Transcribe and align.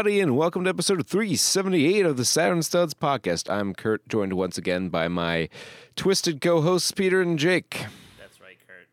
everybody, 0.00 0.20
and 0.20 0.34
welcome 0.36 0.64
to 0.64 0.70
episode 0.70 1.06
378 1.06 2.06
of 2.06 2.16
the 2.16 2.24
Saturn 2.24 2.62
Studs 2.62 2.94
podcast. 2.94 3.50
I'm 3.50 3.74
Kurt, 3.74 4.08
joined 4.08 4.32
once 4.32 4.56
again 4.56 4.88
by 4.88 5.08
my 5.08 5.50
twisted 5.94 6.40
co 6.40 6.62
hosts, 6.62 6.90
Peter 6.90 7.20
and 7.20 7.38
Jake. 7.38 7.84
That's 8.18 8.40
right, 8.40 8.56
Kurt. 8.66 8.88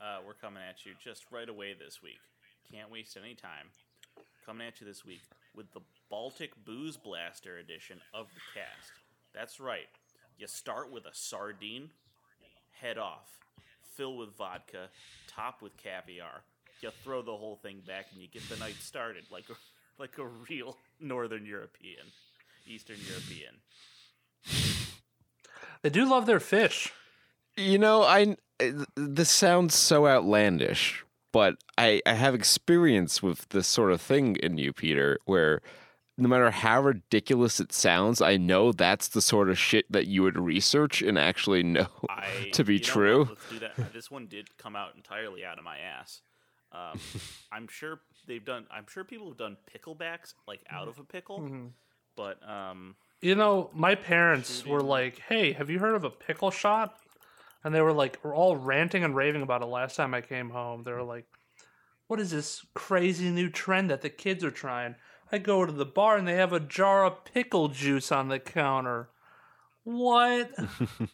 Uh, 0.00 0.18
we're 0.24 0.34
coming 0.34 0.62
at 0.62 0.86
you 0.86 0.92
just 1.02 1.24
right 1.32 1.48
away 1.48 1.74
this 1.74 2.00
week. 2.00 2.20
Can't 2.70 2.90
waste 2.90 3.16
any 3.20 3.34
time. 3.34 3.70
Coming 4.46 4.68
at 4.68 4.80
you 4.80 4.86
this 4.86 5.04
week 5.04 5.22
with 5.56 5.72
the 5.72 5.80
Baltic 6.12 6.52
Booze 6.66 6.98
Blaster 6.98 7.56
edition 7.56 7.98
of 8.12 8.26
the 8.34 8.40
cast. 8.52 8.92
That's 9.34 9.58
right. 9.58 9.88
You 10.36 10.46
start 10.46 10.92
with 10.92 11.06
a 11.06 11.14
sardine, 11.14 11.88
head 12.78 12.98
off, 12.98 13.38
fill 13.96 14.18
with 14.18 14.36
vodka, 14.36 14.88
top 15.26 15.62
with 15.62 15.74
caviar. 15.78 16.42
You 16.82 16.90
throw 17.02 17.22
the 17.22 17.34
whole 17.34 17.56
thing 17.56 17.80
back 17.86 18.08
and 18.12 18.20
you 18.20 18.28
get 18.28 18.46
the 18.50 18.58
night 18.58 18.74
started 18.78 19.24
like 19.30 19.46
a, 19.48 19.54
like 19.98 20.18
a 20.18 20.26
real 20.26 20.76
Northern 21.00 21.46
European, 21.46 22.04
Eastern 22.66 22.98
European. 23.08 23.54
They 25.80 25.88
do 25.88 26.04
love 26.04 26.26
their 26.26 26.40
fish. 26.40 26.92
You 27.56 27.78
know, 27.78 28.02
I 28.02 28.36
this 28.96 29.30
sounds 29.30 29.74
so 29.74 30.06
outlandish, 30.06 31.06
but 31.32 31.54
I, 31.78 32.02
I 32.04 32.12
have 32.12 32.34
experience 32.34 33.22
with 33.22 33.48
this 33.48 33.66
sort 33.66 33.92
of 33.92 34.02
thing 34.02 34.36
in 34.36 34.58
you, 34.58 34.74
Peter, 34.74 35.18
where 35.24 35.62
no 36.22 36.28
matter 36.28 36.50
how 36.50 36.80
ridiculous 36.82 37.58
it 37.60 37.72
sounds, 37.72 38.22
I 38.22 38.36
know 38.36 38.72
that's 38.72 39.08
the 39.08 39.20
sort 39.20 39.50
of 39.50 39.58
shit 39.58 39.90
that 39.90 40.06
you 40.06 40.22
would 40.22 40.38
research 40.38 41.02
and 41.02 41.18
actually 41.18 41.62
know 41.62 41.88
I, 42.08 42.50
to 42.52 42.64
be 42.64 42.74
you 42.74 42.80
know 42.80 42.84
true. 42.84 43.24
Let's 43.30 43.48
do 43.50 43.58
that. 43.58 43.92
This 43.92 44.10
one 44.10 44.26
did 44.26 44.56
come 44.56 44.76
out 44.76 44.94
entirely 44.96 45.44
out 45.44 45.58
of 45.58 45.64
my 45.64 45.78
ass. 45.78 46.20
Um, 46.72 46.98
I'm 47.52 47.68
sure 47.68 48.00
they've 48.26 48.44
done. 48.44 48.66
I'm 48.70 48.86
sure 48.88 49.04
people 49.04 49.28
have 49.28 49.36
done 49.36 49.56
picklebacks 49.74 50.34
like 50.46 50.60
out 50.70 50.88
of 50.88 50.98
a 50.98 51.04
pickle, 51.04 51.40
Mm-hmm. 51.40 51.66
but 52.16 52.38
um, 52.48 52.94
You 53.20 53.34
know, 53.34 53.68
my 53.74 53.94
parents 53.94 54.64
were 54.64 54.80
like, 54.82 55.18
"Hey, 55.28 55.52
have 55.52 55.68
you 55.70 55.78
heard 55.80 55.94
of 55.96 56.04
a 56.04 56.10
pickle 56.10 56.50
shot?" 56.50 56.94
And 57.64 57.74
they 57.74 57.80
were 57.80 57.92
like, 57.92 58.18
were 58.24 58.34
all 58.34 58.56
ranting 58.56 59.04
and 59.04 59.14
raving 59.14 59.42
about 59.42 59.62
it 59.62 59.66
last 59.66 59.94
time 59.96 60.14
I 60.14 60.20
came 60.20 60.50
home. 60.50 60.82
They 60.84 60.92
were 60.92 61.02
like, 61.04 61.26
"What 62.08 62.20
is 62.20 62.30
this 62.30 62.64
crazy 62.74 63.28
new 63.30 63.48
trend 63.50 63.90
that 63.90 64.00
the 64.02 64.10
kids 64.10 64.42
are 64.44 64.50
trying?" 64.50 64.94
I 65.32 65.38
go 65.38 65.64
to 65.64 65.72
the 65.72 65.86
bar 65.86 66.16
and 66.18 66.28
they 66.28 66.34
have 66.34 66.52
a 66.52 66.60
jar 66.60 67.04
of 67.04 67.24
pickle 67.24 67.68
juice 67.68 68.12
on 68.12 68.28
the 68.28 68.38
counter. 68.38 69.08
What? 69.84 70.50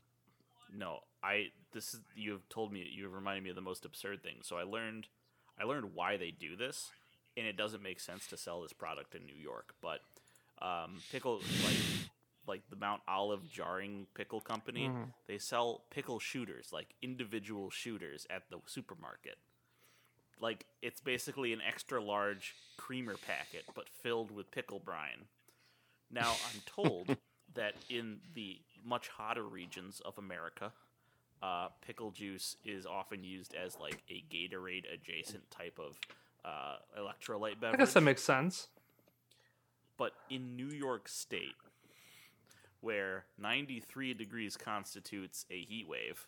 no, 0.77 0.98
I. 1.22 1.47
This 1.72 1.94
is 1.94 2.00
you 2.16 2.33
have 2.33 2.48
told 2.48 2.72
me. 2.72 2.86
You 2.91 3.05
have 3.05 3.12
reminded 3.12 3.44
me 3.44 3.50
of 3.50 3.56
the 3.56 3.62
most 3.62 3.84
absurd 3.84 4.22
thing. 4.22 4.38
So 4.42 4.56
I 4.56 4.62
learned, 4.64 5.06
I 5.60 5.64
learned 5.64 5.94
why 5.94 6.16
they 6.16 6.30
do 6.30 6.56
this, 6.56 6.91
and 7.36 7.47
it 7.47 7.56
doesn't 7.56 7.83
make 7.83 8.00
sense 8.00 8.27
to 8.28 8.36
sell 8.36 8.62
this 8.62 8.72
product 8.72 9.14
in 9.14 9.25
New 9.27 9.36
York. 9.36 9.75
But 9.80 10.00
um, 10.60 11.00
pickle 11.12 11.41
like 11.64 11.77
like 12.47 12.62
the 12.70 12.77
Mount 12.77 13.03
Olive 13.06 13.48
Jarring 13.50 14.06
Pickle 14.14 14.41
Company, 14.41 14.88
Mhm. 14.88 15.12
they 15.27 15.36
sell 15.38 15.84
pickle 15.91 16.19
shooters, 16.19 16.72
like 16.72 16.94
individual 17.03 17.69
shooters 17.70 18.27
at 18.30 18.48
the 18.50 18.58
supermarket. 18.66 19.36
Like 20.41 20.67
it's 20.83 21.00
basically 21.00 21.53
an 21.53 21.61
extra 21.67 22.03
large 22.03 22.55
creamer 22.77 23.17
packet, 23.27 23.64
but 23.75 23.89
filled 24.03 24.31
with 24.31 24.50
pickle 24.50 24.78
brine. 24.78 25.27
Now 26.11 26.31
I'm 26.31 26.61
told 26.67 27.17
that 27.55 27.75
in 27.89 28.19
the 28.34 28.59
much 28.84 29.09
hotter 29.09 29.42
regions 29.42 30.00
of 30.05 30.19
America, 30.19 30.72
uh, 31.42 31.69
pickle 31.86 32.10
juice 32.10 32.56
is 32.65 32.87
often 32.87 33.25
used 33.25 33.54
as 33.54 33.78
like 33.78 34.03
a 34.10 34.25
Gatorade 34.32 34.84
adjacent 34.93 35.50
type 35.50 35.78
of 35.78 35.99
uh, 36.44 36.76
electrolyte 36.99 37.60
beverage. 37.60 37.75
I 37.75 37.76
guess 37.76 37.94
that 37.94 38.03
makes 38.03 38.22
sense. 38.22 38.69
But 39.97 40.12
in 40.31 40.56
New 40.56 40.69
York 40.69 41.09
State, 41.09 41.56
where 42.81 43.25
93 43.38 44.15
degrees 44.15 44.56
constitutes 44.56 45.44
a 45.50 45.60
heat 45.60 45.87
wave, 45.88 46.26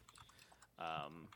um, 0.78 1.28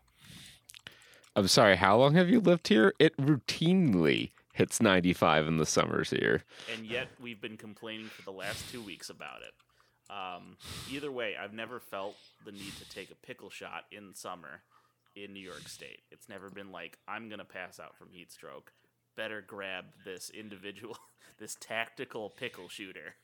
I'm 1.36 1.48
sorry, 1.48 1.76
how 1.76 1.96
long 1.96 2.14
have 2.14 2.28
you 2.30 2.40
lived 2.40 2.68
here? 2.68 2.94
It 2.98 3.16
routinely 3.16 4.30
hits 4.52 4.80
95 4.80 5.48
in 5.48 5.56
the 5.56 5.66
summers 5.66 6.10
here. 6.10 6.44
and 6.74 6.86
yet 6.86 7.08
we've 7.20 7.40
been 7.40 7.56
complaining 7.56 8.06
for 8.06 8.22
the 8.22 8.30
last 8.30 8.70
two 8.70 8.80
weeks 8.80 9.10
about 9.10 9.40
it. 9.42 9.52
Um, 10.10 10.56
either 10.92 11.10
way, 11.10 11.34
I've 11.36 11.52
never 11.52 11.80
felt 11.80 12.14
the 12.44 12.52
need 12.52 12.72
to 12.78 12.88
take 12.88 13.10
a 13.10 13.26
pickle 13.26 13.50
shot 13.50 13.84
in 13.90 14.14
summer 14.14 14.62
in 15.16 15.32
New 15.32 15.40
York 15.40 15.68
State. 15.68 16.02
It's 16.12 16.28
never 16.28 16.50
been 16.50 16.70
like 16.70 16.98
I'm 17.08 17.28
gonna 17.28 17.44
pass 17.44 17.80
out 17.80 17.96
from 17.96 18.08
heat 18.12 18.30
stroke. 18.30 18.72
Better 19.16 19.42
grab 19.44 19.86
this 20.04 20.30
individual, 20.30 20.98
this 21.38 21.56
tactical 21.58 22.30
pickle 22.30 22.68
shooter. 22.68 23.16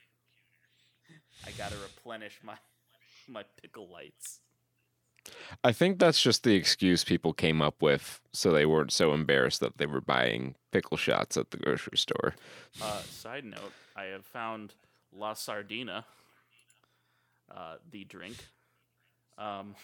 I 1.47 1.51
gotta 1.53 1.77
replenish 1.77 2.41
my 2.43 2.57
my 3.29 3.45
pickle 3.61 3.89
lights. 3.89 4.41
I 5.63 5.73
think 5.73 5.99
that's 5.99 6.23
just 6.23 6.45
the 6.45 6.55
excuse 6.55 7.05
people 7.05 7.33
came 7.33 7.61
up 7.61 7.83
with 7.83 8.21
so 8.33 8.53
they 8.53 8.67
weren't 8.67 8.93
so 8.93 9.13
embarrassed 9.13 9.61
that 9.61 9.79
they 9.79 9.87
were 9.87 10.01
buying 10.01 10.55
pickle 10.71 10.97
shots 10.97 11.37
at 11.37 11.51
the 11.51 11.57
grocery 11.57 11.99
store. 11.99 12.35
Uh, 12.83 13.01
side 13.03 13.45
note: 13.45 13.73
I 13.97 14.05
have 14.05 14.25
found 14.25 14.75
La 15.13 15.35
Sardina, 15.35 16.05
uh, 17.55 17.77
the 17.91 18.05
drink. 18.05 18.37
Um, 19.37 19.75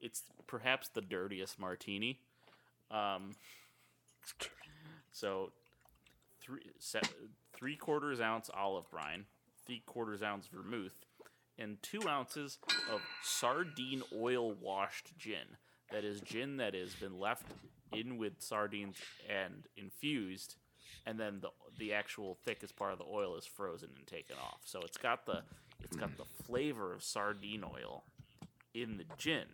it's 0.00 0.22
perhaps 0.46 0.88
the 0.88 1.00
dirtiest 1.00 1.58
martini. 1.58 2.18
Um, 2.90 3.36
so, 5.12 5.52
three 6.40 6.62
se- 6.78 7.00
three 7.52 7.76
quarters 7.76 8.20
ounce 8.20 8.50
olive 8.52 8.90
brine, 8.90 9.26
three 9.66 9.82
quarters 9.86 10.22
ounce 10.22 10.46
vermouth, 10.46 10.94
and 11.58 11.82
two 11.82 12.08
ounces 12.08 12.58
of 12.92 13.00
sardine 13.22 14.02
oil 14.16 14.52
washed 14.54 15.16
gin. 15.18 15.56
That 15.92 16.04
is 16.04 16.20
gin 16.20 16.58
that 16.58 16.74
has 16.74 16.94
been 16.94 17.18
left 17.18 17.46
in 17.92 18.16
with 18.16 18.34
sardines 18.38 18.96
and 19.28 19.66
infused, 19.76 20.56
and 21.06 21.18
then 21.18 21.40
the 21.40 21.48
the 21.78 21.92
actual 21.92 22.38
thickest 22.44 22.76
part 22.76 22.92
of 22.92 22.98
the 22.98 23.04
oil 23.04 23.36
is 23.36 23.46
frozen 23.46 23.90
and 23.96 24.06
taken 24.06 24.36
off. 24.36 24.60
So 24.64 24.80
it's 24.82 24.98
got 24.98 25.26
the 25.26 25.42
it's 25.82 25.96
got 25.96 26.16
the 26.16 26.24
flavor 26.44 26.92
of 26.92 27.02
sardine 27.02 27.64
oil 27.64 28.04
in 28.74 28.96
the 28.98 29.04
gin. 29.18 29.46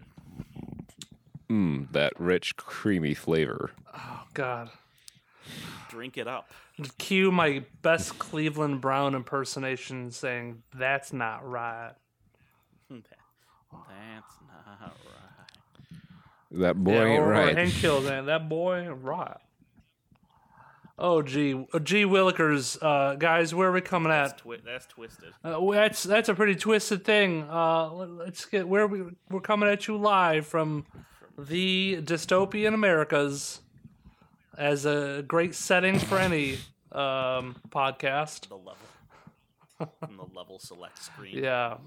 Mmm, 1.48 1.92
that 1.92 2.12
rich, 2.18 2.56
creamy 2.56 3.14
flavor. 3.14 3.70
Oh 3.94 4.24
God. 4.34 4.70
Drink 5.88 6.18
it 6.18 6.28
up. 6.28 6.50
Cue 6.98 7.32
my 7.32 7.64
best 7.82 8.18
Cleveland 8.18 8.80
Brown 8.80 9.14
impersonation 9.14 10.10
saying, 10.10 10.62
That's 10.74 11.12
not 11.12 11.48
right. 11.48 11.92
That's 12.90 13.02
not 14.46 14.80
right. 14.80 16.00
That 16.50 16.82
boy 16.82 16.92
yeah, 16.92 17.04
ain't 17.04 17.20
or, 17.20 17.26
or 17.26 17.30
right. 17.30 17.56
Hank 17.56 17.72
Hill 17.72 18.02
saying, 18.02 18.26
That 18.26 18.48
boy, 18.48 18.80
ain't 18.80 19.02
right. 19.02 19.36
Oh, 20.98 21.20
gee. 21.20 21.66
Oh, 21.74 21.78
gee 21.78 22.04
Willikers. 22.04 22.78
Uh, 22.80 23.16
guys, 23.16 23.54
where 23.54 23.68
are 23.68 23.72
we 23.72 23.82
coming 23.82 24.08
That's, 24.08 24.32
at? 24.32 24.38
twi- 24.38 24.60
that's 24.64 24.86
twisted. 24.86 25.32
Uh, 25.44 25.60
that's 25.72 26.02
that's 26.02 26.28
a 26.30 26.34
pretty 26.34 26.54
twisted 26.54 27.04
thing. 27.04 27.42
Uh, 27.50 27.92
let's 27.92 28.46
get 28.46 28.66
where 28.66 28.86
we 28.86 29.02
we're 29.28 29.40
coming 29.40 29.68
at 29.68 29.88
you 29.88 29.98
live 29.98 30.46
from 30.46 30.86
the 31.38 32.00
dystopian 32.02 32.72
Americas 32.72 33.60
as 34.56 34.86
a 34.86 35.24
great 35.26 35.54
setting 35.54 35.98
for 35.98 36.18
any 36.18 36.54
um, 36.92 37.56
podcast. 37.70 38.48
The 38.48 38.56
level 38.56 38.76
from 40.00 40.16
the 40.16 40.36
level 40.36 40.58
select 40.58 41.02
screen. 41.02 41.42
Yeah. 41.42 41.78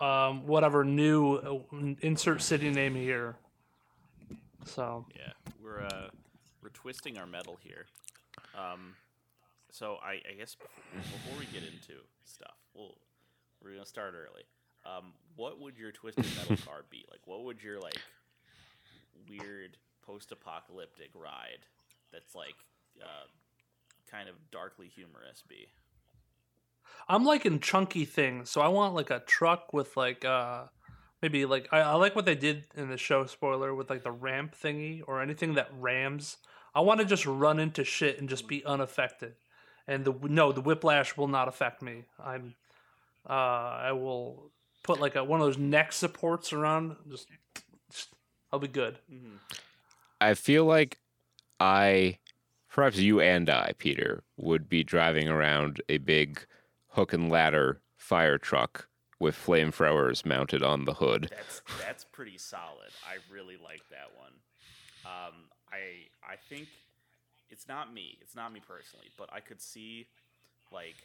Um, 0.00 0.46
whatever 0.46 0.84
new 0.84 1.34
uh, 1.36 1.76
insert 2.00 2.40
city 2.40 2.70
name 2.70 2.94
here. 2.94 3.36
So 4.64 5.04
Yeah, 5.14 5.32
we're 5.62 5.82
uh, 5.82 6.08
we're 6.62 6.70
twisting 6.70 7.18
our 7.18 7.26
metal 7.26 7.58
here. 7.62 7.86
Um, 8.56 8.94
so 9.70 9.98
I, 10.02 10.20
I 10.30 10.34
guess 10.38 10.56
before 10.94 11.38
we 11.38 11.46
get 11.46 11.62
into 11.62 12.00
stuff, 12.24 12.56
we'll, 12.74 12.96
we're 13.62 13.72
gonna 13.72 13.86
start 13.86 14.14
early. 14.14 14.44
Um, 14.84 15.12
what 15.36 15.60
would 15.60 15.78
your 15.78 15.92
twisted 15.92 16.26
metal 16.36 16.56
car 16.66 16.84
be 16.90 17.04
like? 17.10 17.20
What 17.26 17.44
would 17.44 17.62
your 17.62 17.78
like 17.78 17.98
weird 19.28 19.76
post-apocalyptic 20.02 21.10
ride 21.14 21.66
that's 22.12 22.34
like 22.34 22.54
uh, 23.00 23.26
kind 24.10 24.28
of 24.28 24.34
darkly 24.50 24.88
humorous 24.88 25.42
be? 25.48 25.68
I'm 27.08 27.24
liking 27.24 27.60
chunky 27.60 28.04
things. 28.04 28.50
So 28.50 28.60
I 28.60 28.68
want 28.68 28.94
like 28.94 29.10
a 29.10 29.20
truck 29.20 29.72
with 29.72 29.96
like 29.96 30.24
uh 30.24 30.64
maybe 31.22 31.44
like 31.44 31.68
I, 31.72 31.80
I 31.80 31.94
like 31.94 32.14
what 32.14 32.24
they 32.24 32.34
did 32.34 32.64
in 32.76 32.88
the 32.88 32.96
show 32.96 33.26
spoiler 33.26 33.74
with 33.74 33.90
like 33.90 34.04
the 34.04 34.12
ramp 34.12 34.54
thingy 34.60 35.02
or 35.06 35.22
anything 35.22 35.54
that 35.54 35.70
rams. 35.78 36.36
I 36.74 36.80
want 36.80 37.00
to 37.00 37.06
just 37.06 37.26
run 37.26 37.58
into 37.58 37.84
shit 37.84 38.20
and 38.20 38.28
just 38.28 38.46
be 38.46 38.64
unaffected 38.64 39.34
and 39.90 40.04
the 40.04 40.14
no, 40.22 40.52
the 40.52 40.60
whiplash 40.60 41.16
will 41.16 41.28
not 41.28 41.48
affect 41.48 41.82
me. 41.82 42.04
I'm, 42.22 42.54
uh, 43.28 43.32
I 43.32 43.92
will 43.92 44.52
put 44.84 45.00
like 45.00 45.16
a 45.16 45.24
one 45.24 45.40
of 45.40 45.46
those 45.46 45.58
neck 45.58 45.92
supports 45.92 46.52
around. 46.52 46.96
Just, 47.10 47.26
just 47.90 48.14
I'll 48.52 48.60
be 48.60 48.68
good. 48.68 48.98
I 50.20 50.34
feel 50.34 50.64
like 50.64 50.98
I, 51.60 52.18
perhaps 52.68 52.96
you 52.96 53.20
and 53.20 53.48
I, 53.50 53.74
Peter, 53.78 54.22
would 54.36 54.68
be 54.68 54.82
driving 54.82 55.28
around 55.28 55.82
a 55.88 55.98
big 55.98 56.44
hook 56.88 57.12
and 57.12 57.30
ladder 57.30 57.80
fire 57.96 58.38
truck 58.38 58.88
with 59.18 59.36
flamethrowers 59.36 60.24
mounted 60.24 60.62
on 60.62 60.86
the 60.86 60.94
hood. 60.94 61.28
That's 61.30 61.62
that's 61.78 62.04
pretty 62.04 62.38
solid. 62.38 62.88
I 63.06 63.18
really 63.32 63.58
like 63.62 63.82
that 63.90 64.10
one. 64.18 64.32
Um, 65.04 65.34
I 65.70 66.08
I 66.26 66.36
think 66.48 66.68
it's 67.50 67.68
not 67.68 67.92
me. 67.92 68.18
It's 68.22 68.34
not 68.34 68.52
me 68.52 68.60
personally, 68.66 69.08
but 69.18 69.28
I 69.32 69.40
could 69.40 69.60
see 69.60 70.06
like 70.72 70.96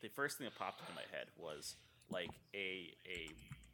the 0.00 0.08
first 0.08 0.38
thing 0.38 0.46
that 0.46 0.58
popped 0.58 0.80
into 0.80 0.92
my 0.94 1.04
head 1.16 1.26
was 1.36 1.76
like 2.10 2.30
a 2.54 2.94
a 3.06 3.28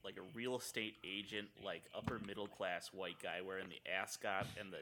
like 0.05 0.17
a 0.17 0.37
real 0.37 0.57
estate 0.57 0.97
agent, 1.05 1.49
like 1.65 1.83
upper 1.97 2.19
middle 2.27 2.49
class 2.49 2.91
white 2.93 3.23
guy 3.23 3.41
wearing 3.47 3.69
the 3.69 3.91
ascot 3.91 4.47
and 4.59 4.73
the 4.73 4.81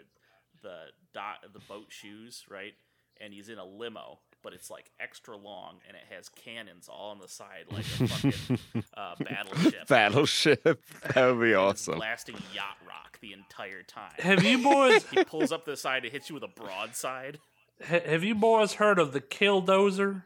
the 0.66 0.78
dot 1.14 1.38
the 1.52 1.60
boat 1.60 1.86
shoes, 1.88 2.44
right? 2.50 2.74
And 3.20 3.32
he's 3.32 3.48
in 3.48 3.56
a 3.58 3.64
limo, 3.64 4.18
but 4.42 4.52
it's 4.52 4.68
like 4.68 4.90
extra 5.00 5.36
long 5.36 5.76
and 5.88 5.96
it 5.96 6.02
has 6.14 6.28
cannons 6.28 6.88
all 6.88 7.10
on 7.12 7.18
the 7.18 7.28
side, 7.28 7.64
like 7.70 7.84
a 7.84 8.08
fucking 8.08 8.58
uh, 8.96 9.14
battleship. 9.20 9.88
Battleship. 9.88 10.82
That 11.14 11.26
would 11.34 11.40
be 11.42 11.54
awesome. 11.54 11.96
blasting 11.96 12.36
yacht 12.54 12.76
rock 12.86 13.18
the 13.20 13.32
entire 13.32 13.82
time. 13.82 14.12
Have 14.18 14.42
you 14.44 14.58
boys 14.62 15.04
he 15.10 15.24
pulls 15.24 15.52
up 15.52 15.64
the 15.64 15.76
side 15.76 16.02
to 16.02 16.10
hits 16.10 16.28
you 16.28 16.34
with 16.34 16.44
a 16.44 16.48
broadside. 16.48 17.38
ha- 17.86 18.00
have 18.04 18.22
you 18.24 18.34
boys 18.34 18.74
heard 18.74 18.98
of 18.98 19.12
the 19.12 19.20
Killdozer? 19.20 20.24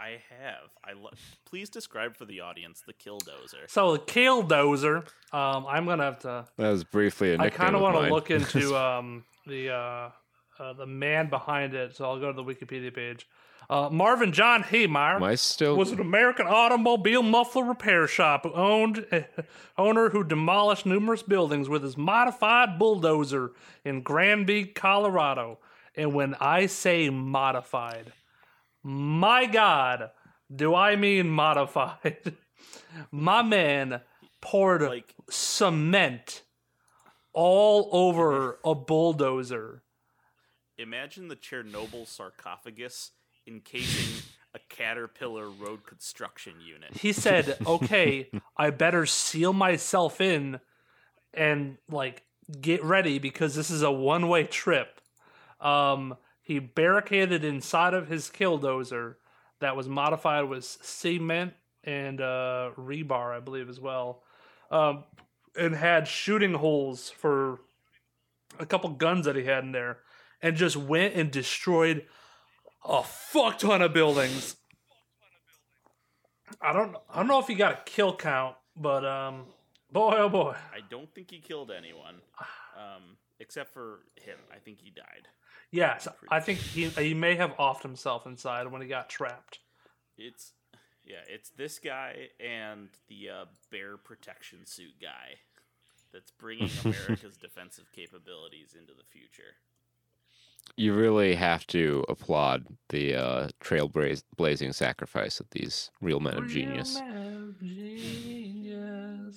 I 0.00 0.20
have. 0.40 0.70
I 0.84 0.92
lo- 0.92 1.10
please 1.44 1.68
describe 1.68 2.16
for 2.16 2.24
the 2.24 2.40
audience 2.40 2.82
the 2.86 2.92
killdozer. 2.92 3.68
So 3.68 3.92
the 3.94 3.98
Killdozer, 3.98 4.98
um, 5.32 5.66
I'm 5.66 5.86
gonna 5.86 6.04
have 6.04 6.20
to. 6.20 6.46
That 6.56 6.70
was 6.70 6.84
briefly 6.84 7.32
a 7.34 7.38
I 7.38 7.46
I 7.46 7.50
kind 7.50 7.70
of 7.74 7.76
of 7.76 7.82
want 7.82 8.06
to 8.06 8.12
look 8.12 8.30
into 8.30 8.76
um, 8.80 9.24
the 9.46 9.70
uh, 9.70 10.10
uh, 10.58 10.72
the 10.74 10.86
man 10.86 11.28
behind 11.28 11.74
it, 11.74 11.96
so 11.96 12.04
I'll 12.04 12.20
go 12.20 12.32
to 12.32 12.36
the 12.36 12.44
Wikipedia 12.44 12.94
page. 12.94 13.26
Uh, 13.70 13.90
Marvin 13.90 14.32
John 14.32 14.62
Heemeyer 14.62 15.20
I 15.22 15.34
still? 15.34 15.76
was 15.76 15.90
an 15.92 16.00
American 16.00 16.46
automobile 16.46 17.22
muffler 17.22 17.64
repair 17.64 18.06
shop 18.06 18.44
who 18.44 18.52
owned 18.54 19.04
owner 19.76 20.08
who 20.08 20.24
demolished 20.24 20.86
numerous 20.86 21.22
buildings 21.22 21.68
with 21.68 21.82
his 21.82 21.96
modified 21.96 22.78
bulldozer 22.78 23.50
in 23.84 24.00
Granby, 24.00 24.66
Colorado. 24.66 25.58
And 25.94 26.14
when 26.14 26.34
I 26.40 26.64
say 26.66 27.10
modified, 27.10 28.12
my 28.82 29.46
God, 29.46 30.10
do 30.54 30.74
I 30.74 30.96
mean 30.96 31.28
modified? 31.28 32.36
my 33.10 33.42
man 33.42 34.00
poured 34.40 34.82
Like 34.82 35.14
cement 35.28 36.42
all 37.32 37.88
over 37.92 38.58
a 38.64 38.74
bulldozer. 38.74 39.82
imagine 40.78 41.28
the 41.28 41.36
Chernobyl 41.36 42.06
sarcophagus 42.06 43.12
encasing 43.46 44.22
a 44.54 44.58
caterpillar 44.68 45.48
road 45.48 45.84
construction 45.86 46.54
unit. 46.60 46.96
he 46.96 47.12
said, 47.12 47.58
"Okay, 47.66 48.30
I 48.56 48.70
better 48.70 49.04
seal 49.06 49.52
myself 49.52 50.20
in 50.20 50.60
and 51.34 51.76
like 51.90 52.22
get 52.60 52.82
ready 52.82 53.18
because 53.18 53.54
this 53.54 53.70
is 53.70 53.82
a 53.82 53.90
one-way 53.92 54.44
trip." 54.44 55.00
Um, 55.60 56.16
he 56.48 56.58
barricaded 56.58 57.44
inside 57.44 57.92
of 57.92 58.08
his 58.08 58.30
killdozer 58.30 59.16
that 59.60 59.76
was 59.76 59.86
modified 59.86 60.48
with 60.48 60.64
cement 60.64 61.52
and 61.84 62.22
uh, 62.22 62.70
rebar, 62.74 63.36
I 63.36 63.40
believe, 63.40 63.68
as 63.68 63.78
well, 63.78 64.22
um, 64.70 65.04
and 65.54 65.74
had 65.74 66.08
shooting 66.08 66.54
holes 66.54 67.10
for 67.10 67.60
a 68.58 68.64
couple 68.64 68.88
guns 68.88 69.26
that 69.26 69.36
he 69.36 69.44
had 69.44 69.62
in 69.62 69.72
there, 69.72 69.98
and 70.40 70.56
just 70.56 70.74
went 70.74 71.14
and 71.14 71.30
destroyed 71.30 72.06
a 72.82 73.02
fuck 73.02 73.58
ton 73.58 73.82
of 73.82 73.92
buildings. 73.92 74.56
I 76.62 76.72
don't 76.72 76.96
I 77.10 77.18
don't 77.18 77.28
know 77.28 77.40
if 77.40 77.46
he 77.46 77.56
got 77.56 77.72
a 77.72 77.80
kill 77.84 78.16
count, 78.16 78.56
but 78.74 79.04
um 79.04 79.44
boy 79.92 80.14
oh 80.16 80.30
boy. 80.30 80.54
I 80.72 80.80
don't 80.88 81.14
think 81.14 81.30
he 81.30 81.40
killed 81.40 81.70
anyone, 81.70 82.22
um, 82.74 83.18
except 83.38 83.74
for 83.74 84.00
him. 84.16 84.38
I 84.50 84.58
think 84.60 84.78
he 84.80 84.88
died. 84.88 85.28
Yes, 85.70 86.08
I 86.30 86.40
think 86.40 86.58
he 86.58 86.88
he 86.88 87.14
may 87.14 87.34
have 87.36 87.56
offed 87.56 87.82
himself 87.82 88.26
inside 88.26 88.68
when 88.68 88.80
he 88.80 88.88
got 88.88 89.08
trapped. 89.10 89.58
It's 90.16 90.52
yeah, 91.04 91.20
it's 91.28 91.50
this 91.50 91.78
guy 91.78 92.28
and 92.40 92.88
the 93.08 93.28
uh, 93.30 93.44
bear 93.70 93.96
protection 93.96 94.64
suit 94.66 94.94
guy 95.00 95.36
that's 96.12 96.30
bringing 96.30 96.70
America's 96.84 97.36
defensive 97.36 97.90
capabilities 97.94 98.74
into 98.78 98.92
the 98.94 99.04
future. 99.04 99.56
You 100.76 100.94
really 100.94 101.34
have 101.34 101.66
to 101.68 102.04
applaud 102.08 102.66
the 102.90 103.14
uh, 103.14 103.48
trailblazing 103.60 104.74
sacrifice 104.74 105.40
of 105.40 105.48
these 105.50 105.90
real 106.00 106.20
men 106.20 106.34
of 106.34 106.48
genius. 106.48 107.00
Real 107.00 107.08
man 107.14 107.26
of 107.48 107.60
genius. 107.60 109.36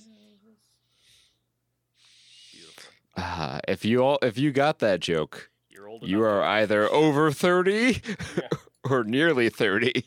Beautiful. 2.52 2.92
Uh, 3.16 3.60
if 3.68 3.86
you 3.86 4.04
all, 4.04 4.20
if 4.22 4.38
you 4.38 4.52
got 4.52 4.80
that 4.80 5.00
joke, 5.00 5.34
You're 5.36 5.51
old. 5.92 6.08
you 6.08 6.24
are 6.24 6.44
either 6.44 6.90
over 6.92 7.32
thirty 7.32 8.02
or 8.90 9.04
nearly 9.04 9.50
thirty. 9.50 10.06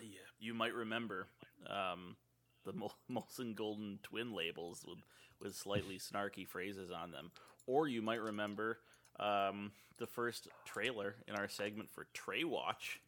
Yeah, 0.00 0.18
you 0.40 0.54
might 0.54 0.74
remember 0.74 1.26
um, 1.68 2.16
the 2.64 2.72
Mol- 2.72 2.94
Molson 3.10 3.54
Golden 3.54 3.98
twin 4.02 4.32
labels 4.34 4.84
with 4.86 4.98
with 5.40 5.54
slightly 5.54 5.98
snarky 5.98 6.46
phrases 6.46 6.90
on 6.90 7.10
them, 7.10 7.30
or 7.66 7.88
you 7.88 8.00
might 8.02 8.20
remember 8.20 8.78
um, 9.18 9.72
the 9.98 10.06
first 10.06 10.48
trailer 10.64 11.16
in 11.26 11.34
our 11.34 11.48
segment 11.48 11.90
for 11.90 12.06
Trae 12.14 12.44
Watch 12.44 13.00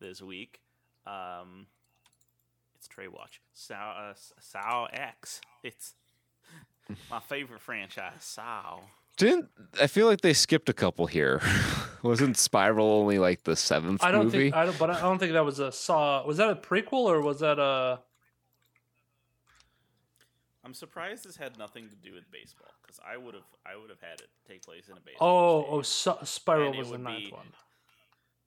this 0.00 0.22
week. 0.22 0.60
Um, 1.06 1.66
it's 2.76 2.88
Trae 2.88 3.08
Watch, 3.08 3.40
Saw 3.52 4.14
uh, 4.84 4.86
X. 4.92 5.40
It's 5.62 5.94
my 7.10 7.20
favorite 7.20 7.60
franchise, 7.60 8.12
Saw. 8.20 8.80
Didn't 9.16 9.48
I 9.80 9.88
feel 9.88 10.06
like 10.06 10.20
they 10.20 10.32
skipped 10.32 10.68
a 10.68 10.72
couple 10.72 11.06
here? 11.06 11.40
Wasn't 12.02 12.36
Spiral 12.36 12.86
only 12.92 13.18
like 13.18 13.42
the 13.42 13.56
seventh 13.56 14.02
I 14.04 14.12
don't 14.12 14.26
movie? 14.26 14.38
think 14.38 14.54
I 14.54 14.64
don't 14.66 14.78
but 14.78 14.90
I 14.90 15.00
don't 15.00 15.18
think 15.18 15.32
that 15.32 15.44
was 15.44 15.58
a 15.58 15.72
saw 15.72 16.24
was 16.24 16.36
that 16.36 16.48
a 16.50 16.54
prequel 16.54 17.06
or 17.06 17.20
was 17.20 17.40
that 17.40 17.58
a 17.58 17.98
I'm 20.64 20.74
surprised 20.74 21.24
this 21.24 21.36
had 21.36 21.58
nothing 21.58 21.88
to 21.88 21.96
do 21.96 22.14
with 22.14 22.30
baseball 22.30 22.68
because 22.82 23.00
I 23.04 23.16
would 23.16 23.34
have 23.34 23.42
I 23.66 23.76
would 23.76 23.90
have 23.90 24.00
had 24.00 24.20
it 24.20 24.28
take 24.46 24.62
place 24.62 24.88
in 24.88 24.96
a 24.96 25.00
baseball. 25.00 25.28
Oh, 25.28 25.66
oh 25.78 25.82
stadium. 25.82 26.18
oh 26.20 26.24
so, 26.24 26.24
Spiral 26.24 26.68
And 26.68 26.78
was 26.78 26.90
the 26.90 26.98
ninth 26.98 27.24
be- 27.24 27.30
one. 27.32 27.46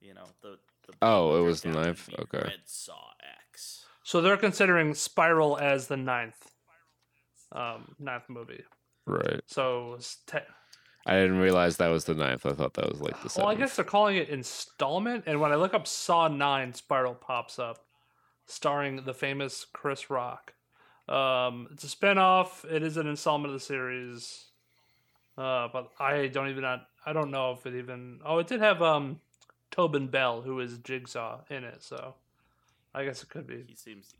you 0.00 0.14
know 0.14 0.24
the. 0.40 0.58
the 0.86 0.94
Oh, 1.02 1.38
it 1.38 1.44
was 1.44 1.60
the 1.62 1.68
ninth? 1.70 2.08
Okay. 2.18 2.38
Red 2.44 2.60
Saw 2.64 3.10
X. 3.50 3.84
So 4.04 4.20
they're 4.22 4.36
considering 4.38 4.94
Spiral 4.94 5.58
as 5.58 5.88
the 5.88 5.96
ninth 5.96 6.51
um 7.52 7.94
ninth 7.98 8.28
movie. 8.28 8.64
right. 9.06 9.40
So 9.46 9.94
it's 9.94 10.16
te- 10.26 10.38
I 11.04 11.14
didn't 11.14 11.38
realize 11.38 11.78
that 11.78 11.88
was 11.88 12.04
the 12.04 12.14
ninth. 12.14 12.46
I 12.46 12.52
thought 12.52 12.74
that 12.74 12.88
was 12.88 13.00
like 13.00 13.20
the 13.22 13.28
seventh. 13.28 13.46
Well, 13.46 13.54
I 13.54 13.58
guess 13.58 13.74
they're 13.74 13.84
calling 13.84 14.16
it 14.16 14.28
installment, 14.28 15.24
and 15.26 15.40
when 15.40 15.50
I 15.50 15.56
look 15.56 15.74
up 15.74 15.86
Saw 15.86 16.28
Nine, 16.28 16.74
Spiral 16.74 17.14
pops 17.14 17.58
up, 17.58 17.84
starring 18.46 19.04
the 19.04 19.14
famous 19.14 19.66
Chris 19.72 20.10
Rock. 20.10 20.54
Um, 21.08 21.68
it's 21.72 21.82
a 21.82 21.88
spinoff. 21.88 22.64
It 22.70 22.84
is 22.84 22.96
an 22.96 23.08
installment 23.08 23.52
of 23.52 23.58
the 23.58 23.64
series, 23.64 24.44
uh, 25.36 25.68
but 25.72 25.90
I 25.98 26.28
don't 26.28 26.48
even 26.48 26.62
not, 26.62 26.86
I 27.04 27.12
don't 27.12 27.32
know 27.32 27.52
if 27.52 27.66
it 27.66 27.74
even. 27.76 28.20
Oh, 28.24 28.38
it 28.38 28.46
did 28.46 28.60
have 28.60 28.80
um, 28.80 29.20
Tobin 29.72 30.06
Bell, 30.06 30.42
who 30.42 30.60
is 30.60 30.78
Jigsaw, 30.78 31.40
in 31.50 31.64
it, 31.64 31.82
so 31.82 32.14
I 32.94 33.04
guess 33.04 33.24
it 33.24 33.28
could 33.28 33.48
be. 33.48 33.64
He 33.66 33.74
seems, 33.74 34.14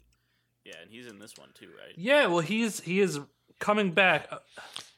yeah, 0.65 0.75
and 0.83 0.91
he's 0.91 1.07
in 1.07 1.19
this 1.19 1.37
one 1.37 1.49
too, 1.55 1.67
right? 1.69 1.93
Yeah, 1.97 2.27
well, 2.27 2.41
he's 2.41 2.81
he 2.81 3.01
is 3.01 3.21
coming 3.59 3.93
back. 3.93 4.29
Uh, 4.31 4.39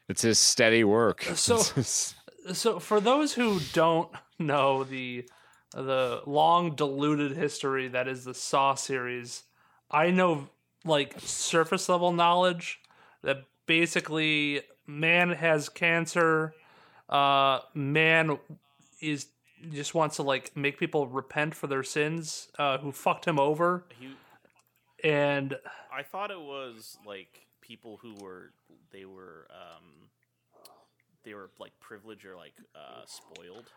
It's 0.09 0.23
his 0.23 0.39
steady 0.39 0.85
work. 0.85 1.23
So- 1.35 1.59
so 2.53 2.79
for 2.79 3.01
those 3.01 3.35
who 3.35 3.61
don't 3.73 4.11
know 4.39 4.85
the 4.85 5.29
the 5.75 6.23
long 6.27 6.75
diluted 6.77 7.37
history 7.37 7.89
that 7.89 8.07
is 8.07 8.25
the 8.25 8.35
Saw 8.35 8.75
series, 8.75 9.43
I 9.91 10.11
know 10.11 10.49
like 10.85 11.15
surface 11.21 11.89
level 11.89 12.13
knowledge 12.13 12.81
that 13.23 13.45
basically 13.67 14.61
man 14.87 15.31
has 15.31 15.69
cancer, 15.69 16.55
uh 17.09 17.61
man 17.75 18.39
is 19.01 19.27
just 19.73 19.95
wants 19.95 20.17
to 20.17 20.23
like 20.23 20.55
make 20.57 20.79
people 20.79 21.07
repent 21.09 21.55
for 21.55 21.67
their 21.67 21.83
sins 21.83 22.49
uh 22.59 22.77
who 22.79 22.93
fucked 22.93 23.25
him 23.27 23.39
over 23.41 23.85
He, 23.99 24.11
and 25.05 25.57
I 25.93 26.03
thought 26.03 26.31
it 26.31 26.41
was 26.41 26.97
like 27.07 27.47
people 27.61 27.99
who 28.03 28.15
were 28.21 28.53
they 28.91 29.05
were 29.05 29.47
um 29.51 30.09
they 31.23 31.35
were 31.35 31.51
like 31.61 31.73
privileged 31.79 32.25
or 32.25 32.37
like 32.37 32.55
uh 32.75 33.03
spoiled. 33.07 33.71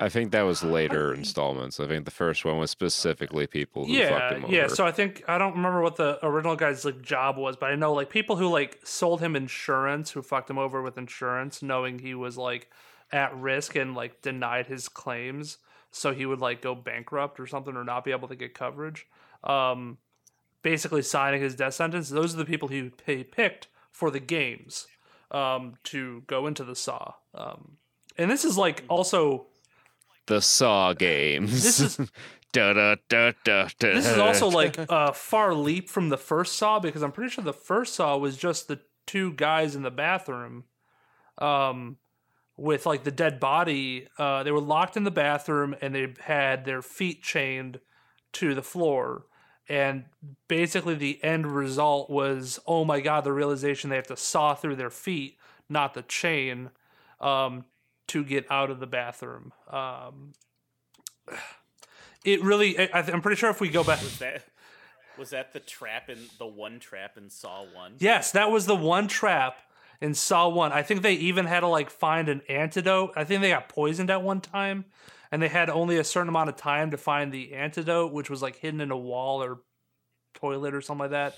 I 0.00 0.08
think 0.08 0.30
that 0.30 0.42
was 0.42 0.62
later 0.62 1.12
installments. 1.12 1.80
I 1.80 1.88
think 1.88 2.04
the 2.04 2.12
first 2.12 2.44
one 2.44 2.58
was 2.58 2.70
specifically 2.70 3.48
people 3.48 3.84
who 3.84 3.94
fucked 3.94 4.10
yeah, 4.10 4.34
him 4.34 4.44
over. 4.44 4.54
yeah. 4.54 4.68
So 4.68 4.86
I 4.86 4.92
think 4.92 5.24
I 5.26 5.38
don't 5.38 5.54
remember 5.54 5.80
what 5.80 5.96
the 5.96 6.24
original 6.24 6.54
guy's 6.54 6.84
like 6.84 7.02
job 7.02 7.36
was, 7.36 7.56
but 7.56 7.70
I 7.70 7.74
know 7.74 7.92
like 7.92 8.10
people 8.10 8.36
who 8.36 8.48
like 8.48 8.78
sold 8.84 9.20
him 9.20 9.34
insurance, 9.34 10.12
who 10.12 10.22
fucked 10.22 10.50
him 10.50 10.58
over 10.58 10.82
with 10.82 10.98
insurance, 10.98 11.62
knowing 11.62 11.98
he 11.98 12.14
was 12.14 12.36
like 12.36 12.70
at 13.10 13.36
risk 13.36 13.74
and 13.74 13.94
like 13.94 14.22
denied 14.22 14.66
his 14.66 14.88
claims, 14.88 15.58
so 15.90 16.14
he 16.14 16.26
would 16.26 16.40
like 16.40 16.62
go 16.62 16.76
bankrupt 16.76 17.40
or 17.40 17.46
something 17.46 17.74
or 17.74 17.82
not 17.82 18.04
be 18.04 18.12
able 18.12 18.28
to 18.28 18.36
get 18.36 18.54
coverage. 18.54 19.06
Um, 19.42 19.98
basically 20.62 21.02
signing 21.02 21.40
his 21.40 21.54
death 21.54 21.74
sentence. 21.74 22.08
Those 22.08 22.34
are 22.34 22.38
the 22.38 22.44
people 22.44 22.68
he, 22.68 22.90
he 23.06 23.24
picked 23.24 23.68
for 23.90 24.10
the 24.10 24.20
games 24.20 24.86
um, 25.30 25.74
to 25.84 26.22
go 26.26 26.46
into 26.46 26.64
the 26.64 26.74
Saw. 26.76 27.14
Um, 27.34 27.76
and 28.16 28.30
this 28.30 28.44
is 28.44 28.56
like 28.58 28.84
also 28.88 29.46
the 30.26 30.40
Saw 30.40 30.92
games. 30.92 31.62
This 31.62 31.80
is- 31.80 31.96
da, 32.52 32.72
da, 32.72 32.96
da, 33.08 33.32
da, 33.44 33.68
da, 33.78 33.94
this 33.94 34.06
is 34.06 34.18
also 34.18 34.48
like 34.48 34.78
a 34.78 35.12
far 35.12 35.54
leap 35.54 35.88
from 35.90 36.08
the 36.08 36.16
first 36.16 36.56
Saw 36.56 36.78
because 36.80 37.02
I'm 37.02 37.12
pretty 37.12 37.30
sure 37.30 37.44
the 37.44 37.52
first 37.52 37.94
Saw 37.94 38.16
was 38.16 38.36
just 38.36 38.68
the 38.68 38.80
two 39.06 39.32
guys 39.32 39.74
in 39.76 39.82
the 39.82 39.90
bathroom, 39.90 40.64
um, 41.38 41.96
with 42.56 42.86
like 42.86 43.04
the 43.04 43.10
dead 43.10 43.38
body. 43.38 44.08
Uh, 44.18 44.42
they 44.42 44.50
were 44.50 44.60
locked 44.60 44.96
in 44.96 45.04
the 45.04 45.10
bathroom 45.10 45.74
and 45.80 45.94
they 45.94 46.14
had 46.20 46.64
their 46.64 46.82
feet 46.82 47.22
chained 47.22 47.80
to 48.32 48.54
the 48.54 48.62
floor. 48.62 49.24
And 49.68 50.04
basically, 50.48 50.94
the 50.94 51.22
end 51.22 51.46
result 51.46 52.08
was, 52.08 52.58
oh 52.66 52.84
my 52.84 53.00
god, 53.00 53.24
the 53.24 53.32
realization 53.32 53.90
they 53.90 53.96
have 53.96 54.06
to 54.06 54.16
saw 54.16 54.54
through 54.54 54.76
their 54.76 54.90
feet, 54.90 55.36
not 55.68 55.94
the 55.94 56.02
chain, 56.02 56.70
um, 57.20 57.64
to 58.08 58.24
get 58.24 58.50
out 58.50 58.70
of 58.70 58.80
the 58.80 58.86
bathroom. 58.86 59.52
Um, 59.68 60.32
it 62.24 62.42
really, 62.42 62.78
I, 62.78 63.00
I'm 63.00 63.20
pretty 63.20 63.38
sure 63.38 63.50
if 63.50 63.60
we 63.60 63.68
go 63.68 63.84
back, 63.84 64.00
Was 64.00 64.18
that 64.18 64.44
was 65.18 65.30
that 65.30 65.52
the 65.52 65.60
trap 65.60 66.08
in 66.08 66.18
the 66.38 66.46
one 66.46 66.78
trap 66.78 67.18
in 67.18 67.28
Saw 67.28 67.64
One? 67.64 67.94
Yes, 67.98 68.30
that 68.32 68.50
was 68.50 68.66
the 68.66 68.76
one 68.76 69.08
trap 69.08 69.58
in 70.00 70.14
Saw 70.14 70.48
One. 70.48 70.72
I 70.72 70.82
think 70.82 71.02
they 71.02 71.14
even 71.14 71.44
had 71.44 71.60
to 71.60 71.66
like 71.66 71.90
find 71.90 72.28
an 72.28 72.42
antidote. 72.48 73.12
I 73.16 73.24
think 73.24 73.42
they 73.42 73.50
got 73.50 73.68
poisoned 73.68 74.10
at 74.10 74.22
one 74.22 74.40
time, 74.40 74.84
and 75.30 75.42
they 75.42 75.48
had 75.48 75.70
only 75.70 75.98
a 75.98 76.04
certain 76.04 76.28
amount 76.28 76.48
of 76.48 76.56
time 76.56 76.90
to 76.90 76.96
find 76.96 77.32
the 77.32 77.54
antidote, 77.54 78.12
which 78.12 78.30
was 78.30 78.42
like 78.42 78.56
hidden 78.56 78.80
in 78.80 78.90
a 78.90 78.96
wall 78.96 79.42
or 79.42 79.60
toilet 80.34 80.74
or 80.74 80.80
something 80.80 81.02
like 81.02 81.10
that. 81.10 81.36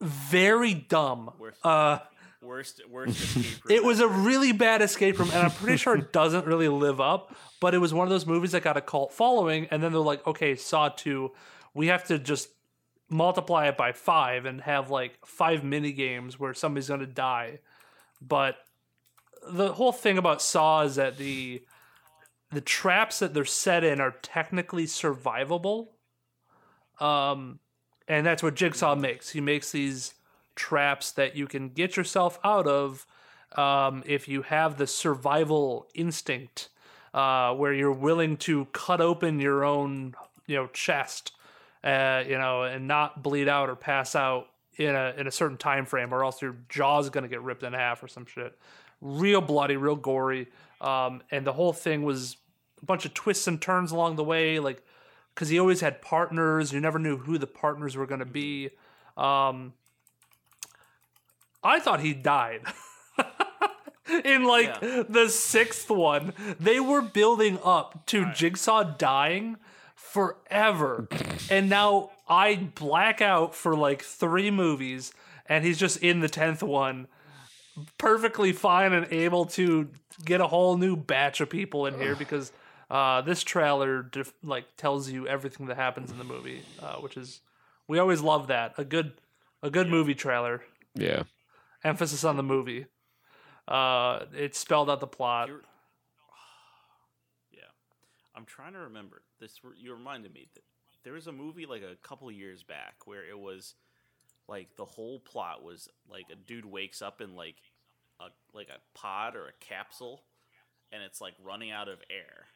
Very 0.00 0.74
dumb. 0.74 1.30
Worst, 1.38 1.64
Uh, 1.64 1.98
worst, 2.42 2.82
worst 2.88 3.18
escape 3.18 3.64
room 3.64 3.70
it 3.76 3.84
was 3.84 4.00
a 4.00 4.08
really 4.08 4.52
bad 4.52 4.82
escape 4.82 5.18
room, 5.18 5.30
and 5.30 5.38
I'm 5.38 5.50
pretty 5.62 5.78
sure 5.78 5.96
it 5.96 6.12
doesn't 6.12 6.46
really 6.46 6.68
live 6.68 7.00
up. 7.00 7.34
But 7.60 7.74
it 7.74 7.78
was 7.78 7.94
one 7.94 8.06
of 8.06 8.10
those 8.10 8.26
movies 8.26 8.52
that 8.52 8.62
got 8.62 8.76
a 8.76 8.82
cult 8.82 9.12
following, 9.12 9.66
and 9.70 9.82
then 9.82 9.92
they're 9.92 10.00
like, 10.00 10.26
okay, 10.26 10.54
Saw 10.54 10.88
Two, 10.90 11.32
we 11.74 11.86
have 11.86 12.04
to 12.08 12.18
just 12.18 12.50
multiply 13.08 13.68
it 13.68 13.76
by 13.76 13.92
five 13.92 14.44
and 14.46 14.60
have 14.62 14.90
like 14.90 15.24
five 15.24 15.62
mini 15.62 15.92
games 15.92 16.38
where 16.38 16.52
somebody's 16.52 16.88
gonna 16.88 17.06
die. 17.06 17.60
But 18.20 18.56
the 19.48 19.72
whole 19.72 19.92
thing 19.92 20.18
about 20.18 20.42
Saw 20.42 20.82
is 20.82 20.96
that 20.96 21.16
the 21.16 21.62
the 22.56 22.62
traps 22.62 23.18
that 23.18 23.34
they're 23.34 23.44
set 23.44 23.84
in 23.84 24.00
are 24.00 24.14
technically 24.22 24.86
survivable. 24.86 25.88
Um, 26.98 27.58
and 28.08 28.24
that's 28.24 28.42
what 28.42 28.54
Jigsaw 28.54 28.94
makes. 28.94 29.28
He 29.28 29.42
makes 29.42 29.72
these 29.72 30.14
traps 30.54 31.12
that 31.12 31.36
you 31.36 31.46
can 31.46 31.68
get 31.68 31.98
yourself 31.98 32.38
out 32.42 32.66
of 32.66 33.06
um, 33.58 34.02
if 34.06 34.26
you 34.26 34.40
have 34.40 34.78
the 34.78 34.86
survival 34.86 35.86
instinct, 35.94 36.70
uh, 37.12 37.52
where 37.52 37.74
you're 37.74 37.92
willing 37.92 38.38
to 38.38 38.64
cut 38.72 39.02
open 39.02 39.38
your 39.38 39.62
own, 39.62 40.14
you 40.46 40.56
know, 40.56 40.68
chest, 40.68 41.32
uh, 41.84 42.24
you 42.26 42.38
know, 42.38 42.62
and 42.62 42.88
not 42.88 43.22
bleed 43.22 43.48
out 43.48 43.68
or 43.68 43.76
pass 43.76 44.16
out 44.16 44.46
in 44.78 44.94
a 44.94 45.12
in 45.18 45.26
a 45.26 45.30
certain 45.30 45.58
time 45.58 45.84
frame, 45.84 46.14
or 46.14 46.24
else 46.24 46.40
your 46.40 46.56
jaw's 46.70 47.10
gonna 47.10 47.28
get 47.28 47.42
ripped 47.42 47.64
in 47.64 47.74
half 47.74 48.02
or 48.02 48.08
some 48.08 48.24
shit. 48.24 48.58
Real 49.02 49.42
bloody, 49.42 49.76
real 49.76 49.94
gory, 49.94 50.48
um, 50.80 51.22
and 51.30 51.46
the 51.46 51.52
whole 51.52 51.74
thing 51.74 52.02
was 52.02 52.38
bunch 52.86 53.04
of 53.04 53.14
twists 53.14 53.46
and 53.46 53.60
turns 53.60 53.90
along 53.92 54.16
the 54.16 54.24
way, 54.24 54.58
like 54.58 54.82
because 55.34 55.48
he 55.48 55.58
always 55.58 55.80
had 55.80 56.00
partners. 56.02 56.72
You 56.72 56.80
never 56.80 56.98
knew 56.98 57.18
who 57.18 57.36
the 57.38 57.46
partners 57.46 57.96
were 57.96 58.06
going 58.06 58.20
to 58.20 58.24
be. 58.26 58.70
Um, 59.16 59.74
I 61.62 61.78
thought 61.80 62.00
he 62.00 62.14
died. 62.14 62.62
In 64.24 64.44
like 64.44 64.76
Yeah. 64.82 65.02
the 65.08 65.28
sixth 65.28 65.90
one, 65.90 66.32
they 66.60 66.78
were 66.78 67.02
building 67.02 67.58
up 67.64 68.06
to 68.06 68.32
Jigsaw 68.32 68.84
dying 68.96 69.56
forever. 69.96 71.08
and 71.50 71.68
now 71.68 72.10
I 72.28 72.54
black 72.76 73.20
out 73.20 73.54
for 73.54 73.74
like 73.76 74.02
three 74.02 74.50
movies, 74.50 75.12
and 75.46 75.64
he's 75.64 75.76
just 75.78 75.98
in 75.98 76.20
the 76.20 76.28
tenth 76.28 76.62
one, 76.62 77.08
perfectly 77.98 78.52
fine 78.52 78.92
and 78.92 79.12
able 79.12 79.44
to 79.46 79.88
get 80.24 80.40
a 80.40 80.46
whole 80.46 80.76
new 80.76 80.94
batch 80.96 81.40
of 81.40 81.50
people 81.50 81.84
in 81.86 81.98
here 81.98 82.14
because 82.18 82.52
uh, 82.90 83.20
this 83.22 83.42
trailer 83.42 84.02
def- 84.02 84.32
like 84.42 84.76
tells 84.76 85.10
you 85.10 85.26
everything 85.26 85.66
that 85.66 85.76
happens 85.76 86.10
in 86.10 86.18
the 86.18 86.24
movie, 86.24 86.62
uh, 86.80 86.96
which 86.96 87.16
is 87.16 87.40
we 87.88 87.98
always 87.98 88.20
love 88.20 88.46
that 88.48 88.74
a 88.78 88.84
good 88.84 89.12
a 89.62 89.70
good 89.70 89.88
movie 89.88 90.14
trailer. 90.14 90.62
yeah. 90.94 91.22
Emphasis 91.84 92.24
on 92.24 92.36
the 92.36 92.42
movie. 92.42 92.86
Uh, 93.68 94.24
it 94.34 94.56
spelled 94.56 94.90
out 94.90 94.98
the 95.00 95.06
plot. 95.06 95.48
You're- 95.48 95.60
yeah, 97.52 97.60
I'm 98.34 98.44
trying 98.44 98.72
to 98.72 98.80
remember 98.80 99.22
this. 99.40 99.60
You 99.76 99.92
reminded 99.94 100.32
me 100.32 100.48
that 100.54 100.64
there 101.04 101.12
was 101.12 101.26
a 101.26 101.32
movie 101.32 101.66
like 101.66 101.82
a 101.82 101.96
couple 102.06 102.30
years 102.30 102.62
back 102.62 102.94
where 103.06 103.24
it 103.28 103.38
was 103.38 103.74
like 104.48 104.74
the 104.76 104.84
whole 104.84 105.20
plot 105.20 105.62
was 105.62 105.88
like 106.10 106.26
a 106.32 106.36
dude 106.36 106.64
wakes 106.64 107.02
up 107.02 107.20
in 107.20 107.34
like 107.36 107.56
a 108.20 108.26
like 108.52 108.68
a 108.68 108.78
pod 108.98 109.36
or 109.36 109.46
a 109.46 109.52
capsule, 109.60 110.22
and 110.92 111.02
it's 111.02 111.20
like 111.20 111.34
running 111.44 111.70
out 111.70 111.88
of 111.88 111.98
air, 112.10 112.46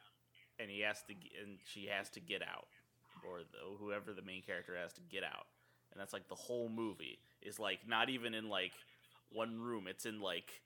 and 0.61 0.71
he 0.71 0.81
has 0.81 1.03
to 1.03 1.15
and 1.43 1.59
she 1.65 1.87
has 1.87 2.11
to 2.11 2.21
get 2.21 2.43
out, 2.43 2.69
or 3.29 3.39
the, 3.39 3.59
whoever 3.79 4.13
the 4.13 4.23
main 4.23 4.43
character 4.43 4.77
has 4.81 4.93
to 4.95 5.01
get 5.11 5.25
out, 5.25 5.47
and 5.93 6.01
that's 6.01 6.13
like 6.13 6.29
the 6.29 6.35
whole 6.35 6.69
movie 6.69 7.19
is 7.43 7.59
like 7.59 7.81
not 7.87 8.09
even 8.11 8.35
in 8.35 8.49
like 8.49 8.73
one 9.33 9.59
room. 9.59 9.87
It's 9.89 10.07
in 10.07 10.21
like 10.21 10.61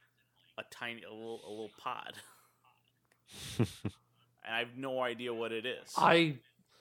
a 0.59 0.63
tiny 0.71 1.03
a 1.03 1.13
little 1.13 1.41
a 1.47 1.51
little 1.51 1.71
pod. 1.79 2.15
and 3.59 4.55
I 4.55 4.59
have 4.59 4.77
no 4.77 5.01
idea 5.01 5.33
what 5.33 5.53
it 5.53 5.67
is. 5.67 5.93
I 5.97 6.37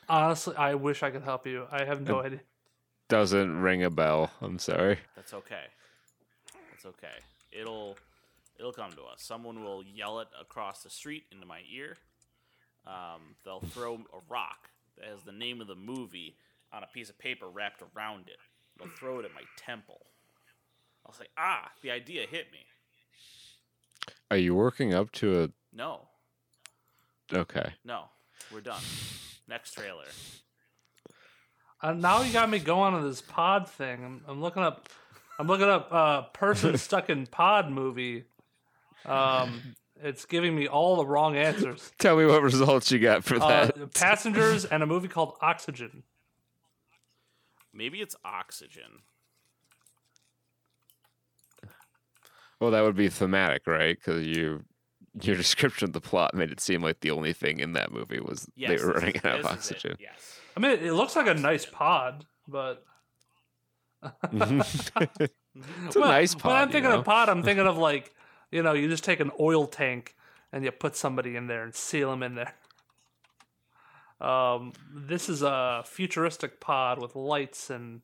honestly, 0.10 0.56
I 0.56 0.76
wish 0.76 1.04
I 1.04 1.12
could 1.12 1.24
help 1.24 1.48
you. 1.48 1.66
I 1.72 1.86
have 1.86 2.02
no 2.02 2.22
idea. 2.22 2.42
Doesn't 3.10 3.62
ring 3.62 3.84
a 3.84 3.90
bell. 3.90 4.32
I'm 4.42 4.60
sorry. 4.60 5.00
That's 5.16 5.34
okay. 5.34 5.66
That's 6.72 6.86
okay. 6.86 7.20
It'll 7.52 7.98
it'll 8.58 8.74
come 8.74 8.92
to 8.94 9.04
us. 9.04 9.22
Someone 9.22 9.64
will 9.64 9.84
yell 9.84 10.20
it 10.20 10.28
across 10.40 10.84
the 10.84 10.90
street 10.90 11.24
into 11.32 11.46
my 11.46 11.62
ear. 11.72 11.98
Um, 12.86 13.36
they'll 13.46 13.62
throw 13.62 13.96
a 13.96 14.20
rock 14.30 14.70
that 14.98 15.08
has 15.08 15.22
the 15.24 15.32
name 15.32 15.62
of 15.62 15.68
the 15.68 15.76
movie 15.76 16.36
on 16.72 16.84
a 16.84 16.88
piece 16.88 17.10
of 17.10 17.18
paper 17.18 17.48
wrapped 17.48 17.82
around 17.96 18.28
it. 18.28 18.38
They'll 18.78 18.90
throw 19.00 19.20
it 19.20 19.26
at 19.26 19.34
my 19.34 19.44
temple. 19.58 20.02
I'll 21.06 21.14
say, 21.14 21.26
ah, 21.38 21.70
the 21.82 21.92
idea 21.92 22.26
hit 22.30 22.52
me. 22.52 22.60
Are 24.32 24.38
you 24.38 24.56
working 24.56 24.94
up 24.94 25.12
to 25.14 25.44
a. 25.44 25.50
No. 25.72 26.08
Okay. 27.32 27.74
no, 27.84 28.06
we're 28.52 28.62
done. 28.62 28.82
Next 29.48 29.74
trailer. 29.74 30.06
Uh, 31.82 31.94
now 31.94 32.22
you 32.22 32.32
got 32.32 32.50
me 32.50 32.60
going 32.60 32.94
on 32.94 33.04
this 33.08 33.22
pod 33.22 33.68
thing. 33.70 34.04
I'm, 34.04 34.22
I'm 34.28 34.42
looking 34.42 34.64
up. 34.64 34.90
I'm 35.40 35.48
looking 35.48 35.68
up 35.68 35.88
uh, 35.92 36.22
person 36.34 36.78
stuck 36.80 37.10
in 37.10 37.28
pod 37.28 37.70
movie. 37.70 38.26
Um, 39.06 39.76
it's 40.04 40.26
giving 40.26 40.56
me 40.56 40.68
all 40.68 40.96
the 40.98 41.06
wrong 41.06 41.36
answers. 41.36 41.92
Tell 42.00 42.18
me 42.18 42.26
what 42.26 42.42
results 42.44 42.92
you 42.92 43.00
got 43.00 43.24
for 43.24 43.36
Uh, 43.36 43.66
that. 43.68 43.94
passengers 43.94 44.66
and 44.66 44.84
a 44.84 44.86
movie 44.86 45.08
called 45.08 45.36
Oxygen. 45.42 46.04
Maybe 47.74 48.02
it's 48.02 48.16
oxygen. 48.24 49.02
well, 52.60 52.72
that 52.72 52.82
would 52.82 52.96
be 52.96 53.10
thematic, 53.10 53.66
right? 53.68 53.98
Because 53.98 54.26
you, 54.26 54.64
your 55.22 55.36
description 55.44 55.86
of 55.88 55.94
the 55.94 56.02
plot 56.02 56.34
made 56.34 56.52
it 56.52 56.60
seem 56.60 56.82
like 56.82 57.00
the 57.02 57.12
only 57.12 57.34
thing 57.34 57.60
in 57.60 57.74
that 57.74 57.92
movie 57.92 58.20
was 58.20 58.48
Yes, 58.56 58.70
they 58.80 58.86
were 58.86 58.94
this 58.94 59.02
running 59.02 59.16
is- 59.16 59.26
out 59.26 59.40
of 59.40 59.44
this 59.44 59.66
is 59.66 59.72
it. 59.72 59.76
oxygen. 59.76 59.98
Yes. 60.00 60.40
I 60.56 60.60
mean, 60.60 60.72
it 60.72 60.94
looks 60.94 61.16
like 61.16 61.28
a 61.28 61.34
nice 61.34 61.66
pod, 61.66 62.26
but 62.48 62.84
it's 64.04 64.92
a 64.96 65.20
Well, 66.00 66.10
nice 66.10 66.36
pod. 66.36 66.46
When 66.52 66.56
I'm 66.62 66.68
you 66.68 66.72
thinking 66.74 66.92
know? 66.92 67.00
of 67.00 67.06
pod, 67.06 67.30
I'm 67.30 67.42
thinking 67.44 67.66
of 67.68 67.78
like, 67.78 68.14
you 68.54 68.62
know, 68.62 68.74
you 68.74 68.88
just 68.88 69.04
take 69.04 69.20
an 69.20 69.32
oil 69.40 69.66
tank 69.68 70.16
and 70.52 70.64
you 70.64 70.72
put 70.72 70.96
somebody 70.96 71.36
in 71.36 71.48
there 71.48 71.64
and 71.64 71.74
seal 71.74 72.12
them 72.12 72.22
in 72.24 72.36
there. 72.36 72.54
Um, 74.22 74.74
this 74.94 75.28
is 75.28 75.42
a 75.42 75.84
futuristic 75.86 76.60
pod 76.60 77.02
with 77.02 77.16
lights 77.16 77.70
and, 77.70 78.02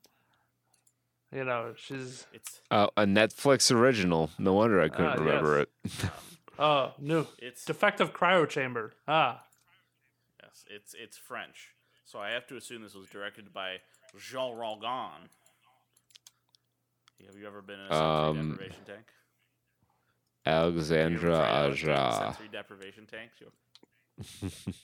you 1.31 1.43
know, 1.45 1.73
she's 1.77 2.25
It's 2.33 2.61
Uh, 2.71 2.87
a 2.97 3.05
Netflix 3.05 3.71
original. 3.73 4.31
No 4.37 4.53
wonder 4.53 4.81
I 4.81 4.89
couldn't 4.89 5.05
Ah, 5.19 5.23
remember 5.23 5.67
yes. 5.85 6.03
it. 6.03 6.09
oh 6.57 6.93
new 6.99 7.27
it's 7.37 7.63
defective 7.63 8.11
cryo 8.13 8.49
chamber. 8.49 8.93
Ah, 9.07 9.43
Yes, 10.43 10.65
it's 10.69 10.93
it's 10.95 11.17
French, 11.17 11.75
so 12.05 12.19
I 12.19 12.31
have 12.31 12.47
to 12.47 12.57
assume 12.57 12.81
this 12.81 12.95
was 12.95 13.07
directed 13.07 13.53
by 13.53 13.77
Jean 14.17 14.55
Rogan. 14.57 15.29
Have 17.27 17.37
you 17.37 17.45
ever 17.47 17.61
been 17.61 17.79
in 17.79 17.85
a 17.85 17.89
sensory 17.89 18.39
Um, 18.39 18.49
deprivation 18.51 18.83
tank? 18.85 19.05
Have 20.45 20.53
you 20.53 20.59
ever 20.59 20.67
Alexandra 20.67 21.31
tried 21.35 21.49
out 21.49 21.69
a 21.69 21.71
Aja. 21.73 22.11
Sensory 22.33 22.47
deprivation 22.51 23.05
tank. 23.05 23.31
You- 23.39 24.51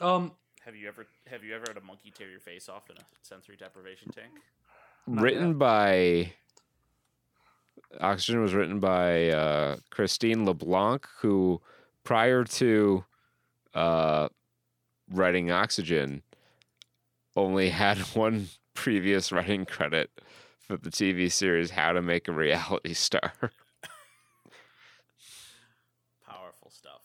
Um, 0.00 0.32
Have 0.64 0.76
you 0.76 0.86
ever 0.86 1.06
have 1.26 1.42
you 1.42 1.54
ever 1.56 1.64
had 1.66 1.76
a 1.76 1.80
monkey 1.84 2.12
tear 2.16 2.30
your 2.30 2.38
face 2.38 2.68
off 2.68 2.88
in 2.88 2.96
a 2.96 3.00
sensory 3.22 3.56
deprivation 3.56 4.12
tank? 4.12 4.30
Written 5.08 5.54
by 5.58 6.34
Oxygen 8.00 8.40
was 8.40 8.54
written 8.54 8.78
by 8.78 9.30
uh, 9.30 9.76
Christine 9.90 10.44
LeBlanc, 10.44 11.04
who 11.20 11.60
prior 12.04 12.44
to 12.44 13.04
uh, 13.74 14.28
writing 15.10 15.50
Oxygen 15.50 16.22
only 17.34 17.70
had 17.70 17.98
one 18.14 18.48
previous 18.74 19.32
writing 19.32 19.64
credit 19.66 20.10
for 20.60 20.76
the 20.76 20.90
TV 20.90 21.32
series 21.32 21.70
How 21.70 21.90
to 21.92 22.02
Make 22.02 22.28
a 22.28 22.32
Reality 22.32 22.92
Star. 22.94 23.32
Powerful 26.26 26.70
stuff, 26.70 27.02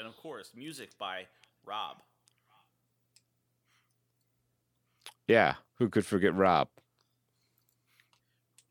and 0.00 0.06
and 0.06 0.08
of 0.08 0.16
course 0.16 0.50
music 0.56 0.98
by 0.98 1.26
Rob. 1.64 1.98
yeah, 5.28 5.54
who 5.78 5.88
could 5.88 6.04
forget 6.04 6.34
Rob? 6.34 6.68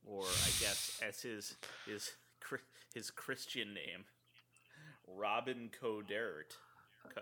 or 0.04 0.24
I 0.24 0.50
guess 0.60 1.00
as 1.08 1.22
his 1.22 1.56
his 1.86 2.12
his 2.94 3.12
Christian 3.12 3.74
name, 3.74 4.06
Robin 5.08 5.70
Coudert. 5.80 6.58
Co- 7.14 7.22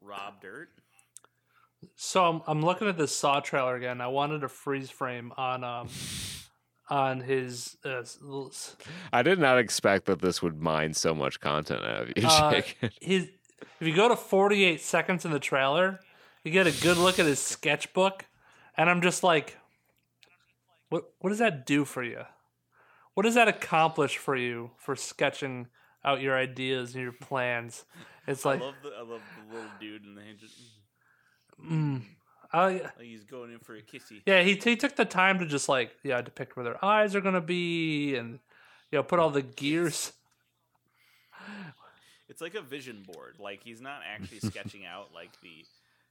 Rob 0.00 0.40
Dirt. 0.40 0.70
so 1.96 2.24
I'm, 2.24 2.42
I'm 2.46 2.62
looking 2.62 2.88
at 2.88 2.96
this 2.96 3.14
Saw 3.14 3.40
trailer 3.40 3.74
again. 3.76 4.00
I 4.00 4.06
wanted 4.06 4.44
a 4.44 4.48
freeze 4.48 4.88
frame 4.88 5.32
on 5.36 5.64
um 5.64 5.88
on 6.90 7.20
his 7.20 7.76
uh, 7.84 8.00
s- 8.00 8.18
l- 8.22 8.48
s- 8.50 8.76
I 9.12 9.22
did 9.22 9.38
not 9.38 9.58
expect 9.58 10.06
that 10.06 10.20
this 10.20 10.42
would 10.42 10.60
mine 10.60 10.92
so 10.94 11.14
much 11.14 11.40
content 11.40 11.82
out 11.84 12.02
of 12.02 12.08
you, 12.08 12.14
Uh, 12.26 12.50
Jake. 12.52 12.76
his. 13.00 13.28
If 13.80 13.86
you 13.86 13.94
go 13.94 14.08
to 14.08 14.16
48 14.16 14.80
seconds 14.80 15.24
in 15.24 15.30
the 15.30 15.38
trailer, 15.38 16.00
you 16.44 16.50
get 16.50 16.66
a 16.66 16.82
good 16.82 16.96
look 16.96 17.18
at 17.18 17.26
his 17.26 17.38
sketchbook, 17.38 18.26
and 18.76 18.90
I'm 18.90 19.00
just 19.02 19.22
like, 19.22 19.56
what 20.88 21.04
what 21.20 21.30
does 21.30 21.38
that 21.38 21.66
do 21.66 21.84
for 21.84 22.02
you? 22.02 22.22
What 23.14 23.24
does 23.24 23.34
that 23.34 23.48
accomplish 23.48 24.16
for 24.18 24.36
you 24.36 24.70
for 24.76 24.96
sketching 24.96 25.68
out 26.04 26.20
your 26.20 26.36
ideas 26.36 26.94
and 26.94 27.02
your 27.02 27.12
plans? 27.12 27.84
It's 28.26 28.44
like, 28.44 28.60
I 28.60 28.64
love 28.64 28.74
the 28.82 28.90
I 28.90 29.00
love 29.02 29.20
the 29.48 29.54
little 29.54 29.70
dude 29.80 30.04
and 30.04 30.16
the 30.16 30.22
just, 30.38 30.56
mm, 31.62 32.02
Oh, 32.52 32.58
I, 32.60 32.72
like 32.72 32.90
he's 33.02 33.24
going 33.24 33.52
in 33.52 33.58
for 33.60 33.74
a 33.76 33.82
kissy. 33.82 34.22
yeah, 34.26 34.42
he 34.42 34.54
he 34.56 34.76
took 34.76 34.96
the 34.96 35.04
time 35.04 35.38
to 35.38 35.46
just 35.46 35.68
like 35.68 35.92
yeah 36.02 36.20
depict 36.20 36.56
where 36.56 36.64
their 36.64 36.84
eyes 36.84 37.14
are 37.14 37.20
gonna 37.20 37.40
be 37.40 38.16
and 38.16 38.40
you 38.90 38.98
know 38.98 39.02
put 39.02 39.18
all 39.20 39.30
the 39.30 39.42
gears. 39.42 40.12
It's 42.28 42.40
like 42.40 42.54
a 42.54 42.60
vision 42.62 43.02
board. 43.12 43.36
Like 43.38 43.62
he's 43.64 43.80
not 43.80 44.00
actually 44.06 44.40
sketching 44.50 44.86
out 44.86 45.08
like 45.14 45.30
the, 45.42 45.64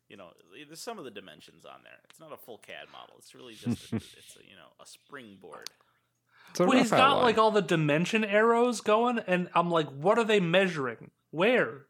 you 0.10 0.18
know, 0.18 0.30
there's 0.68 0.82
some 0.82 0.98
of 1.00 1.06
the 1.06 1.12
dimensions 1.12 1.64
on 1.66 1.80
there. 1.84 1.94
It's 2.10 2.20
not 2.20 2.34
a 2.34 2.38
full 2.38 2.58
CAD 2.58 2.88
model. 2.92 3.16
It's 3.20 3.34
really 3.34 3.54
just 3.54 3.92
a, 3.94 3.96
it's 3.96 4.36
a, 4.38 4.44
you 4.48 4.56
know 4.56 4.68
a 4.82 4.86
springboard. 4.86 5.70
It's 6.52 6.60
a 6.60 6.66
Well, 6.66 6.78
he's 6.78 6.92
rough 6.92 7.00
got 7.00 7.10
outline. 7.12 7.24
like 7.24 7.38
all 7.38 7.52
the 7.52 7.62
dimension 7.62 8.26
arrows 8.26 8.82
going, 8.82 9.20
and 9.20 9.50
I'm 9.56 9.70
like, 9.70 9.88
what 9.88 10.18
are 10.18 10.24
they 10.26 10.40
measuring? 10.40 11.12
Where? 11.32 11.86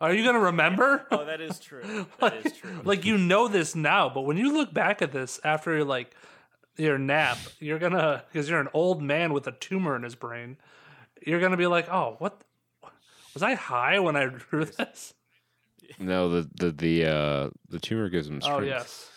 Are 0.00 0.12
you 0.12 0.24
gonna 0.24 0.40
remember? 0.40 1.06
Oh, 1.10 1.24
that 1.24 1.40
is 1.40 1.58
true. 1.58 2.06
That 2.20 2.36
is 2.36 2.44
like, 2.44 2.56
true. 2.56 2.80
like 2.84 3.04
you 3.04 3.16
know 3.18 3.48
this 3.48 3.74
now, 3.74 4.08
but 4.08 4.22
when 4.22 4.36
you 4.36 4.52
look 4.52 4.72
back 4.74 5.00
at 5.02 5.12
this 5.12 5.40
after 5.44 5.74
you're 5.74 5.84
like 5.84 6.14
your 6.76 6.98
nap, 6.98 7.38
you're 7.60 7.78
gonna 7.78 8.24
because 8.30 8.48
you're 8.48 8.60
an 8.60 8.68
old 8.74 9.02
man 9.02 9.32
with 9.32 9.46
a 9.46 9.52
tumor 9.52 9.96
in 9.96 10.02
his 10.02 10.14
brain. 10.14 10.58
You're 11.24 11.40
gonna 11.40 11.56
be 11.56 11.66
like, 11.66 11.88
oh, 11.88 12.16
what? 12.18 12.42
Was 13.34 13.42
I 13.42 13.54
high 13.54 13.98
when 13.98 14.16
I 14.16 14.26
drew 14.26 14.64
this? 14.64 15.14
No, 16.00 16.28
the 16.28 16.50
the 16.56 16.72
the 16.72 17.04
uh 17.04 17.50
the 17.68 17.78
tumor 17.78 18.08
gives 18.08 18.26
him 18.28 18.40
strength. 18.40 18.60
Oh 18.60 18.64
yes. 18.66 19.08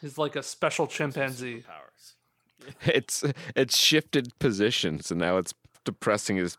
He's 0.00 0.16
like 0.16 0.36
a 0.36 0.42
special 0.44 0.86
chimpanzee. 0.86 1.64
Powers. 1.66 2.14
It's 2.84 3.24
it's 3.56 3.76
shifted 3.76 4.38
positions 4.38 5.10
and 5.10 5.18
now 5.18 5.38
it's 5.38 5.54
depressing 5.84 6.36
his 6.36 6.56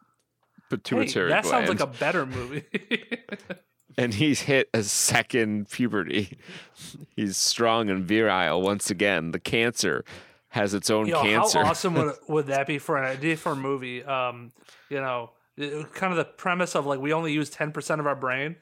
Hey, 0.70 0.78
pituitary 0.78 1.30
that 1.30 1.44
gland. 1.44 1.68
sounds 1.68 1.70
like 1.70 1.88
a 1.88 2.00
better 2.00 2.26
movie. 2.26 2.64
and 3.98 4.14
he's 4.14 4.42
hit 4.42 4.70
a 4.74 4.84
second 4.84 5.70
puberty. 5.70 6.38
He's 7.16 7.38
strong 7.38 7.90
and 7.90 8.06
virile 8.06 8.62
once 8.62 8.90
again. 8.90 9.32
The 9.32 9.40
cancer 9.40 10.06
has 10.50 10.74
its 10.74 10.90
own 10.90 11.08
Yo, 11.08 11.22
cancer. 11.22 11.64
how 11.64 11.72
awesome 11.72 11.96
would 11.96 12.16
would 12.28 12.48
that 12.48 12.68
be 12.68 12.78
for 12.80 12.98
an 12.98 13.06
idea 13.06 13.38
for 13.38 13.54
a 13.54 13.56
movie? 13.56 14.04
Um, 14.04 14.52
you 14.90 14.98
know, 15.02 15.32
kind 15.94 16.12
of 16.12 16.18
the 16.18 16.26
premise 16.26 16.76
of 16.76 16.86
like 16.86 17.00
we 17.00 17.14
only 17.14 17.34
use 17.34 17.50
ten 17.50 17.72
percent 17.72 18.00
of 18.00 18.08
our 18.08 18.16
brain, 18.16 18.56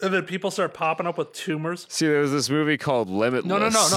and 0.00 0.14
then 0.14 0.24
people 0.24 0.50
start 0.50 0.74
popping 0.74 1.06
up 1.06 1.18
with 1.18 1.32
tumors. 1.32 1.86
See, 1.88 2.06
there 2.06 2.20
was 2.20 2.32
this 2.32 2.48
movie 2.48 2.78
called 2.78 3.10
Limitless. 3.10 3.46
No, 3.46 3.58
no, 3.58 3.68
no, 3.68 3.88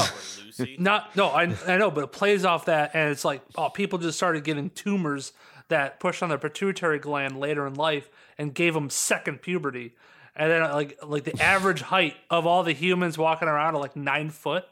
no. 0.60 0.66
Not 0.80 1.16
no, 1.16 1.28
I 1.28 1.56
I 1.68 1.78
know, 1.78 1.92
but 1.92 2.04
it 2.04 2.12
plays 2.12 2.46
off 2.46 2.66
that, 2.66 2.92
and 2.94 3.10
it's 3.10 3.24
like 3.26 3.42
oh, 3.56 3.70
people 3.70 4.00
just 4.00 4.18
started 4.18 4.44
getting 4.44 4.70
tumors 4.72 5.34
that 5.72 6.00
pushed 6.00 6.22
on 6.24 6.30
their 6.30 6.38
pituitary 6.38 7.00
gland 7.00 7.40
later 7.40 7.66
in 7.68 7.74
life 7.74 8.10
and 8.38 8.54
gave 8.54 8.74
them 8.76 8.90
second 8.90 9.42
puberty, 9.42 9.96
and 10.36 10.50
then 10.52 10.62
like 10.72 10.98
like 11.04 11.24
the 11.26 11.42
average 11.42 11.82
height 11.82 12.14
of 12.30 12.46
all 12.46 12.64
the 12.64 12.72
humans 12.74 13.18
walking 13.18 13.48
around 13.48 13.76
are 13.76 13.82
like 13.82 13.96
nine 13.96 14.30
foot. 14.30 14.64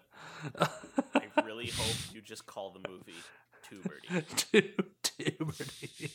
I 0.59 1.41
really 1.43 1.67
hope 1.67 2.13
you 2.13 2.21
just 2.21 2.45
call 2.45 2.71
the 2.71 2.87
movie 2.89 3.13
Tuberty 3.69 4.25
Tu- 5.03 5.33
Puberty. 5.37 6.11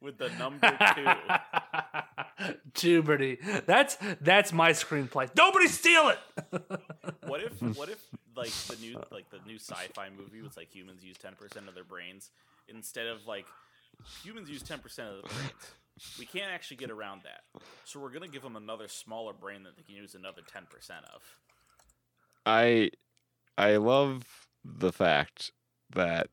with 0.00 0.18
the 0.18 0.28
number 0.38 0.70
two. 0.94 2.50
Puberty. 2.74 3.38
That's 3.66 3.96
that's 4.20 4.52
my 4.52 4.70
screenplay. 4.70 5.30
Nobody 5.36 5.66
steal 5.68 6.10
it. 6.10 6.18
What 7.26 7.42
if 7.42 7.60
what 7.76 7.88
if 7.88 8.02
like 8.34 8.50
the 8.50 8.76
new 8.80 9.00
like 9.12 9.30
the 9.30 9.38
new 9.46 9.56
sci-fi 9.56 10.08
movie 10.16 10.42
was 10.42 10.56
like 10.56 10.74
humans 10.74 11.04
use 11.04 11.16
ten 11.16 11.34
percent 11.36 11.68
of 11.68 11.74
their 11.76 11.84
brains 11.84 12.30
instead 12.68 13.06
of 13.06 13.24
like 13.28 13.46
humans 14.22 14.48
use 14.50 14.62
ten 14.62 14.78
percent 14.78 15.08
of 15.08 15.22
the 15.22 15.28
brains. 15.34 15.74
We 16.18 16.24
can't 16.26 16.50
actually 16.50 16.78
get 16.78 16.90
around 16.90 17.22
that, 17.24 17.62
so 17.84 18.00
we're 18.00 18.10
gonna 18.10 18.28
give 18.28 18.42
them 18.42 18.56
another 18.56 18.88
smaller 18.88 19.32
brain 19.32 19.62
that 19.64 19.76
they 19.76 19.82
can 19.82 19.94
use 19.94 20.14
another 20.14 20.42
ten 20.50 20.62
percent 20.70 21.04
of. 21.14 21.22
I 22.46 22.90
I 23.58 23.76
love 23.76 24.46
the 24.64 24.92
fact 24.92 25.52
that 25.94 26.28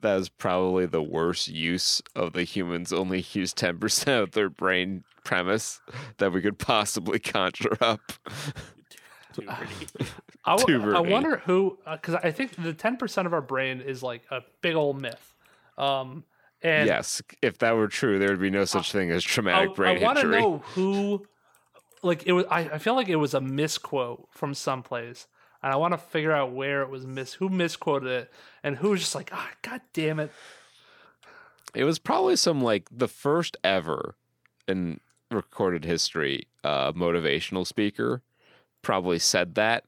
that 0.00 0.16
is 0.18 0.28
probably 0.28 0.86
the 0.86 1.02
worst 1.02 1.48
use 1.48 2.00
of 2.14 2.32
the 2.32 2.44
humans 2.44 2.92
only 2.92 3.18
use 3.32 3.52
10% 3.52 4.22
of 4.22 4.30
their 4.30 4.48
brain 4.48 5.02
premise 5.24 5.80
that 6.18 6.32
we 6.32 6.40
could 6.40 6.58
possibly 6.58 7.18
conjure 7.18 7.76
up. 7.80 8.00
Tuberty. 9.34 9.88
I, 10.44 10.56
w- 10.56 10.94
I 10.94 11.00
wonder 11.00 11.38
who 11.38 11.78
because 11.90 12.14
I 12.16 12.30
think 12.30 12.56
the 12.56 12.72
ten 12.72 12.96
percent 12.96 13.26
of 13.26 13.32
our 13.32 13.42
brain 13.42 13.80
is 13.80 14.02
like 14.02 14.22
a 14.30 14.40
big 14.62 14.74
old 14.74 15.00
myth. 15.00 15.34
Um, 15.76 16.24
and 16.62 16.86
yes, 16.86 17.22
if 17.42 17.58
that 17.58 17.76
were 17.76 17.88
true, 17.88 18.18
there 18.18 18.30
would 18.30 18.40
be 18.40 18.50
no 18.50 18.64
such 18.64 18.92
thing 18.92 19.10
as 19.10 19.24
I, 19.24 19.28
traumatic 19.28 19.74
brain 19.74 19.98
history. 19.98 20.06
I 20.06 20.08
want 20.08 20.18
to 20.18 20.26
know 20.28 20.58
who. 20.58 21.26
Like 22.02 22.26
it 22.26 22.32
was, 22.32 22.44
I, 22.48 22.60
I 22.60 22.78
feel 22.78 22.94
like 22.94 23.08
it 23.08 23.16
was 23.16 23.34
a 23.34 23.40
misquote 23.40 24.28
from 24.30 24.54
someplace, 24.54 25.26
and 25.62 25.72
I 25.72 25.76
want 25.76 25.94
to 25.94 25.98
figure 25.98 26.32
out 26.32 26.52
where 26.52 26.82
it 26.82 26.90
was 26.90 27.06
mis 27.06 27.34
who 27.34 27.48
misquoted 27.48 28.08
it, 28.08 28.32
and 28.62 28.76
who 28.76 28.90
was 28.90 29.00
just 29.00 29.16
like, 29.16 29.30
ah, 29.32 29.50
god 29.62 29.80
damn 29.92 30.20
it, 30.20 30.30
It 31.74 31.84
was 31.84 31.98
probably 31.98 32.36
some 32.36 32.60
like 32.60 32.88
the 32.90 33.08
first 33.08 33.56
ever 33.64 34.14
in 34.66 35.00
recorded 35.30 35.84
history 35.84 36.46
uh, 36.64 36.92
motivational 36.92 37.66
speaker 37.66 38.22
probably 38.82 39.18
said 39.18 39.54
that, 39.56 39.84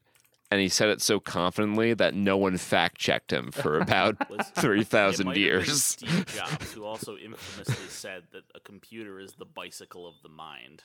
and 0.50 0.60
he 0.60 0.68
said 0.68 0.88
it 0.88 1.00
so 1.00 1.20
confidently 1.20 1.94
that 1.94 2.14
no 2.14 2.36
one 2.36 2.56
fact 2.56 2.98
checked 2.98 3.32
him 3.32 3.50
for 3.52 3.78
about 3.78 4.16
three 4.54 4.84
thousand 4.84 5.26
might 5.26 5.36
have 5.36 5.42
been 5.42 5.42
years. 5.42 5.84
Steve 5.84 6.26
Jobs, 6.36 6.72
who 6.72 6.84
also 6.84 7.16
infamously 7.16 7.88
said 7.88 8.24
that 8.32 8.42
a 8.54 8.60
computer 8.60 9.20
is 9.20 9.34
the 9.34 9.44
bicycle 9.44 10.06
of 10.06 10.14
the 10.22 10.28
mind. 10.28 10.82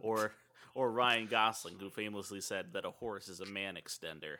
or 0.00 0.32
or 0.74 0.90
Ryan 0.90 1.26
Gosling, 1.26 1.76
who 1.80 1.90
famously 1.90 2.40
said 2.40 2.72
that 2.72 2.84
a 2.84 2.90
horse 2.90 3.28
is 3.28 3.40
a 3.40 3.46
man 3.46 3.74
extender. 3.76 4.36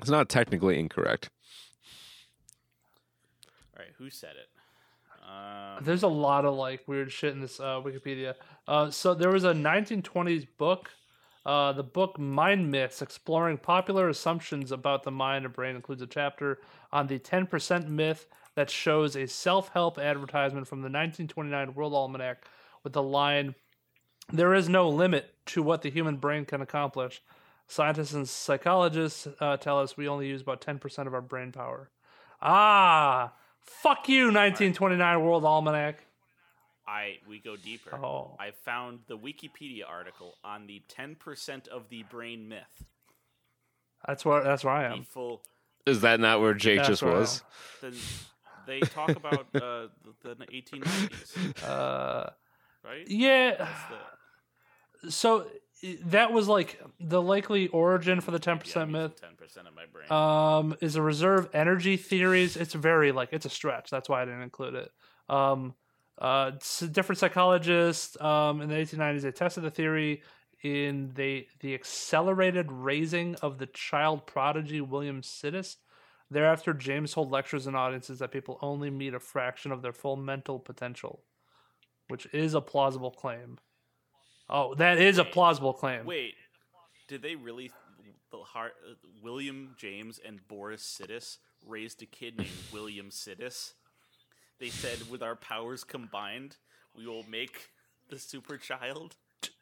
It's 0.00 0.10
not 0.10 0.28
technically 0.28 0.78
incorrect. 0.78 1.30
All 3.76 3.84
right, 3.84 3.94
who 3.98 4.10
said 4.10 4.36
it? 4.36 4.48
Um, 5.34 5.84
There's 5.84 6.02
a 6.02 6.08
lot 6.08 6.44
of 6.44 6.54
like 6.54 6.86
weird 6.86 7.10
shit 7.12 7.32
in 7.34 7.40
this 7.40 7.60
uh, 7.60 7.80
Wikipedia. 7.80 8.34
Uh, 8.68 8.90
so 8.90 9.14
there 9.14 9.30
was 9.30 9.44
a 9.44 9.52
1920s 9.54 10.46
book 10.58 10.90
Uh, 11.46 11.72
the 11.72 11.82
book 11.84 12.18
Mind 12.18 12.70
Myths, 12.70 13.02
exploring 13.02 13.58
popular 13.58 14.08
assumptions 14.08 14.72
about 14.72 15.02
the 15.04 15.10
mind 15.10 15.44
and 15.44 15.54
brain, 15.54 15.76
includes 15.76 16.02
a 16.02 16.06
chapter 16.06 16.58
on 16.92 17.06
the 17.06 17.18
10% 17.18 17.88
myth 17.88 18.26
that 18.54 18.70
shows 18.70 19.16
a 19.16 19.26
self 19.26 19.68
help 19.70 19.98
advertisement 19.98 20.66
from 20.68 20.78
the 20.80 20.90
1929 20.90 21.74
World 21.74 21.94
Almanac 21.94 22.46
with 22.82 22.94
the 22.94 23.02
line 23.02 23.54
There 24.32 24.54
is 24.54 24.68
no 24.68 24.88
limit 24.88 25.34
to 25.46 25.62
what 25.62 25.82
the 25.82 25.90
human 25.90 26.16
brain 26.16 26.44
can 26.44 26.60
accomplish. 26.62 27.22
Scientists 27.68 28.12
and 28.14 28.28
psychologists 28.28 29.26
uh, 29.40 29.56
tell 29.56 29.80
us 29.80 29.96
we 29.96 30.08
only 30.08 30.28
use 30.28 30.42
about 30.42 30.60
10% 30.60 31.06
of 31.06 31.14
our 31.14 31.20
brain 31.22 31.52
power. 31.52 31.90
Ah, 32.42 33.32
fuck 33.64 34.08
you, 34.08 34.24
1929 34.26 35.20
World 35.22 35.44
Almanac. 35.44 36.04
I 36.86 37.14
we 37.28 37.40
go 37.40 37.56
deeper. 37.56 37.94
Oh. 37.96 38.36
I 38.38 38.50
found 38.50 39.00
the 39.08 39.16
Wikipedia 39.16 39.88
article 39.88 40.34
on 40.44 40.66
the 40.66 40.82
10% 40.94 41.68
of 41.68 41.88
the 41.88 42.02
brain 42.04 42.48
myth. 42.48 42.84
That's 44.06 44.24
where 44.24 44.42
that's 44.44 44.64
where 44.64 44.74
I 44.74 44.88
The 44.88 44.94
am. 44.96 45.02
full 45.04 45.42
Is 45.86 46.02
that 46.02 46.20
not 46.20 46.40
where 46.42 46.52
Jake 46.54 46.78
That's 46.78 46.88
just 46.88 47.02
where 47.02 47.14
I 47.14 47.18
was? 47.20 47.42
the, 47.80 47.96
they 48.66 48.80
talk 48.80 49.10
about 49.16 49.46
uh, 49.54 49.88
the, 50.22 50.34
the 50.34 50.46
1890s, 50.46 51.64
Uh, 51.66 52.30
right? 52.84 53.04
yeah. 53.08 53.56
That's 53.58 53.80
the, 55.02 55.10
So 55.10 55.42
i- 55.42 55.46
that 56.06 56.32
was 56.32 56.48
like 56.48 56.80
the 57.00 57.20
likely 57.20 57.68
origin 57.68 58.20
for 58.20 58.30
the 58.30 58.40
10% 58.40 58.74
yeah, 58.74 58.84
myth. 58.84 59.20
10% 59.20 59.66
of 59.66 59.74
my 59.74 59.84
brain. 59.86 60.10
um 60.10 60.76
is 60.80 60.96
a 60.96 61.02
reserve 61.02 61.48
energy 61.52 61.96
theories. 61.96 62.56
It's 62.56 62.74
very 62.74 63.12
like 63.12 63.30
it's 63.32 63.46
a 63.46 63.50
stretch. 63.50 63.90
That's 63.90 64.08
why 64.08 64.22
i 64.22 64.24
didn't 64.24 64.42
include 64.42 64.74
it. 64.74 64.90
Um 65.28 65.74
uh 66.18 66.52
different 66.92 67.18
psychologists 67.18 68.20
um 68.20 68.60
in 68.60 68.68
the 68.68 68.76
1890s 68.76 69.22
they 69.22 69.32
tested 69.32 69.64
the 69.64 69.70
theory 69.70 70.22
in 70.62 71.12
the 71.14 71.46
the 71.60 71.74
accelerated 71.74 72.70
raising 72.70 73.34
of 73.36 73.58
the 73.58 73.66
child 73.66 74.26
prodigy 74.26 74.80
william 74.80 75.22
sidis. 75.22 75.76
Thereafter 76.30 76.72
james 76.72 77.12
told 77.12 77.30
lectures 77.30 77.66
and 77.66 77.76
audiences 77.76 78.20
that 78.20 78.30
people 78.30 78.58
only 78.62 78.90
meet 78.90 79.12
a 79.12 79.20
fraction 79.20 79.72
of 79.72 79.82
their 79.82 79.92
full 79.92 80.16
mental 80.16 80.58
potential 80.58 81.24
which 82.08 82.26
is 82.32 82.54
a 82.54 82.60
plausible 82.60 83.10
claim 83.10 83.58
oh 84.48 84.74
that 84.74 84.98
is 84.98 85.18
a 85.18 85.24
plausible 85.24 85.72
claim 85.72 86.04
Wait, 86.04 86.34
did 87.08 87.22
they 87.22 87.34
really? 87.34 87.70
The 88.30 88.38
heart, 88.38 88.74
uh, 88.90 88.94
William 89.22 89.76
James 89.78 90.18
and 90.26 90.40
Boris 90.48 90.82
Sidis 91.00 91.38
raised 91.64 92.02
a 92.02 92.06
kid 92.06 92.36
named 92.36 92.50
William 92.72 93.10
Sidis. 93.10 93.74
They 94.58 94.70
said, 94.70 95.08
with 95.08 95.22
our 95.22 95.36
powers 95.36 95.84
combined, 95.84 96.56
we 96.96 97.06
will 97.06 97.24
make 97.30 97.70
the 98.08 98.18
super 98.18 98.56
child. 98.56 99.14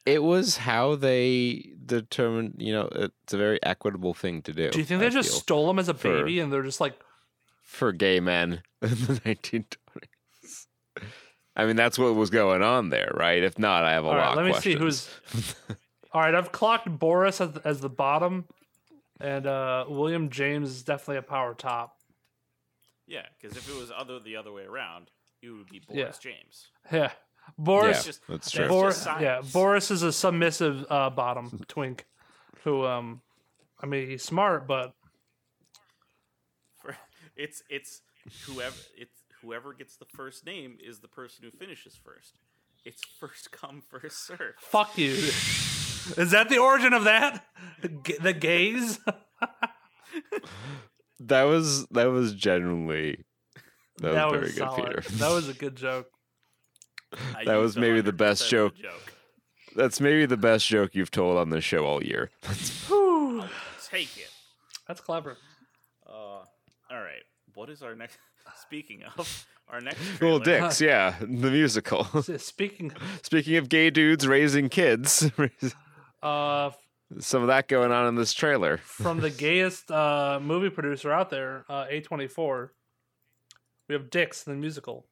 It 0.06 0.22
was 0.22 0.56
how 0.58 0.94
they 0.96 1.72
determined. 1.84 2.54
You 2.58 2.72
know, 2.72 2.88
it's 2.92 3.34
a 3.34 3.36
very 3.36 3.62
equitable 3.62 4.14
thing 4.14 4.40
to 4.42 4.52
do. 4.54 4.70
do 4.70 4.78
you 4.78 4.84
think 4.86 5.02
I 5.02 5.04
they 5.04 5.10
just 5.10 5.30
feel, 5.30 5.40
stole 5.40 5.70
him 5.70 5.78
as 5.78 5.88
a 5.90 5.94
for- 5.94 6.22
baby 6.22 6.40
and 6.40 6.50
they're 6.52 6.62
just 6.62 6.80
like 6.80 6.98
for 7.62 7.92
gay 7.92 8.20
men 8.20 8.62
in 8.80 8.88
the 8.88 9.20
1920s? 9.24 9.76
I 11.54 11.66
mean, 11.66 11.76
that's 11.76 11.98
what 11.98 12.14
was 12.14 12.30
going 12.30 12.62
on 12.62 12.88
there, 12.88 13.12
right? 13.14 13.42
If 13.42 13.58
not, 13.58 13.84
I 13.84 13.92
have 13.92 14.04
a 14.04 14.08
All 14.08 14.14
right, 14.16 14.28
lot. 14.28 14.36
let 14.38 14.46
of 14.46 14.54
me 14.54 14.60
see 14.60 14.74
who's. 14.74 15.08
All 16.12 16.20
right, 16.20 16.34
I've 16.34 16.52
clocked 16.52 16.88
Boris 16.98 17.40
as, 17.40 17.56
as 17.64 17.80
the 17.80 17.88
bottom, 17.90 18.46
and 19.20 19.46
uh, 19.46 19.84
William 19.88 20.30
James 20.30 20.70
is 20.70 20.82
definitely 20.82 21.16
a 21.18 21.22
power 21.22 21.54
top. 21.54 21.96
Yeah, 23.06 23.26
because 23.40 23.56
if 23.56 23.68
it 23.68 23.76
was 23.78 23.90
other 23.94 24.18
the 24.20 24.36
other 24.36 24.52
way 24.52 24.64
around, 24.64 25.10
it 25.42 25.50
would 25.50 25.68
be 25.68 25.80
Boris 25.86 26.18
James. 26.18 26.68
Yeah, 26.90 27.10
Boris. 27.58 27.98
Yeah, 27.98 28.02
just- 28.02 28.20
that's 28.28 28.28
that's 28.28 28.50
true. 28.50 28.68
Bor- 28.68 28.88
just 28.90 29.06
Yeah. 29.20 29.40
Boris 29.52 29.90
is 29.90 30.02
a 30.02 30.12
submissive 30.12 30.86
uh, 30.88 31.10
bottom 31.10 31.60
twink, 31.68 32.06
who 32.64 32.84
um, 32.86 33.20
I 33.82 33.86
mean 33.86 34.08
he's 34.08 34.22
smart, 34.22 34.66
but 34.66 34.94
For, 36.80 36.96
it's 37.36 37.62
it's 37.68 38.02
whoever 38.46 38.76
it's 38.96 39.21
whoever 39.42 39.72
gets 39.74 39.96
the 39.96 40.04
first 40.06 40.46
name 40.46 40.78
is 40.82 41.00
the 41.00 41.08
person 41.08 41.44
who 41.44 41.50
finishes 41.56 41.98
first. 42.02 42.38
It's 42.84 43.02
first 43.20 43.50
come 43.52 43.82
first 43.88 44.26
serve. 44.26 44.54
fuck 44.58 44.96
you. 44.98 45.10
is 45.12 46.30
that 46.32 46.48
the 46.48 46.58
origin 46.58 46.92
of 46.92 47.04
that? 47.04 47.44
G- 48.04 48.16
The 48.20 48.32
gays. 48.32 48.98
That 51.20 51.42
was 51.44 51.86
that 51.88 52.06
was 52.06 52.34
genuinely 52.34 53.24
that, 53.98 54.30
was 54.30 54.52
very 54.52 54.52
good. 54.52 54.76
Peter. 54.76 55.02
That 55.18 55.30
was 55.32 55.48
a 55.48 55.54
good 55.54 55.76
joke. 55.76 56.08
That 57.44 57.56
was 57.56 57.76
maybe 57.76 58.00
the 58.00 58.12
best 58.12 58.48
joke. 58.50 58.74
joke. 58.76 59.12
That's 59.76 60.00
maybe 60.00 60.26
the 60.26 60.36
best 60.36 60.66
joke 60.66 60.94
you've 60.94 61.10
told 61.12 61.38
on 61.38 61.50
this 61.50 61.62
show 61.64 61.84
all 61.86 62.02
year. 62.02 62.30
Take 63.88 64.16
it. 64.16 64.30
That's 64.88 65.00
clever. 65.00 65.36
Uh, 66.06 66.12
all 66.12 66.44
right. 66.90 67.22
What 67.54 67.70
is 67.70 67.82
our 67.82 67.94
next? 67.94 68.18
Speaking 68.60 69.02
of 69.16 69.46
our 69.68 69.80
next 69.80 69.98
Little 70.20 70.40
trailer, 70.40 70.60
Dicks, 70.62 70.80
yeah, 70.80 71.16
the 71.20 71.50
musical. 71.50 72.04
Speaking, 72.38 72.92
Speaking 73.22 73.56
of 73.56 73.68
gay 73.68 73.90
dudes 73.90 74.26
raising 74.26 74.68
kids, 74.68 75.30
uh, 76.22 76.70
some 77.18 77.42
of 77.42 77.48
that 77.48 77.68
going 77.68 77.92
on 77.92 78.06
in 78.08 78.14
this 78.14 78.32
trailer. 78.32 78.78
from 78.78 79.20
the 79.20 79.30
gayest 79.30 79.90
uh, 79.90 80.40
movie 80.42 80.70
producer 80.70 81.12
out 81.12 81.30
there, 81.30 81.64
uh, 81.68 81.86
A24. 81.86 82.70
We 83.88 83.94
have 83.94 84.10
Dicks, 84.10 84.42
the 84.44 84.54
musical. 84.54 85.06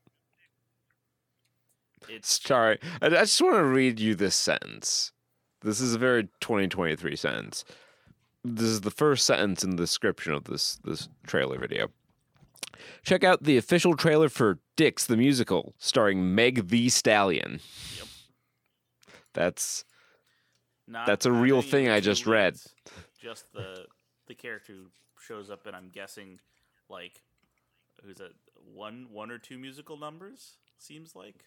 It's 2.08 2.40
Sorry, 2.42 2.78
I, 3.02 3.06
I 3.06 3.10
just 3.10 3.40
want 3.42 3.56
to 3.56 3.64
read 3.64 4.00
you 4.00 4.14
this 4.14 4.34
sentence. 4.34 5.12
This 5.62 5.80
is 5.80 5.94
a 5.94 5.98
very 5.98 6.24
2023 6.40 7.14
sentence. 7.16 7.64
This 8.42 8.64
is 8.64 8.80
the 8.80 8.90
first 8.90 9.26
sentence 9.26 9.62
in 9.62 9.70
the 9.70 9.76
description 9.76 10.32
of 10.32 10.44
this 10.44 10.80
this 10.82 11.10
trailer 11.26 11.58
video. 11.58 11.90
Check 13.02 13.24
out 13.24 13.42
the 13.42 13.56
official 13.56 13.96
trailer 13.96 14.28
for 14.28 14.58
Dicks 14.76 15.06
the 15.06 15.16
musical, 15.16 15.74
starring 15.78 16.34
Megan 16.34 16.66
Thee 16.66 16.88
Stallion. 16.88 17.60
Yep. 17.98 18.06
That's 19.34 19.84
not. 20.88 21.06
That's 21.06 21.26
a 21.26 21.32
real 21.32 21.62
thing 21.62 21.88
I 21.88 22.00
just 22.00 22.26
read. 22.26 22.56
Just 23.20 23.52
the 23.52 23.86
the 24.26 24.34
character 24.34 24.72
who 24.72 24.86
shows 25.20 25.50
up, 25.50 25.66
and 25.66 25.76
I'm 25.76 25.90
guessing 25.92 26.38
like 26.88 27.20
who's 28.04 28.20
it? 28.20 28.32
One 28.74 29.08
one 29.12 29.30
or 29.30 29.38
two 29.38 29.58
musical 29.58 29.96
numbers 29.96 30.54
seems 30.78 31.14
like. 31.14 31.44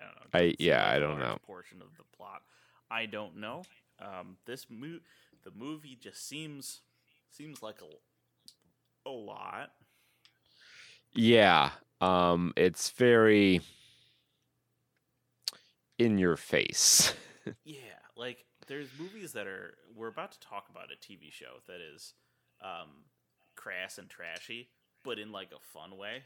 I 0.00 0.04
don't 0.04 0.34
know. 0.34 0.40
I- 0.48 0.54
yeah, 0.58 0.88
I 0.88 0.98
don't 0.98 1.18
know. 1.18 1.38
Portion 1.46 1.82
of 1.82 1.88
the 1.96 2.04
plot, 2.16 2.42
I 2.90 3.06
don't 3.06 3.36
know. 3.38 3.62
Um, 4.00 4.36
this 4.46 4.66
mo- 4.70 5.00
the 5.42 5.50
movie 5.50 5.96
just 6.00 6.26
seems 6.26 6.82
seems 7.30 7.62
like 7.62 7.80
a 7.82 9.08
a 9.08 9.10
lot. 9.10 9.70
yeah. 11.12 11.70
Um, 12.00 12.52
it's 12.56 12.90
very 12.90 13.60
in 15.98 16.18
your 16.18 16.36
face. 16.36 17.14
Yeah, 17.64 18.00
like 18.16 18.44
there's 18.66 18.88
movies 18.98 19.32
that 19.32 19.46
are 19.46 19.76
we're 19.94 20.08
about 20.08 20.32
to 20.32 20.40
talk 20.40 20.68
about 20.70 20.92
a 20.92 20.96
TV 20.96 21.30
show 21.32 21.60
that 21.66 21.80
is 21.80 22.14
um 22.62 23.04
crass 23.56 23.98
and 23.98 24.08
trashy, 24.08 24.70
but 25.04 25.18
in 25.18 25.32
like 25.32 25.52
a 25.52 25.60
fun 25.72 25.96
way 25.96 26.22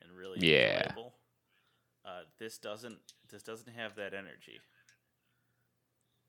and 0.00 0.12
really 0.12 0.40
Yeah. 0.40 0.92
enjoyable. 0.92 1.14
Uh, 2.04 2.22
this 2.38 2.58
doesn't 2.58 3.00
this 3.30 3.42
doesn't 3.42 3.72
have 3.74 3.96
that 3.96 4.14
energy. 4.14 4.60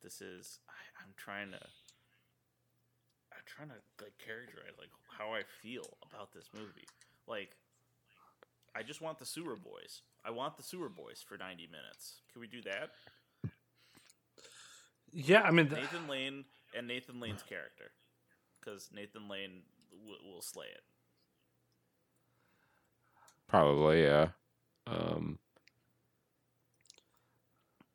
This 0.02 0.22
is 0.22 0.60
I, 0.68 1.04
I'm 1.04 1.14
trying 1.16 1.52
to 1.52 1.60
I'm 3.42 3.48
trying 3.48 3.70
to 3.70 4.04
like 4.04 4.14
characterize 4.24 4.78
like 4.78 4.90
how 5.18 5.34
I 5.34 5.42
feel 5.62 5.98
about 6.08 6.32
this 6.32 6.50
movie. 6.54 6.88
Like 7.28 7.56
I 8.76 8.84
just 8.84 9.02
want 9.02 9.18
the 9.18 9.26
sewer 9.26 9.56
boys. 9.56 10.02
I 10.24 10.30
want 10.30 10.58
the 10.58 10.64
sewer 10.64 10.90
boys 10.90 11.24
for 11.28 11.38
90 11.38 11.68
minutes. 11.68 12.22
Can 12.32 12.42
we 12.42 12.48
do 12.48 12.62
that? 12.62 12.92
Yeah, 15.12 15.42
I 15.42 15.52
mean, 15.52 15.68
th- 15.68 15.82
Nathan 15.82 16.08
Lane 16.08 16.46
and 16.78 16.88
Nathan 16.88 17.20
Lane's 17.20 17.44
character, 17.44 17.92
because 18.60 18.90
Nathan 18.94 19.28
Lane 19.28 19.64
w- 19.92 20.18
will 20.24 20.42
slay 20.42 20.68
it. 20.68 20.84
Probably, 23.48 24.04
yeah. 24.04 24.30
Um, 24.88 25.40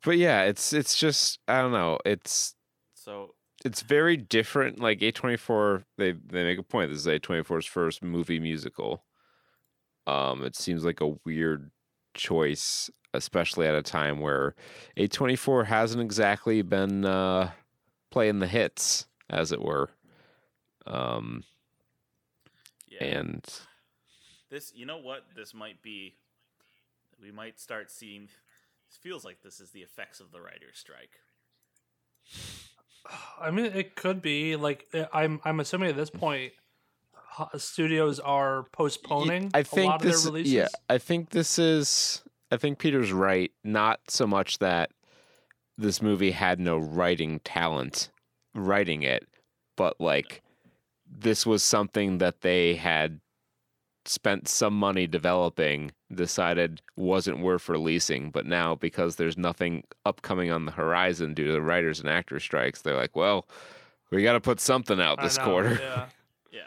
but 0.03 0.17
yeah, 0.17 0.43
it's 0.43 0.73
it's 0.73 0.95
just 0.95 1.39
I 1.47 1.61
don't 1.61 1.71
know. 1.71 1.97
It's 2.05 2.53
So 2.93 3.33
it's 3.65 3.81
very 3.81 4.17
different. 4.17 4.79
Like 4.79 5.01
A 5.01 5.11
twenty 5.11 5.37
four, 5.37 5.83
they 5.97 6.11
they 6.11 6.43
make 6.43 6.59
a 6.59 6.63
point. 6.63 6.91
This 6.91 6.99
is 6.99 7.07
A 7.07 7.19
24s 7.19 7.67
first 7.67 8.03
movie 8.03 8.39
musical. 8.39 9.03
Um, 10.05 10.43
it 10.43 10.55
seems 10.55 10.85
like 10.85 11.01
a 11.01 11.15
weird 11.25 11.71
choice, 12.13 12.89
especially 13.13 13.67
at 13.67 13.75
a 13.75 13.81
time 13.81 14.19
where 14.19 14.55
A 14.95 15.07
twenty 15.07 15.35
four 15.35 15.65
hasn't 15.65 16.01
exactly 16.01 16.61
been 16.61 17.05
uh, 17.05 17.51
playing 18.11 18.39
the 18.39 18.47
hits, 18.47 19.07
as 19.29 19.51
it 19.51 19.61
were. 19.61 19.89
Um, 20.85 21.43
yeah, 22.87 23.03
and 23.03 23.45
this 24.49 24.71
you 24.75 24.85
know 24.85 24.97
what 24.97 25.25
this 25.35 25.53
might 25.53 25.81
be. 25.81 26.15
We 27.21 27.31
might 27.31 27.59
start 27.59 27.89
seeing 27.89 28.23
It 28.23 28.29
feels 29.01 29.25
like 29.25 29.41
this 29.41 29.59
is 29.59 29.71
the 29.71 29.81
effects 29.81 30.19
of 30.19 30.31
the 30.31 30.39
writer's 30.39 30.77
strike. 30.77 31.19
I 33.41 33.51
mean, 33.51 33.65
it 33.65 33.95
could 33.95 34.21
be 34.21 34.55
like 34.55 34.87
uh, 34.93 35.05
I'm. 35.13 35.39
I'm 35.45 35.59
assuming 35.59 35.89
at 35.89 35.95
this 35.95 36.09
point, 36.09 36.53
studios 37.57 38.19
are 38.19 38.63
postponing 38.71 39.51
I 39.53 39.63
think 39.63 39.87
a 39.87 39.91
lot 39.91 40.01
this. 40.01 40.17
of 40.17 40.23
their 40.23 40.31
releases. 40.31 40.53
Yeah, 40.53 40.67
I 40.89 40.97
think 40.97 41.29
this 41.29 41.59
is. 41.59 42.23
I 42.51 42.57
think 42.57 42.79
Peter's 42.79 43.11
right. 43.11 43.51
Not 43.63 43.99
so 44.07 44.25
much 44.25 44.59
that 44.59 44.91
this 45.77 46.01
movie 46.01 46.31
had 46.31 46.59
no 46.59 46.77
writing 46.77 47.39
talent 47.39 48.09
writing 48.55 49.03
it, 49.03 49.27
but 49.75 49.99
like 49.99 50.41
this 51.09 51.45
was 51.45 51.63
something 51.63 52.17
that 52.17 52.41
they 52.41 52.75
had 52.75 53.19
spent 54.09 54.47
some 54.47 54.77
money 54.77 55.07
developing, 55.07 55.91
decided 56.13 56.81
wasn't 56.95 57.39
worth 57.39 57.69
releasing, 57.69 58.31
but 58.31 58.45
now 58.45 58.75
because 58.75 59.15
there's 59.15 59.37
nothing 59.37 59.83
upcoming 60.05 60.51
on 60.51 60.65
the 60.65 60.71
horizon 60.71 61.33
due 61.33 61.45
to 61.45 61.51
the 61.51 61.61
writers 61.61 61.99
and 61.99 62.09
actors 62.09 62.43
strikes, 62.43 62.81
they're 62.81 62.95
like, 62.95 63.15
well, 63.15 63.45
we 64.11 64.23
got 64.23 64.33
to 64.33 64.41
put 64.41 64.59
something 64.59 64.99
out 65.01 65.21
this 65.21 65.37
know, 65.37 65.43
quarter. 65.43 65.79
Yeah. 65.81 66.05
Yeah. 66.49 66.61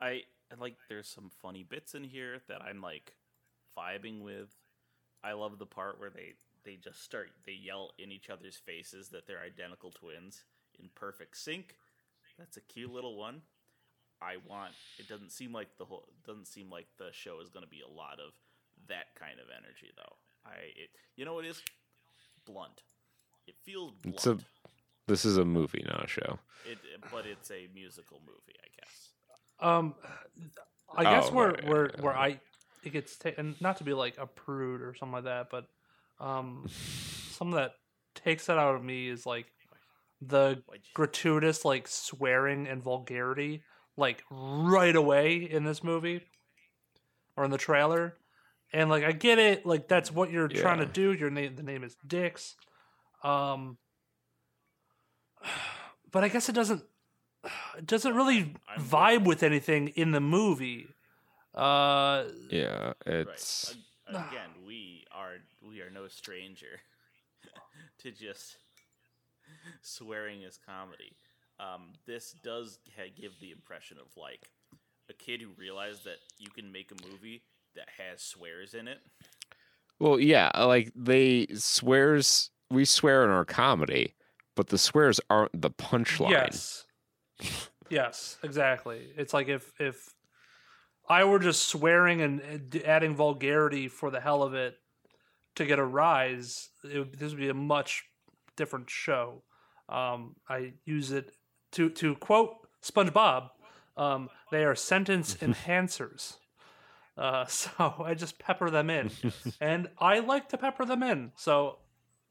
I 0.00 0.22
I 0.50 0.60
like 0.60 0.76
there's 0.88 1.08
some 1.08 1.30
funny 1.40 1.62
bits 1.62 1.94
in 1.94 2.04
here 2.04 2.40
that 2.48 2.60
I'm 2.62 2.82
like 2.82 3.14
vibing 3.78 4.20
with. 4.20 4.50
I 5.24 5.32
love 5.32 5.58
the 5.58 5.66
part 5.66 6.00
where 6.00 6.10
they 6.10 6.34
they 6.64 6.76
just 6.76 7.02
start 7.02 7.30
they 7.46 7.52
yell 7.52 7.92
in 7.98 8.10
each 8.10 8.28
other's 8.28 8.56
faces 8.56 9.08
that 9.10 9.26
they're 9.26 9.40
identical 9.40 9.90
twins 9.90 10.44
in 10.78 10.90
perfect 10.94 11.36
sync. 11.36 11.76
That's 12.38 12.56
a 12.56 12.60
cute 12.60 12.92
little 12.92 13.16
one. 13.16 13.42
I 14.22 14.36
want 14.48 14.72
it 14.98 15.08
doesn't 15.08 15.32
seem 15.32 15.52
like 15.52 15.68
the 15.78 15.84
whole 15.84 16.04
doesn't 16.26 16.46
seem 16.46 16.70
like 16.70 16.86
the 16.98 17.10
show 17.12 17.40
is 17.42 17.48
going 17.50 17.64
to 17.64 17.70
be 17.70 17.80
a 17.82 17.92
lot 17.92 18.18
of 18.24 18.32
that 18.88 19.06
kind 19.18 19.38
of 19.40 19.46
energy 19.56 19.90
though. 19.96 20.16
I 20.46 20.54
it, 20.76 20.90
you 21.16 21.24
know 21.24 21.34
what 21.34 21.44
it 21.44 21.48
is 21.48 21.62
blunt. 22.46 22.82
It 23.46 23.54
feels 23.64 23.92
blunt. 24.02 24.14
It's 24.16 24.26
a- 24.26 24.38
This 25.08 25.24
is 25.24 25.36
a 25.36 25.44
movie, 25.44 25.84
not 25.86 26.04
a 26.04 26.08
show. 26.08 26.38
it, 26.64 26.78
but 27.10 27.26
it's 27.26 27.50
a 27.50 27.68
musical 27.74 28.20
movie, 28.24 28.56
I 28.62 28.68
guess. 28.80 29.08
Um, 29.60 29.94
I 30.96 31.04
guess 31.04 31.28
Oh, 31.30 31.34
where 31.34 31.48
right, 31.50 31.64
where 31.68 31.82
right, 31.84 32.00
where 32.00 32.12
right. 32.14 32.38
I 32.38 32.40
it 32.86 32.92
gets 32.92 33.16
taken 33.16 33.54
not 33.60 33.76
to 33.78 33.84
be 33.84 33.92
like 33.92 34.18
a 34.18 34.26
prude 34.26 34.80
or 34.82 34.94
something 34.94 35.12
like 35.14 35.24
that, 35.24 35.48
but 35.50 35.66
um, 36.20 36.66
something 37.30 37.56
that 37.56 37.74
takes 38.14 38.46
that 38.46 38.58
out 38.58 38.74
of 38.76 38.84
me 38.84 39.08
is 39.08 39.24
like 39.26 39.46
the 40.20 40.62
gratuitous 40.94 41.64
like 41.64 41.88
swearing 41.88 42.66
and 42.68 42.82
vulgarity 42.82 43.62
like 43.96 44.22
right 44.30 44.94
away 44.96 45.36
in 45.36 45.64
this 45.64 45.82
movie 45.84 46.22
or 47.36 47.44
in 47.44 47.50
the 47.50 47.58
trailer. 47.58 48.16
And 48.72 48.88
like 48.88 49.04
I 49.04 49.12
get 49.12 49.38
it, 49.38 49.66
like 49.66 49.86
that's 49.88 50.10
what 50.10 50.30
you're 50.30 50.48
trying 50.48 50.78
to 50.78 50.86
do. 50.86 51.12
Your 51.12 51.30
name 51.30 51.56
the 51.56 51.62
name 51.62 51.84
is 51.84 51.96
Dicks. 52.06 52.56
Um 53.22 53.76
but 56.10 56.24
I 56.24 56.28
guess 56.28 56.48
it 56.48 56.52
doesn't 56.54 56.82
it 57.78 57.86
doesn't 57.86 58.14
really 58.14 58.54
I'm- 58.68 58.80
vibe 58.80 59.24
with 59.24 59.42
anything 59.42 59.88
in 59.88 60.12
the 60.12 60.20
movie. 60.20 60.86
Uh 61.54 62.24
Yeah, 62.50 62.94
it's 63.04 63.76
Ag- 64.08 64.16
Again, 64.16 64.50
we 64.66 65.04
are 65.14 65.36
we 65.66 65.80
are 65.80 65.90
no 65.90 66.08
stranger 66.08 66.80
to 68.00 68.10
just 68.10 68.56
swearing 69.82 70.44
as 70.44 70.58
comedy. 70.66 71.12
Um, 71.62 71.92
this 72.06 72.32
does 72.42 72.78
ha- 72.96 73.12
give 73.14 73.38
the 73.40 73.52
impression 73.52 73.98
of 73.98 74.06
like 74.16 74.48
a 75.08 75.12
kid 75.14 75.40
who 75.42 75.48
realized 75.56 76.04
that 76.04 76.16
you 76.38 76.50
can 76.50 76.72
make 76.72 76.90
a 76.90 77.08
movie 77.08 77.44
that 77.76 77.86
has 77.98 78.20
swears 78.22 78.74
in 78.74 78.88
it. 78.88 78.98
well, 80.00 80.18
yeah, 80.18 80.50
like 80.58 80.90
they 80.96 81.46
swears. 81.54 82.50
We 82.70 82.84
swear 82.86 83.22
in 83.24 83.30
our 83.30 83.44
comedy, 83.44 84.14
but 84.56 84.68
the 84.68 84.78
swears 84.78 85.20
aren't 85.30 85.60
the 85.60 85.70
punchline. 85.70 86.30
Yes. 86.30 86.86
yes, 87.90 88.38
exactly. 88.42 89.12
It's 89.16 89.34
like 89.34 89.48
if 89.48 89.72
if 89.78 90.14
I 91.08 91.24
were 91.24 91.38
just 91.38 91.68
swearing 91.68 92.22
and 92.22 92.82
adding 92.84 93.14
vulgarity 93.14 93.88
for 93.88 94.10
the 94.10 94.20
hell 94.20 94.42
of 94.42 94.54
it 94.54 94.76
to 95.56 95.66
get 95.66 95.78
a 95.78 95.84
rise, 95.84 96.70
it, 96.90 96.98
would- 96.98 97.18
this 97.18 97.30
would 97.32 97.40
be 97.40 97.50
a 97.50 97.54
much 97.54 98.04
different 98.56 98.88
show. 98.90 99.42
Um, 99.88 100.36
I 100.48 100.72
use 100.86 101.12
it 101.12 101.32
to 101.72 101.90
to 101.90 102.14
quote 102.16 102.56
SpongeBob. 102.82 103.50
Um, 103.96 104.30
they 104.50 104.64
are 104.64 104.74
sentence 104.74 105.34
enhancers. 105.40 106.36
Uh, 107.16 107.44
so 107.46 107.94
I 108.04 108.14
just 108.14 108.38
pepper 108.38 108.70
them 108.70 108.90
in, 108.90 109.10
and 109.60 109.88
I 109.98 110.20
like 110.20 110.48
to 110.50 110.58
pepper 110.58 110.84
them 110.84 111.02
in. 111.02 111.32
So 111.36 111.78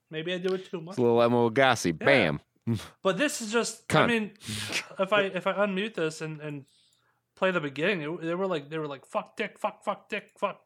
maybe 0.10 0.34
I 0.34 0.38
do 0.38 0.54
it 0.54 0.69
too 0.69 0.82
much. 0.82 0.93
It's 0.93 0.99
a 0.99 1.01
little 1.01 1.17
Emeril 1.17 1.51
Lagasse. 1.51 1.97
Bam. 1.97 2.39
But 3.04 3.17
this 3.17 3.41
is 3.41 3.51
just. 3.51 3.93
I 3.93 4.08
mean, 4.08 4.32
if 4.99 5.12
I 5.12 5.23
if 5.23 5.47
I 5.47 5.54
unmute 5.54 5.95
this 5.95 6.21
and 6.21 6.39
and 6.41 6.65
play 7.36 7.51
the 7.51 7.60
beginning, 7.60 8.01
it, 8.01 8.21
they 8.21 8.36
were 8.36 8.47
like 8.47 8.69
they 8.69 8.77
were 8.77 8.88
like 8.88 9.06
fuck 9.06 9.36
dick, 9.36 9.58
fuck 9.58 9.84
fuck 9.84 10.10
dick, 10.10 10.30
fuck. 10.38 10.62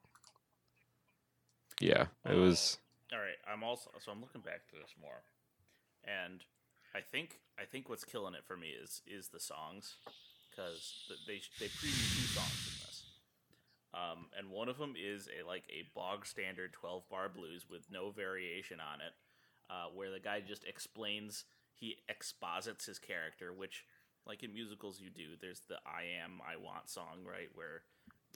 Yeah, 1.79 2.05
it 2.29 2.35
was. 2.35 2.77
All 3.13 3.19
right, 3.19 3.38
I'm 3.51 3.63
also 3.63 3.89
so 4.03 4.11
I'm 4.11 4.21
looking 4.21 4.41
back 4.41 4.67
to 4.69 4.75
this 4.75 4.93
more, 5.01 5.23
and 6.03 6.43
I 6.95 7.01
think 7.01 7.39
I 7.60 7.65
think 7.65 7.89
what's 7.89 8.05
killing 8.05 8.36
it 8.36 8.45
for 8.45 8.55
me 8.55 8.67
is 8.69 9.01
is 9.05 9.27
the 9.27 9.39
songs 9.39 9.95
because 10.49 10.93
they 11.27 11.41
they 11.60 11.65
preview 11.65 12.08
two 12.15 12.27
songs 12.31 12.71
in 12.71 12.75
this, 12.88 13.03
um, 13.93 14.27
and 14.38 14.49
one 14.49 14.69
of 14.69 14.77
them 14.77 14.93
is 14.95 15.27
a 15.27 15.45
like 15.45 15.63
a 15.69 15.84
bog 15.93 16.25
standard 16.25 16.71
12 16.71 17.10
bar 17.10 17.27
blues 17.27 17.65
with 17.69 17.91
no 17.91 18.12
variation 18.12 18.79
on 18.79 19.01
it, 19.01 19.13
uh, 19.69 19.88
where 19.93 20.10
the 20.10 20.21
guy 20.21 20.39
just 20.39 20.63
explains 20.63 21.43
he 21.73 21.97
exposits 22.08 22.86
his 22.86 22.97
character, 22.97 23.51
which 23.51 23.84
like 24.25 24.41
in 24.41 24.53
musicals 24.53 25.01
you 25.01 25.10
do. 25.10 25.36
There's 25.41 25.63
the 25.67 25.75
I 25.86 26.23
am 26.23 26.39
I 26.41 26.55
want 26.55 26.89
song 26.89 27.27
right 27.29 27.49
where 27.55 27.81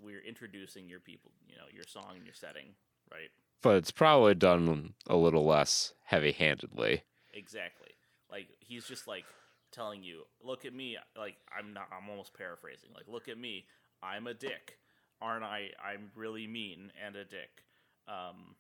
we're 0.04 0.22
introducing 0.22 0.90
your 0.90 1.00
people, 1.00 1.32
you 1.48 1.56
know, 1.56 1.68
your 1.74 1.86
song 1.88 2.16
and 2.16 2.26
your 2.26 2.36
setting, 2.36 2.76
right? 3.10 3.30
But 3.62 3.76
it's 3.76 3.92
probably 3.92 4.36
done 4.36 4.94
a 5.08 5.16
little 5.16 5.46
less 5.46 5.94
heavy-handedly. 6.06 7.04
Exactly. 7.34 7.90
Like 8.32 8.48
he's 8.60 8.86
just 8.86 9.08
like 9.08 9.26
telling 9.72 10.04
you, 10.04 10.24
"Look 10.44 10.66
at 10.66 10.74
me." 10.74 10.98
Like 11.18 11.38
I'm 11.58 11.74
not. 11.74 11.88
I'm 11.92 12.10
almost 12.10 12.34
paraphrasing. 12.34 12.90
Like, 12.94 13.08
"Look 13.08 13.28
at 13.28 13.38
me. 13.38 13.66
I'm 14.02 14.28
a 14.28 14.34
dick, 14.34 14.78
aren't 15.22 15.44
I? 15.44 15.70
I'm 15.84 16.12
really 16.16 16.48
mean 16.48 16.92
and 17.06 17.16
a 17.16 17.26
dick." 17.26 17.64
Um, 18.08 18.56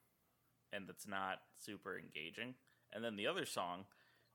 and 0.71 0.87
that's 0.87 1.07
not 1.07 1.39
super 1.57 1.97
engaging. 1.97 2.55
And 2.93 3.03
then 3.03 3.15
the 3.15 3.27
other 3.27 3.45
song 3.45 3.85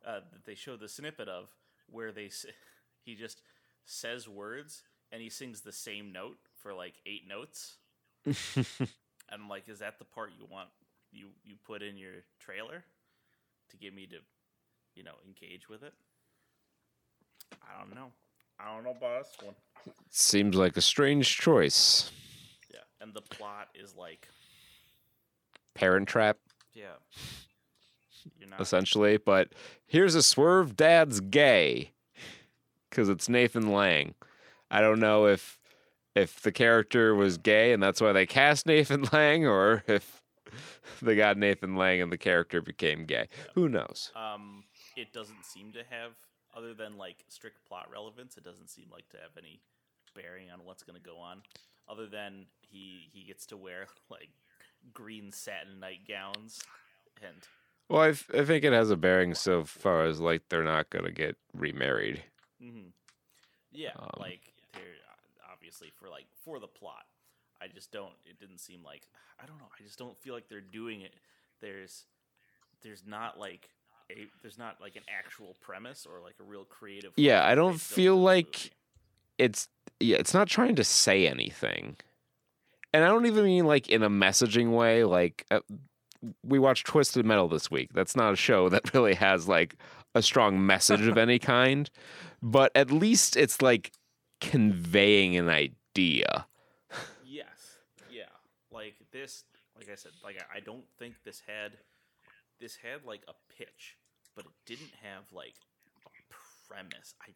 uh, 0.07 0.21
that 0.33 0.45
they 0.45 0.55
show 0.55 0.77
the 0.77 0.89
snippet 0.89 1.29
of, 1.29 1.49
where 1.91 2.13
they 2.13 2.31
he 3.05 3.15
just 3.15 3.43
says 3.85 4.29
words 4.29 4.83
and 5.13 5.21
he 5.23 5.29
sings 5.29 5.61
the 5.61 5.73
same 5.73 6.13
note 6.13 6.39
for 6.61 6.75
like 6.75 6.95
eight 7.07 7.27
notes. 7.29 7.77
And 8.25 8.67
I'm 9.31 9.49
like, 9.49 9.69
is 9.69 9.79
that 9.81 9.99
the 9.99 10.05
part 10.05 10.31
you 10.39 10.47
want 10.51 10.69
you 11.13 11.29
you 11.45 11.55
put 11.65 11.83
in 11.83 11.97
your 11.97 12.25
trailer 12.41 12.85
to 13.71 13.77
get 13.77 13.95
me 13.95 14.07
to, 14.07 14.17
you 14.95 15.03
know, 15.03 15.15
engage 15.27 15.69
with 15.69 15.83
it? 15.83 15.93
I 17.63 17.79
don't 17.81 17.95
know. 17.95 18.13
I 18.59 18.73
don't 18.73 18.85
know 18.85 18.91
about 18.97 19.25
this 19.25 19.37
one. 19.43 19.55
Seems 20.11 20.57
like 20.57 20.77
a 20.77 20.81
strange 20.81 21.37
choice. 21.39 22.11
Yeah, 22.73 22.79
and 23.01 23.13
the 23.15 23.21
plot 23.23 23.69
is 23.75 23.95
like, 23.97 24.29
Parent 25.75 26.09
Trap, 26.09 26.39
yeah, 26.73 26.85
you're 28.39 28.49
not. 28.49 28.61
essentially. 28.61 29.17
But 29.17 29.49
here's 29.87 30.15
a 30.15 30.23
swerve 30.23 30.77
dad's 30.77 31.21
gay 31.21 31.91
because 32.89 33.09
it's 33.09 33.29
Nathan 33.29 33.73
Lane. 33.73 34.15
I 34.71 34.81
don't 34.81 35.01
know 35.01 35.27
if 35.27 35.59
if 36.15 36.41
the 36.41 36.53
character 36.53 37.13
was 37.15 37.39
gay 37.39 37.73
and 37.73 37.83
that's 37.83 38.01
why 38.01 38.13
they 38.13 38.25
cast 38.27 38.67
Nathan 38.67 39.05
Lang, 39.13 39.47
or 39.47 39.83
if 39.89 40.23
they 41.03 41.17
got 41.17 41.37
Nathan 41.37 41.75
Lane 41.77 42.01
and 42.03 42.13
the 42.13 42.17
character 42.19 42.63
became 42.63 43.05
gay. 43.05 43.29
Who 43.57 43.69
knows? 43.69 44.13
Um, 44.15 44.63
it 44.97 45.13
doesn't 45.13 45.45
seem 45.45 45.73
to 45.73 45.83
have, 45.91 46.13
other 46.55 46.75
than 46.75 46.97
like 46.97 47.25
strict 47.29 47.65
plot 47.67 47.89
relevance, 47.93 48.37
it 48.37 48.45
doesn't 48.45 48.71
seem 48.71 48.87
like 48.93 49.09
to 49.11 49.17
have 49.19 49.33
any 49.39 49.61
bearing 50.15 50.51
on 50.51 50.65
what's 50.65 50.83
going 50.83 51.01
to 51.01 51.05
go 51.07 51.19
on. 51.19 51.43
Other 51.89 52.07
than 52.07 52.47
he 52.61 53.09
he 53.13 53.25
gets 53.25 53.47
to 53.47 53.57
wear 53.57 53.87
like 54.11 54.31
green 54.93 55.33
satin 55.33 55.81
nightgowns 55.81 56.61
and 57.23 57.37
Well, 57.89 58.03
I, 58.03 58.13
th- 58.13 58.31
I 58.35 58.45
think 58.45 58.65
it 58.65 58.73
has 58.73 58.91
a 58.91 58.97
bearing 58.97 59.35
so 59.35 59.65
far 59.65 60.05
as 60.05 60.21
like 60.21 60.43
they're 60.49 60.65
not 60.65 60.91
gonna 60.91 61.11
get 61.13 61.37
remarried. 61.55 62.23
Mm-hmm. 62.63 62.89
Yeah, 63.73 63.91
Um, 63.99 64.11
like 64.19 64.53
they're 64.73 64.83
uh, 64.83 65.53
obviously 65.53 65.91
for 65.95 66.09
like 66.09 66.27
for 66.45 66.59
the 66.59 66.67
plot. 66.69 67.05
I 67.61 67.67
just 67.69 67.93
don't. 67.93 68.13
It 68.25 68.39
didn't 68.39 68.59
seem 68.59 68.83
like 68.85 69.09
I 69.43 69.47
don't 69.47 69.59
know. 69.59 69.69
I 69.79 69.83
just 69.83 69.99
don't 69.99 70.19
feel 70.19 70.35
like 70.35 70.49
they're 70.49 70.61
doing 70.61 71.01
it. 71.03 71.15
There's 71.61 72.05
there's 72.83 73.05
not 73.07 73.39
like 73.39 73.71
a 74.11 74.27
there's 74.43 74.59
not 74.59 74.81
like 74.81 74.97
an 74.97 75.03
actual 75.09 75.57
premise 75.61 76.07
or 76.11 76.21
like 76.23 76.35
a 76.41 76.45
real 76.45 76.65
creative. 76.65 77.13
Yeah, 77.17 77.45
I 77.45 77.55
don't 77.55 77.81
feel 77.81 78.17
like- 78.17 78.47
movie. 78.57 78.71
It's 79.37 79.69
yeah, 79.99 80.17
it's 80.19 80.33
not 80.35 80.47
trying 80.49 80.77
to 80.77 80.85
say 80.85 81.27
anything, 81.27 81.97
and 82.93 83.03
I 83.05 83.09
don't 83.09 83.27
even 83.27 83.45
mean 83.45 83.67
like 83.67 83.89
in 83.89 84.03
a 84.05 84.11
messaging 84.11 84.71
way. 84.77 85.03
Like 85.03 85.45
uh, 85.51 85.61
we 86.45 86.59
watched 86.61 86.87
Twisted 86.87 87.27
Metal 87.27 87.49
this 87.49 87.69
week. 87.71 87.93
That's 87.93 88.15
not 88.15 88.33
a 88.33 88.37
show 88.37 88.69
that 88.71 88.95
really 88.95 89.15
has 89.15 89.49
like 89.49 89.77
a 90.15 90.23
strong 90.23 90.65
message 90.65 91.07
of 91.07 91.19
any 91.27 91.41
kind, 91.41 91.91
but 92.43 92.71
at 92.77 92.93
least 92.93 93.37
it's 93.37 93.61
like 93.61 93.91
conveying 94.41 95.37
an 95.37 95.49
idea. 95.49 96.47
Yes. 97.27 97.79
Yeah. 98.11 98.23
Like 98.71 98.95
this 99.13 99.45
like 99.77 99.89
I 99.91 99.97
said, 99.97 100.13
like 100.23 100.37
I- 100.41 100.59
I 100.59 100.61
don't 100.61 100.85
think 100.99 101.15
this 101.25 101.43
had 101.47 101.73
this 102.61 102.77
had 102.77 103.05
like 103.05 103.23
a 103.29 103.35
pitch, 103.57 103.97
but 104.35 104.45
it 104.45 104.53
didn't 104.67 104.93
have 105.03 105.25
like 105.33 105.55
a 106.07 106.11
premise. 106.69 107.15
I 107.23 107.33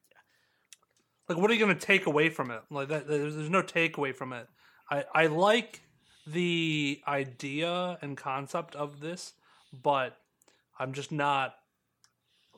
like 1.29 1.39
what 1.39 1.51
are 1.51 1.55
you 1.55 1.61
going 1.61 1.77
to 1.77 1.87
take 1.87 2.07
away 2.07 2.31
from 2.31 2.51
it? 2.51 2.63
Like 2.71 2.89
that 2.89 3.07
there's, 3.07 3.37
there's 3.37 3.51
no 3.51 3.63
takeaway 3.63 4.15
from 4.15 4.33
it. 4.33 4.49
I 4.91 5.05
i 5.15 5.27
like 5.27 5.83
the 6.33 7.01
idea 7.07 7.99
and 8.03 8.17
concept 8.17 8.75
of 8.75 9.01
this 9.01 9.33
but 9.83 10.17
i'm 10.79 10.93
just 10.93 11.11
not 11.11 11.55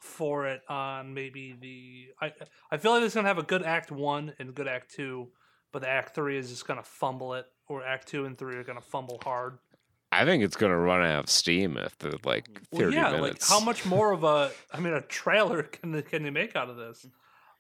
for 0.01 0.46
it 0.46 0.62
on 0.68 1.14
maybe 1.14 1.55
the 1.61 2.07
i 2.20 2.33
i 2.70 2.77
feel 2.77 2.92
like 2.92 3.03
it's 3.03 3.14
going 3.14 3.25
to 3.25 3.29
have 3.29 3.38
a 3.38 3.42
good 3.42 3.62
act 3.62 3.92
1 3.92 4.35
and 4.38 4.55
good 4.55 4.66
act 4.66 4.92
2 4.94 5.29
but 5.73 5.83
the 5.83 5.88
act 5.88 6.14
3 6.14 6.37
is 6.37 6.49
just 6.49 6.66
going 6.66 6.79
to 6.79 6.85
fumble 6.85 7.35
it 7.35 7.46
or 7.68 7.85
act 7.85 8.09
2 8.09 8.25
and 8.25 8.38
3 8.38 8.57
are 8.57 8.64
going 8.64 8.79
to 8.79 8.85
fumble 8.85 9.20
hard 9.23 9.59
I 10.20 10.24
think 10.24 10.42
it's 10.42 10.56
gonna 10.56 10.78
run 10.78 11.02
out 11.02 11.24
of 11.24 11.30
steam 11.30 11.76
after 11.78 12.11
like 12.24 12.46
thirty 12.46 12.66
well, 12.72 12.80
thirty 12.83 12.96
yeah, 12.96 13.11
minutes. 13.12 13.50
like 13.50 13.59
how 13.61 13.64
much 13.64 13.87
more 13.87 14.12
of 14.12 14.24
a 14.24 14.50
I 14.72 14.80
mean 14.80 14.92
a 14.94 15.00
trailer 15.00 15.62
can 15.76 15.92
they, 15.92 16.02
can 16.02 16.24
you 16.24 16.33
make 16.33 16.54
out 16.56 16.68
of 16.68 16.76
this? 16.76 17.06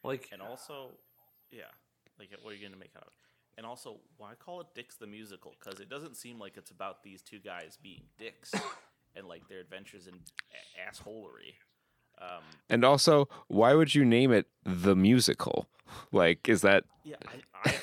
Like 0.04 0.28
and 0.32 0.42
also 0.42 0.90
yeah, 1.50 1.64
like 2.18 2.28
what 2.42 2.52
are 2.52 2.54
you 2.54 2.60
going 2.60 2.72
to 2.72 2.78
make 2.78 2.92
out 2.96 3.02
of 3.02 3.08
it? 3.08 3.14
And 3.58 3.66
also, 3.66 3.98
why 4.16 4.32
call 4.38 4.60
it 4.62 4.68
Dicks 4.74 4.94
the 4.96 5.06
Musical? 5.06 5.54
Because 5.58 5.80
it 5.80 5.90
doesn't 5.90 6.16
seem 6.16 6.38
like 6.38 6.56
it's 6.56 6.70
about 6.70 7.02
these 7.02 7.20
two 7.20 7.38
guys 7.40 7.76
being 7.82 8.02
dicks 8.18 8.52
and 9.16 9.26
like 9.26 9.48
their 9.48 9.60
adventures 9.60 10.06
in 10.06 10.14
a- 10.14 10.90
assholery. 10.90 11.54
Um, 12.18 12.42
And 12.70 12.84
also, 12.84 13.28
why 13.48 13.74
would 13.74 13.94
you 13.94 14.04
name 14.04 14.32
it 14.32 14.46
the 14.64 14.94
musical? 14.96 15.68
Like, 16.12 16.48
is 16.48 16.60
that 16.62 16.84
Yeah, 17.04 17.16
I, 17.26 17.68
I 17.70 17.74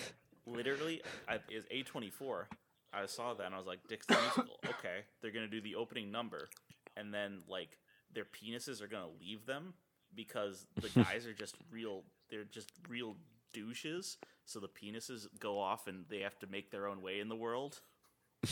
literally 0.46 1.02
I, 1.28 1.40
is 1.50 1.66
A 1.70 1.84
twenty 1.84 2.10
four. 2.10 2.48
I 2.94 3.06
saw 3.06 3.34
that 3.34 3.46
and 3.46 3.56
I 3.56 3.58
was 3.58 3.68
like, 3.68 3.80
Dick's 3.88 4.06
the 4.06 4.16
musical. 4.20 4.60
Okay, 4.80 5.00
they're 5.22 5.32
gonna 5.32 5.48
do 5.48 5.62
the 5.62 5.76
opening 5.76 6.12
number, 6.12 6.50
and 6.96 7.14
then 7.14 7.42
like 7.48 7.78
their 8.14 8.26
penises 8.26 8.82
are 8.82 8.88
gonna 8.88 9.10
leave 9.20 9.46
them 9.46 9.74
because 10.16 10.66
the 10.82 10.90
guys 11.04 11.26
are 11.26 11.34
just 11.34 11.56
real. 11.72 12.04
They're 12.30 12.44
just 12.44 12.72
real 12.90 13.16
douches. 13.54 14.18
So 14.46 14.60
the 14.60 14.68
penises 14.70 15.28
go 15.40 15.60
off 15.60 15.88
and 15.88 16.06
they 16.10 16.20
have 16.20 16.38
to 16.40 16.48
make 16.48 16.72
their 16.72 16.88
own 16.88 17.02
way 17.02 17.20
in 17.20 17.30
the 17.30 17.36
world. 17.36 17.82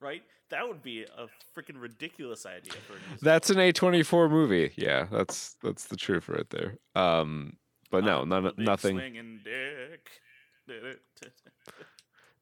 Right? 0.00 0.22
That 0.50 0.68
would 0.68 0.80
be 0.80 1.02
a 1.02 1.26
freaking 1.58 1.80
ridiculous 1.80 2.46
idea 2.46 2.72
for 2.86 2.92
a 2.92 2.96
musical. 2.98 3.18
that's 3.20 3.50
an 3.50 3.58
A 3.58 3.72
twenty 3.72 4.04
four 4.04 4.28
movie? 4.28 4.70
Yeah, 4.76 5.08
that's 5.10 5.56
that's 5.60 5.86
the 5.86 5.96
truth 5.96 6.28
right 6.28 6.48
there. 6.50 6.78
Um, 6.94 7.56
but 7.90 8.04
no, 8.04 8.22
none, 8.22 8.52
nothing. 8.58 8.96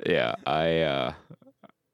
Yeah, 0.05 0.35
I 0.47 0.81
uh, 0.81 1.13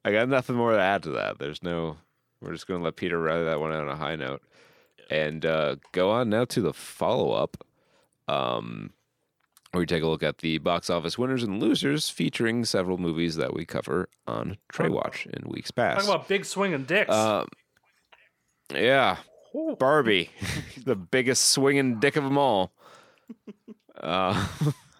I 0.04 0.12
got 0.12 0.28
nothing 0.28 0.56
more 0.56 0.72
to 0.72 0.80
add 0.80 1.02
to 1.04 1.10
that. 1.10 1.38
There's 1.38 1.62
no. 1.62 1.98
We're 2.40 2.52
just 2.52 2.66
gonna 2.66 2.82
let 2.82 2.96
Peter 2.96 3.20
ride 3.20 3.42
that 3.42 3.60
one 3.60 3.72
out 3.72 3.82
on 3.82 3.88
a 3.88 3.96
high 3.96 4.16
note, 4.16 4.42
and 5.10 5.44
uh, 5.46 5.76
go 5.92 6.10
on 6.10 6.30
now 6.30 6.44
to 6.46 6.60
the 6.60 6.72
follow 6.72 7.32
up. 7.32 7.56
Um, 8.28 8.92
where 9.70 9.80
we 9.80 9.86
take 9.86 10.02
a 10.02 10.06
look 10.06 10.22
at 10.22 10.38
the 10.38 10.58
box 10.58 10.90
office 10.90 11.16
winners 11.16 11.42
and 11.42 11.60
losers, 11.60 12.10
featuring 12.10 12.64
several 12.64 12.98
movies 12.98 13.36
that 13.36 13.54
we 13.54 13.64
cover 13.64 14.08
on 14.26 14.58
Trae 14.70 14.90
Watch 14.90 15.26
in 15.26 15.48
weeks 15.48 15.70
past. 15.70 16.04
talk 16.04 16.14
about 16.14 16.28
big 16.28 16.44
swinging 16.44 16.84
dicks. 16.84 17.10
Um, 17.10 17.46
yeah, 18.74 19.16
Barbie, 19.78 20.30
the 20.84 20.96
biggest 20.96 21.44
swinging 21.44 22.00
dick 22.00 22.16
of 22.16 22.24
them 22.24 22.38
all. 22.38 22.72
Uh, 24.00 24.46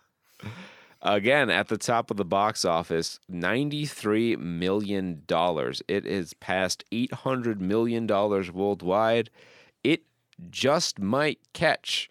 again, 1.03 1.51
at 1.51 1.69
the 1.69 1.77
top 1.77 2.11
of 2.11 2.17
the 2.17 2.25
box 2.25 2.65
office, 2.65 3.19
ninety-three 3.29 4.37
million 4.37 5.23
dollars. 5.27 5.83
It 5.89 6.07
is 6.07 6.35
past 6.35 6.85
eight 6.93 7.13
hundred 7.13 7.61
million 7.61 8.07
dollars 8.07 8.51
worldwide. 8.51 9.31
It 9.85 10.05
just 10.51 10.99
might 10.99 11.41
catch 11.53 12.09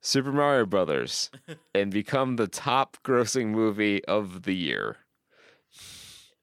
Super 0.00 0.32
Mario 0.32 0.66
Brothers 0.66 1.30
and 1.74 1.90
become 1.90 2.36
the 2.36 2.46
top-grossing 2.46 3.46
movie 3.48 4.04
of 4.04 4.42
the 4.42 4.54
year. 4.54 4.98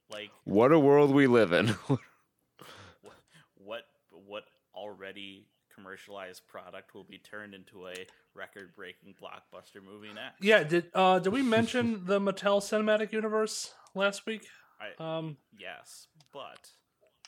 like 0.09 0.31
What 0.43 0.71
a 0.71 0.79
world 0.79 1.13
we 1.13 1.27
live 1.27 1.51
in. 1.53 1.67
what 3.63 3.85
what 4.25 4.43
already 4.75 5.45
commercialized 5.81 6.47
product 6.47 6.93
will 6.93 7.03
be 7.03 7.17
turned 7.17 7.53
into 7.53 7.87
a 7.87 7.93
record-breaking 8.35 9.15
blockbuster 9.21 9.83
movie 9.83 10.13
next? 10.13 10.43
Yeah, 10.43 10.63
did 10.63 10.85
uh 10.93 11.19
did 11.19 11.33
we 11.33 11.41
mention 11.41 12.01
the 12.05 12.19
Mattel 12.19 12.61
Cinematic 12.61 13.11
Universe 13.11 13.73
last 13.95 14.25
week? 14.25 14.47
I, 14.79 15.03
Um 15.17 15.37
yes, 15.57 16.07
but 16.33 16.69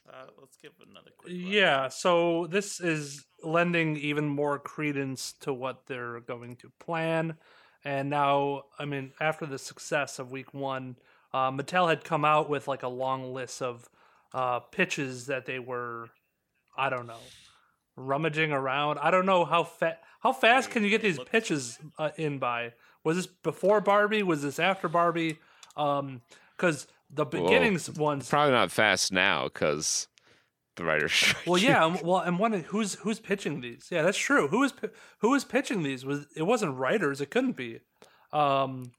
uh, 0.09 0.25
let's 0.39 0.57
give 0.57 0.71
another 0.89 1.11
quick. 1.17 1.31
run. 1.31 1.41
yeah, 1.41 1.87
so 1.87 2.45
this 2.47 2.81
is 2.81 3.25
lending 3.41 3.95
even 3.97 4.27
more 4.27 4.59
credence 4.59 5.33
to 5.41 5.53
what 5.53 5.87
they're 5.87 6.19
going 6.19 6.57
to 6.57 6.69
plan. 6.79 7.37
And 7.85 8.09
now, 8.09 8.63
I 8.77 8.83
mean, 8.85 9.13
after 9.21 9.45
the 9.45 9.57
success 9.57 10.19
of 10.19 10.31
week 10.31 10.53
1, 10.53 10.97
uh, 11.33 11.51
Mattel 11.51 11.87
had 11.89 12.03
come 12.03 12.25
out 12.25 12.49
with 12.49 12.67
like 12.67 12.83
a 12.83 12.87
long 12.89 13.33
list 13.33 13.61
of 13.61 13.87
uh 14.33 14.59
pitches 14.59 15.27
that 15.27 15.45
they 15.45 15.59
were 15.59 16.09
I 16.75 16.89
don't 16.89 17.05
know, 17.07 17.21
rummaging 17.95 18.51
around. 18.51 18.99
I 18.99 19.11
don't 19.11 19.25
know 19.25 19.45
how 19.45 19.63
fa- 19.63 19.97
how 20.21 20.33
fast 20.33 20.69
They- 20.69 20.73
can 20.73 20.83
you 20.83 20.89
get 20.89 21.01
these 21.01 21.19
pitches 21.19 21.79
uh, 21.97 22.09
in 22.17 22.39
by? 22.39 22.73
Was 23.03 23.17
this 23.17 23.27
before 23.27 23.81
Barbie? 23.81 24.23
Was 24.23 24.41
this 24.41 24.59
after 24.59 24.87
Barbie? 24.87 25.37
Um, 25.75 26.21
because 26.55 26.87
the 27.09 27.25
beginnings 27.25 27.89
ones. 27.89 28.29
Probably 28.29 28.51
not 28.53 28.71
fast 28.71 29.11
now 29.11 29.45
because 29.45 30.07
the 30.75 30.85
writer's 30.85 31.11
strike. 31.13 31.45
Well, 31.45 31.57
yeah. 31.57 31.83
um, 31.83 31.97
Well, 32.03 32.17
I'm 32.17 32.37
wondering 32.37 32.63
who's 32.63 32.95
who's 32.95 33.19
pitching 33.19 33.61
these. 33.61 33.87
Yeah, 33.91 34.03
that's 34.03 34.17
true. 34.17 34.47
Who 34.47 34.63
is 34.63 34.71
pi- 34.71 34.89
who 35.19 35.33
is 35.35 35.43
pitching 35.43 35.83
these? 35.83 36.05
Was 36.05 36.25
it 36.35 36.43
wasn't 36.43 36.75
writers? 36.77 37.21
It 37.21 37.29
couldn't 37.31 37.57
be. 37.57 37.79
Um, 38.31 38.91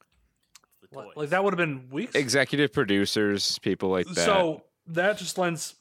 like, 0.93 1.17
like 1.17 1.29
that 1.31 1.43
would 1.43 1.53
have 1.53 1.59
been 1.59 1.89
weeks. 1.91 2.15
executive 2.15 2.73
producers, 2.73 3.59
people 3.61 3.89
like 3.89 4.07
that. 4.07 4.15
So 4.25 4.63
that 4.89 5.19
just 5.19 5.39
lends. 5.39 5.75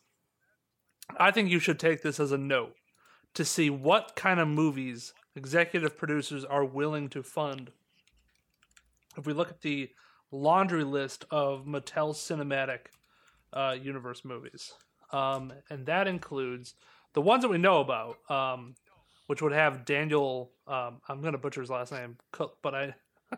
I 1.19 1.31
think 1.31 1.51
you 1.51 1.59
should 1.59 1.79
take 1.79 2.01
this 2.01 2.19
as 2.19 2.31
a 2.31 2.37
note 2.37 2.73
to 3.33 3.45
see 3.45 3.69
what 3.69 4.15
kind 4.15 4.39
of 4.39 4.47
movies 4.47 5.13
executive 5.35 5.97
producers 5.97 6.45
are 6.45 6.65
willing 6.65 7.09
to 7.09 7.23
fund. 7.23 7.71
If 9.17 9.25
we 9.25 9.33
look 9.33 9.49
at 9.49 9.61
the 9.61 9.89
laundry 10.31 10.83
list 10.83 11.25
of 11.31 11.65
Mattel 11.65 12.13
Cinematic 12.13 12.87
uh, 13.51 13.75
Universe 13.79 14.23
movies, 14.23 14.73
um, 15.11 15.53
and 15.69 15.85
that 15.85 16.07
includes 16.07 16.75
the 17.13 17.21
ones 17.21 17.43
that 17.43 17.49
we 17.49 17.57
know 17.59 17.79
about, 17.79 18.17
um, 18.29 18.75
which 19.27 19.41
would 19.41 19.53
have 19.53 19.85
Daniel. 19.85 20.51
Um, 20.67 21.01
I'm 21.07 21.21
going 21.21 21.33
to 21.33 21.37
butcher 21.37 21.61
his 21.61 21.69
last 21.69 21.91
name, 21.91 22.17
Ka- 22.31 22.49
but 22.61 22.73
I. 22.75 22.95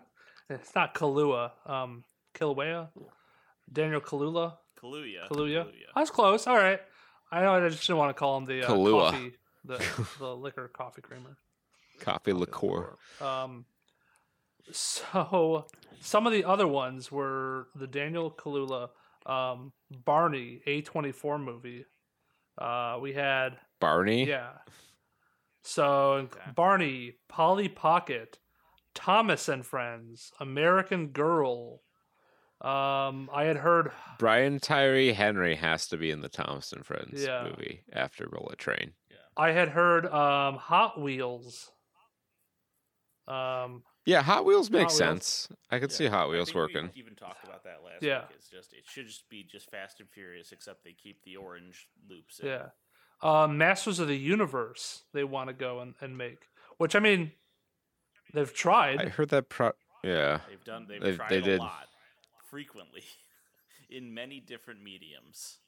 it's 0.49 0.73
not 0.73 0.95
Kalua. 0.95 1.51
Um, 1.65 2.03
Kilauea. 2.33 2.89
Daniel 3.71 4.01
Kalula. 4.01 4.53
Kaluuya. 4.81 5.27
Kaluuya. 5.29 5.67
I 5.95 5.99
was 5.99 6.11
close. 6.11 6.47
All 6.47 6.55
right. 6.55 6.79
I 7.31 7.41
know. 7.41 7.53
I 7.53 7.67
just 7.69 7.85
didn't 7.85 7.97
want 7.97 8.15
to 8.15 8.19
call 8.19 8.37
him 8.37 8.45
the 8.45 8.63
uh, 8.63 8.69
Kahlua. 8.69 9.11
coffee, 9.11 9.33
the 9.67 10.07
the 10.19 10.35
liquor 10.35 10.67
coffee 10.67 11.01
creamer. 11.01 11.37
coffee 11.99 12.33
liqueur. 12.33 12.97
Um, 13.21 13.65
so 14.71 15.65
some 16.01 16.25
of 16.27 16.33
the 16.33 16.43
other 16.43 16.67
ones 16.67 17.11
were 17.11 17.67
the 17.75 17.87
Daniel 17.87 18.31
Kaluuya, 18.31 18.89
um, 19.25 19.73
Barney 20.05 20.61
A 20.65 20.81
twenty 20.81 21.11
four 21.11 21.37
movie. 21.37 21.85
Uh, 22.57 22.97
we 23.01 23.13
had 23.13 23.57
Barney. 23.79 24.27
yeah. 24.27 24.51
So 25.63 26.29
Barney, 26.55 27.15
Polly 27.27 27.67
Pocket, 27.69 28.37
Thomas 28.93 29.49
and 29.49 29.65
Friends, 29.65 30.31
American 30.39 31.07
Girl. 31.07 31.81
Um, 32.61 33.29
I 33.33 33.43
had 33.43 33.57
heard 33.57 33.91
Brian 34.17 34.59
Tyree 34.59 35.11
Henry 35.11 35.55
has 35.55 35.87
to 35.87 35.97
be 35.97 36.09
in 36.11 36.21
the 36.21 36.29
Thompson 36.29 36.83
Friends 36.83 37.23
Yeah. 37.25 37.43
movie 37.49 37.83
after 37.91 38.27
Bullet 38.27 38.57
Train. 38.57 38.93
I 39.37 39.51
had 39.51 39.69
heard 39.69 40.05
um, 40.05 40.55
Hot 40.55 40.99
Wheels. 40.99 41.71
Um, 43.27 43.83
Yeah, 44.05 44.21
Hot 44.21 44.45
Wheels 44.45 44.69
makes 44.69 44.99
Hot 44.99 45.09
Wheels. 45.13 45.25
sense. 45.25 45.49
I 45.71 45.79
could 45.79 45.91
Yeah, 45.91 45.97
see 45.97 46.05
Hot 46.07 46.25
I 46.25 46.29
Wheels 46.29 46.47
think 46.49 46.55
we 46.55 46.61
working. 46.61 46.91
even 46.95 47.15
talked 47.15 47.43
about 47.43 47.63
that 47.63 47.83
last 47.83 48.03
Yeah. 48.03 48.21
week. 48.21 48.31
It's 48.35 48.49
just 48.49 48.73
it 48.73 48.85
should 48.87 49.07
just 49.07 49.27
be 49.29 49.43
just 49.43 49.69
Fast 49.71 49.99
and 49.99 50.09
Furious, 50.09 50.51
except 50.51 50.83
they 50.83 50.93
keep 50.93 51.23
the 51.23 51.37
orange 51.37 51.89
loops. 52.07 52.39
In. 52.39 52.47
yeah. 52.47 52.69
Um, 53.21 53.57
Masters 53.57 53.99
of 53.99 54.07
the 54.07 54.17
Universe, 54.17 55.03
they 55.13 55.23
want 55.23 55.47
to 55.49 55.53
go 55.53 55.79
and, 55.79 55.95
and 56.01 56.17
make. 56.17 56.47
Which, 56.77 56.95
I 56.95 56.99
mean, 56.99 57.31
they've 58.33 58.53
tried. 58.53 59.01
I 59.01 59.09
heard 59.09 59.29
that. 59.29 59.49
Pro- 59.49 59.71
yeah, 60.03 60.41
They've 60.47 60.63
done. 60.63 60.85
They've 60.87 61.01
They- 61.01 61.15
tried 61.15 61.29
they 61.29 61.37
a 61.37 61.41
did. 61.41 61.59
lot, 61.59 61.87
frequently, 62.49 63.03
in 63.89 64.13
many 64.13 64.39
different 64.39 64.83
mediums. 64.83 65.59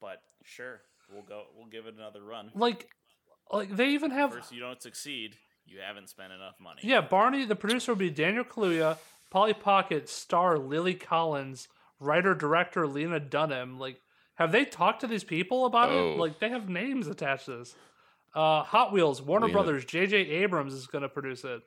but 0.00 0.22
sure, 0.44 0.80
we'll 1.12 1.22
go. 1.22 1.44
We'll 1.56 1.66
give 1.68 1.86
it 1.86 1.94
another 1.94 2.22
run. 2.22 2.50
Like, 2.54 2.88
like 3.52 3.74
they 3.76 3.90
even 3.90 4.10
have 4.10 4.32
First, 4.32 4.52
you 4.52 4.60
don't 4.60 4.80
succeed, 4.82 5.36
you 5.66 5.78
haven't 5.86 6.08
spent 6.08 6.32
enough 6.32 6.56
money. 6.60 6.80
Yeah, 6.84 7.00
Barney, 7.00 7.44
the 7.44 7.56
producer 7.56 7.92
would 7.92 7.98
be 7.98 8.10
Daniel 8.10 8.44
Kaluuya, 8.44 8.98
Polly 9.30 9.54
Pocket 9.54 10.08
star 10.08 10.58
Lily 10.58 10.94
Collins, 10.94 11.68
writer 12.00 12.34
director 12.34 12.86
Lena 12.86 13.20
Dunham. 13.20 13.78
Like, 13.78 14.00
have 14.34 14.52
they 14.52 14.64
talked 14.64 15.00
to 15.00 15.06
these 15.06 15.24
people 15.24 15.66
about 15.66 15.90
Oh. 15.90 16.12
it? 16.12 16.18
Like, 16.18 16.38
they 16.38 16.48
have 16.50 16.68
names 16.68 17.06
attached 17.08 17.46
to 17.46 17.58
this. 17.58 17.74
Uh, 18.34 18.62
Hot 18.62 18.92
Wheels, 18.92 19.20
Warner 19.22 19.46
Lena- 19.46 19.52
Brothers, 19.58 19.84
J.J. 19.84 20.16
Abrams 20.16 20.72
is 20.74 20.86
going 20.86 21.02
to 21.02 21.08
produce 21.08 21.44
it. 21.44 21.62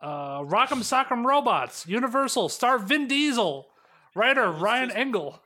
Uh, 0.00 0.40
Rock'em 0.40 0.80
Sock'em 0.82 1.24
Robots, 1.24 1.86
Universal, 1.86 2.48
star 2.48 2.78
Vin 2.78 3.06
Diesel, 3.06 3.68
writer 4.14 4.50
Ryan 4.50 4.88
just- 4.88 4.98
Engle. 4.98 5.42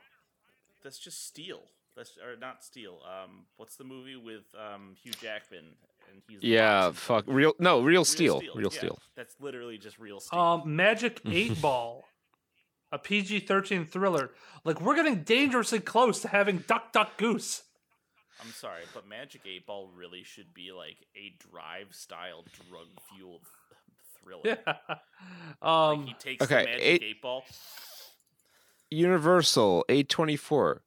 That's 0.83 0.99
just 0.99 1.27
Steel. 1.27 1.63
That's 1.97 2.17
or 2.19 2.37
not 2.39 2.63
Steel. 2.63 2.99
Um, 3.05 3.47
what's 3.57 3.77
the 3.77 3.85
movie 3.85 4.17
with 4.17 4.45
um 4.55 4.95
Hugh 5.03 5.13
Jackman 5.13 5.65
and 6.13 6.23
he's 6.29 6.43
Yeah, 6.43 6.91
fuck. 6.93 7.27
guy? 7.27 7.33
Real 7.33 7.55
no, 7.59 7.77
real 7.79 7.85
Real 7.87 8.05
steel. 8.05 8.41
Real 8.55 8.71
yeah, 8.73 8.79
steel. 8.79 8.99
That's 9.17 9.35
literally 9.41 9.79
just 9.79 9.99
real 9.99 10.21
steel. 10.21 10.39
Um, 10.39 10.77
Magic 10.77 11.21
Eight 11.27 11.61
Ball, 11.63 12.05
a 12.93 12.99
PG 12.99 13.41
thirteen 13.41 13.87
thriller. 13.87 14.31
Like 14.65 14.81
we're 14.81 14.95
getting 14.97 15.23
dangerously 15.23 15.81
close 15.81 16.21
to 16.21 16.29
having 16.29 16.59
Duck 16.69 16.93
Duck 16.93 17.17
Goose. 17.17 17.63
I'm 18.45 18.53
sorry, 18.53 18.83
but 18.93 19.09
Magic 19.09 19.41
Eight 19.47 19.65
Ball 19.67 19.89
really 19.97 20.23
should 20.23 20.53
be 20.53 20.71
like 20.73 20.99
a 21.17 21.35
drive 21.39 21.95
style 21.95 22.45
drug 22.69 22.89
fueled 23.17 23.41
thriller. 24.23 24.43
Yeah. 24.45 24.75
Like 25.63 25.99
Um. 25.99 26.07
he 26.07 26.13
takes 26.15 26.45
Okay, 26.45 26.59
the 26.61 26.65
Magic 26.67 26.83
eight- 26.85 27.03
Eight 27.03 27.23
Ball. 27.23 27.43
Universal 28.91 29.85
824. 29.89 30.83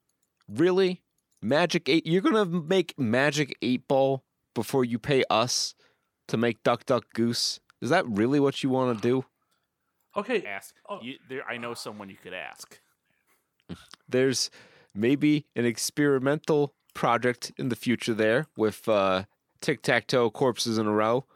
Really? 0.50 1.02
Magic 1.42 1.88
8 1.88 2.06
You're 2.06 2.22
going 2.22 2.34
to 2.34 2.62
make 2.62 2.98
Magic 2.98 3.56
8 3.62 3.86
Ball 3.88 4.24
before 4.54 4.84
you 4.84 4.98
pay 4.98 5.24
us 5.30 5.74
to 6.28 6.36
make 6.36 6.62
Duck 6.62 6.86
Duck 6.86 7.04
Goose? 7.14 7.60
Is 7.80 7.90
that 7.90 8.06
really 8.06 8.40
what 8.40 8.62
you 8.62 8.70
want 8.70 8.96
to 9.00 9.08
do? 9.08 9.24
Okay. 10.16 10.44
Ask. 10.44 10.74
Oh. 10.88 10.98
You, 11.02 11.14
there, 11.28 11.48
I 11.48 11.56
know 11.56 11.74
someone 11.74 12.10
you 12.10 12.16
could 12.22 12.34
ask. 12.34 12.80
There's 14.08 14.50
maybe 14.94 15.46
an 15.54 15.64
experimental 15.64 16.74
project 16.94 17.52
in 17.56 17.68
the 17.68 17.76
future 17.76 18.14
there 18.14 18.46
with 18.56 18.88
uh, 18.88 19.24
tic 19.60 19.82
tac 19.82 20.08
toe 20.08 20.30
corpses 20.30 20.78
in 20.78 20.86
a 20.86 20.92
row. 20.92 21.26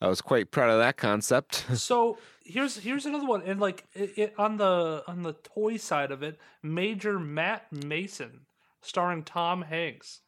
I 0.00 0.08
was 0.08 0.20
quite 0.20 0.50
proud 0.50 0.70
of 0.70 0.78
that 0.80 0.96
concept. 0.96 1.64
So 1.76 2.18
here's 2.44 2.76
here's 2.78 3.06
another 3.06 3.26
one, 3.26 3.42
and 3.42 3.60
like 3.60 3.84
it, 3.94 4.12
it, 4.16 4.34
on 4.38 4.56
the 4.56 5.02
on 5.06 5.22
the 5.22 5.32
toy 5.32 5.76
side 5.76 6.10
of 6.10 6.22
it, 6.22 6.38
Major 6.62 7.18
Matt 7.18 7.72
Mason, 7.72 8.46
starring 8.80 9.22
Tom 9.24 9.62
Hanks. 9.62 10.20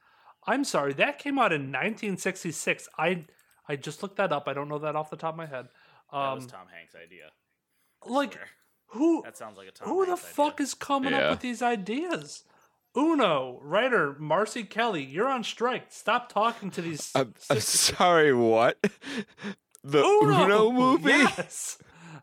I'm 0.46 0.64
sorry, 0.64 0.92
that 0.94 1.18
came 1.18 1.38
out 1.38 1.52
in 1.52 1.62
1966. 1.72 2.88
I 2.98 3.24
I 3.68 3.76
just 3.76 4.02
looked 4.02 4.16
that 4.16 4.32
up. 4.32 4.46
I 4.48 4.52
don't 4.52 4.68
know 4.68 4.78
that 4.80 4.96
off 4.96 5.10
the 5.10 5.16
top 5.16 5.34
of 5.34 5.38
my 5.38 5.46
head. 5.46 5.68
That 6.12 6.18
Um, 6.18 6.34
was 6.36 6.46
Tom 6.46 6.66
Hanks' 6.72 6.94
idea. 6.94 7.30
I 8.06 8.10
like 8.12 8.32
swear. 8.34 8.48
who 8.88 9.22
that 9.22 9.36
sounds 9.36 9.56
like 9.56 9.68
a 9.68 9.70
Tom 9.72 9.88
who 9.88 10.04
the 10.04 10.10
Hanks 10.12 10.22
fuck 10.22 10.54
idea. 10.54 10.64
is 10.64 10.74
coming 10.74 11.12
Yeah. 11.12 11.18
up 11.20 11.30
with 11.30 11.40
these 11.40 11.62
ideas? 11.62 12.44
Uno 12.96 13.58
writer 13.62 14.14
Marcy 14.20 14.62
Kelly, 14.62 15.02
you're 15.02 15.26
on 15.28 15.42
strike. 15.42 15.86
Stop 15.90 16.30
talking 16.32 16.70
to 16.72 16.80
these. 16.82 17.10
I'm, 17.14 17.34
I'm 17.50 17.60
sorry, 17.60 18.32
what? 18.34 18.78
The 19.86 20.02
Uno, 20.02 20.70
movie? 20.72 21.10
Yes. 21.10 21.76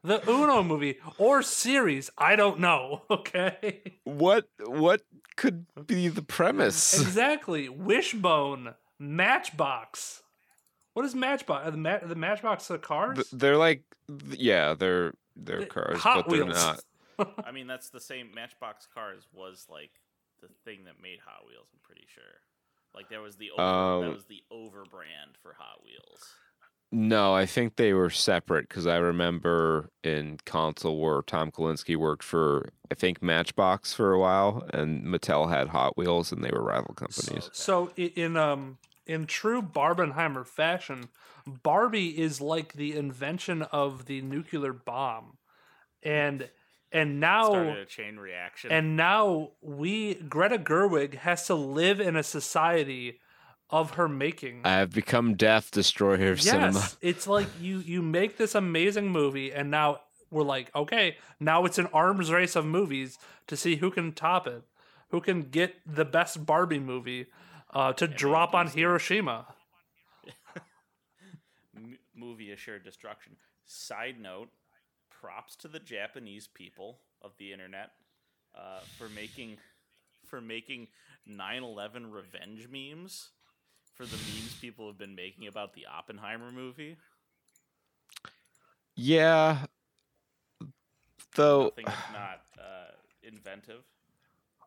The 0.04 0.28
Uno 0.30 0.64
movie 0.64 0.98
or 1.20 1.42
series. 1.44 2.10
I 2.18 2.36
don't 2.36 2.60
know. 2.60 3.04
Okay. 3.12 3.82
What 4.04 4.48
what 4.66 5.02
could 5.36 5.66
be 5.88 6.08
the 6.08 6.22
premise? 6.24 7.00
exactly. 7.00 7.70
Wishbone. 7.70 8.74
Matchbox. 9.00 10.24
What 10.94 11.06
is 11.06 11.16
Matchbox? 11.16 11.68
Are 11.68 11.72
the, 11.72 11.78
ma- 11.78 12.00
the 12.06 12.16
Matchbox 12.16 12.68
the 12.68 12.78
cars? 12.78 13.16
Th- 13.16 13.28
They're 13.32 13.58
like, 13.58 13.84
yeah, 14.32 14.74
they're 14.74 15.14
they're 15.36 15.66
cars, 15.66 16.00
Hot 16.00 16.26
but 16.28 16.36
they're 16.36 16.46
Wheels. 16.46 16.84
not. 17.18 17.34
I 17.46 17.52
mean, 17.52 17.68
that's 17.68 17.90
the 17.90 18.00
same. 18.00 18.32
Matchbox 18.36 18.88
Cars 18.94 19.28
was 19.34 19.68
like 19.70 19.92
the 20.42 20.48
thing 20.66 20.86
that 20.86 21.02
made 21.02 21.20
Hot 21.26 21.48
Wheels. 21.48 21.68
I'm 21.74 21.80
pretty 21.84 22.08
sure. 22.14 22.24
Like 22.94 23.10
there 23.10 23.22
was 23.22 23.36
the 23.38 23.52
over, 23.52 23.62
Um, 23.62 24.02
that 24.02 24.14
was 24.14 24.26
the 24.26 24.44
over 24.52 24.84
brand 24.90 25.38
for 25.42 25.56
Hot 25.58 25.84
Wheels. 25.86 26.26
No, 26.92 27.34
I 27.34 27.46
think 27.46 27.78
they 27.78 27.94
were 27.94 28.10
separate 28.10 28.68
because 28.68 28.86
I 28.86 28.98
remember 28.98 29.90
in 30.04 30.40
Console 30.46 30.98
Wars 30.98 31.24
Tom 31.26 31.50
Kalinske 31.50 31.96
worked 31.96 32.24
for, 32.24 32.70
I 32.92 32.96
think 32.96 33.24
Matchbox 33.24 33.94
for 33.94 34.12
a 34.12 34.20
while, 34.20 34.68
and 34.74 35.04
Mattel 35.06 35.50
had 35.50 35.70
Hot 35.70 35.96
Wheels, 35.98 36.34
and 36.34 36.44
they 36.44 36.52
were 36.52 36.62
rival 36.62 36.94
companies. 36.94 37.50
So 37.54 37.92
i- 37.98 38.12
in 38.16 38.36
um 38.36 38.78
in 39.06 39.26
true 39.26 39.62
Barbenheimer 39.62 40.46
fashion, 40.46 41.10
Barbie 41.48 42.20
is 42.22 42.40
like 42.42 42.74
the 42.74 42.96
invention 42.96 43.62
of 43.64 44.06
the 44.06 44.22
nuclear 44.22 44.74
bomb, 44.74 45.38
and 46.04 46.50
and 46.92 47.22
now 47.22 47.46
Started 47.46 47.78
a 47.78 47.86
chain 47.86 48.18
reaction. 48.18 48.70
and 48.70 48.98
now 48.98 49.52
we 49.62 50.16
Greta 50.16 50.58
Gerwig 50.58 51.14
has 51.16 51.48
to 51.48 51.56
live 51.56 52.02
in 52.02 52.18
a 52.18 52.24
society 52.24 53.22
of 53.72 53.92
her 53.92 54.08
making. 54.08 54.62
I 54.66 54.78
have 54.78 54.92
become 54.92 55.36
Death 55.36 55.72
Destroyer 55.72 56.32
of 56.32 56.42
Cinema. 56.42 56.74
yes, 56.80 56.98
it's 57.02 57.28
like 57.28 57.48
you 57.60 57.80
you 57.80 58.02
make 58.02 58.38
this 58.38 58.54
amazing 58.56 59.10
movie, 59.10 59.52
and 59.54 59.72
now 59.72 60.02
we're 60.30 60.44
like, 60.44 60.74
okay, 60.76 61.18
now 61.40 61.66
it's 61.66 61.78
an 61.78 61.88
arms 61.94 62.32
race 62.32 62.56
of 62.56 62.66
movies 62.66 63.18
to 63.48 63.56
see 63.58 63.78
who 63.78 63.92
can 63.92 64.12
top 64.14 64.48
it, 64.48 64.64
who 65.10 65.22
can 65.22 65.44
get 65.44 65.76
the 65.86 66.06
best 66.06 66.46
Barbie 66.46 66.80
movie 66.80 67.28
uh, 67.74 67.94
to 67.94 68.08
drop 68.08 68.54
on. 68.54 68.68
Hiroshima. 68.68 69.48
M- 71.76 71.98
movie 72.16 72.52
assured 72.52 72.84
destruction. 72.84 73.38
Side 73.66 74.20
note: 74.20 74.50
props 75.10 75.56
to 75.58 75.68
the 75.68 75.80
Japanese 75.80 76.48
people 76.48 77.00
of 77.22 77.32
the 77.38 77.54
internet 77.54 77.92
uh, 78.56 78.80
for 78.98 79.08
making 79.10 79.58
for 80.26 80.42
making 80.42 80.88
9/11 81.30 82.12
revenge 82.12 82.68
memes. 82.70 83.30
For 84.02 84.08
the 84.08 84.18
memes 84.18 84.56
people 84.60 84.88
have 84.88 84.98
been 84.98 85.14
making 85.14 85.46
about 85.46 85.74
the 85.76 85.86
Oppenheimer 85.86 86.52
movie. 86.52 86.98
Yeah. 88.96 89.66
Though 91.36 91.66
Nothing 91.66 91.86
if 91.86 92.12
not 92.12 92.42
uh, 92.58 92.94
inventive. 93.22 93.84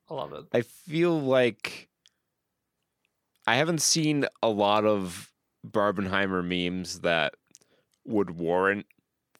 I 0.09 0.14
love 0.14 0.35
it. 0.35 0.45
I 0.53 0.61
feel 0.61 1.20
like 1.20 1.89
I 3.45 3.57
haven't 3.57 3.82
seen 3.82 4.24
a 4.41 4.49
lot 4.49 4.85
of 4.85 5.32
Barbenheimer 5.68 6.45
memes 6.45 7.01
that 7.01 7.35
would 8.05 8.39
warrant 8.39 8.87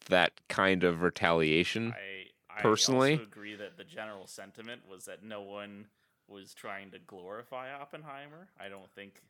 that 0.09 0.33
kind 0.49 0.83
of 0.83 1.03
retaliation. 1.03 1.93
I, 1.93 2.53
I 2.53 2.61
Personally? 2.61 3.13
also 3.13 3.23
agree 3.23 3.55
that 3.55 3.77
the 3.77 3.85
general 3.85 4.27
sentiment 4.27 4.81
was 4.91 5.05
that 5.05 5.23
no 5.23 5.41
one 5.41 5.85
was 6.27 6.53
trying 6.53 6.91
to 6.91 6.99
glorify 6.99 7.71
Oppenheimer. 7.71 8.49
I 8.59 8.67
don't 8.67 8.91
think 8.93 9.21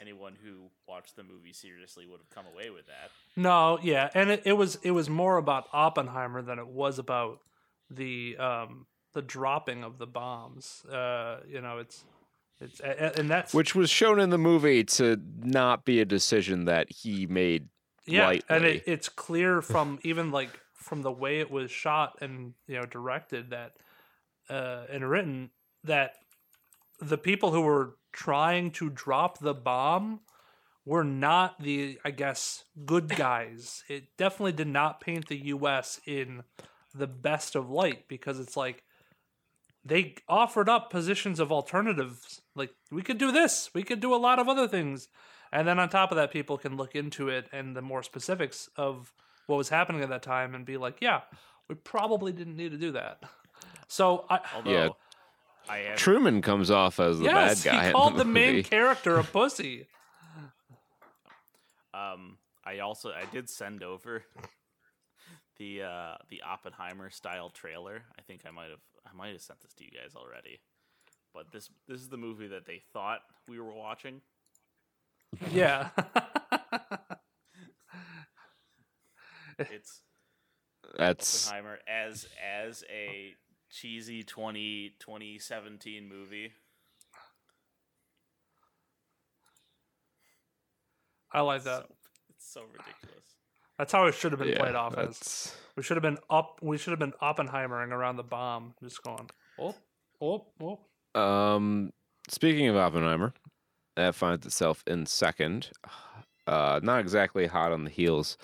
anyone 0.00 0.34
who 0.42 0.70
watched 0.86 1.16
the 1.16 1.22
movie 1.24 1.52
seriously 1.52 2.06
would 2.06 2.20
have 2.20 2.30
come 2.30 2.46
away 2.52 2.70
with 2.70 2.86
that. 2.86 3.10
No, 3.36 3.78
yeah, 3.82 4.10
and 4.14 4.30
it, 4.30 4.42
it 4.44 4.52
was 4.54 4.78
it 4.82 4.92
was 4.92 5.08
more 5.10 5.36
about 5.36 5.66
Oppenheimer 5.72 6.42
than 6.42 6.58
it 6.58 6.68
was 6.68 6.98
about 6.98 7.40
the 7.90 8.36
um 8.38 8.86
the 9.14 9.22
dropping 9.22 9.84
of 9.84 9.98
the 9.98 10.06
bombs. 10.06 10.84
Uh, 10.84 11.40
you 11.48 11.60
know, 11.60 11.78
it's 11.78 12.04
it's 12.60 12.80
a- 12.80 13.06
a- 13.16 13.18
and 13.20 13.30
that's 13.30 13.54
which 13.54 13.74
was 13.74 13.90
shown 13.90 14.18
in 14.20 14.30
the 14.30 14.38
movie 14.38 14.84
to 14.84 15.20
not 15.42 15.84
be 15.84 16.00
a 16.00 16.04
decision 16.04 16.64
that 16.66 16.90
he 16.90 17.26
made 17.26 17.68
yeah, 18.06 18.38
and 18.48 18.64
it, 18.64 18.84
it's 18.86 19.08
clear 19.10 19.60
from 19.60 19.98
even 20.02 20.30
like 20.30 20.58
from 20.74 21.02
the 21.02 21.12
way 21.12 21.40
it 21.40 21.50
was 21.50 21.70
shot 21.70 22.16
and 22.22 22.54
you 22.66 22.76
know 22.78 22.86
directed 22.86 23.50
that 23.50 23.72
uh 24.48 24.84
and 24.90 25.08
written 25.08 25.50
that 25.84 26.14
the 27.00 27.18
people 27.18 27.52
who 27.52 27.60
were 27.60 27.96
trying 28.12 28.70
to 28.72 28.90
drop 28.90 29.38
the 29.38 29.54
bomb 29.54 30.20
were 30.84 31.04
not 31.04 31.62
the 31.62 31.98
I 32.04 32.10
guess 32.10 32.64
good 32.86 33.08
guys. 33.10 33.84
It 33.88 34.16
definitely 34.16 34.52
did 34.52 34.68
not 34.68 35.00
paint 35.00 35.28
the 35.28 35.46
US 35.48 36.00
in 36.06 36.44
the 36.94 37.06
best 37.06 37.54
of 37.54 37.70
light 37.70 38.08
because 38.08 38.40
it's 38.40 38.56
like 38.56 38.82
they 39.84 40.14
offered 40.28 40.68
up 40.68 40.90
positions 40.90 41.40
of 41.40 41.52
alternatives 41.52 42.40
like 42.54 42.70
we 42.90 43.02
could 43.02 43.18
do 43.18 43.30
this, 43.30 43.70
we 43.74 43.82
could 43.82 44.00
do 44.00 44.14
a 44.14 44.16
lot 44.16 44.38
of 44.38 44.48
other 44.48 44.66
things. 44.66 45.08
And 45.52 45.66
then 45.66 45.78
on 45.78 45.88
top 45.88 46.10
of 46.10 46.16
that 46.16 46.30
people 46.30 46.58
can 46.58 46.76
look 46.76 46.94
into 46.94 47.28
it 47.28 47.48
and 47.52 47.76
the 47.76 47.82
more 47.82 48.02
specifics 48.02 48.68
of 48.76 49.12
what 49.46 49.56
was 49.56 49.68
happening 49.68 50.02
at 50.02 50.08
that 50.10 50.22
time 50.22 50.54
and 50.54 50.64
be 50.64 50.76
like, 50.76 50.98
yeah, 51.00 51.22
we 51.68 51.74
probably 51.74 52.32
didn't 52.32 52.56
need 52.56 52.70
to 52.72 52.78
do 52.78 52.92
that. 52.92 53.22
So 53.88 54.26
I 54.28 54.40
Although 54.54 54.70
Yeah. 54.70 54.88
I 55.68 55.78
am 55.78 55.96
Truman 55.96 56.42
comes 56.42 56.70
off 56.70 57.00
as 57.00 57.18
the 57.18 57.26
yes, 57.26 57.64
bad 57.64 57.72
guy. 57.72 57.80
he 57.82 57.86
in 57.88 57.92
called 57.92 58.14
the, 58.14 58.18
the, 58.18 58.24
main 58.24 58.62
character 58.62 59.18
a 59.18 59.24
pussy. 59.24 59.86
Um, 61.94 62.36
I 62.64 62.78
also 62.78 63.10
I 63.10 63.24
did 63.32 63.50
send 63.50 63.82
over 63.82 64.22
the 65.58 65.82
uh, 65.82 66.14
the 66.28 66.42
Oppenheimer 66.42 67.10
style 67.10 67.50
trailer. 67.50 68.04
I 68.16 68.22
think 68.22 68.42
I 68.46 68.52
might 68.52 68.70
have 68.70 68.78
I 69.04 69.16
might 69.16 69.32
have 69.32 69.40
sent 69.40 69.60
this 69.60 69.72
to 69.74 69.84
you 69.84 69.90
guys 69.90 70.14
already. 70.14 70.60
but 71.34 71.50
this 71.50 71.70
this 71.88 72.00
is 72.00 72.08
the 72.08 72.16
movie 72.16 72.46
that 72.48 72.66
they 72.66 72.82
thought 72.92 73.20
we 73.48 73.58
were 73.58 73.72
watching. 73.72 74.20
Yeah. 75.50 75.88
It's 79.58 80.02
That's 80.96 81.48
Oppenheimer 81.48 81.78
as 81.88 82.28
as 82.40 82.84
a 82.88 83.34
cheesy 83.70 84.22
20, 84.22 84.94
2017 84.98 86.08
movie. 86.08 86.52
I 91.32 91.40
like 91.42 91.64
that. 91.64 91.82
So, 91.82 91.94
it's 92.30 92.52
so 92.52 92.60
ridiculous. 92.62 93.24
That's 93.78 93.92
how 93.92 94.06
it 94.06 94.14
should 94.14 94.32
have 94.32 94.40
been 94.40 94.48
yeah, 94.48 94.58
played 94.58 94.74
off 94.74 94.96
as. 94.96 95.06
that's 95.06 95.56
We 95.76 95.82
should 95.82 95.96
have 95.96 96.02
been 96.02 96.18
up. 96.30 96.58
We 96.62 96.78
should 96.78 96.90
have 96.90 96.98
been 96.98 97.12
Oppenheimering 97.22 97.90
around 97.90 98.16
the 98.16 98.24
bomb, 98.24 98.74
just 98.82 99.02
going. 99.02 99.28
Oh, 99.58 99.74
oh, 100.20 100.46
oh. 100.60 101.20
Um, 101.20 101.92
speaking 102.28 102.66
of 102.68 102.76
Oppenheimer, 102.76 103.34
that 103.96 104.14
finds 104.14 104.46
itself 104.46 104.82
in 104.86 105.06
second. 105.06 105.70
Uh, 106.46 106.80
not 106.82 107.00
exactly 107.00 107.46
hot 107.46 107.72
on 107.72 107.84
the 107.84 107.90
heels 107.90 108.36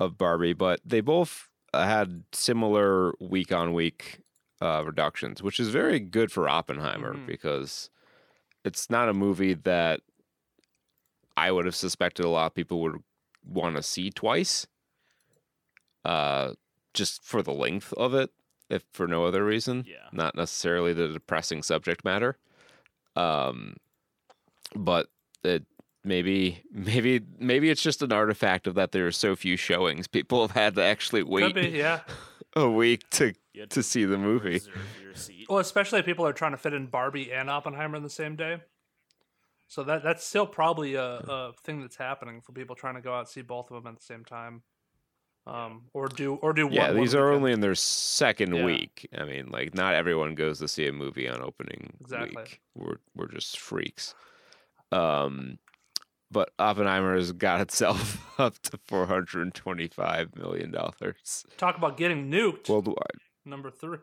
of 0.00 0.18
Barbie, 0.18 0.54
but 0.54 0.80
they 0.84 1.00
both 1.00 1.48
uh, 1.74 1.84
had 1.84 2.24
similar 2.32 3.12
week 3.20 3.52
on 3.52 3.74
week 3.74 4.20
uh, 4.62 4.82
reductions, 4.86 5.42
which 5.42 5.58
is 5.58 5.70
very 5.70 5.98
good 5.98 6.30
for 6.30 6.48
Oppenheimer 6.48 7.14
Mhm. 7.14 7.26
because 7.26 7.90
it's 8.64 8.88
not 8.88 9.08
a 9.08 9.12
movie 9.12 9.54
that 9.54 10.00
I 11.36 11.50
would 11.50 11.64
have 11.64 11.74
suspected 11.74 12.24
a 12.24 12.28
lot 12.28 12.46
of 12.46 12.54
people 12.54 12.80
would 12.80 13.02
want 13.44 13.74
to 13.76 13.82
see 13.82 14.10
twice. 14.10 14.66
Uh, 16.04 16.54
just 16.94 17.24
for 17.24 17.42
the 17.42 17.52
length 17.52 17.92
of 17.94 18.12
it, 18.14 18.30
if 18.68 18.84
for 18.92 19.06
no 19.06 19.24
other 19.24 19.44
reason 19.44 19.84
Yeah. 19.86 20.08
not 20.12 20.34
necessarily 20.34 20.92
the 20.92 21.08
depressing 21.08 21.62
subject 21.62 22.04
matter. 22.04 22.38
Um, 23.16 23.76
but 24.74 25.08
it 25.42 25.64
maybe 26.04 26.62
maybe 26.72 27.20
maybe 27.38 27.70
it's 27.70 27.82
just 27.82 28.02
an 28.02 28.12
artifact 28.12 28.66
of 28.66 28.74
that 28.74 28.92
there 28.92 29.06
are 29.06 29.12
so 29.12 29.34
few 29.36 29.56
showings. 29.56 30.06
People 30.06 30.40
have 30.46 30.52
had 30.56 30.74
to 30.76 30.82
actually 30.82 31.22
wait 31.22 31.54
be, 31.54 31.68
yeah. 31.68 32.00
A 32.56 32.68
week 32.68 33.08
to 33.10 33.34
You 33.54 33.66
to 33.66 33.82
see 33.82 34.04
the 34.04 34.18
movie. 34.18 34.50
reserve 34.54 34.76
your 35.02 35.14
seat. 35.14 35.46
Well, 35.48 35.58
especially 35.58 36.00
if 36.00 36.04
people 36.06 36.26
are 36.26 36.32
trying 36.32 36.52
to 36.52 36.58
fit 36.58 36.72
in 36.74 36.86
Barbie 36.86 37.32
and 37.32 37.48
Oppenheimer 37.50 37.96
in 37.96 38.02
the 38.02 38.10
same 38.10 38.36
day. 38.36 38.58
So 39.68 39.82
that 39.84 40.02
that's 40.02 40.24
still 40.24 40.46
probably 40.46 40.94
a, 40.94 41.02
a 41.04 41.52
thing 41.64 41.80
that's 41.80 41.96
happening 41.96 42.40
for 42.42 42.52
people 42.52 42.76
trying 42.76 42.94
to 42.96 43.00
go 43.00 43.14
out 43.14 43.20
and 43.20 43.28
see 43.28 43.40
both 43.42 43.70
of 43.70 43.82
them 43.82 43.92
at 43.94 43.98
the 43.98 44.04
same 44.04 44.22
time, 44.24 44.62
um, 45.46 45.84
or 45.94 46.08
do 46.08 46.34
or 46.34 46.52
do 46.52 46.66
one. 46.66 46.74
Yeah, 46.74 46.88
one 46.88 46.96
these 46.96 47.14
are 47.14 47.24
weekend. 47.28 47.36
only 47.36 47.52
in 47.52 47.60
their 47.60 47.74
second 47.74 48.54
Yeah. 48.54 48.64
week. 48.66 49.08
I 49.16 49.24
mean, 49.24 49.48
like 49.50 49.74
not 49.74 49.94
everyone 49.94 50.34
goes 50.34 50.58
to 50.58 50.68
see 50.68 50.86
a 50.88 50.92
movie 50.92 51.26
on 51.26 51.40
opening 51.40 51.94
Exactly. 52.02 52.42
week. 52.42 52.60
We're 52.74 52.96
we're 53.14 53.28
just 53.32 53.58
freaks. 53.58 54.14
Um, 54.90 55.58
but 56.32 56.50
Oppenheimer 56.58 57.14
has 57.16 57.32
got 57.32 57.60
itself 57.60 58.26
up 58.40 58.58
to 58.62 58.78
four 58.86 59.06
hundred 59.06 59.42
and 59.42 59.54
twenty-five 59.54 60.34
million 60.36 60.70
dollars 60.70 61.44
talk 61.58 61.76
about 61.76 61.96
getting 61.96 62.30
nuked. 62.30 62.68
worldwide. 62.68 63.20
number 63.44 63.70
three. 63.70 63.98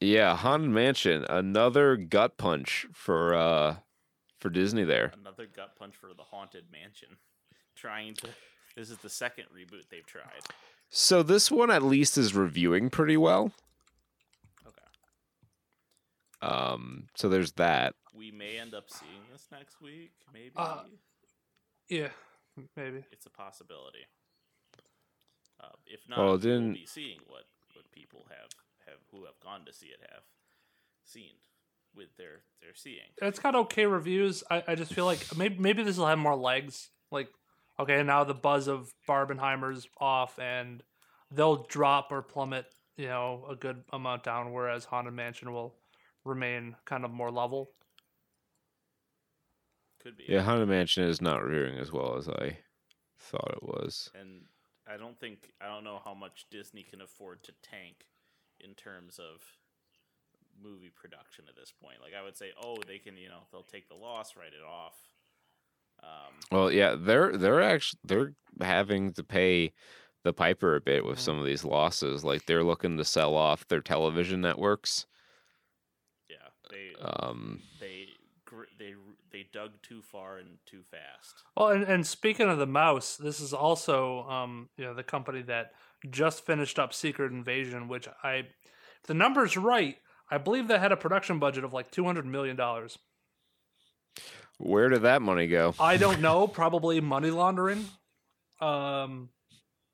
Yeah, 0.00 0.34
Haunted 0.34 0.70
Mansion, 0.70 1.26
another 1.28 1.96
gut 1.96 2.38
punch 2.38 2.86
for 2.92 3.34
uh 3.34 3.76
for 4.38 4.48
Disney 4.48 4.84
there. 4.84 5.12
another 5.20 5.46
gut 5.46 5.76
punch 5.78 5.94
for 5.94 6.08
the 6.16 6.22
haunted 6.22 6.64
mansion. 6.72 7.18
Trying 7.76 8.14
to. 8.14 8.28
This 8.76 8.88
is 8.90 8.98
the 8.98 9.10
second 9.10 9.44
reboot 9.54 9.88
they've 9.90 10.06
tried. 10.06 10.40
So 10.88 11.22
this 11.22 11.50
one 11.50 11.70
at 11.70 11.82
least 11.82 12.16
is 12.16 12.34
reviewing 12.34 12.88
pretty 12.88 13.16
well. 13.16 13.52
Okay. 14.66 14.78
Um, 16.54 17.08
so 17.14 17.28
there's 17.28 17.52
that. 17.52 17.94
We 18.12 18.30
may 18.30 18.58
end 18.58 18.74
up 18.74 18.90
seeing 18.90 19.22
this 19.32 19.46
next 19.52 19.80
week. 19.80 20.12
Maybe 20.32 20.52
Uh, 20.56 20.84
Yeah, 21.88 22.10
maybe. 22.76 23.04
it's 23.12 23.26
a 23.26 23.30
possibility. 23.30 24.06
Uh, 25.60 25.68
if 25.86 26.08
not, 26.08 26.18
Well, 26.18 26.34
it 26.34 26.44
we'll 26.44 26.72
be 26.72 26.86
seeing 26.86 27.20
what 27.26 27.44
what 27.74 27.90
people 27.92 28.26
have 28.30 28.48
have 28.86 28.98
who 29.10 29.24
have 29.26 29.38
gone 29.40 29.64
to 29.66 29.72
see 29.72 29.86
it 29.86 30.00
have 30.12 30.22
seen 31.04 31.34
with 31.94 32.16
their 32.16 32.42
their 32.60 32.74
seeing. 32.74 33.10
It's 33.20 33.38
got 33.38 33.54
okay 33.54 33.86
reviews. 33.86 34.42
I, 34.50 34.62
I 34.68 34.74
just 34.74 34.92
feel 34.92 35.04
like 35.04 35.36
maybe 35.36 35.56
maybe 35.58 35.82
this 35.82 35.98
will 35.98 36.06
have 36.06 36.18
more 36.18 36.36
legs. 36.36 36.90
Like, 37.10 37.28
okay, 37.78 38.02
now 38.02 38.24
the 38.24 38.34
buzz 38.34 38.68
of 38.68 38.92
Barbenheimer's 39.08 39.86
off, 39.98 40.38
and 40.38 40.82
they'll 41.30 41.64
drop 41.64 42.10
or 42.10 42.22
plummet, 42.22 42.66
you 42.96 43.06
know, 43.08 43.44
a 43.50 43.54
good 43.56 43.84
amount 43.92 44.24
down. 44.24 44.52
Whereas 44.52 44.84
Haunted 44.86 45.14
Mansion 45.14 45.52
will 45.52 45.74
remain 46.24 46.76
kind 46.86 47.04
of 47.04 47.10
more 47.10 47.30
level. 47.30 47.70
Could 50.02 50.16
be. 50.16 50.24
Yeah, 50.28 50.42
Haunted 50.42 50.68
Mansion 50.68 51.04
is 51.04 51.20
not 51.20 51.42
reviewing 51.42 51.78
as 51.78 51.92
well 51.92 52.16
as 52.16 52.28
I 52.28 52.58
thought 53.18 53.52
it 53.52 53.62
was. 53.62 54.10
And 54.14 54.42
I 54.86 54.96
don't 54.96 55.18
think 55.18 55.52
I 55.60 55.66
don't 55.66 55.84
know 55.84 56.00
how 56.04 56.14
much 56.14 56.46
Disney 56.50 56.82
can 56.82 57.00
afford 57.00 57.42
to 57.44 57.52
tank 57.62 58.06
in 58.60 58.74
terms 58.74 59.18
of 59.18 59.42
movie 60.62 60.90
production 60.94 61.44
at 61.48 61.56
this 61.56 61.72
point. 61.82 61.98
Like 62.02 62.12
I 62.18 62.22
would 62.22 62.36
say, 62.36 62.50
oh, 62.62 62.76
they 62.86 62.98
can, 62.98 63.16
you 63.16 63.28
know, 63.28 63.40
they'll 63.52 63.62
take 63.62 63.88
the 63.88 63.94
loss, 63.94 64.36
write 64.36 64.52
it 64.52 64.64
off. 64.66 64.94
Um, 66.02 66.34
Well, 66.50 66.72
yeah, 66.72 66.96
they're 66.98 67.36
they're 67.36 67.60
actually 67.62 68.00
they're 68.04 68.32
having 68.60 69.12
to 69.14 69.22
pay 69.22 69.72
the 70.22 70.32
piper 70.32 70.76
a 70.76 70.80
bit 70.80 71.04
with 71.04 71.18
Mhm. 71.18 71.22
some 71.22 71.38
of 71.38 71.44
these 71.44 71.64
losses. 71.64 72.24
Like 72.24 72.46
they're 72.46 72.64
looking 72.64 72.96
to 72.96 73.04
sell 73.04 73.34
off 73.34 73.66
their 73.68 73.80
television 73.82 74.40
networks. 74.40 75.06
yeah, 76.28 76.48
they 76.70 76.94
Um, 77.00 77.62
they 77.78 78.08
they 78.78 78.94
they 79.32 79.46
dug 79.52 79.70
too 79.82 80.02
far 80.02 80.38
and 80.38 80.58
too 80.66 80.82
fast. 80.90 81.34
Well, 81.56 81.68
and, 81.68 81.84
and 81.84 82.06
speaking 82.06 82.48
of 82.48 82.58
the 82.58 82.66
mouse, 82.66 83.16
this 83.16 83.40
is 83.40 83.52
also 83.52 84.22
um, 84.28 84.68
you 84.76 84.84
know 84.84 84.94
the 84.94 85.02
company 85.02 85.42
that 85.42 85.72
just 86.10 86.44
finished 86.46 86.78
up 86.78 86.92
Secret 86.94 87.32
Invasion, 87.32 87.88
which 87.88 88.08
I, 88.22 88.34
if 88.34 89.06
the 89.06 89.14
numbers 89.14 89.56
right, 89.56 89.96
I 90.30 90.38
believe 90.38 90.68
they 90.68 90.78
had 90.78 90.92
a 90.92 90.96
production 90.96 91.38
budget 91.38 91.64
of 91.64 91.72
like 91.72 91.90
two 91.90 92.04
hundred 92.04 92.26
million 92.26 92.56
dollars. 92.56 92.98
where 94.58 94.88
did 94.88 95.02
that 95.02 95.22
money 95.22 95.46
go? 95.46 95.74
I 95.78 95.96
don't 95.96 96.20
know, 96.26 96.46
probably 96.46 97.00
money 97.00 97.30
laundering, 97.30 97.86
um, 98.60 99.30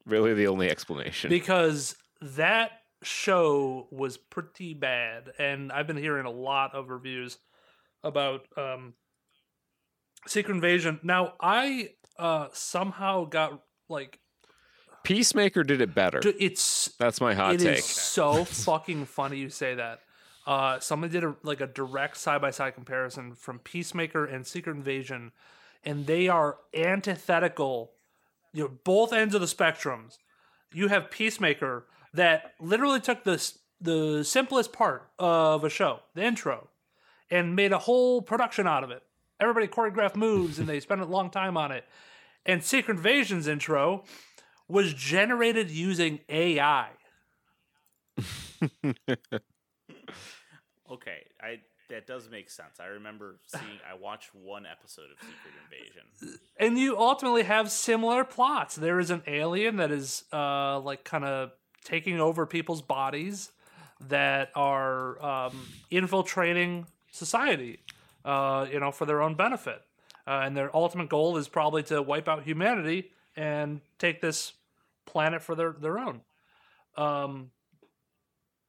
Really, 0.05 0.35
the 0.35 0.47
only 0.47 0.71
explanation. 0.71 1.31
because 1.31 1.97
that 2.21 2.71
show 3.03 3.89
was 3.91 4.17
pretty 4.17 4.75
bad, 4.75 5.33
and 5.39 5.71
I've 5.73 5.87
been 5.87 5.97
hearing 5.97 6.27
a 6.27 6.31
lot 6.31 6.75
of 6.75 6.89
reviews 6.89 7.39
about 8.07 8.47
um, 8.57 8.95
Secret 10.27 10.55
Invasion. 10.55 11.01
Now, 11.03 11.35
I 11.41 11.91
uh, 12.19 12.49
somehow 12.53 13.25
got 13.25 13.61
like 13.89 14.21
Peacemaker 15.03 15.63
did 15.63 15.81
it 15.81 15.95
better. 15.95 16.21
it's 16.25 16.93
That's 16.99 17.21
my 17.21 17.35
hot 17.35 17.55
It 17.55 17.59
take. 17.59 17.69
It 17.69 17.79
is 17.79 17.85
so 17.85 18.45
fucking 18.45 19.07
funny 19.07 19.39
you 19.39 19.51
say 19.51 19.75
that. 19.75 20.01
Uh, 20.47 20.79
someone 20.79 21.11
did 21.11 21.25
a, 21.25 21.35
like 21.43 21.61
a 21.61 21.67
direct 21.67 22.17
side 22.17 22.41
by 22.41 22.51
side 22.51 22.75
comparison 22.75 23.35
from 23.35 23.59
Peacemaker 23.59 24.25
and 24.25 24.47
Secret 24.47 24.77
Invasion, 24.77 25.33
and 25.85 26.07
they 26.07 26.29
are 26.29 26.59
antithetical. 26.75 27.93
You 28.53 28.65
know, 28.65 28.71
both 28.85 29.13
ends 29.13 29.35
of 29.35 29.41
the 29.41 29.47
spectrums. 29.47 30.19
You 30.73 30.89
have 30.89 31.11
Peacemaker 31.11 31.87
that 32.15 32.55
literally 32.61 33.01
took 33.01 33.25
this 33.25 33.59
the 33.81 34.25
simplest 34.25 34.73
part 34.73 35.11
of 35.19 35.63
a 35.65 35.69
show, 35.71 36.01
the 36.15 36.25
intro, 36.25 36.69
and 37.31 37.57
made 37.57 37.73
a 37.73 37.79
whole 37.79 38.23
production 38.23 38.67
out 38.67 38.85
of 38.85 38.91
it. 38.91 39.03
Everybody 39.41 39.67
choreographed 39.69 40.17
moves, 40.17 40.59
and 40.59 40.69
they 40.69 40.81
spent 40.81 41.01
a 41.01 41.05
long 41.05 41.31
time 41.31 41.57
on 41.57 41.71
it. 41.73 41.85
And 42.45 42.63
Secret 42.63 42.97
Invasion's 42.97 43.47
intro 43.47 44.05
was 44.69 44.95
generated 44.95 45.71
using 45.71 46.21
AI. 46.29 46.89
Okay, 50.91 51.27
I 51.41 51.57
that 51.91 52.07
does 52.07 52.29
make 52.31 52.51
sense. 52.51 52.79
I 52.81 52.87
remember 52.87 53.39
seeing. 53.47 53.65
I 53.89 53.95
watched 53.95 54.35
one 54.35 54.67
episode 54.67 55.07
of 55.13 55.19
Secret 55.21 55.55
Invasion. 55.65 56.39
and 56.59 56.79
you 56.79 56.97
ultimately 56.99 57.43
have 57.45 57.71
similar 57.71 58.25
plots. 58.25 58.77
There 58.77 58.99
is 58.99 59.11
an 59.11 59.23
alien 59.27 59.77
that 59.77 59.91
is 59.91 60.25
uh, 60.33 60.81
like 60.81 61.05
kind 61.05 61.25
of 61.25 61.51
taking 61.85 62.21
over 62.21 62.47
people's 62.47 62.83
bodies 62.83 63.51
that 64.01 64.51
are 64.55 65.23
um, 65.25 65.69
infiltrating 65.91 66.87
society, 67.17 67.79
uh, 68.25 68.67
you 68.71 68.81
know, 68.81 68.91
for 68.91 69.07
their 69.07 69.23
own 69.23 69.35
benefit. 69.35 69.83
Uh, 70.27 70.43
and 70.45 70.57
their 70.57 70.75
ultimate 70.75 71.09
goal 71.09 71.37
is 71.37 71.49
probably 71.49 71.83
to 71.85 72.03
wipe 72.03 72.29
out 72.29 72.43
humanity 72.43 73.11
and 73.37 73.81
take 73.99 74.21
this 74.21 74.53
planet 75.05 75.43
for 75.43 75.55
their, 75.55 75.73
their 75.73 75.99
own. 75.99 76.21
Um, 76.97 77.51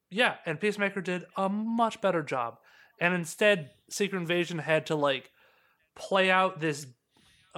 yeah, 0.09 0.35
and 0.45 0.59
Peacemaker 0.59 1.01
did 1.01 1.25
a 1.35 1.49
much 1.49 1.99
better 1.99 2.21
job. 2.21 2.59
And 2.99 3.13
instead, 3.13 3.71
Secret 3.89 4.19
Invasion 4.19 4.59
had 4.59 4.85
to 4.87 4.95
like 4.95 5.31
play 5.95 6.29
out 6.29 6.59
this 6.59 6.87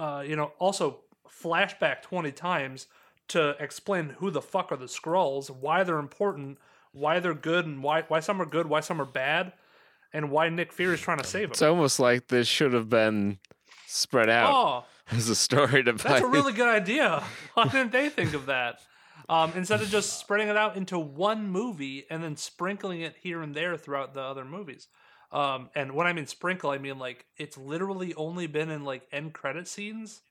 uh, 0.00 0.24
you 0.26 0.34
know, 0.34 0.52
also 0.58 1.00
flashback 1.28 2.00
20 2.00 2.32
times 2.32 2.86
to 3.28 3.54
explain 3.60 4.16
who 4.18 4.30
the 4.30 4.40
fuck 4.40 4.72
are 4.72 4.76
the 4.76 4.86
Skrulls, 4.86 5.50
why 5.50 5.84
they're 5.84 5.98
important, 5.98 6.56
why 6.92 7.20
they're 7.20 7.34
good, 7.34 7.66
and 7.66 7.82
why 7.82 8.02
why 8.08 8.18
some 8.18 8.40
are 8.40 8.46
good, 8.46 8.66
why 8.66 8.80
some 8.80 8.98
are 8.98 9.04
bad. 9.04 9.52
And 10.12 10.30
why 10.30 10.48
Nick 10.48 10.72
Fury 10.72 10.94
is 10.94 11.00
trying 11.00 11.18
to 11.18 11.24
save 11.24 11.44
him. 11.44 11.50
It's 11.50 11.62
almost 11.62 12.00
like 12.00 12.28
this 12.28 12.48
should 12.48 12.72
have 12.72 12.88
been 12.88 13.38
spread 13.86 14.28
out 14.28 14.52
oh, 14.54 14.84
as 15.10 15.28
a 15.28 15.34
story 15.34 15.82
to 15.84 15.92
that's 15.92 16.22
a 16.22 16.26
really 16.26 16.52
good 16.52 16.68
idea. 16.68 17.22
Why 17.54 17.64
didn't 17.64 17.92
they 17.92 18.08
think 18.08 18.34
of 18.34 18.46
that? 18.46 18.80
Um, 19.28 19.52
instead 19.54 19.80
of 19.80 19.88
just 19.88 20.18
spreading 20.18 20.48
it 20.48 20.56
out 20.56 20.76
into 20.76 20.98
one 20.98 21.48
movie 21.48 22.04
and 22.10 22.22
then 22.22 22.36
sprinkling 22.36 23.02
it 23.02 23.14
here 23.20 23.42
and 23.42 23.54
there 23.54 23.76
throughout 23.76 24.14
the 24.14 24.20
other 24.20 24.44
movies. 24.44 24.88
Um, 25.32 25.70
and 25.76 25.92
when 25.92 26.06
I 26.06 26.12
mean 26.12 26.26
sprinkle, 26.26 26.70
I 26.70 26.78
mean 26.78 26.98
like 26.98 27.26
it's 27.36 27.56
literally 27.56 28.14
only 28.14 28.48
been 28.48 28.70
in 28.70 28.84
like 28.84 29.06
end 29.12 29.32
credit 29.32 29.68
scenes, 29.68 30.22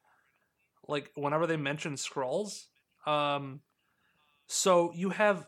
like 0.88 1.12
whenever 1.16 1.48
they 1.48 1.56
mention 1.56 1.94
Skrulls. 1.94 2.66
Um, 3.06 3.62
so 4.48 4.92
you 4.94 5.12
have 5.12 5.48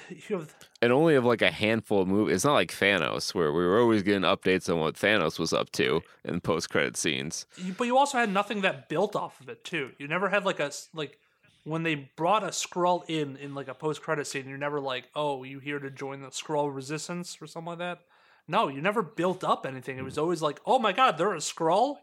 you 0.08 0.38
have 0.38 0.54
and 0.80 0.92
only 0.92 1.14
of 1.14 1.24
like 1.24 1.42
a 1.42 1.50
handful 1.50 2.02
of 2.02 2.08
movies. 2.08 2.36
It's 2.36 2.44
not 2.44 2.54
like 2.54 2.72
Thanos, 2.72 3.34
where 3.34 3.52
we 3.52 3.64
were 3.64 3.78
always 3.78 4.02
getting 4.02 4.22
updates 4.22 4.68
on 4.68 4.80
what 4.80 4.94
Thanos 4.94 5.38
was 5.38 5.52
up 5.52 5.70
to 5.72 6.02
in 6.24 6.40
post 6.40 6.70
credit 6.70 6.96
scenes. 6.96 7.46
But 7.76 7.84
you 7.84 7.96
also 7.96 8.18
had 8.18 8.32
nothing 8.32 8.62
that 8.62 8.88
built 8.88 9.14
off 9.14 9.40
of 9.40 9.48
it 9.48 9.64
too. 9.64 9.92
You 9.98 10.08
never 10.08 10.28
had 10.28 10.44
like 10.44 10.60
a 10.60 10.72
like 10.94 11.18
when 11.64 11.82
they 11.82 11.94
brought 12.16 12.42
a 12.42 12.48
Skrull 12.48 13.04
in 13.08 13.36
in 13.36 13.54
like 13.54 13.68
a 13.68 13.74
post 13.74 14.02
credit 14.02 14.26
scene. 14.26 14.48
You're 14.48 14.58
never 14.58 14.80
like, 14.80 15.08
oh, 15.14 15.44
you 15.44 15.58
here 15.58 15.78
to 15.78 15.90
join 15.90 16.22
the 16.22 16.28
Skrull 16.28 16.74
resistance 16.74 17.38
or 17.40 17.46
something 17.46 17.70
like 17.70 17.78
that. 17.78 18.00
No, 18.48 18.68
you 18.68 18.80
never 18.80 19.02
built 19.02 19.44
up 19.44 19.64
anything. 19.66 19.96
It 19.96 20.00
hmm. 20.00 20.06
was 20.06 20.18
always 20.18 20.42
like, 20.42 20.60
oh 20.66 20.78
my 20.78 20.92
god, 20.92 21.18
they're 21.18 21.34
a 21.34 21.38
Skrull. 21.38 21.98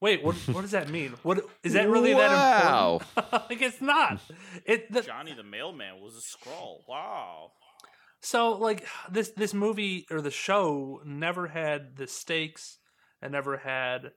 Wait, 0.00 0.22
what? 0.22 0.36
What 0.52 0.62
does 0.62 0.70
that 0.70 0.88
mean? 0.90 1.14
What 1.22 1.44
is 1.62 1.72
that 1.72 1.88
really 1.88 2.14
Wow. 2.14 2.98
that 2.98 3.18
important? 3.18 3.50
like 3.50 3.62
it's 3.62 3.80
not. 3.80 4.20
It 4.64 4.92
the, 4.92 5.02
Johnny 5.02 5.34
the 5.34 5.42
mailman 5.42 6.00
was 6.00 6.14
a 6.16 6.20
Skrull. 6.20 6.86
Wow. 6.88 7.52
So 8.20 8.52
like 8.52 8.86
this 9.10 9.30
this 9.30 9.54
movie 9.54 10.06
or 10.10 10.20
the 10.20 10.30
show 10.30 11.00
never 11.04 11.48
had 11.48 11.96
the 11.96 12.06
stakes 12.06 12.78
and 13.22 13.32
never 13.32 13.56
had 13.56 14.12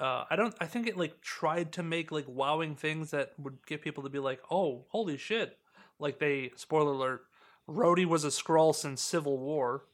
uh 0.00 0.24
I 0.30 0.36
don't 0.36 0.54
I 0.60 0.66
think 0.66 0.86
it 0.86 0.96
like 0.96 1.20
tried 1.20 1.72
to 1.72 1.82
make 1.82 2.10
like 2.12 2.26
wowing 2.28 2.74
things 2.76 3.10
that 3.10 3.32
would 3.38 3.58
get 3.66 3.82
people 3.82 4.02
to 4.04 4.10
be 4.10 4.18
like, 4.18 4.40
"Oh, 4.50 4.86
holy 4.88 5.16
shit." 5.16 5.58
Like 5.98 6.18
they 6.18 6.52
spoiler 6.56 6.92
alert, 6.92 7.22
Rhodey 7.68 8.04
was 8.04 8.24
a 8.24 8.28
Skrull 8.28 8.74
since 8.74 9.00
Civil 9.02 9.38
War, 9.38 9.84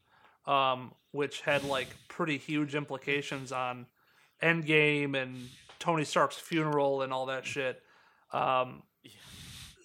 um 0.47 0.93
which 1.13 1.43
had 1.43 1.63
like 1.65 1.89
pretty 2.09 2.39
huge 2.39 2.75
implications 2.75 3.53
on 3.53 3.87
Endgame 4.43 5.21
and 5.21 5.49
Tony 5.79 6.05
Stark's 6.05 6.37
funeral 6.37 7.03
and 7.03 7.13
all 7.13 7.27
that 7.27 7.47
shit. 7.47 7.81
Um 8.33 8.83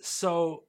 so 0.01 0.63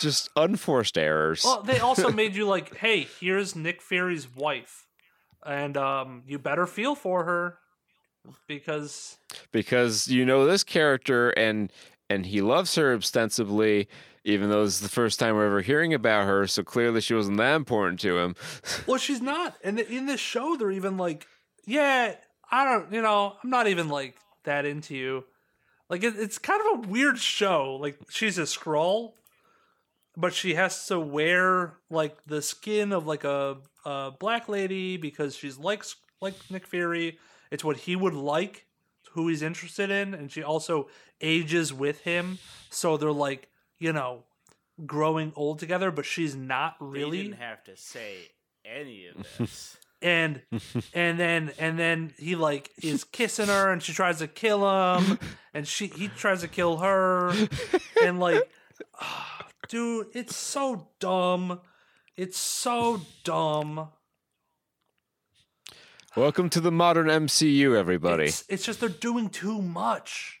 Just 0.00 0.30
unforced 0.34 0.96
errors. 0.96 1.42
Well, 1.44 1.62
they 1.62 1.78
also 1.78 2.10
made 2.12 2.34
you 2.34 2.46
like, 2.46 2.76
hey, 2.76 3.06
here's 3.20 3.54
Nick 3.54 3.82
Fury's 3.82 4.34
wife, 4.34 4.86
and 5.44 5.76
um, 5.76 6.22
you 6.26 6.38
better 6.38 6.66
feel 6.66 6.94
for 6.94 7.24
her 7.24 7.58
because 8.48 9.18
because 9.52 10.08
you 10.08 10.24
know 10.24 10.46
this 10.46 10.64
character 10.64 11.30
and 11.30 11.70
and 12.08 12.26
he 12.26 12.40
loves 12.40 12.74
her 12.74 12.94
ostensibly 12.94 13.88
even 14.24 14.50
though 14.50 14.64
this 14.64 14.74
is 14.74 14.80
the 14.80 14.88
first 14.88 15.18
time 15.18 15.34
we're 15.34 15.46
ever 15.46 15.62
hearing 15.62 15.94
about 15.94 16.26
her 16.26 16.46
so 16.46 16.62
clearly 16.62 17.00
she 17.00 17.14
wasn't 17.14 17.36
that 17.36 17.56
important 17.56 18.00
to 18.00 18.18
him 18.18 18.34
well, 18.86 18.98
she's 18.98 19.20
not. 19.20 19.56
And 19.62 19.78
in 19.78 20.06
this 20.06 20.20
show, 20.20 20.56
they're 20.56 20.70
even 20.70 20.96
like, 20.96 21.26
yeah, 21.66 22.14
I 22.50 22.64
don't, 22.64 22.92
you 22.92 23.02
know, 23.02 23.36
I'm 23.42 23.50
not 23.50 23.68
even 23.68 23.88
like 23.88 24.16
that 24.44 24.64
into 24.64 24.94
you. 24.94 25.24
Like 25.88 26.04
it, 26.04 26.14
it's 26.16 26.38
kind 26.38 26.60
of 26.60 26.84
a 26.84 26.88
weird 26.88 27.18
show. 27.18 27.76
Like 27.80 27.98
she's 28.10 28.38
a 28.38 28.42
Skrull, 28.42 29.12
but 30.16 30.32
she 30.32 30.54
has 30.54 30.86
to 30.86 31.00
wear 31.00 31.74
like 31.90 32.16
the 32.26 32.42
skin 32.42 32.92
of 32.92 33.06
like 33.06 33.24
a, 33.24 33.58
a 33.84 34.12
black 34.18 34.48
lady 34.48 34.96
because 34.96 35.36
she's 35.36 35.58
like 35.58 35.84
like 36.20 36.34
Nick 36.50 36.66
Fury. 36.66 37.18
It's 37.50 37.64
what 37.64 37.78
he 37.78 37.96
would 37.96 38.14
like, 38.14 38.66
who 39.12 39.28
he's 39.28 39.42
interested 39.42 39.90
in, 39.90 40.14
and 40.14 40.30
she 40.30 40.42
also 40.42 40.88
ages 41.20 41.72
with 41.72 42.02
him. 42.02 42.38
So 42.70 42.96
they're 42.96 43.10
like, 43.10 43.48
you 43.80 43.92
know, 43.92 44.22
growing 44.86 45.32
old 45.34 45.58
together, 45.58 45.90
but 45.90 46.04
she's 46.04 46.36
not 46.36 46.76
They 46.78 46.86
really 46.86 47.22
didn't 47.24 47.38
have 47.38 47.64
to 47.64 47.76
say 47.76 48.14
any 48.64 49.06
of 49.08 49.26
this. 49.38 49.76
and 50.02 50.42
and 50.94 51.18
then 51.18 51.50
and 51.58 51.78
then 51.78 52.12
he 52.18 52.36
like 52.36 52.70
is 52.82 53.02
kissing 53.04 53.48
her 53.48 53.72
and 53.72 53.82
she 53.82 53.92
tries 53.92 54.18
to 54.18 54.28
kill 54.28 54.60
him 54.98 55.18
and 55.52 55.66
she 55.66 55.88
he 55.88 56.08
tries 56.08 56.42
to 56.42 56.48
kill 56.48 56.78
her. 56.78 57.32
And 58.02 58.20
like 58.20 58.48
ah, 59.00 59.46
dude 59.68 60.06
it's 60.12 60.36
so 60.36 60.88
dumb. 61.00 61.60
It's 62.16 62.38
so 62.38 63.00
dumb. 63.24 63.88
Welcome 66.16 66.50
to 66.50 66.60
the 66.60 66.72
modern 66.72 67.06
mcu 67.06 67.74
everybody. 67.76 68.24
It's, 68.24 68.44
it's 68.48 68.64
just 68.64 68.80
they're 68.80 68.88
doing 68.88 69.30
too 69.30 69.62
much. 69.62 70.40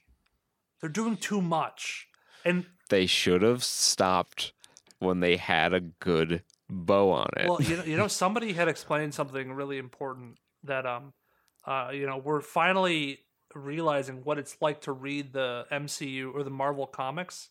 They're 0.80 0.90
doing 0.90 1.16
too 1.16 1.40
much. 1.40 2.08
And 2.44 2.66
they 2.90 3.06
should 3.06 3.42
have 3.42 3.64
stopped 3.64 4.52
when 4.98 5.20
they 5.20 5.36
had 5.36 5.72
a 5.72 5.80
good 5.80 6.42
bow 6.68 7.10
on 7.10 7.30
it. 7.36 7.48
Well, 7.48 7.62
you 7.62 7.76
know, 7.76 7.84
you 7.84 7.96
know, 7.96 8.08
somebody 8.08 8.52
had 8.52 8.68
explained 8.68 9.14
something 9.14 9.52
really 9.52 9.78
important 9.78 10.38
that 10.64 10.86
um, 10.86 11.14
uh, 11.64 11.90
you 11.92 12.06
know, 12.06 12.18
we're 12.18 12.42
finally 12.42 13.20
realizing 13.54 14.22
what 14.22 14.38
it's 14.38 14.56
like 14.60 14.82
to 14.82 14.92
read 14.92 15.32
the 15.32 15.66
MCU 15.72 16.34
or 16.34 16.44
the 16.44 16.50
Marvel 16.50 16.86
comics 16.86 17.48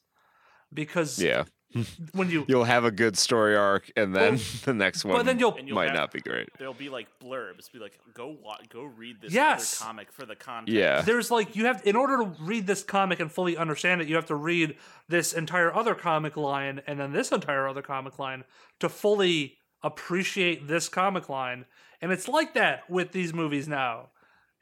because 0.73 1.21
yeah 1.21 1.43
when 2.13 2.29
you 2.29 2.45
you'll 2.47 2.63
have 2.63 2.83
a 2.83 2.89
good 2.91 3.17
story 3.17 3.55
arc 3.55 3.91
and 3.95 4.15
then 4.15 4.33
Well, 4.35 4.43
the 4.65 4.73
next 4.73 5.05
one 5.05 5.17
but 5.17 5.25
then 5.25 5.37
you'll 5.37 5.53
And 5.55 5.67
you'll 5.67 5.75
might 5.75 5.89
have- 5.89 5.95
not 5.95 6.11
be 6.11 6.19
great 6.19 6.49
There'll 6.57 6.73
be 6.73 6.89
like 6.89 7.07
blurbs. 7.19 7.71
Be 7.71 7.77
like, 7.79 7.99
go 8.13 8.35
wa- 8.41 8.57
go 8.69 8.83
read 8.85 9.17
this 9.21 9.31
Yes. 9.33 9.79
other 9.81 9.87
comic 9.87 10.11
for 10.11 10.25
the 10.25 10.35
context. 10.35 10.73
yeah 10.73 11.01
there's 11.01 11.29
like 11.29 11.55
you 11.55 11.65
have 11.65 11.81
in 11.85 11.95
order 11.95 12.17
to 12.17 12.35
read 12.41 12.65
this 12.65 12.83
comic 12.83 13.19
and 13.19 13.31
fully 13.31 13.55
understand 13.55 14.01
it, 14.01 14.07
you 14.07 14.15
have 14.15 14.25
to 14.27 14.35
read 14.35 14.75
this 15.07 15.31
entire 15.33 15.73
other 15.73 15.93
comic 15.95 16.35
line 16.35 16.81
and 16.87 16.99
then 16.99 17.11
this 17.13 17.31
entire 17.31 17.67
other 17.67 17.81
comic 17.83 18.17
line 18.17 18.43
to 18.79 18.89
fully 18.89 19.57
appreciate 19.83 20.67
this 20.67 20.89
comic 20.89 21.29
line. 21.29 21.65
And 22.01 22.11
it's 22.11 22.27
like 22.27 22.53
that 22.55 22.89
with 22.89 23.11
these 23.11 23.33
movies 23.33 23.67
now. 23.67 24.09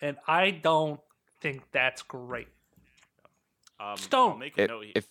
And 0.02 0.18
I 0.28 0.52
don't 0.52 1.00
think 1.42 1.64
that's 1.72 2.02
great. 2.02 2.48
Um, 3.80 3.96
Just 3.98 4.10
don't. 4.10 4.32
I'll 4.34 4.38
make 4.38 4.58
a 4.58 4.64
If- 4.64 4.70
note. 4.70 4.84
here. 4.84 4.92
if- 4.96 5.08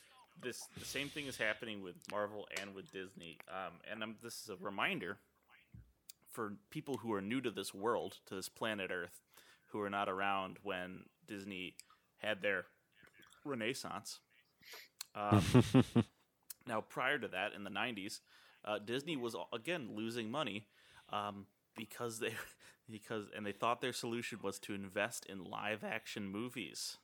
this 0.46 0.68
the 0.78 0.84
same 0.84 1.08
thing 1.08 1.26
is 1.26 1.36
happening 1.36 1.82
with 1.82 1.96
Marvel 2.10 2.46
and 2.60 2.74
with 2.74 2.90
Disney. 2.92 3.38
Um, 3.50 3.74
and 3.90 4.02
i 4.02 4.06
this 4.22 4.42
is 4.42 4.48
a 4.48 4.64
reminder 4.64 5.18
for 6.30 6.52
people 6.70 6.98
who 6.98 7.12
are 7.12 7.20
new 7.20 7.40
to 7.40 7.50
this 7.50 7.74
world, 7.74 8.18
to 8.26 8.36
this 8.36 8.48
planet 8.48 8.90
Earth, 8.92 9.20
who 9.72 9.80
are 9.80 9.90
not 9.90 10.08
around 10.08 10.58
when 10.62 11.00
Disney 11.26 11.74
had 12.18 12.42
their 12.42 12.66
renaissance. 13.44 14.20
Um, 15.16 15.42
now, 16.66 16.80
prior 16.80 17.18
to 17.18 17.28
that, 17.28 17.52
in 17.52 17.64
the 17.64 17.70
'90s, 17.70 18.20
uh, 18.64 18.78
Disney 18.78 19.16
was 19.16 19.34
again 19.52 19.90
losing 19.94 20.30
money 20.30 20.68
um, 21.12 21.46
because 21.76 22.20
they 22.20 22.34
because 22.90 23.24
and 23.36 23.44
they 23.44 23.52
thought 23.52 23.80
their 23.80 23.92
solution 23.92 24.38
was 24.42 24.60
to 24.60 24.74
invest 24.74 25.26
in 25.26 25.42
live 25.42 25.82
action 25.82 26.28
movies. 26.28 26.98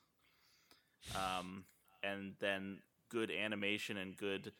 Um, 1.16 1.64
and 2.04 2.34
then 2.38 2.78
good 3.12 3.30
animation 3.30 3.98
and 3.98 4.16
good 4.16 4.52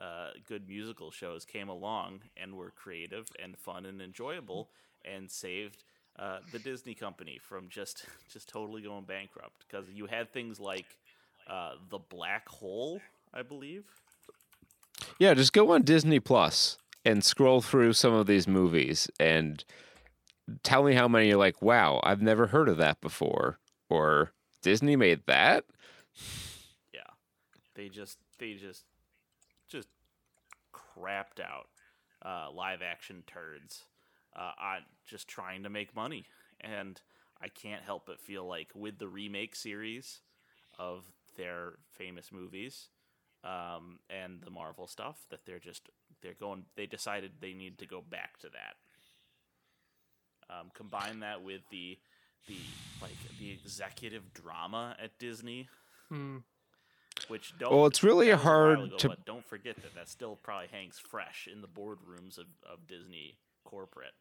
uh, 0.00 0.30
good 0.48 0.66
musical 0.66 1.10
shows 1.10 1.44
came 1.44 1.68
along 1.68 2.20
and 2.36 2.56
were 2.56 2.70
creative 2.70 3.28
and 3.42 3.56
fun 3.58 3.84
and 3.84 4.00
enjoyable 4.00 4.70
and 5.04 5.30
saved 5.30 5.84
uh, 6.18 6.38
the 6.52 6.58
Disney 6.58 6.94
company 6.94 7.38
from 7.40 7.68
just 7.68 8.06
just 8.32 8.48
totally 8.48 8.82
going 8.82 9.04
bankrupt 9.04 9.64
because 9.68 9.88
you 9.90 10.06
had 10.06 10.32
things 10.32 10.58
like 10.58 10.86
uh, 11.48 11.72
the 11.90 11.98
Black 11.98 12.48
Hole, 12.48 13.00
I 13.32 13.42
believe. 13.42 13.84
Yeah, 15.18 15.34
just 15.34 15.52
go 15.52 15.72
on 15.72 15.82
Disney 15.82 16.20
Plus 16.20 16.78
and 17.04 17.24
scroll 17.24 17.60
through 17.60 17.92
some 17.92 18.12
of 18.12 18.26
these 18.26 18.46
movies 18.46 19.10
and 19.18 19.64
tell 20.62 20.82
me 20.82 20.94
how 20.94 21.08
many 21.08 21.28
you're 21.28 21.38
like, 21.38 21.60
wow, 21.62 22.00
I've 22.02 22.22
never 22.22 22.48
heard 22.48 22.68
of 22.68 22.76
that 22.78 23.00
before. 23.00 23.58
Or 23.88 24.32
Disney 24.62 24.96
made 24.96 25.22
that? 25.26 25.64
They 27.80 27.88
just 27.88 28.18
they 28.38 28.52
just 28.52 28.84
just 29.66 29.88
crapped 30.70 31.40
out 31.42 31.68
uh, 32.22 32.52
live 32.54 32.82
action 32.82 33.22
turds 33.26 33.84
uh, 34.36 34.52
on 34.62 34.80
just 35.06 35.28
trying 35.28 35.62
to 35.62 35.70
make 35.70 35.96
money, 35.96 36.26
and 36.60 37.00
I 37.40 37.48
can't 37.48 37.82
help 37.82 38.04
but 38.04 38.20
feel 38.20 38.46
like 38.46 38.68
with 38.74 38.98
the 38.98 39.08
remake 39.08 39.56
series 39.56 40.20
of 40.78 41.06
their 41.38 41.78
famous 41.96 42.30
movies 42.30 42.88
um, 43.44 44.00
and 44.10 44.42
the 44.42 44.50
Marvel 44.50 44.86
stuff 44.86 45.24
that 45.30 45.46
they're 45.46 45.58
just 45.58 45.88
they're 46.20 46.34
going 46.38 46.64
they 46.76 46.84
decided 46.84 47.32
they 47.40 47.54
need 47.54 47.78
to 47.78 47.86
go 47.86 48.02
back 48.02 48.38
to 48.40 48.50
that. 48.50 48.76
Um, 50.54 50.70
combine 50.74 51.20
that 51.20 51.42
with 51.42 51.62
the 51.70 51.96
the 52.46 52.58
like 53.00 53.16
the 53.38 53.52
executive 53.52 54.34
drama 54.34 54.96
at 55.02 55.18
Disney 55.18 55.70
Hmm. 56.10 56.38
Which 57.30 57.56
don't. 57.58 57.72
Well, 57.72 57.86
it's 57.86 58.02
really 58.02 58.26
that 58.28 58.36
was 58.38 58.44
a 58.44 58.48
while 58.48 58.56
hard 58.56 58.78
ago, 58.80 58.96
to- 58.96 59.08
But 59.10 59.24
don't 59.24 59.46
forget 59.46 59.76
that 59.76 59.94
that 59.94 60.08
still 60.08 60.36
probably 60.36 60.66
hangs 60.72 60.98
fresh 60.98 61.48
in 61.50 61.60
the 61.62 61.68
boardrooms 61.68 62.38
of, 62.38 62.46
of 62.68 62.86
Disney 62.88 63.38
corporate. 63.64 64.14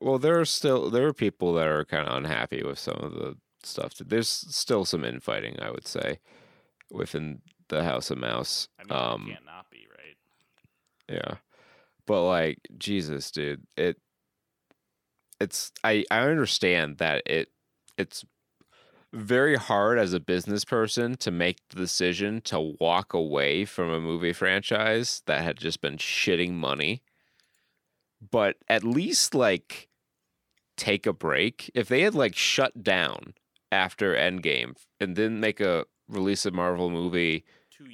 Well, 0.00 0.18
there 0.18 0.40
are 0.40 0.44
still 0.44 0.90
there 0.90 1.06
are 1.06 1.12
people 1.12 1.52
that 1.54 1.68
are 1.68 1.84
kind 1.84 2.08
of 2.08 2.16
unhappy 2.16 2.62
with 2.62 2.78
some 2.78 2.96
of 2.96 3.12
the 3.14 3.36
stuff. 3.62 3.94
There's 3.94 4.28
still 4.28 4.84
some 4.84 5.04
infighting, 5.04 5.60
I 5.60 5.70
would 5.70 5.86
say, 5.86 6.18
within 6.90 7.42
the 7.68 7.84
House 7.84 8.10
of 8.10 8.18
Mouse. 8.18 8.68
I 8.78 8.82
mean, 8.84 8.92
um, 8.92 9.26
can't 9.28 9.46
not 9.46 9.70
be 9.70 9.86
right. 9.88 10.16
Yeah. 11.08 11.36
But 12.06 12.26
like 12.26 12.58
Jesus, 12.76 13.30
dude, 13.30 13.66
it 13.76 13.98
it's 15.38 15.70
I 15.84 16.04
I 16.10 16.20
understand 16.22 16.98
that 16.98 17.22
it 17.26 17.48
it's 17.96 18.24
very 19.12 19.56
hard 19.56 19.98
as 19.98 20.12
a 20.12 20.20
business 20.20 20.64
person 20.64 21.16
to 21.16 21.30
make 21.30 21.58
the 21.68 21.76
decision 21.76 22.40
to 22.42 22.74
walk 22.80 23.12
away 23.12 23.64
from 23.64 23.90
a 23.90 24.00
movie 24.00 24.32
franchise 24.32 25.22
that 25.26 25.42
had 25.42 25.58
just 25.58 25.80
been 25.80 25.98
shitting 25.98 26.52
money. 26.52 27.02
But 28.30 28.56
at 28.68 28.84
least 28.84 29.34
like 29.34 29.88
take 30.76 31.06
a 31.06 31.12
break. 31.12 31.70
If 31.74 31.88
they 31.88 32.02
had 32.02 32.14
like 32.14 32.34
shut 32.34 32.82
down 32.82 33.34
after 33.70 34.14
Endgame 34.14 34.76
and 35.00 35.14
didn't 35.14 35.40
make 35.40 35.60
a 35.60 35.84
release 36.08 36.46
a 36.46 36.50
Marvel 36.50 36.90
movie 36.90 37.44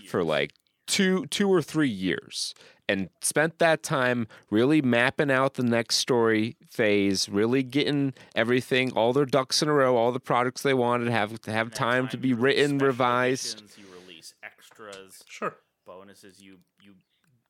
for 0.06 0.22
like 0.22 0.52
two 0.86 1.26
two 1.26 1.52
or 1.52 1.62
three 1.62 1.88
years 1.88 2.54
and 2.88 3.10
spent 3.20 3.58
that 3.58 3.82
time 3.82 4.26
really 4.50 4.80
mapping 4.80 5.30
out 5.30 5.54
the 5.54 5.62
next 5.62 5.96
story 5.96 6.56
phase 6.70 7.28
really 7.28 7.62
getting 7.62 8.14
everything 8.34 8.90
all 8.92 9.12
their 9.12 9.26
ducks 9.26 9.62
in 9.62 9.68
a 9.68 9.72
row 9.72 9.96
all 9.96 10.12
the 10.12 10.20
products 10.20 10.62
they 10.62 10.74
wanted 10.74 11.08
have 11.08 11.40
to 11.40 11.52
have 11.52 11.66
In 11.66 11.70
that 11.70 11.76
time, 11.76 12.08
to 12.08 12.16
be 12.16 12.32
written 12.32 12.78
revised 12.78 13.62
you 13.76 13.84
release 13.92 14.34
extras, 14.42 15.22
Sure. 15.28 15.56
bonuses. 15.86 16.40
You 16.40 16.58
you 16.82 16.94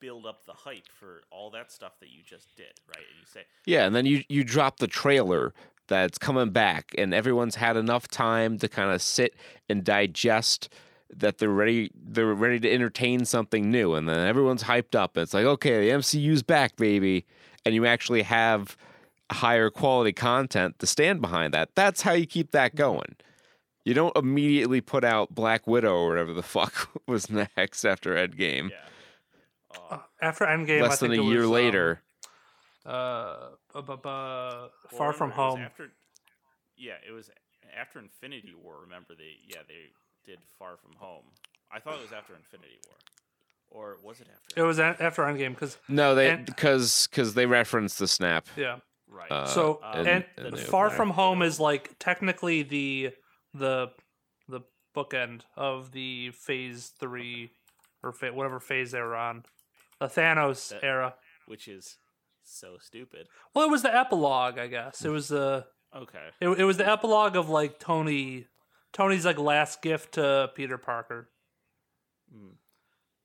build 0.01 0.27
up 0.27 0.45
the 0.47 0.53
hype 0.53 0.87
for 0.99 1.23
all 1.31 1.51
that 1.51 1.73
stuff 1.73 1.99
that 2.01 2.11
you 2.11 2.23
just 2.25 2.55
did, 2.57 2.73
right? 2.89 3.05
And 3.11 3.19
you 3.21 3.27
say, 3.27 3.43
yeah 3.67 3.87
and 3.87 3.95
then 3.95 4.07
you 4.07 4.23
you 4.29 4.45
drop 4.45 4.79
the 4.79 4.87
trailer 4.87 5.53
that's 5.89 6.19
coming 6.19 6.51
back 6.51 6.95
and 6.99 7.15
everyone's 7.15 7.55
had 7.57 7.77
enough 7.77 8.09
time 8.09 8.59
to 8.59 8.69
kind 8.69 8.91
of 8.93 9.01
sit 9.01 9.35
and 9.69 9.83
digest 9.85 10.69
that 11.17 11.39
they're 11.39 11.49
ready 11.49 11.91
they're 11.95 12.35
ready 12.35 12.61
to 12.61 12.71
entertain 12.73 13.25
something 13.25 13.71
new 13.71 13.95
and 13.95 14.09
then 14.09 14.27
everyone's 14.27 14.65
hyped 14.65 14.95
up 14.95 15.17
it's 15.17 15.33
like 15.35 15.45
okay 15.47 15.81
the 15.87 15.91
MCU's 15.97 16.43
back 16.43 16.77
baby 16.77 17.25
and 17.65 17.75
you 17.75 17.87
actually 17.87 18.23
have 18.23 18.77
higher 19.31 19.71
quality 19.71 20.13
content 20.13 20.79
to 20.79 20.87
stand 20.87 21.21
behind 21.21 21.53
that 21.55 21.71
that's 21.75 22.03
how 22.03 22.13
you 22.13 22.27
keep 22.27 22.51
that 22.51 22.75
going 22.75 23.15
you 23.85 23.95
don't 23.95 24.17
immediately 24.17 24.81
put 24.83 25.03
out 25.05 25.35
Black 25.35 25.67
Widow 25.67 25.95
or 25.95 26.09
whatever 26.09 26.35
the 26.35 26.43
fuck 26.55 26.91
was 27.07 27.31
next 27.31 27.85
after 27.85 28.15
Endgame 28.15 28.71
yeah. 28.71 28.77
Uh, 29.91 29.95
Uh, 29.95 29.99
after 30.23 30.45
Endgame, 30.47 30.81
I 30.81 30.89
less 30.89 31.01
than 31.01 31.13
a 31.13 31.15
think 31.17 31.27
it 31.27 31.31
year 31.31 31.41
was, 31.41 31.47
um, 31.49 31.53
later 31.55 32.03
uh, 32.87 33.37
bu- 33.73 33.83
bu- 33.83 33.97
bu- 33.97 34.69
Far 34.97 35.13
From 35.13 35.31
remember, 35.31 35.43
it 35.43 35.45
was 35.45 35.55
Home. 35.55 35.61
After, 35.61 35.91
yeah, 36.77 36.95
it 37.07 37.13
was 37.13 37.31
after 37.79 37.99
Infinity 37.99 38.53
War. 38.63 38.77
Remember 38.83 39.15
they 39.17 39.37
yeah 39.47 39.61
they 39.69 39.93
did 40.29 40.39
Far 40.59 40.77
From 40.77 40.93
Home. 40.99 41.25
I 41.73 41.81
thought 41.81 41.95
it 41.97 42.03
was 42.03 42.13
after 42.13 42.35
Infinity 42.37 42.79
War, 42.87 42.97
or 43.71 43.97
was 44.03 44.21
it 44.21 44.29
after? 44.33 44.61
It 44.61 44.65
was 44.65 44.79
a- 44.79 44.97
after 45.01 45.23
Endgame 45.23 45.55
because 45.55 45.77
no 45.89 46.15
they 46.15 46.37
because 46.37 47.09
because 47.11 47.35
they 47.35 47.47
referenced 47.47 47.99
the 47.99 48.07
snap 48.09 48.47
yeah. 48.57 48.77
right. 49.11 49.31
uh, 49.33 49.47
So 49.47 49.81
Uh, 49.83 50.05
and, 50.07 50.25
in 50.37 50.51
the 50.55 50.57
Far 50.59 50.87
opener. 50.87 50.97
From 50.97 51.11
Home 51.11 51.43
is 51.43 51.59
like 51.59 51.99
technically 51.99 52.63
the 52.63 53.13
the 53.55 53.89
the 54.49 54.61
bookend 54.97 55.43
of 55.57 55.93
the 55.93 56.31
Phase 56.33 56.89
Three 57.01 57.51
or 58.03 58.13
fa- 58.13 58.33
whatever 58.33 58.61
phase 58.61 58.93
they 58.93 59.01
were 59.01 59.17
on, 59.17 59.45
the 59.99 60.07
Thanos 60.07 60.69
That- 60.71 60.85
era. 60.85 61.15
which 61.47 61.67
is 61.69 61.97
so 62.45 62.77
stupid. 62.81 63.29
Well, 63.55 63.67
it 63.67 63.71
was 63.71 63.83
the 63.83 63.95
epilogue, 63.95 64.59
I 64.59 64.67
guess. 64.69 65.05
It 65.05 65.11
was 65.11 65.29
the 65.29 65.67
Okay. 65.95 66.29
it, 66.41 66.49
it 66.49 66.65
was 66.65 66.77
the 66.79 66.87
epilogue 66.89 67.37
of 67.37 67.49
like 67.49 67.79
Tony 67.79 68.47
Tony's 68.93 69.25
like 69.25 69.39
last 69.39 69.83
gift 69.83 70.15
to 70.15 70.51
Peter 70.55 70.79
Parker. 70.79 71.29
Mm. 72.35 72.55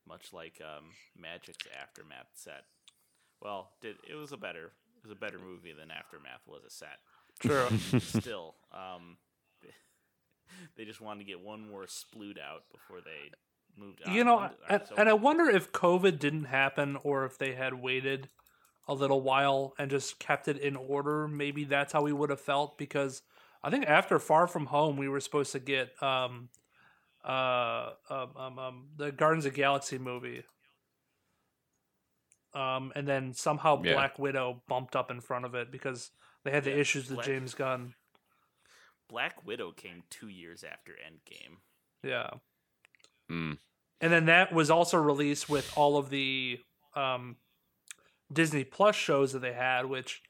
Much 0.08 0.34
like 0.34 0.62
um, 0.62 0.86
Magic's 1.18 1.66
Aftermath 1.82 2.28
set. 2.34 2.66
Well, 3.42 3.72
did 3.82 3.96
it 4.10 4.16
was 4.16 4.32
a 4.32 4.38
better 4.38 4.66
it 4.66 5.04
was 5.04 5.12
a 5.12 5.16
better 5.16 5.40
movie 5.40 5.74
than 5.74 5.92
Aftermath 5.92 6.42
was 6.48 6.64
a 6.66 6.70
set. 6.70 7.00
True. 7.40 7.68
Still, 8.00 8.56
um, 8.72 9.18
they 10.78 10.86
just 10.86 11.02
wanted 11.02 11.20
to 11.20 11.26
get 11.26 11.42
one 11.42 11.68
more 11.70 11.86
sploot 11.86 12.40
out 12.40 12.64
before 12.72 13.00
they 13.02 13.32
moved 13.78 14.02
on. 14.06 14.14
you 14.14 14.24
know, 14.24 14.38
When 14.38 14.50
did- 14.50 14.58
and, 14.70 14.82
so- 14.88 14.96
and 14.98 15.10
I 15.10 15.14
wonder 15.14 15.50
if 15.50 15.72
COVID 15.72 16.20
didn't 16.20 16.46
happen 16.46 16.98
or 17.04 17.26
if 17.26 17.38
they 17.38 17.54
had 17.54 17.74
waited 17.76 18.30
a 18.88 18.94
little 18.94 19.22
while 19.22 19.74
and 19.80 19.90
just 19.90 20.20
kept 20.20 20.48
it 20.48 20.58
in 20.58 20.76
order. 20.76 21.28
Maybe 21.28 21.64
that's 21.64 21.94
how 21.94 22.02
we 22.04 22.12
would 22.14 22.30
have 22.30 22.42
felt 22.42 22.78
because 22.78 23.22
I 23.64 23.70
think 23.70 23.86
after 23.88 24.20
Far 24.20 24.48
From 24.48 24.66
Home, 24.68 24.98
we 24.98 25.08
were 25.08 25.20
supposed 25.20 25.52
to 25.54 25.60
get 25.60 25.92
um, 26.04 26.50
uh, 27.24 27.92
um, 28.10 28.30
um, 28.36 28.60
um, 28.60 28.88
the 28.98 29.12
Guardians 29.12 29.46
of 29.46 29.54
the 29.54 29.58
Galaxy 29.58 29.98
movie. 29.98 30.44
Um, 32.54 32.92
and 32.96 33.08
then 33.08 33.34
somehow 33.34 33.82
Yeah. 33.82 33.94
Black 33.94 34.20
Widow 34.20 34.62
bumped 34.68 34.96
up 34.96 35.10
in 35.10 35.22
front 35.22 35.46
of 35.46 35.56
it 35.56 35.72
because 35.72 36.12
they 36.44 36.52
had 36.52 36.64
the 36.64 36.72
Yeah, 36.72 36.78
issues 36.78 37.08
with 37.10 37.18
Black- 37.18 37.26
James 37.26 37.54
Gunn. 37.56 37.96
Black 39.10 39.46
Widow 39.46 39.72
came 39.72 40.04
two 40.10 40.28
years 40.28 40.64
after 40.64 40.94
Endgame. 40.94 41.58
Yeah. 42.04 42.30
Mm. 43.30 43.58
And 44.02 44.12
then 44.14 44.26
that 44.26 44.52
was 44.52 44.70
also 44.70 44.98
released 44.98 45.50
with 45.50 45.72
all 45.78 45.98
of 45.98 46.10
the 46.10 46.60
um, 46.96 47.38
Disney 48.32 48.64
Plus 48.64 48.96
shows 48.96 49.32
that 49.34 49.40
they 49.40 49.54
had, 49.54 49.86
which, 49.86 50.22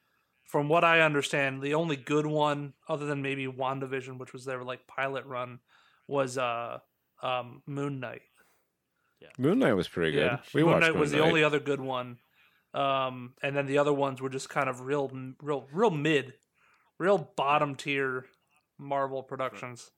from 0.53 0.69
what 0.69 0.83
I 0.83 1.01
understand, 1.01 1.63
the 1.63 1.73
only 1.73 1.95
good 1.95 2.27
one, 2.27 2.73
other 2.87 3.07
than 3.07 3.23
maybe 3.23 3.47
WandaVision, 3.47 4.19
which 4.19 4.33
was 4.33 4.45
their 4.45 4.63
like 4.63 4.85
pilot 4.85 5.25
run, 5.25 5.57
was 6.07 6.37
uh, 6.37 6.77
um, 7.23 7.63
Moon 7.65 7.99
Knight. 7.99 8.21
Moon 9.39 9.57
Knight 9.57 9.73
was 9.73 9.87
pretty 9.87 10.11
good 10.11 10.25
Yeah, 10.25 10.37
we 10.53 10.61
Moon 10.61 10.73
watched 10.73 10.81
Knight 10.81 10.91
Moon 10.91 10.99
was 10.99 11.11
the 11.11 11.21
only 11.21 11.43
other 11.43 11.59
good 11.59 11.81
one. 11.81 12.19
Um, 12.75 13.33
and 13.41 13.57
then 13.57 13.65
the 13.65 13.79
other 13.79 13.93
ones 13.93 14.21
were 14.21 14.29
just 14.29 14.47
kind 14.47 14.69
of 14.69 14.81
real, 14.81 15.11
real, 15.41 15.65
real 15.73 15.89
mid, 15.89 16.33
real 16.99 17.31
bottom 17.35 17.73
tier 17.73 18.27
Marvel 18.77 19.23
productions. 19.23 19.89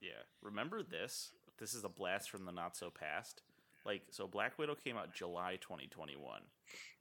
Yeah. 0.00 0.10
Remember 0.42 0.80
this? 0.84 1.32
This 1.58 1.74
is 1.74 1.82
a 1.82 1.88
blast 1.88 2.30
from 2.30 2.44
the 2.44 2.52
not 2.52 2.76
so 2.76 2.88
past. 2.88 3.42
Like, 3.84 4.02
so 4.12 4.28
Black 4.28 4.60
Widow 4.60 4.76
came 4.76 4.96
out 4.96 5.12
July 5.12 5.58
2021. 5.60 6.42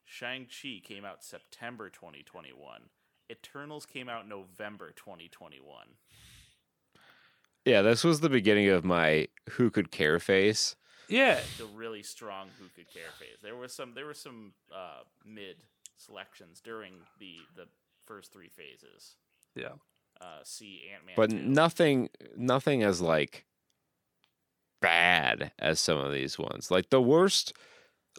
Shang-Chi 0.08 0.82
came 0.84 1.04
out 1.06 1.24
September 1.24 1.90
2021. 1.90 2.84
Eternals 3.30 3.86
came 3.86 4.08
out 4.10 4.28
November 4.28 4.92
2021. 4.96 5.60
yeah 7.66 7.82
this 7.82 8.04
was 8.06 8.22
the 8.22 8.30
beginning 8.30 8.70
of 8.70 8.86
my 8.86 9.28
who 9.52 9.70
could 9.70 9.92
care 9.92 10.18
face 10.20 10.76
Yeah, 11.10 11.40
The 11.58 11.66
really 11.66 12.04
strong 12.04 12.48
who 12.58 12.66
could 12.76 12.92
care 12.94 13.12
phase. 13.20 13.38
There 13.44 13.56
was 13.58 13.74
some 13.74 13.94
there 13.94 14.06
were 14.06 14.14
some 14.14 14.54
uh, 14.74 15.02
mid 15.26 15.58
selections 15.98 16.62
during 16.64 16.94
the 17.20 17.36
the 17.56 17.68
first 18.06 18.32
three 18.32 18.50
phases. 18.50 19.16
yeah. 19.56 19.74
Uh, 20.22 20.40
see 20.44 20.82
Ant 20.94 21.06
Man. 21.06 21.14
but 21.18 21.32
nothing 21.32 22.10
nothing 22.38 22.82
as 22.84 23.02
like 23.02 23.46
bad 24.82 25.52
as 25.60 25.80
some 25.80 25.98
of 25.98 26.12
these 26.14 26.40
ones 26.40 26.72
like 26.72 26.90
the 26.90 27.02
worst 27.02 27.54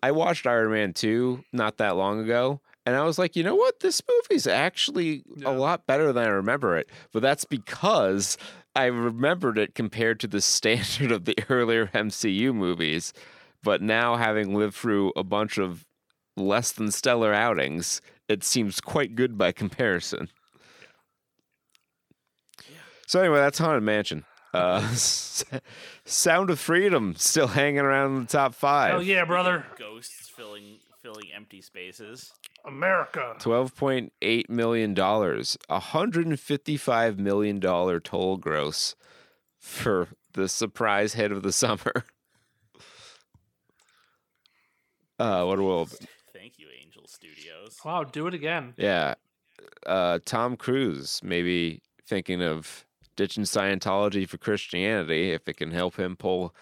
i 0.03 0.11
watched 0.11 0.47
iron 0.47 0.71
man 0.71 0.93
2 0.93 1.45
not 1.53 1.77
that 1.79 1.97
long 1.97 2.21
ago 2.21 2.61
and 2.87 2.97
i 2.97 3.03
was 3.05 3.19
like 3.19 3.37
you 3.37 3.43
know 3.43 3.55
what? 3.55 3.81
This 3.81 4.01
movie's 4.09 4.47
actually 4.47 5.23
Yeah. 5.37 5.51
a 5.51 5.53
lot 5.53 5.87
better 5.87 6.13
than 6.13 6.25
i 6.25 6.29
remember 6.29 6.77
it. 6.79 6.89
But 7.13 7.21
that's 7.23 7.45
because 7.45 8.39
i 8.75 8.87
remembered 8.87 9.59
it 9.59 9.75
compared 9.75 10.21
to 10.21 10.27
the 10.27 10.41
standard 10.57 11.13
of 11.13 11.25
the 11.27 11.37
earlier 11.51 11.87
mcu 11.89 12.55
movies. 12.55 13.13
But 13.63 13.83
now 13.83 14.17
having 14.17 14.55
lived 14.55 14.75
through 14.75 15.13
a 15.17 15.25
bunch 15.25 15.59
of 15.59 15.85
less 16.37 16.73
than 16.73 16.91
stellar 16.91 17.35
outings 17.35 18.01
it 18.29 18.45
seems 18.45 18.81
quite 18.81 19.15
good 19.15 19.37
by 19.37 19.53
comparison. 19.63 20.29
So 23.07 23.21
anyway, 23.21 23.39
that's 23.39 23.59
Haunted 23.59 23.83
Mansion. 23.83 24.25
Uh, 24.53 24.81
Sound 26.05 26.51
of 26.51 26.59
Freedom 26.59 27.15
still 27.17 27.49
hanging 27.49 27.81
around 27.81 28.17
in 28.17 28.21
the 28.23 28.29
top 28.29 28.55
five. 28.55 28.91
Hell 28.93 29.03
yeah, 29.03 29.25
brother. 29.25 29.67
Ghosts 29.79 30.29
filling 30.29 30.79
filling 31.03 31.27
empty 31.35 31.61
spaces. 31.61 32.33
America. 32.65 33.35
Twelve 33.39 33.75
point 33.77 34.13
eight 34.21 34.51
million 34.51 34.95
dollars, 34.95 35.57
hundred 35.71 36.27
and 36.27 36.39
fifty-five 36.39 37.19
million 37.19 37.61
dollar 37.61 38.01
toll 38.01 38.37
gross 38.37 38.95
for 39.59 40.09
the 40.33 40.49
surprise 40.49 41.15
hit 41.15 41.33
of 41.33 41.43
the 41.43 41.53
summer. 41.65 42.05
Uh, 45.19 45.45
what 45.45 45.59
a 45.59 45.63
world! 45.63 45.91
Thank 46.33 46.59
you, 46.59 46.67
Angel 46.83 47.07
Studios. 47.07 47.77
Wow, 47.85 48.05
do 48.05 48.27
it 48.27 48.35
again. 48.35 48.75
Yeah, 48.77 49.15
uh, 49.87 50.21
Tom 50.25 50.57
Cruise 50.57 51.21
maybe 51.23 51.83
thinking 52.07 52.43
of 52.43 52.85
ditching 53.19 53.43
Scientology 53.43 54.27
for 54.27 54.39
Christianity 54.39 55.33
if 55.33 55.49
it 55.49 55.57
can 55.57 55.73
help 55.73 55.99
him 55.99 56.17
pull 56.17 56.55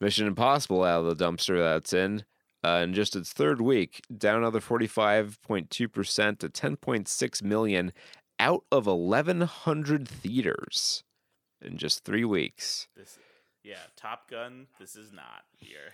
Mission 0.00 0.26
Impossible 0.26 0.82
out 0.82 1.04
of 1.04 1.18
the 1.18 1.24
dumpster 1.24 1.58
that's 1.58 1.92
in. 1.92 2.24
Uh, 2.64 2.80
in 2.82 2.92
just 2.92 3.14
its 3.14 3.32
third 3.32 3.60
week, 3.60 4.00
down 4.16 4.38
another 4.38 4.58
45.2% 4.58 5.68
to 5.68 6.48
10.6 6.48 7.42
million 7.42 7.92
out 8.40 8.64
of 8.72 8.86
1,100 8.86 10.08
theaters 10.08 11.04
in 11.62 11.76
just 11.76 12.04
three 12.04 12.24
weeks. 12.24 12.88
This, 12.96 13.18
yeah, 13.62 13.76
Top 13.96 14.28
Gun. 14.28 14.66
This 14.80 14.96
is 14.96 15.12
not 15.12 15.44
here. 15.56 15.92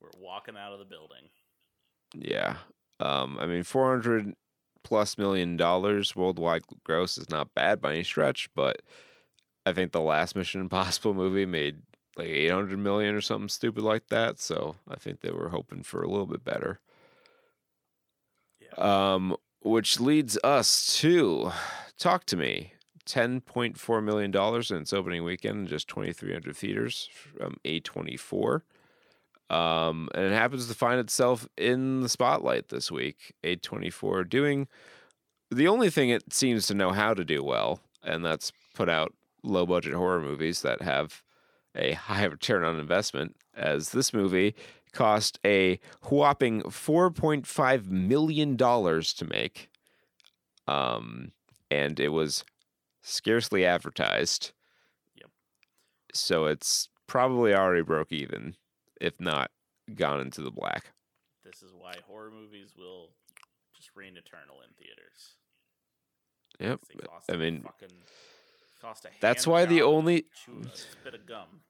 We're 0.00 0.10
walking 0.20 0.56
out 0.58 0.72
of 0.72 0.78
the 0.78 0.84
building. 0.84 1.30
Yeah. 2.14 2.56
Um, 3.00 3.38
I 3.40 3.46
mean, 3.46 3.62
400 3.62 4.34
plus 4.86 5.18
million 5.18 5.56
dollars 5.56 6.14
worldwide 6.14 6.62
gross 6.84 7.18
is 7.18 7.28
not 7.28 7.52
bad 7.54 7.80
by 7.80 7.92
any 7.94 8.04
stretch, 8.04 8.48
but 8.54 8.82
I 9.66 9.72
think 9.72 9.90
the 9.90 10.00
last 10.00 10.36
Mission 10.36 10.60
Impossible 10.60 11.12
movie 11.22 11.44
made 11.44 11.78
like 12.16 12.28
800 12.28 12.78
million 12.78 13.16
or 13.16 13.20
something 13.20 13.48
stupid 13.48 13.82
like 13.82 14.06
that. 14.10 14.38
So 14.38 14.76
I 14.88 14.94
think 14.94 15.20
they 15.20 15.32
were 15.32 15.48
hoping 15.48 15.82
for 15.82 16.02
a 16.02 16.08
little 16.08 16.26
bit 16.26 16.44
better. 16.44 16.78
Yeah. 18.60 19.14
Um, 19.14 19.36
which 19.60 19.98
leads 19.98 20.38
us 20.44 20.96
to 20.98 21.50
Talk 21.98 22.24
to 22.26 22.36
Me. 22.36 22.72
$10.4 23.06 24.02
million 24.02 24.34
in 24.34 24.82
its 24.82 24.92
opening 24.92 25.22
weekend 25.22 25.60
in 25.60 25.66
just 25.68 25.86
2,300 25.88 26.56
theaters 26.56 27.08
from 27.12 27.56
A24. 27.64 28.62
Um, 29.48 30.08
and 30.14 30.24
it 30.24 30.32
happens 30.32 30.66
to 30.66 30.74
find 30.74 30.98
itself 30.98 31.48
in 31.56 32.00
the 32.00 32.08
spotlight 32.08 32.68
this 32.68 32.90
week. 32.90 33.32
A24 33.44 34.28
doing 34.28 34.66
the 35.50 35.68
only 35.68 35.90
thing 35.90 36.10
it 36.10 36.32
seems 36.32 36.66
to 36.66 36.74
know 36.74 36.90
how 36.90 37.14
to 37.14 37.24
do 37.24 37.44
well, 37.44 37.80
and 38.02 38.24
that's 38.24 38.52
put 38.74 38.88
out 38.88 39.14
low 39.42 39.64
budget 39.64 39.94
horror 39.94 40.20
movies 40.20 40.62
that 40.62 40.82
have 40.82 41.22
a 41.74 41.92
high 41.92 42.24
return 42.24 42.64
on 42.64 42.78
investment, 42.78 43.36
as 43.54 43.90
this 43.90 44.12
movie 44.12 44.54
cost 44.92 45.38
a 45.44 45.78
whopping 46.10 46.62
$4.5 46.62 47.86
million 47.88 48.56
to 48.56 49.24
make. 49.28 49.68
Um, 50.66 51.32
and 51.70 52.00
it 52.00 52.08
was 52.08 52.44
scarcely 53.02 53.64
advertised. 53.64 54.52
Yep. 55.16 55.30
So 56.12 56.46
it's 56.46 56.88
probably 57.06 57.54
already 57.54 57.82
broke 57.82 58.10
even, 58.10 58.56
if 59.00 59.20
not 59.20 59.50
gone 59.94 60.20
into 60.20 60.42
the 60.42 60.50
black. 60.50 60.92
This 61.44 61.62
is 61.62 61.72
why 61.72 61.94
horror 62.06 62.30
movies 62.30 62.72
will 62.76 63.10
just 63.76 63.90
reign 63.94 64.16
eternal 64.16 64.56
in 64.66 64.74
theaters. 64.74 65.36
Yep. 66.58 66.80
I 67.30 67.36
mean, 67.36 67.62
fucking 67.62 67.96
cost 68.80 69.04
a 69.04 69.08
that's 69.20 69.46
why 69.46 69.64
the 69.64 69.82
only- 69.82 70.24
spit 70.72 71.14
of 71.14 71.26
gum. 71.26 71.60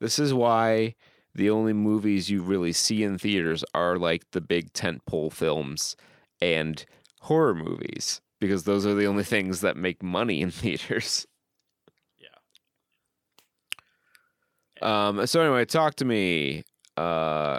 This 0.00 0.18
is 0.18 0.34
why 0.34 0.94
the 1.34 1.50
only 1.50 1.72
movies 1.72 2.28
you 2.30 2.42
really 2.42 2.72
see 2.72 3.02
in 3.02 3.18
theaters 3.18 3.64
are 3.74 3.98
like 3.98 4.30
the 4.32 4.40
big 4.40 4.72
tentpole 4.72 5.32
films 5.32 5.96
and 6.40 6.84
horror 7.20 7.54
movies 7.54 8.20
because 8.40 8.64
those 8.64 8.84
are 8.84 8.94
the 8.94 9.06
only 9.06 9.24
things 9.24 9.60
that 9.60 9.76
make 9.76 10.02
money 10.02 10.40
in 10.42 10.50
theaters. 10.62 11.26
Yeah. 12.18 12.28
Um, 14.82 15.26
so 15.26 15.40
anyway, 15.40 15.64
talk 15.64 15.94
to 15.96 16.04
me. 16.04 16.64
Uh, 16.96 17.58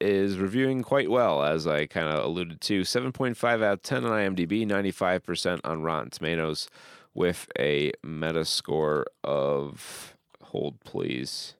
is 0.00 0.38
reviewing 0.38 0.82
quite 0.82 1.10
well, 1.10 1.42
as 1.42 1.66
I 1.66 1.86
kind 1.86 2.06
of 2.06 2.24
alluded 2.24 2.60
to. 2.62 2.84
Seven 2.84 3.12
point 3.12 3.36
five 3.36 3.62
out 3.62 3.72
of 3.74 3.82
ten 3.82 4.04
on 4.04 4.12
IMDb, 4.12 4.66
ninety 4.66 4.90
five 4.90 5.24
percent 5.24 5.60
on 5.64 5.82
Rotten 5.82 6.10
Tomatoes, 6.10 6.68
with 7.14 7.48
a 7.58 7.92
meta 8.04 8.44
score 8.44 9.06
of 9.24 10.14
hold 10.42 10.80
please. 10.80 11.54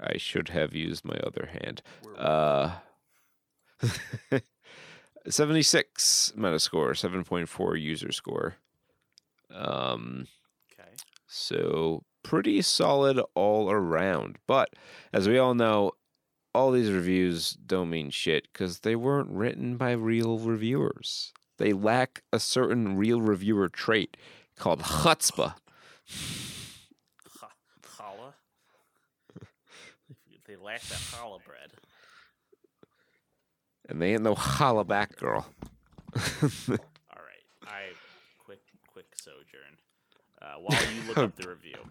I 0.00 0.18
should 0.18 0.48
have 0.48 0.74
used 0.74 1.04
my 1.04 1.16
other 1.24 1.50
hand. 1.62 1.80
Uh, 2.18 2.72
76 5.28 6.32
Metascore, 6.36 6.90
7.4 6.90 7.80
user 7.80 8.12
score. 8.12 8.56
Um. 9.50 10.26
So 11.34 12.04
pretty 12.22 12.62
solid 12.62 13.20
all 13.34 13.70
around. 13.70 14.38
But 14.46 14.70
as 15.12 15.28
we 15.28 15.38
all 15.38 15.54
know, 15.54 15.92
all 16.54 16.70
these 16.70 16.90
reviews 16.90 17.52
don't 17.52 17.90
mean 17.90 18.10
shit 18.10 18.48
because 18.52 18.80
they 18.80 18.94
weren't 18.94 19.30
written 19.30 19.76
by 19.76 19.92
real 19.92 20.38
reviewers. 20.38 21.32
They 21.58 21.72
lack 21.72 22.22
a 22.32 22.40
certain 22.40 22.96
real 22.96 23.20
reviewer 23.20 23.68
trait 23.68 24.16
called 24.56 24.80
chutzpah. 24.80 25.54
Challah. 27.82 28.34
they 30.46 30.56
lack 30.56 30.82
that 30.82 30.98
challah 30.98 31.44
bread. 31.44 31.72
And 33.88 34.00
they 34.00 34.14
ain't 34.14 34.22
no 34.22 34.34
holla 34.34 34.84
back 34.84 35.16
girl. 35.16 35.46
All 36.16 36.50
right. 36.68 37.44
I 37.66 37.92
quick 38.38 38.60
quick 38.92 39.06
sojourn. 39.16 39.78
Uh, 40.44 40.60
while 40.60 40.78
you 40.92 41.08
look 41.08 41.18
up 41.18 41.36
the 41.36 41.48
review. 41.48 41.76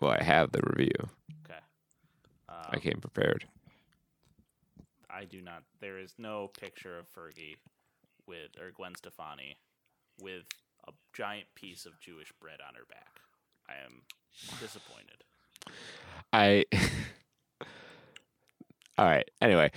Well, 0.00 0.12
I 0.12 0.22
have 0.22 0.52
the 0.52 0.60
review. 0.62 0.94
Okay. 1.44 1.58
Um, 2.48 2.56
I 2.70 2.78
came 2.78 3.00
prepared. 3.00 3.46
I 5.10 5.24
do 5.24 5.42
not. 5.42 5.64
There 5.80 5.98
is 5.98 6.14
no 6.18 6.52
picture 6.60 6.96
of 6.96 7.06
Fergie 7.12 7.56
with 8.28 8.50
or 8.60 8.70
Gwen 8.70 8.94
Stefani 8.94 9.56
with 10.22 10.44
a 10.86 10.92
giant 11.12 11.46
piece 11.56 11.84
of 11.84 11.98
Jewish 11.98 12.32
bread 12.40 12.60
on 12.66 12.76
her 12.76 12.84
back. 12.88 13.18
I 13.68 13.84
am 13.84 14.02
disappointed. 14.60 15.24
I. 16.32 16.64
All 18.98 19.06
right. 19.06 19.28
Anyway, 19.42 19.72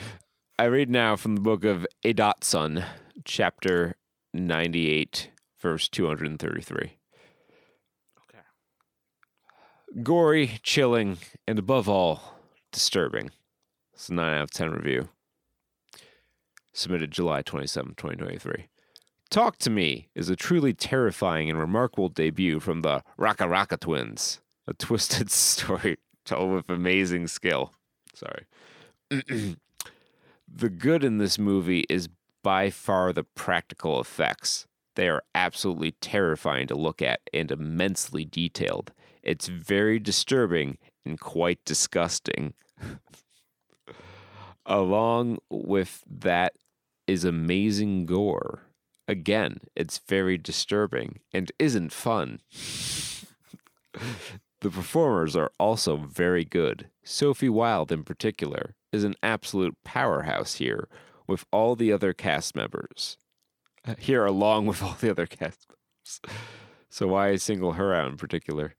I 0.60 0.66
read 0.66 0.92
now 0.92 1.16
from 1.16 1.34
the 1.34 1.42
book 1.42 1.66
of 1.66 1.88
Edotson, 2.06 2.86
chapter 3.26 3.96
98, 4.34 5.32
verse 5.60 5.90
233. 5.90 6.98
Okay. 8.18 8.40
Gory, 10.04 10.60
chilling, 10.64 11.18
and 11.48 11.60
above 11.60 11.90
all, 11.90 12.40
disturbing. 12.72 13.32
It's 13.94 14.10
a 14.10 14.14
9 14.14 14.34
out 14.34 14.44
of 14.44 14.52
10 14.52 14.72
review. 14.72 15.10
Submitted 16.74 17.12
July 17.12 17.42
27, 17.42 17.96
2023. 17.96 18.68
Talk 19.30 19.58
to 19.60 19.70
Me 19.70 20.10
is 20.16 20.30
a 20.30 20.36
truly 20.36 20.74
terrifying 20.74 21.50
and 21.50 21.60
remarkable 21.60 22.10
debut 22.10 22.60
from 22.60 22.82
the 22.82 23.02
RackaRacka 23.18 23.80
twins. 23.80 24.42
A 24.68 24.74
twisted 24.74 25.32
story 25.32 25.98
told 26.26 26.54
with 26.54 26.70
amazing 26.70 27.28
skill. 27.28 27.74
Sorry. 28.14 28.46
the 30.48 30.70
good 30.70 31.04
in 31.04 31.18
this 31.18 31.40
movie 31.40 31.86
is 31.90 32.10
by 32.44 32.70
far 32.70 33.14
the 33.14 33.24
practical 33.24 34.00
effects. 34.00 34.68
They 34.96 35.08
are 35.08 35.24
absolutely 35.34 35.92
terrifying 35.94 36.68
to 36.68 36.76
look 36.76 37.02
at 37.02 37.22
and 37.34 37.52
immensely 37.52 38.26
detailed. 38.26 38.92
It's 39.24 39.48
very 39.48 40.00
disturbing 40.00 40.78
and 41.06 41.20
quite 41.20 41.64
disgusting. 41.66 42.54
Along 44.66 45.40
with 45.50 46.04
that 46.10 46.54
is 47.08 47.24
amazing 47.26 48.06
gore. 48.06 48.62
Again, 49.08 49.60
it's 49.76 50.00
very 50.08 50.38
disturbing 50.38 51.20
and 51.34 51.52
isn't 51.60 51.92
fun. 51.92 52.40
the 54.62 54.70
performers 54.70 55.36
are 55.36 55.52
also 55.60 55.98
very 55.98 56.46
good. 56.46 56.88
Sophie 57.04 57.50
Wilde, 57.50 57.92
in 57.92 58.04
particular, 58.04 58.76
is 58.92 59.04
an 59.04 59.16
absolute 59.24 59.76
powerhouse 59.84 60.56
here 60.56 60.88
with 61.32 61.46
all 61.52 61.76
the 61.76 61.92
other 61.92 62.14
cast 62.14 62.56
members. 62.56 63.18
Uh, 63.88 63.96
Here, 63.98 64.26
along 64.26 64.68
with 64.68 64.84
all 64.84 64.98
the 65.00 65.10
other 65.10 65.26
cast 65.26 65.66
members. 65.68 66.36
So, 66.90 67.08
why 67.08 67.36
single 67.38 67.74
her 67.74 67.94
out 67.94 68.12
in 68.12 68.18
particular? 68.18 68.76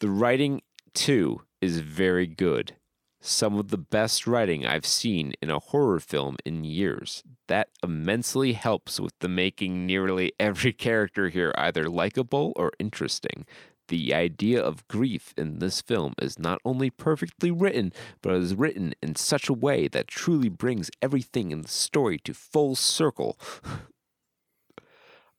The 0.00 0.10
writing, 0.10 0.62
too, 0.94 1.42
is 1.60 1.80
very 1.80 2.26
good. 2.26 2.76
Some 3.20 3.58
of 3.58 3.68
the 3.68 3.78
best 3.78 4.26
writing 4.26 4.66
I've 4.66 4.86
seen 4.86 5.32
in 5.40 5.50
a 5.50 5.58
horror 5.58 5.98
film 5.98 6.36
in 6.44 6.62
years. 6.62 7.24
That 7.48 7.70
immensely 7.82 8.52
helps 8.52 9.00
with 9.00 9.18
the 9.20 9.28
making 9.28 9.86
nearly 9.86 10.32
every 10.38 10.72
character 10.86 11.30
here 11.30 11.52
either 11.56 11.88
likable 11.88 12.52
or 12.54 12.72
interesting. 12.78 13.46
The 13.88 14.12
idea 14.12 14.60
of 14.60 14.86
grief 14.88 15.32
in 15.36 15.58
this 15.60 15.80
film 15.80 16.14
is 16.20 16.38
not 16.38 16.60
only 16.64 16.90
perfectly 16.90 17.50
written, 17.50 17.92
but 18.20 18.34
is 18.34 18.54
written 18.54 18.94
in 19.02 19.14
such 19.14 19.48
a 19.48 19.52
way 19.52 19.86
that 19.88 20.08
truly 20.08 20.48
brings 20.48 20.90
everything 21.00 21.52
in 21.52 21.62
the 21.62 21.68
story 21.68 22.18
to 22.20 22.34
full 22.34 22.74
circle. 22.74 23.38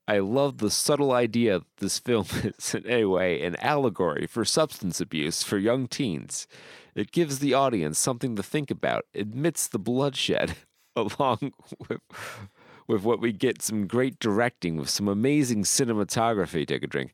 I 0.09 0.19
love 0.19 0.59
the 0.59 0.71
subtle 0.71 1.11
idea 1.11 1.59
that 1.59 1.77
this 1.77 1.99
film 1.99 2.27
is, 2.43 2.73
in 2.73 2.89
a 2.89 3.05
way, 3.05 3.41
an 3.43 3.57
allegory 3.57 4.25
for 4.25 4.45
substance 4.45 5.01
abuse 5.01 5.43
for 5.43 5.57
young 5.57 5.87
teens. 5.87 6.47
It 6.95 7.11
gives 7.11 7.39
the 7.39 7.53
audience 7.53 7.99
something 7.99 8.35
to 8.37 8.43
think 8.43 8.71
about, 8.71 9.05
admits 9.13 9.67
the 9.67 9.79
bloodshed, 9.79 10.55
along 10.95 11.51
with, 11.89 11.99
with 12.87 13.03
what 13.03 13.19
we 13.19 13.33
get 13.33 13.61
some 13.61 13.85
great 13.85 14.17
directing 14.19 14.77
with 14.77 14.89
some 14.89 15.09
amazing 15.09 15.63
cinematography. 15.63 16.65
Take 16.65 16.83
a 16.83 16.87
drink. 16.87 17.11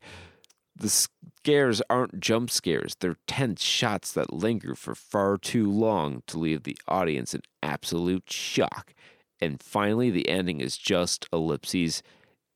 The 0.76 0.88
scares 0.88 1.82
aren't 1.88 2.20
jump 2.20 2.50
scares, 2.50 2.96
they're 2.98 3.16
tense 3.26 3.62
shots 3.62 4.12
that 4.12 4.32
linger 4.32 4.74
for 4.74 4.94
far 4.94 5.36
too 5.38 5.70
long 5.70 6.22
to 6.26 6.38
leave 6.38 6.64
the 6.64 6.76
audience 6.88 7.34
in 7.34 7.42
absolute 7.62 8.24
shock. 8.30 8.92
And 9.40 9.62
finally, 9.62 10.10
the 10.10 10.28
ending 10.28 10.60
is 10.60 10.76
just 10.76 11.28
ellipses. 11.32 12.02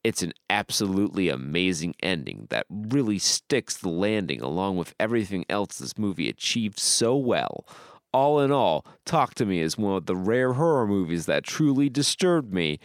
It's 0.02 0.22
an 0.22 0.32
absolutely 0.48 1.28
amazing 1.28 1.94
ending 2.02 2.46
that 2.50 2.66
really 2.70 3.18
sticks 3.18 3.76
the 3.76 3.88
landing 3.88 4.40
along 4.40 4.76
with 4.76 4.94
everything 4.98 5.44
else 5.48 5.78
this 5.78 5.98
movie 5.98 6.28
achieved 6.28 6.78
so 6.78 7.16
well. 7.16 7.66
All 8.12 8.40
in 8.40 8.50
all, 8.50 8.86
Talk 9.04 9.34
to 9.34 9.44
Me 9.44 9.60
is 9.60 9.76
one 9.76 9.96
of 9.96 10.06
the 10.06 10.16
rare 10.16 10.54
horror 10.54 10.86
movies 10.86 11.26
that 11.26 11.44
truly 11.44 11.90
disturbed 11.90 12.54
me 12.54 12.78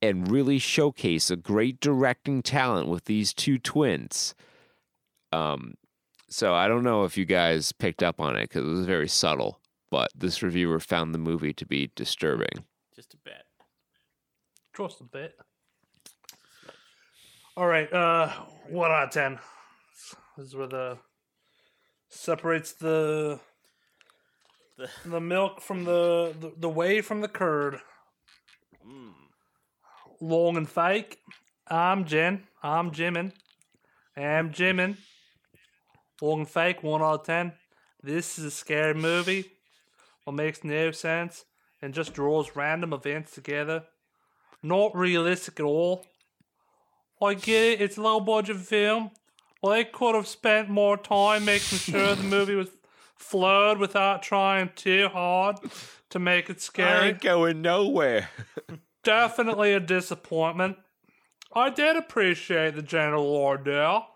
and 0.00 0.30
really 0.30 0.58
showcase 0.58 1.30
a 1.30 1.36
great 1.36 1.80
directing 1.80 2.42
talent 2.42 2.88
with 2.88 3.04
these 3.06 3.34
two 3.34 3.58
twins. 3.58 4.34
Um, 5.32 5.74
so 6.28 6.54
I 6.54 6.68
don't 6.68 6.84
know 6.84 7.04
if 7.04 7.16
you 7.16 7.24
guys 7.24 7.72
picked 7.72 8.02
up 8.02 8.20
on 8.20 8.36
it 8.36 8.48
because 8.48 8.64
it 8.64 8.70
was 8.70 8.86
very 8.86 9.08
subtle, 9.08 9.60
but 9.90 10.10
this 10.14 10.42
reviewer 10.42 10.80
found 10.80 11.14
the 11.14 11.18
movie 11.18 11.52
to 11.54 11.66
be 11.66 11.90
disturbing. 11.94 12.64
Just 12.94 13.14
a 13.14 13.18
bit. 13.18 13.44
Just 14.76 15.00
a 15.00 15.04
bit. 15.04 15.36
All 17.56 17.66
right, 17.66 17.92
uh, 17.92 18.30
one 18.68 18.90
out 18.90 19.04
of 19.04 19.10
ten. 19.10 19.38
This 20.36 20.48
is 20.48 20.54
where 20.54 20.68
the 20.68 20.98
separates 22.08 22.72
the 22.72 23.40
The 24.76 24.88
the 25.04 25.20
milk 25.20 25.60
from 25.60 25.84
the 25.84 26.32
the, 26.38 26.52
the 26.56 26.68
whey 26.68 27.00
from 27.00 27.20
the 27.20 27.26
curd. 27.28 27.80
mm, 28.86 29.12
Long 30.20 30.56
and 30.56 30.68
fake. 30.68 31.18
I'm 31.68 32.04
Jen. 32.04 32.44
I'm 32.62 32.90
Jimin. 32.90 33.32
I'm 34.16 34.50
Jimin. 34.50 34.96
Long 36.20 36.40
and 36.40 36.48
fake. 36.48 36.82
One 36.82 37.02
out 37.02 37.20
of 37.20 37.26
ten. 37.26 37.52
This 38.02 38.38
is 38.38 38.44
a 38.44 38.50
scary 38.50 38.94
movie. 38.94 39.44
What 40.24 40.34
makes 40.34 40.64
no 40.64 40.90
sense 40.90 41.44
and 41.80 41.94
just 41.94 42.14
draws 42.14 42.56
random 42.56 42.92
events 42.92 43.32
together. 43.32 43.84
Not 44.62 44.96
realistic 44.96 45.60
at 45.60 45.66
all. 45.66 46.04
I 47.22 47.34
get 47.34 47.64
it. 47.64 47.80
It's 47.80 47.96
a 47.96 48.02
low 48.02 48.18
budget 48.18 48.56
film. 48.56 49.10
Well, 49.62 49.72
they 49.72 49.84
could 49.84 50.16
have 50.16 50.26
spent 50.26 50.68
more 50.68 50.96
time 50.96 51.44
making 51.44 51.78
sure 51.78 52.14
the 52.16 52.22
movie 52.24 52.56
was 52.56 52.70
flowed 53.16 53.78
without 53.78 54.22
trying 54.22 54.70
too 54.74 55.08
hard 55.12 55.58
to 56.10 56.18
make 56.18 56.50
it 56.50 56.60
scary 56.60 57.10
Ain't 57.10 57.20
going 57.20 57.62
nowhere. 57.62 58.30
definitely 59.08 59.72
a 59.72 59.80
disappointment. 59.80 60.76
I 61.54 61.70
did 61.70 61.96
appreciate 61.96 62.76
the 62.76 62.82
general 62.82 63.24
ordeal. 63.34 64.06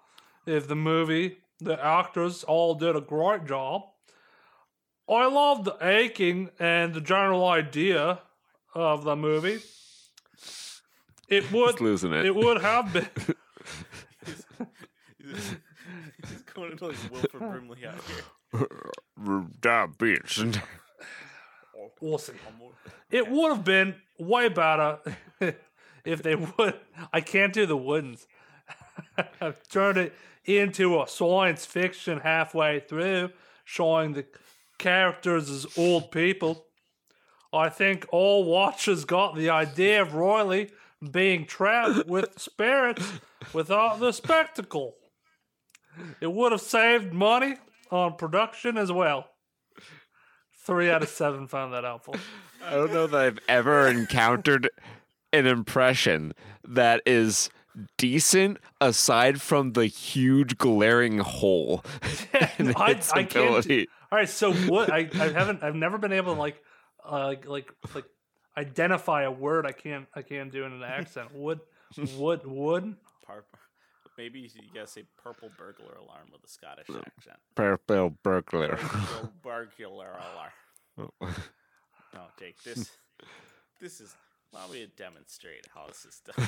If 0.44 0.68
the 0.68 0.76
movie, 0.76 1.38
the 1.60 1.82
actors 1.82 2.44
all 2.44 2.74
did 2.74 2.94
a 2.94 3.00
great 3.00 3.46
job. 3.46 3.84
I 5.08 5.26
love 5.28 5.64
the 5.64 5.78
aching 5.80 6.50
and 6.58 6.92
the 6.92 7.00
general 7.00 7.46
idea 7.48 8.20
of 8.74 9.04
the 9.04 9.16
movie. 9.16 9.60
It 11.26 11.50
would 11.50 11.70
Just 11.70 11.80
losing 11.80 12.12
it. 12.12 12.26
it 12.26 12.34
would 12.34 12.60
have 12.60 12.92
been 12.92 13.08
he's 15.18 15.56
going 16.52 16.76
to 16.76 16.86
like 16.88 16.96
Wilford 17.10 17.40
Brimley 17.40 17.86
out 17.86 17.94
here. 18.04 18.68
Diabetes. 19.62 20.58
I'm 22.02 22.60
It 23.10 23.30
would 23.30 23.54
have 23.54 23.64
been 23.64 23.94
way 24.18 24.48
better 24.48 24.98
if 26.04 26.22
they 26.22 26.34
would. 26.34 26.74
I 27.12 27.20
can't 27.20 27.52
do 27.52 27.66
the 27.66 27.76
wouldn'ts. 27.76 28.26
I've 29.40 29.66
turned 29.68 29.98
it 29.98 30.14
into 30.44 31.00
a 31.00 31.06
science 31.06 31.64
fiction 31.64 32.20
halfway 32.20 32.80
through, 32.80 33.30
showing 33.64 34.14
the 34.14 34.26
characters 34.78 35.48
as 35.48 35.66
old 35.76 36.10
people. 36.10 36.66
I 37.52 37.68
think 37.68 38.06
all 38.10 38.44
watchers 38.44 39.04
got 39.04 39.36
the 39.36 39.50
idea 39.50 40.02
of 40.02 40.14
Royley 40.14 40.70
being 41.10 41.46
trapped 41.46 42.06
with 42.06 42.32
spirits 42.38 43.12
without 43.52 44.00
the 44.00 44.12
spectacle. 44.12 44.94
It 46.20 46.32
would 46.32 46.52
have 46.52 46.60
saved 46.62 47.12
money 47.12 47.56
on 47.90 48.16
production 48.16 48.78
as 48.78 48.90
well. 48.90 49.26
Three 50.64 50.90
out 50.90 51.02
of 51.02 51.08
seven 51.08 51.48
found 51.48 51.72
that 51.74 51.84
helpful. 51.84 52.14
I 52.64 52.70
don't 52.74 52.92
know 52.92 53.06
that 53.08 53.20
I've 53.20 53.38
ever 53.48 53.88
encountered 53.88 54.70
an 55.32 55.46
impression 55.46 56.34
that 56.64 57.02
is 57.06 57.50
decent 57.96 58.58
aside 58.80 59.40
from 59.40 59.72
the 59.72 59.86
huge 59.86 60.58
glaring 60.58 61.18
hole 61.18 61.82
in 62.58 62.74
I- 62.76 62.90
its 62.92 63.10
I 63.12 63.24
can't- 63.24 63.30
ability. 63.36 63.88
All 64.12 64.18
right, 64.18 64.28
so 64.28 64.52
what? 64.52 64.92
I, 64.92 65.08
I 65.14 65.28
haven't. 65.30 65.62
I've 65.62 65.74
never 65.74 65.96
been 65.96 66.12
able 66.12 66.34
to 66.34 66.38
like, 66.40 66.62
uh, 67.10 67.28
like, 67.28 67.48
like, 67.48 67.72
like, 67.94 68.04
identify 68.58 69.22
a 69.22 69.30
word. 69.30 69.64
I 69.66 69.72
can't. 69.72 70.06
I 70.14 70.20
can't 70.20 70.52
do 70.52 70.64
in 70.64 70.72
an 70.72 70.82
accent. 70.82 71.34
Wood, 71.34 71.60
wood, 72.18 72.42
wood. 72.44 72.94
Par- 73.26 73.44
Maybe 74.18 74.40
you 74.40 74.48
gotta 74.74 74.86
say 74.86 75.04
purple 75.22 75.50
burglar 75.56 75.94
alarm 75.94 76.28
with 76.32 76.44
a 76.44 76.48
Scottish 76.48 76.88
accent. 76.90 77.38
Purple 77.54 78.10
burglar. 78.22 78.76
Purple 78.76 79.32
burglar 79.42 80.18
alarm. 80.98 81.10
No, 82.14 82.20
Jake, 82.38 82.62
this 82.62 82.90
this 83.80 83.98
is 83.98 84.14
allow 84.52 84.68
me 84.68 84.80
to 84.80 84.86
demonstrate 84.86 85.66
how 85.74 85.86
this 85.86 86.04
is 86.04 86.20
done. 86.20 86.46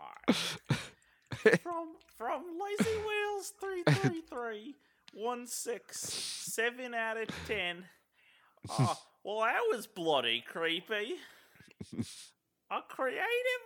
Alright. 0.00 1.58
From 1.62 1.88
from 2.16 2.42
Lazy 2.58 2.96
Wheels 2.96 3.52
333 3.60 4.74
one 5.12 5.46
six 5.46 6.00
seven 6.00 6.94
out 6.94 7.16
of 7.18 7.28
ten. 7.46 7.84
Oh, 8.70 8.96
well 9.22 9.40
that 9.40 9.60
was 9.70 9.86
bloody 9.86 10.42
creepy. 10.46 11.16
A 12.70 12.80
creative 12.88 13.22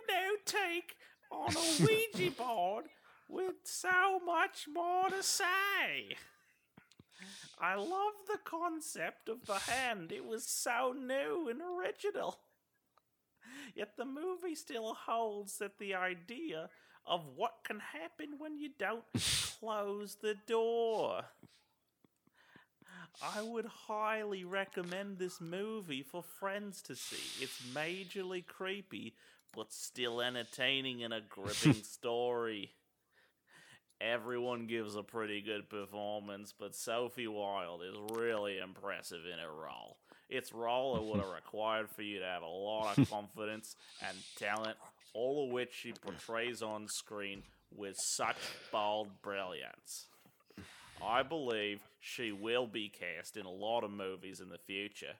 new 0.09 0.37
take 0.45 0.95
on 1.33 1.55
a 1.55 1.85
Ouija 1.85 2.31
board 2.31 2.85
with 3.27 3.55
so 3.63 4.19
much 4.25 4.67
more 4.73 5.09
to 5.09 5.23
say. 5.23 6.15
I 7.59 7.75
love 7.75 8.13
the 8.27 8.39
concept 8.43 9.29
of 9.29 9.45
the 9.45 9.59
hand. 9.59 10.11
It 10.11 10.25
was 10.25 10.45
so 10.45 10.93
new 10.97 11.49
and 11.49 11.61
original. 11.61 12.39
Yet 13.75 13.97
the 13.97 14.05
movie 14.05 14.55
still 14.55 14.93
holds 14.93 15.57
that 15.57 15.79
the 15.79 15.95
idea 15.95 16.69
of 17.05 17.21
what 17.35 17.53
can 17.65 17.79
happen 17.79 18.35
when 18.37 18.57
you 18.57 18.69
don't 18.77 19.03
close 19.59 20.17
the 20.21 20.35
door. 20.47 21.23
I 23.21 23.41
would 23.41 23.65
highly 23.65 24.43
recommend 24.43 25.17
this 25.17 25.39
movie 25.39 26.03
for 26.03 26.23
friends 26.23 26.81
to 26.83 26.95
see. 26.95 27.43
It's 27.43 27.61
majorly 27.73 28.45
creepy, 28.45 29.15
but 29.55 29.71
still 29.71 30.21
entertaining 30.21 31.03
and 31.03 31.13
a 31.13 31.21
gripping 31.21 31.73
story. 31.83 32.71
Everyone 34.01 34.67
gives 34.67 34.95
a 34.95 35.03
pretty 35.03 35.41
good 35.41 35.69
performance, 35.69 36.53
but 36.57 36.75
Sophie 36.75 37.27
Wilde 37.27 37.83
is 37.83 38.17
really 38.17 38.57
impressive 38.59 39.21
in 39.31 39.39
her 39.39 39.53
role. 39.53 39.97
It's 40.29 40.51
role 40.51 40.97
it 40.97 41.03
would 41.03 41.23
have 41.23 41.33
required 41.35 41.89
for 41.89 42.01
you 42.01 42.19
to 42.19 42.25
have 42.25 42.41
a 42.41 42.47
lot 42.47 42.97
of 42.97 43.09
confidence 43.09 43.75
and 44.07 44.17
talent, 44.37 44.77
all 45.13 45.45
of 45.45 45.51
which 45.51 45.73
she 45.73 45.93
portrays 45.93 46.61
on 46.61 46.87
screen 46.89 47.43
with 47.75 47.95
such 47.97 48.37
bold 48.71 49.21
brilliance. 49.21 50.07
I 51.05 51.23
believe 51.23 51.79
she 51.99 52.31
will 52.31 52.67
be 52.67 52.89
cast 52.89 53.37
in 53.37 53.45
a 53.45 53.51
lot 53.51 53.83
of 53.83 53.91
movies 53.91 54.39
in 54.39 54.49
the 54.49 54.57
future. 54.57 55.13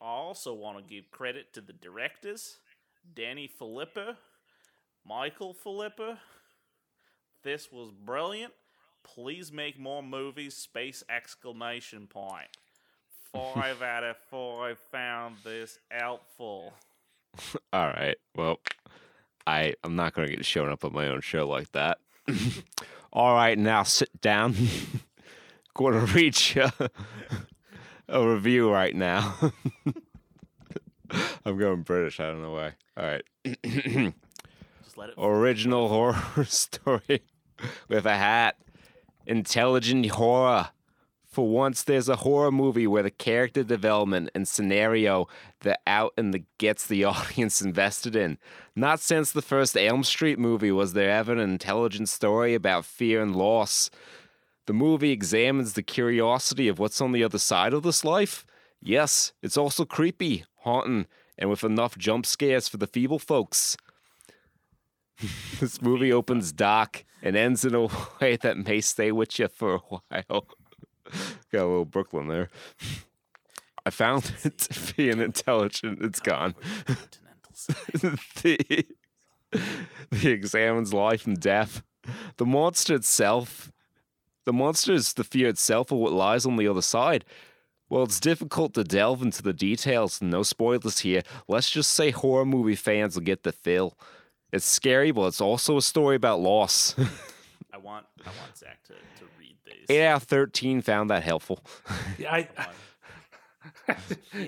I 0.00 0.06
also 0.06 0.54
want 0.54 0.78
to 0.78 0.94
give 0.94 1.10
credit 1.10 1.52
to 1.54 1.60
the 1.60 1.72
directors, 1.74 2.58
Danny 3.14 3.50
Philippou, 3.60 4.16
Michael 5.06 5.54
Philippou. 5.64 6.18
This 7.42 7.72
was 7.72 7.90
brilliant. 7.90 8.52
Please 9.02 9.50
make 9.50 9.78
more 9.78 10.02
movies. 10.02 10.56
Space 10.56 11.02
exclamation 11.08 12.06
point. 12.06 12.48
Five 13.32 13.80
out 13.82 14.04
of 14.04 14.16
five 14.30 14.78
found 14.90 15.36
this 15.44 15.78
helpful. 15.90 16.74
All 17.72 17.86
right. 17.86 18.16
Well, 18.36 18.60
I 19.46 19.74
I'm 19.84 19.96
not 19.96 20.14
going 20.14 20.28
to 20.28 20.36
get 20.36 20.44
shown 20.44 20.68
up 20.68 20.84
on 20.84 20.92
my 20.92 21.08
own 21.08 21.20
show 21.20 21.48
like 21.48 21.72
that. 21.72 21.98
All 23.12 23.34
right, 23.34 23.58
now 23.58 23.82
sit 23.82 24.20
down. 24.20 24.54
going 25.74 25.94
to 25.94 26.12
read 26.12 26.36
you 26.54 26.68
a 28.08 28.28
review 28.28 28.70
right 28.70 28.94
now. 28.94 29.34
I'm 31.44 31.58
going 31.58 31.82
British. 31.82 32.20
I 32.20 32.26
don't 32.26 32.42
know 32.42 32.52
why. 32.52 32.72
All 32.96 33.04
right. 33.04 33.22
Just 34.84 34.96
let 34.96 35.10
it. 35.10 35.14
Original 35.18 35.88
horror 35.88 36.44
story 36.44 37.22
with 37.88 38.06
a 38.06 38.16
hat. 38.16 38.56
Intelligent 39.26 40.06
horror 40.10 40.70
For 41.26 41.48
once, 41.48 41.84
there's 41.84 42.08
a 42.08 42.16
horror 42.16 42.50
movie 42.50 42.88
where 42.88 43.04
the 43.04 43.10
character 43.10 43.62
development 43.62 44.30
and 44.34 44.48
scenario 44.48 45.28
that 45.60 45.80
out 45.86 46.12
and 46.16 46.34
the 46.34 46.42
gets 46.58 46.86
the 46.86 47.04
audience 47.12 47.62
invested 47.62 48.16
in. 48.16 48.38
Not 48.74 48.98
since 48.98 49.30
the 49.30 49.42
first 49.42 49.76
Elm 49.76 50.02
Street 50.02 50.38
movie 50.38 50.72
was 50.72 50.92
there 50.92 51.10
ever 51.10 51.32
an 51.32 51.38
intelligent 51.38 52.08
story 52.08 52.54
about 52.54 52.84
fear 52.84 53.22
and 53.22 53.36
loss. 53.36 53.90
The 54.66 54.72
movie 54.72 55.12
examines 55.12 55.74
the 55.74 55.82
curiosity 55.82 56.66
of 56.68 56.78
what's 56.78 57.00
on 57.00 57.12
the 57.12 57.24
other 57.24 57.38
side 57.38 57.74
of 57.74 57.82
this 57.82 58.04
life. 58.04 58.44
Yes, 58.82 59.32
it's 59.42 59.56
also 59.56 59.84
creepy, 59.84 60.44
haunting, 60.60 61.06
and 61.38 61.50
with 61.50 61.64
enough 61.64 61.98
jump 61.98 62.26
scares 62.26 62.68
for 62.68 62.76
the 62.76 62.86
feeble 62.86 63.18
folks. 63.18 63.76
this 65.60 65.82
movie 65.82 66.12
opens 66.12 66.52
dark 66.52 67.04
and 67.22 67.36
ends 67.36 67.64
in 67.64 67.74
a 67.74 67.88
way 68.20 68.36
that 68.36 68.56
may 68.56 68.80
stay 68.80 69.12
with 69.12 69.38
you 69.38 69.48
for 69.48 69.74
a 69.74 69.78
while. 69.78 70.46
Got 71.52 71.62
a 71.62 71.66
little 71.66 71.84
Brooklyn 71.84 72.28
there. 72.28 72.48
I 73.84 73.90
found 73.90 74.32
it 74.44 74.58
to 74.58 74.94
be 74.94 75.10
an 75.10 75.20
intelligent. 75.20 76.02
It's 76.02 76.20
gone. 76.20 76.54
The, 78.42 78.86
the 80.10 80.30
examines 80.30 80.94
life 80.94 81.26
and 81.26 81.38
death. 81.38 81.82
The 82.36 82.46
monster 82.46 82.94
itself, 82.94 83.70
the 84.44 84.52
monster 84.52 84.92
is 84.92 85.14
the 85.14 85.24
fear 85.24 85.48
itself 85.48 85.90
of 85.90 85.98
what 85.98 86.12
lies 86.12 86.46
on 86.46 86.56
the 86.56 86.68
other 86.68 86.82
side. 86.82 87.24
Well, 87.90 88.04
it's 88.04 88.20
difficult 88.20 88.74
to 88.74 88.84
delve 88.84 89.20
into 89.20 89.42
the 89.42 89.52
details, 89.52 90.22
no 90.22 90.44
spoilers 90.44 91.00
here. 91.00 91.22
Let's 91.48 91.68
just 91.68 91.90
say 91.90 92.12
horror 92.12 92.46
movie 92.46 92.76
fans 92.76 93.16
will 93.16 93.24
get 93.24 93.42
the 93.42 93.52
feel. 93.52 93.98
It's 94.52 94.64
scary, 94.64 95.10
but 95.10 95.26
it's 95.26 95.40
also 95.40 95.76
a 95.76 95.82
story 95.82 96.14
about 96.14 96.40
loss. 96.40 96.94
I 97.72 97.78
want 97.78 98.06
I 98.24 98.28
want 98.40 98.56
Zach 98.56 98.82
to, 98.84 98.92
to 98.94 99.24
read 99.38 99.56
these. 99.64 99.86
8 99.88 100.06
out 100.06 100.22
of 100.22 100.28
13 100.28 100.82
found 100.82 101.10
that 101.10 101.24
helpful. 101.24 101.64
Yeah, 102.18 102.32
I, 102.32 102.42
Come 102.42 102.74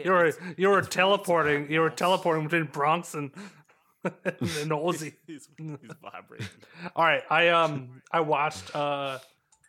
you 0.04 0.10
were 0.10 0.32
you 0.56 0.68
were 0.68 0.82
teleporting. 0.82 1.70
You 1.70 1.80
were 1.80 1.90
teleporting 1.90 2.44
between 2.44 2.64
Bronx 2.66 3.14
and 3.14 3.30
and 4.04 4.70
Aussie. 4.70 5.14
He's, 5.26 5.48
he's 5.56 5.90
vibrating. 6.00 6.48
All 6.96 7.04
right, 7.04 7.22
I 7.30 7.48
um 7.48 8.02
I 8.10 8.20
watched 8.20 8.74
uh 8.74 9.18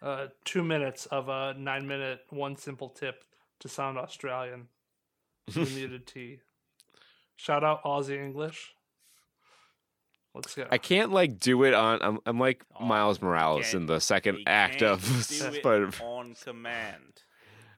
uh 0.01 0.27
two 0.45 0.63
minutes 0.63 1.05
of 1.07 1.29
a 1.29 1.53
nine 1.57 1.87
minute 1.87 2.21
one 2.29 2.55
simple 2.55 2.89
tip 2.89 3.23
to 3.63 3.69
sound 3.69 3.97
Australian. 3.97 4.67
The 5.53 5.65
muted 5.65 6.07
T. 6.07 6.39
Shout 7.35 7.65
out 7.65 7.83
Aussie 7.83 8.17
English. 8.17 8.73
Let's 10.33 10.55
go. 10.55 10.65
I 10.71 10.77
can't 10.77 11.11
like 11.11 11.39
do 11.39 11.63
it 11.63 11.73
on. 11.73 11.99
I'm, 12.01 12.19
I'm 12.25 12.39
like 12.39 12.63
Oh, 12.79 12.85
Miles 12.85 13.21
Morales 13.21 13.73
in 13.73 13.85
the 13.85 13.99
second 13.99 14.37
He 14.37 14.47
act 14.47 14.81
of 14.81 15.03
Spider. 15.23 15.89
on 16.01 16.35
command. 16.41 17.21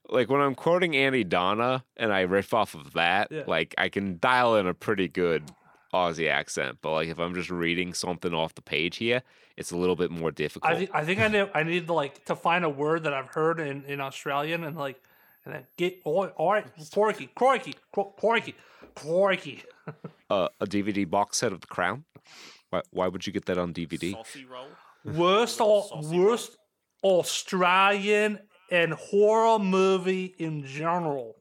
Like 0.08 0.30
when 0.30 0.40
I'm 0.42 0.54
quoting 0.56 0.96
Annie 0.96 1.24
Donna 1.24 1.84
and 1.98 2.14
I 2.14 2.22
riff 2.22 2.54
off 2.54 2.76
of 2.76 2.94
that, 2.94 3.32
Yeah. 3.32 3.44
like 3.48 3.74
I 3.78 3.90
can 3.90 4.20
dial 4.20 4.56
in 4.58 4.68
a 4.68 4.74
pretty 4.76 5.08
good 5.08 5.50
Aussie 5.94 6.30
accent. 6.30 6.78
But 6.82 6.92
like 6.94 7.08
if 7.10 7.18
I'm 7.20 7.34
just 7.34 7.50
reading 7.50 7.94
something 7.94 8.34
off 8.34 8.54
the 8.56 8.62
page 8.62 8.98
here, 8.98 9.24
it's 9.58 9.72
a 9.72 9.78
little 9.78 9.96
bit 9.96 10.12
more 10.12 10.32
difficult. 10.32 10.72
I 10.72 10.78
think 10.78 10.92
I 10.94 11.04
think 11.04 11.20
I 11.20 11.28
need 11.30 11.50
I 11.56 11.64
need 11.64 11.88
to 11.88 11.94
like 11.94 12.24
to 12.26 12.36
find 12.36 12.64
a 12.64 12.70
word 12.70 13.04
that 13.04 13.14
I've 13.14 13.30
heard 13.30 13.60
in, 13.60 13.84
in 13.86 14.00
Australian 14.00 14.64
and 14.64 14.78
like 14.78 15.02
and 15.46 15.54
then 15.54 15.68
get 15.78 16.00
all, 16.04 16.26
all 16.36 16.54
right 16.54 16.66
crikey 16.92 17.30
crikey 17.36 17.76
cro- 17.94 18.14
crikey 18.18 18.56
crikey. 18.96 19.64
uh, 20.30 20.48
a 20.60 20.66
DVD 20.66 21.10
box 21.10 21.38
set 21.38 21.52
of 21.52 21.62
The 21.62 21.68
Crown. 21.68 22.06
Why, 22.70 22.82
why 22.92 23.08
would 23.08 23.28
you 23.28 23.34
get 23.34 23.46
that 23.46 23.58
on 23.58 23.74
DVD? 23.74 24.12
Saucy 24.14 24.46
roll. 24.46 24.68
Worst 25.06 25.62
or 25.62 25.84
saucy 25.84 26.20
worst 26.20 26.58
Australian 27.04 28.40
and 28.72 28.94
horror 28.94 29.60
movie 29.60 30.34
in 30.40 30.66
general. 30.66 31.36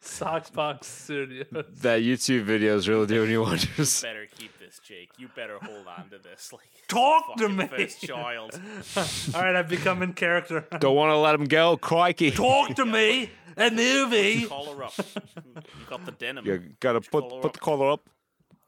Sockbox 0.00 0.84
Studios. 0.84 1.46
That 1.80 2.02
YouTube 2.02 2.42
video 2.42 2.76
is 2.76 2.88
really 2.88 3.06
doing 3.06 3.30
you 3.30 3.42
wonders. 3.42 4.02
Better 4.02 4.26
keep 4.36 4.52
this, 4.72 4.80
Jake. 4.86 5.10
You 5.18 5.28
better 5.34 5.58
hold 5.60 5.86
on 5.86 6.08
to 6.10 6.18
this. 6.18 6.52
Like 6.62 6.62
Talk 6.88 7.36
to 7.38 7.48
me. 7.48 7.66
first 7.66 8.02
child. 8.02 8.58
All 9.34 9.42
right, 9.42 9.54
I've 9.56 9.68
become 9.68 10.02
in 10.02 10.12
character. 10.12 10.66
Don't 10.80 10.96
want 10.96 11.10
to 11.10 11.16
let 11.16 11.34
him 11.34 11.44
go. 11.44 11.76
Crikey. 11.76 12.30
Talk 12.30 12.74
to 12.76 12.84
me. 12.84 13.30
A 13.56 13.70
movie. 13.70 14.46
Call 14.46 14.74
her 14.74 14.84
up. 14.84 14.92
You 14.96 15.62
got 15.88 16.04
the 16.04 16.12
denim. 16.12 16.46
You 16.46 16.62
gotta 16.80 17.00
put 17.00 17.22
collar 17.28 17.40
put 17.40 17.46
up. 17.46 17.52
the 17.52 17.58
collar 17.58 17.90
up. 17.92 18.08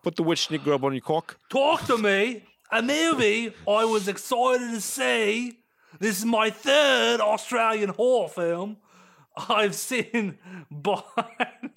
Put 0.02 0.16
the 0.16 0.22
witch 0.22 0.46
snake 0.46 0.64
grub 0.64 0.84
on 0.84 0.92
your 0.92 1.00
cock. 1.00 1.38
Talk 1.50 1.86
to 1.86 1.96
me. 1.98 2.44
A 2.70 2.82
movie 2.82 3.54
I 3.68 3.84
was 3.84 4.08
excited 4.08 4.70
to 4.72 4.80
see. 4.80 5.58
This 6.00 6.18
is 6.18 6.24
my 6.24 6.50
third 6.50 7.20
Australian 7.20 7.90
horror 7.90 8.28
film. 8.28 8.76
I've 9.36 9.74
seen 9.74 10.38
behind. 10.82 11.70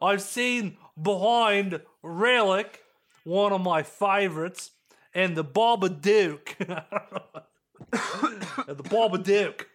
I've 0.00 0.22
seen 0.22 0.76
behind 1.00 1.80
Relic, 2.02 2.82
one 3.24 3.52
of 3.52 3.60
my 3.60 3.82
favorites, 3.82 4.70
and 5.14 5.36
the 5.36 5.44
Babadook. 5.44 6.56
the 7.90 8.82
Babadook. 8.84 9.66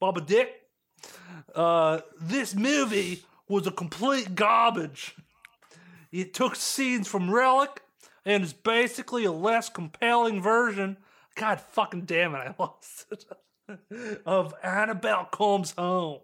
Babadook. 0.00 0.48
Uh, 1.54 2.00
this 2.20 2.54
movie 2.54 3.22
was 3.48 3.66
a 3.66 3.70
complete 3.70 4.34
garbage. 4.34 5.16
It 6.12 6.34
took 6.34 6.56
scenes 6.56 7.08
from 7.08 7.30
Relic 7.30 7.82
and 8.24 8.42
is 8.42 8.52
basically 8.52 9.24
a 9.24 9.32
less 9.32 9.68
compelling 9.68 10.42
version. 10.42 10.96
God 11.36 11.60
fucking 11.60 12.02
damn 12.02 12.34
it, 12.34 12.38
I 12.38 12.54
lost 12.58 13.06
it. 13.10 13.24
of 14.24 14.54
Annabelle 14.62 15.26
Comes 15.26 15.72
Home. 15.72 16.20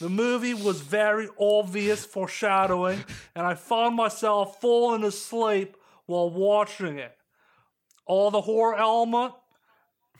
The 0.00 0.08
movie 0.08 0.54
was 0.54 0.80
very 0.80 1.28
obvious 1.38 2.04
foreshadowing, 2.06 3.04
and 3.34 3.46
I 3.46 3.54
found 3.54 3.94
myself 3.96 4.60
falling 4.60 5.04
asleep 5.04 5.76
while 6.06 6.30
watching 6.30 6.98
it. 6.98 7.14
All 8.06 8.30
the 8.30 8.40
horror 8.40 8.76
element. 8.76 9.34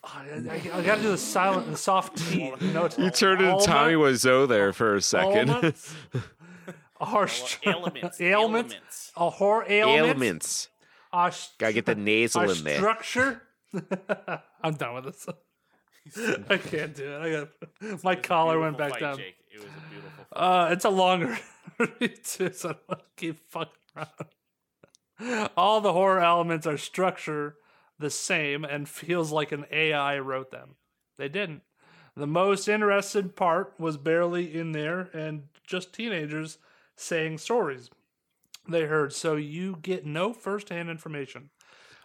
I, 0.05 0.25
I- 0.51 0.71
I 0.79 0.83
gotta 0.83 1.03
do 1.03 1.09
the 1.11 1.19
silent, 1.19 1.71
the 1.71 1.77
soft 1.77 2.17
T. 2.19 2.53
note. 2.73 2.99
You 2.99 3.11
turned 3.11 3.41
into 3.43 3.65
Tommy 3.65 3.95
Wiseau 3.95 4.47
there 4.49 4.73
for 4.73 4.95
a 4.97 5.01
second. 5.03 5.51
elements 5.51 5.95
are 7.01 7.27
str- 7.29 7.69
Elements. 7.71 8.21
ailments, 8.21 8.21
Elements. 8.81 9.13
a 9.17 9.31
horror 9.31 9.65
ailment, 9.69 10.07
Ailments. 10.09 10.69
a 11.13 11.33
Gotta 11.59 11.73
get 11.73 11.87
the 11.87 11.95
nasal 11.95 12.43
a 12.43 12.53
in 12.53 12.65
there. 12.65 12.77
structure. 12.77 13.43
I'm 14.63 14.75
done 14.75 14.95
with 14.97 15.05
this. 15.05 15.27
I 16.51 16.57
can't 16.57 16.95
do 16.95 17.15
it. 17.15 17.21
I 17.21 17.31
got 17.31 18.05
my 18.05 18.17
collar 18.17 18.59
went 18.61 18.79
back 18.79 18.93
fight, 18.93 19.01
down. 19.01 19.17
Jake. 19.17 19.37
It 19.51 19.59
was 19.59 19.67
a 19.67 19.91
beautiful 19.91 20.25
fight. 20.33 20.39
Uh, 20.39 20.69
it's 20.73 20.85
a 20.85 20.91
longer 20.91 21.39
read 21.79 22.25
too, 22.25 22.53
so 22.53 22.71
I 22.71 22.73
don't 22.73 22.89
want 22.89 23.01
to 23.01 23.07
keep 23.17 23.51
fucking 23.51 23.73
around. 23.97 25.51
All 25.57 25.81
the 25.81 25.93
horror 25.93 26.21
elements 26.21 26.67
are 26.67 26.79
structure 26.79 27.57
the 27.99 28.11
same 28.11 28.65
and 28.65 28.89
feels 28.89 29.31
like 29.31 29.53
an 29.53 29.67
AI 29.71 30.19
wrote 30.19 30.51
them. 30.51 30.77
They 31.19 31.29
didn't. 31.29 31.63
The 32.17 32.27
most 32.27 32.69
interesting 32.69 33.29
part 33.29 33.75
was 33.79 33.97
barely 33.97 34.57
in 34.57 34.73
there 34.73 35.11
and 35.13 35.45
just 35.67 35.93
teenagers 35.93 36.59
saying 36.97 37.39
stories 37.39 37.91
they 38.69 38.85
heard, 38.85 39.13
so 39.13 39.37
you 39.37 39.79
get 39.81 40.07
no 40.07 40.33
first-hand 40.33 40.91
information. 40.91 41.51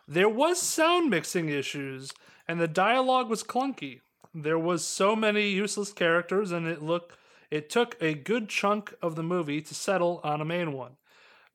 There 0.07 0.30
was 0.30 0.61
sound 0.61 1.10
mixing 1.10 1.49
issues, 1.49 2.11
and 2.48 2.60
the 2.60 2.68
dialogue 2.68 3.30
was 3.30 3.44
clunky. 3.44 4.02
There 4.34 4.60
was 4.60 4.86
so 4.86 5.15
many 5.15 5.49
useless 5.49 5.91
characters, 5.94 6.52
and 6.52 6.68
it 6.68 6.82
looked 6.82 7.18
it 7.52 7.69
took 7.69 7.95
a 8.02 8.14
good 8.14 8.49
chunk 8.49 8.94
of 9.02 9.15
the 9.15 9.23
movie 9.23 9.61
to 9.61 9.76
settle 9.76 10.19
on 10.23 10.41
a 10.41 10.45
main 10.45 10.73
one. 10.73 10.98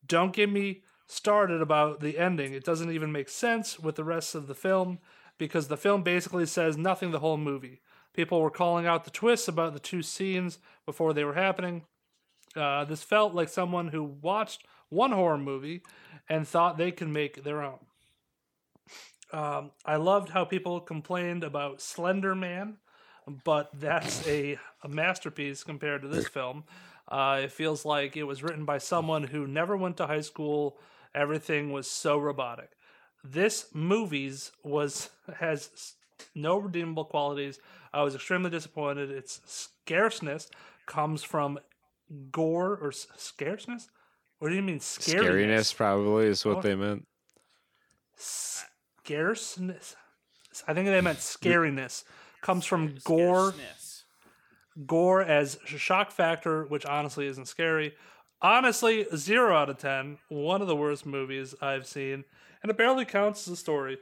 Don't 0.07 0.33
get 0.33 0.51
me 0.51 0.83
started 1.07 1.61
about 1.61 2.01
the 2.01 2.19
ending. 2.19 2.53
It 2.53 2.65
doesn't 2.65 2.91
even 2.91 3.13
make 3.13 3.29
sense 3.29 3.79
with 3.79 3.97
the 3.97 4.05
rest 4.05 4.35
of 4.35 4.47
the 4.47 4.55
film 4.55 4.99
because 5.37 5.69
the 5.69 5.77
film 5.77 6.03
basically 6.03 6.47
says 6.47 6.77
nothing 6.77 7.11
the 7.11 7.19
whole 7.19 7.37
movie. 7.37 7.81
People 8.15 8.41
were 8.41 8.51
calling 8.51 8.87
out 8.87 9.05
the 9.05 9.11
twists 9.11 9.49
about 9.49 9.75
the 9.75 9.81
two 9.81 10.03
scenes 10.03 10.59
before 10.87 11.13
they 11.13 11.25
were 11.25 11.35
happening. 11.35 11.85
Uh, 12.57 12.85
this 12.85 13.03
felt 13.03 13.35
like 13.35 13.49
someone 13.49 13.89
who 13.89 14.03
watched 14.03 14.65
one 14.89 15.13
horror 15.13 15.39
movie 15.39 15.83
and 16.29 16.47
thought 16.47 16.79
they 16.79 16.91
could 16.91 17.09
make 17.09 17.45
their 17.45 17.63
own. 17.63 17.79
Um, 19.33 19.71
I 19.85 19.97
loved 19.97 20.31
how 20.31 20.45
people 20.45 20.81
complained 20.81 21.45
about 21.45 21.81
Slender 21.81 22.35
Man, 22.35 22.77
but 23.45 23.71
that's 23.79 24.27
a, 24.27 24.59
a 24.83 24.89
masterpiece 24.89 25.63
compared 25.63 26.03
to 26.03 26.09
this 26.09 26.27
film. 26.29 26.65
Uh, 27.09 27.41
it 27.45 27.53
feels 27.53 27.85
like 27.85 28.17
it 28.17 28.25
was 28.25 28.43
written 28.43 28.65
by 28.65 28.79
someone 28.79 29.25
who 29.25 29.47
never 29.47 29.77
went 29.77 29.97
to 29.99 30.07
high 30.07 30.21
school. 30.21 30.79
Everything 31.15 31.73
was 31.73 31.91
so 31.91 32.19
robotic. 32.19 32.71
This 33.25 33.67
movies 33.75 34.53
was 34.63 35.11
has 35.39 35.95
no 36.35 36.59
redeemable 36.59 37.05
qualities. 37.05 37.59
I 37.93 38.03
was 38.03 38.15
extremely 38.15 38.51
disappointed. 38.51 39.11
Its 39.11 39.41
scarceness 39.45 40.49
comes 40.87 41.23
from 41.23 41.59
gore 42.31 42.79
or 42.81 42.89
s- 42.89 43.07
scarceness. 43.17 43.89
What 44.39 44.49
do 44.51 44.55
you 44.55 44.63
mean 44.63 44.79
Scariness 44.79 45.75
probably 45.75 46.27
is 46.27 46.45
what 46.45 46.63
they 46.63 46.75
meant. 46.75 47.07
Scarceness. 49.11 49.97
I 50.67 50.75
think 50.75 50.87
they 50.87 51.01
meant 51.01 51.19
scariness. 51.19 52.05
Comes 52.43 52.65
from 52.65 52.97
gore, 53.05 53.55
gore 54.87 55.23
as 55.23 55.59
shock 55.67 56.11
factor, 56.11 56.65
which 56.65 56.87
honestly 56.87 57.27
isn't 57.27 57.49
scary. 57.49 57.95
Honestly, 58.41 59.07
zero 59.15 59.55
out 59.55 59.69
of 59.69 59.79
ten. 59.79 60.19
One 60.29 60.63
of 60.63 60.69
the 60.69 60.77
worst 60.77 61.05
movies 61.05 61.55
I've 61.61 61.87
seen, 61.87 62.25
and 62.63 62.71
it 62.71 62.79
barely 62.79 63.05
counts 63.05 63.47
as 63.47 63.55
a 63.55 63.57
story. 63.57 63.99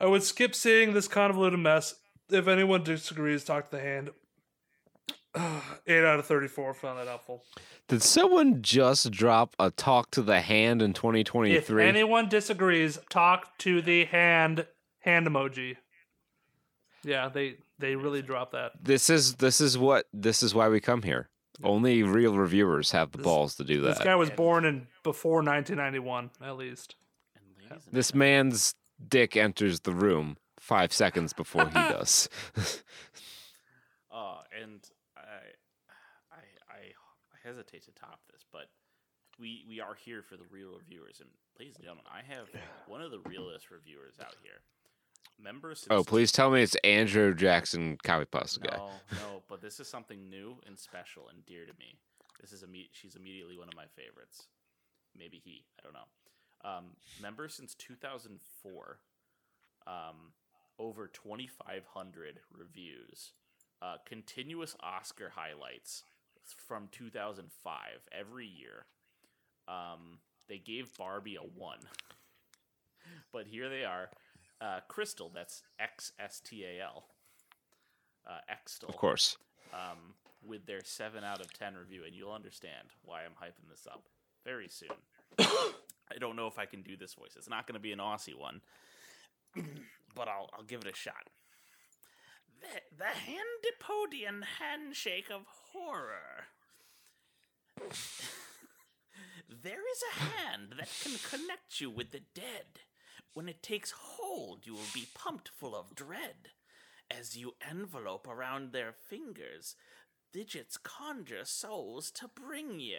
I 0.00 0.06
would 0.06 0.22
skip 0.22 0.54
seeing 0.54 0.94
this 0.94 1.08
convoluted 1.08 1.58
mess. 1.58 1.96
If 2.30 2.48
anyone 2.48 2.84
disagrees, 2.84 3.44
talk 3.44 3.66
to 3.66 3.76
the 3.76 3.82
hand. 3.82 4.10
Eight 5.86 6.04
out 6.04 6.18
of 6.18 6.26
thirty-four 6.26 6.74
found 6.74 6.98
that 6.98 7.06
helpful. 7.06 7.44
Did 7.88 8.02
someone 8.02 8.62
just 8.62 9.10
drop 9.10 9.54
a 9.58 9.70
talk 9.70 10.10
to 10.12 10.22
the 10.22 10.40
hand 10.40 10.82
in 10.82 10.92
2023? 10.92 11.56
If 11.56 11.70
anyone 11.70 12.28
disagrees, 12.28 12.98
talk 13.08 13.56
to 13.58 13.80
the 13.82 14.04
hand 14.06 14.66
hand 15.00 15.26
emoji. 15.26 15.76
Yeah, 17.04 17.28
they 17.28 17.56
they 17.78 17.96
really 17.96 18.22
dropped 18.22 18.52
that. 18.52 18.72
this 18.82 19.08
is 19.10 19.36
this 19.36 19.60
is 19.60 19.78
what 19.78 20.06
this 20.12 20.42
is 20.42 20.54
why 20.54 20.68
we 20.68 20.80
come 20.80 21.02
here. 21.02 21.28
Only 21.62 22.02
real 22.02 22.36
reviewers 22.36 22.92
have 22.92 23.12
the 23.12 23.18
balls 23.18 23.54
to 23.56 23.64
do 23.64 23.80
that. 23.82 23.96
This 23.96 24.04
guy 24.04 24.14
was 24.14 24.30
born 24.30 24.64
in 24.64 24.86
before 25.02 25.42
1991, 25.42 26.30
at 26.42 26.56
least. 26.56 26.94
And 27.36 27.44
ladies 27.70 27.86
and 27.86 27.94
This 27.94 28.14
man's 28.14 28.74
dick 29.06 29.36
enters 29.36 29.80
the 29.80 29.92
room 29.92 30.38
five 30.58 30.92
seconds 30.92 31.32
before 31.34 31.66
he 31.66 31.72
does. 31.74 32.28
Uh, 34.10 34.36
and 34.62 34.80
hesitate 37.50 37.84
to 37.84 37.92
top 37.92 38.20
this, 38.30 38.44
but 38.52 38.68
we 39.38 39.64
we 39.68 39.80
are 39.80 39.94
here 39.94 40.22
for 40.22 40.36
the 40.36 40.44
real 40.50 40.70
reviewers. 40.78 41.20
And 41.20 41.28
ladies 41.58 41.74
and 41.76 41.84
gentlemen, 41.84 42.04
I 42.10 42.22
have 42.32 42.46
one 42.86 43.02
of 43.02 43.10
the 43.10 43.18
realest 43.20 43.70
reviewers 43.70 44.14
out 44.20 44.36
here. 44.42 44.62
Member 45.42 45.74
since 45.74 45.88
oh, 45.90 46.04
please 46.04 46.30
tell 46.30 46.50
me 46.50 46.62
it's 46.62 46.76
Andrew 46.84 47.34
Jackson, 47.34 47.98
copy 48.04 48.26
pasta 48.26 48.60
guy. 48.60 48.76
No, 48.76 48.90
no, 49.12 49.42
but 49.48 49.60
this 49.60 49.80
is 49.80 49.88
something 49.88 50.28
new 50.28 50.56
and 50.66 50.78
special 50.78 51.28
and 51.28 51.44
dear 51.46 51.64
to 51.64 51.72
me. 51.78 51.96
This 52.40 52.52
is 52.52 52.62
imme- 52.62 52.88
she's 52.92 53.16
immediately 53.16 53.56
one 53.58 53.68
of 53.68 53.74
my 53.74 53.86
favorites. 53.96 54.46
Maybe 55.18 55.40
he, 55.42 55.64
I 55.78 55.82
don't 55.82 55.92
know. 55.92 56.68
Um, 56.70 56.84
member 57.20 57.48
since 57.48 57.74
2004. 57.74 58.98
Um, 59.86 60.32
over 60.78 61.06
2,500 61.08 62.40
reviews. 62.56 63.32
Uh, 63.82 63.96
continuous 64.06 64.76
Oscar 64.80 65.32
highlights 65.34 66.04
from 66.58 66.88
2005 66.92 67.74
every 68.12 68.46
year. 68.46 68.86
Um, 69.68 70.18
they 70.48 70.58
gave 70.58 70.96
Barbie 70.96 71.36
a 71.36 71.42
one, 71.42 71.78
but 73.32 73.46
here 73.46 73.68
they 73.68 73.84
are. 73.84 74.10
Uh, 74.60 74.80
Crystal, 74.88 75.30
that's 75.34 75.62
X 75.78 76.12
S 76.18 76.40
T 76.44 76.64
A 76.64 76.82
L. 76.82 77.04
Uh, 78.28 78.38
Xstal 78.52 78.88
Of 78.90 78.96
course. 78.96 79.36
um, 79.72 80.14
with 80.46 80.66
their 80.66 80.80
7 80.84 81.24
out 81.24 81.40
of 81.40 81.52
10 81.52 81.74
review, 81.74 82.02
and 82.04 82.14
you'll 82.14 82.32
understand 82.32 82.88
why 83.02 83.22
I'm 83.24 83.32
hyping 83.32 83.68
this 83.70 83.86
up 83.90 84.04
very 84.44 84.68
soon. 84.68 84.88
I 85.38 86.18
don't 86.18 86.36
know 86.36 86.46
if 86.46 86.58
I 86.58 86.66
can 86.66 86.82
do 86.82 86.96
this 86.96 87.14
voice. 87.14 87.32
It's 87.36 87.48
not 87.48 87.66
going 87.66 87.74
to 87.74 87.80
be 87.80 87.92
an 87.92 87.98
Aussie 87.98 88.38
one, 88.38 88.60
but 90.14 90.28
I'll, 90.28 90.50
I'll 90.52 90.64
give 90.64 90.80
it 90.82 90.92
a 90.92 90.94
shot. 90.94 91.30
The, 93.00 93.06
Handipodian 93.06 94.42
handshake 94.58 95.30
of 95.30 95.46
horror. 95.72 96.48
there 99.48 99.80
is 99.90 100.02
a 100.12 100.20
hand 100.20 100.74
that 100.76 100.90
can 101.02 101.16
connect 101.30 101.80
you 101.80 101.88
with 101.88 102.10
the 102.10 102.20
dead. 102.34 102.80
When 103.32 103.48
it 103.48 103.62
takes 103.62 103.92
hold, 103.92 104.66
you 104.66 104.74
will 104.74 104.92
be 104.92 105.08
pumped 105.14 105.48
full 105.48 105.74
of 105.74 105.94
dread. 105.94 106.50
As 107.10 107.38
you 107.38 107.54
envelope 107.66 108.28
around 108.28 108.72
their 108.72 108.92
fingers, 108.92 109.76
digits 110.30 110.76
conjure 110.76 111.46
souls 111.46 112.10
to 112.10 112.28
bring 112.28 112.80
ye. 112.80 112.98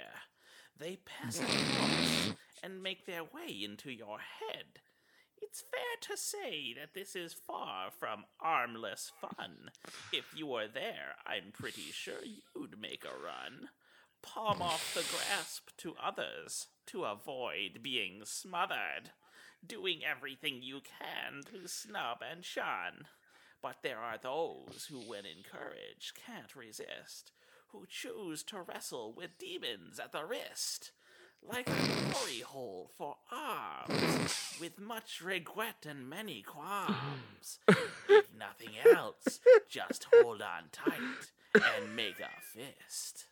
They 0.75 0.97
pass 1.05 1.39
across 1.39 2.33
and 2.63 2.81
make 2.81 3.05
their 3.05 3.23
way 3.23 3.51
into 3.63 3.91
your 3.91 4.17
head. 4.17 4.81
It's 5.51 5.65
fair 5.69 6.15
to 6.15 6.15
say 6.15 6.73
that 6.79 6.93
this 6.93 7.13
is 7.13 7.33
far 7.33 7.91
from 7.91 8.23
armless 8.39 9.11
fun. 9.19 9.71
If 10.13 10.33
you 10.33 10.47
were 10.47 10.69
there, 10.73 11.15
I'm 11.27 11.51
pretty 11.51 11.91
sure 11.91 12.23
you'd 12.23 12.79
make 12.79 13.03
a 13.03 13.09
run. 13.09 13.67
Palm 14.21 14.61
off 14.61 14.93
the 14.93 15.03
grasp 15.03 15.71
to 15.79 15.95
others 16.01 16.67
to 16.87 17.03
avoid 17.03 17.83
being 17.83 18.21
smothered. 18.23 19.11
Doing 19.65 19.99
everything 20.09 20.59
you 20.61 20.79
can 20.79 21.41
to 21.51 21.67
snub 21.67 22.19
and 22.21 22.45
shun. 22.45 23.07
But 23.61 23.83
there 23.83 23.99
are 23.99 24.17
those 24.17 24.87
who, 24.89 24.99
when 24.99 25.25
encouraged, 25.25 26.17
can't 26.25 26.55
resist, 26.55 27.33
who 27.73 27.85
choose 27.89 28.43
to 28.43 28.61
wrestle 28.61 29.13
with 29.13 29.37
demons 29.37 29.99
at 29.99 30.13
the 30.13 30.23
wrist. 30.23 30.93
Like 31.47 31.67
a 31.67 31.73
glory 32.11 32.39
hole 32.45 32.91
for 32.97 33.15
arms, 33.31 34.57
with 34.59 34.79
much 34.79 35.21
regret 35.21 35.85
and 35.87 36.09
many 36.09 36.41
qualms. 36.43 37.59
if 37.67 38.27
nothing 38.37 38.75
else, 38.93 39.39
just 39.67 40.07
hold 40.13 40.41
on 40.41 40.65
tight 40.71 41.31
and 41.55 41.95
make 41.95 42.19
a 42.19 42.29
fist. 42.41 43.25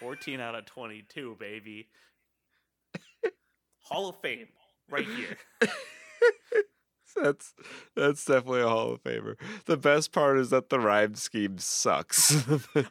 14 0.00 0.40
out 0.40 0.54
of 0.54 0.66
22, 0.66 1.36
baby. 1.38 1.88
Hall 3.80 4.08
of 4.08 4.16
Fame, 4.20 4.48
right 4.90 5.06
here. 5.06 5.38
That's 7.14 7.52
that's 7.94 8.24
definitely 8.24 8.62
a 8.62 8.68
Hall 8.68 8.92
of 8.92 9.02
Famer. 9.02 9.36
The 9.66 9.76
best 9.76 10.12
part 10.12 10.38
is 10.38 10.48
that 10.48 10.70
the 10.70 10.80
rhyme 10.80 11.14
scheme 11.14 11.58
sucks. 11.58 12.34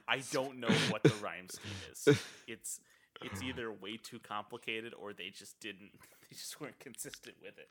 I 0.08 0.22
don't 0.32 0.60
know 0.60 0.70
what 0.90 1.02
the 1.02 1.14
rhyme 1.24 1.50
scheme 1.50 1.72
is. 1.92 2.22
It's 2.48 2.80
it's 3.22 3.42
either 3.44 3.72
way 3.72 3.98
too 4.02 4.20
complicated 4.20 4.94
or 5.00 5.14
they 5.14 5.30
just 5.30 5.60
didn't 5.60 5.92
they 6.30 6.36
just 6.36 6.60
weren't 6.62 6.80
consistent 6.80 7.36
with 7.42 7.54
it. 7.58 7.70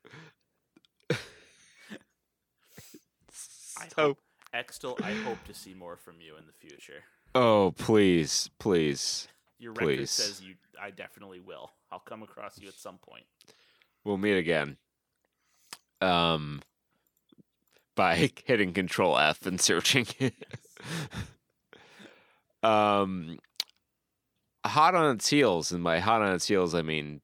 I 3.78 3.88
so, 3.88 4.02
hope 4.02 4.18
Extel, 4.54 5.00
I 5.02 5.12
hope 5.12 5.42
to 5.46 5.54
see 5.54 5.74
more 5.74 5.96
from 5.96 6.16
you 6.20 6.36
in 6.36 6.44
the 6.46 6.52
future. 6.52 7.04
oh 7.34 7.72
please, 7.76 8.50
please, 8.58 9.28
Your 9.58 9.72
record 9.72 9.96
Please. 9.98 10.10
says 10.10 10.42
you 10.42 10.54
I 10.80 10.90
definitely 10.90 11.40
will. 11.40 11.70
I'll 11.92 11.98
come 12.00 12.22
across 12.22 12.58
you 12.60 12.68
at 12.68 12.74
some 12.74 12.98
point. 12.98 13.24
we'll 14.04 14.16
meet 14.18 14.36
again. 14.38 14.76
Um, 16.00 16.62
by 17.94 18.30
hitting 18.44 18.72
Control 18.72 19.18
F 19.18 19.44
and 19.46 19.60
searching. 19.60 20.06
um, 22.62 23.38
hot 24.64 24.94
on 24.94 25.14
its 25.16 25.28
heels, 25.28 25.72
and 25.72 25.82
by 25.84 25.98
hot 26.00 26.22
on 26.22 26.34
its 26.34 26.46
heels, 26.48 26.74
I 26.74 26.82
mean 26.82 27.20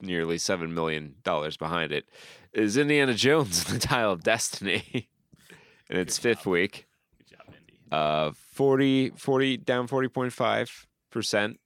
nearly 0.00 0.38
seven 0.38 0.72
million 0.74 1.16
dollars 1.24 1.56
behind 1.56 1.92
it. 1.92 2.06
Is 2.52 2.76
Indiana 2.76 3.14
Jones 3.14 3.64
and 3.70 3.80
the 3.80 3.86
Dial 3.86 4.12
of 4.12 4.22
Destiny 4.22 5.08
in 5.90 5.96
its 5.98 6.18
Good 6.18 6.22
fifth 6.22 6.44
job. 6.44 6.52
week? 6.52 6.86
Good 7.18 7.36
job, 7.36 7.46
Indy. 7.48 7.78
uh 7.92 8.32
40 8.52 9.10
40 9.10 9.56
down 9.58 9.86
40.5 9.88 10.86
percent 11.10 11.60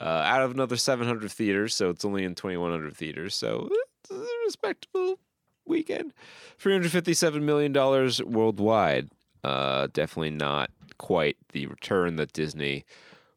uh 0.00 0.04
out 0.04 0.42
of 0.42 0.50
another 0.52 0.76
700 0.76 1.30
theaters 1.30 1.74
so 1.74 1.90
it's 1.90 2.04
only 2.04 2.24
in 2.24 2.34
2100 2.34 2.96
theaters 2.96 3.34
so 3.34 3.68
it's 4.02 4.10
a 4.10 4.26
respectable 4.44 5.18
weekend 5.66 6.12
357 6.58 7.44
million 7.44 7.72
dollars 7.72 8.22
worldwide 8.22 9.08
uh 9.44 9.86
definitely 9.92 10.30
not 10.30 10.70
quite 10.98 11.36
the 11.52 11.66
return 11.66 12.16
that 12.16 12.32
disney 12.32 12.84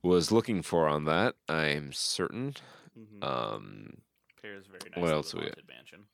was 0.03 0.31
looking 0.31 0.61
for 0.61 0.87
on 0.87 1.05
that 1.05 1.35
i'm 1.47 1.91
certain 1.93 2.53
Mhm. 2.97 3.23
um 3.23 4.01
Pairs 4.41 4.65
very 4.67 4.79
what 5.01 5.11
else 5.11 5.33
with 5.33 5.43
we 5.43 5.49
got? 5.49 5.67
Mansion. 5.67 6.05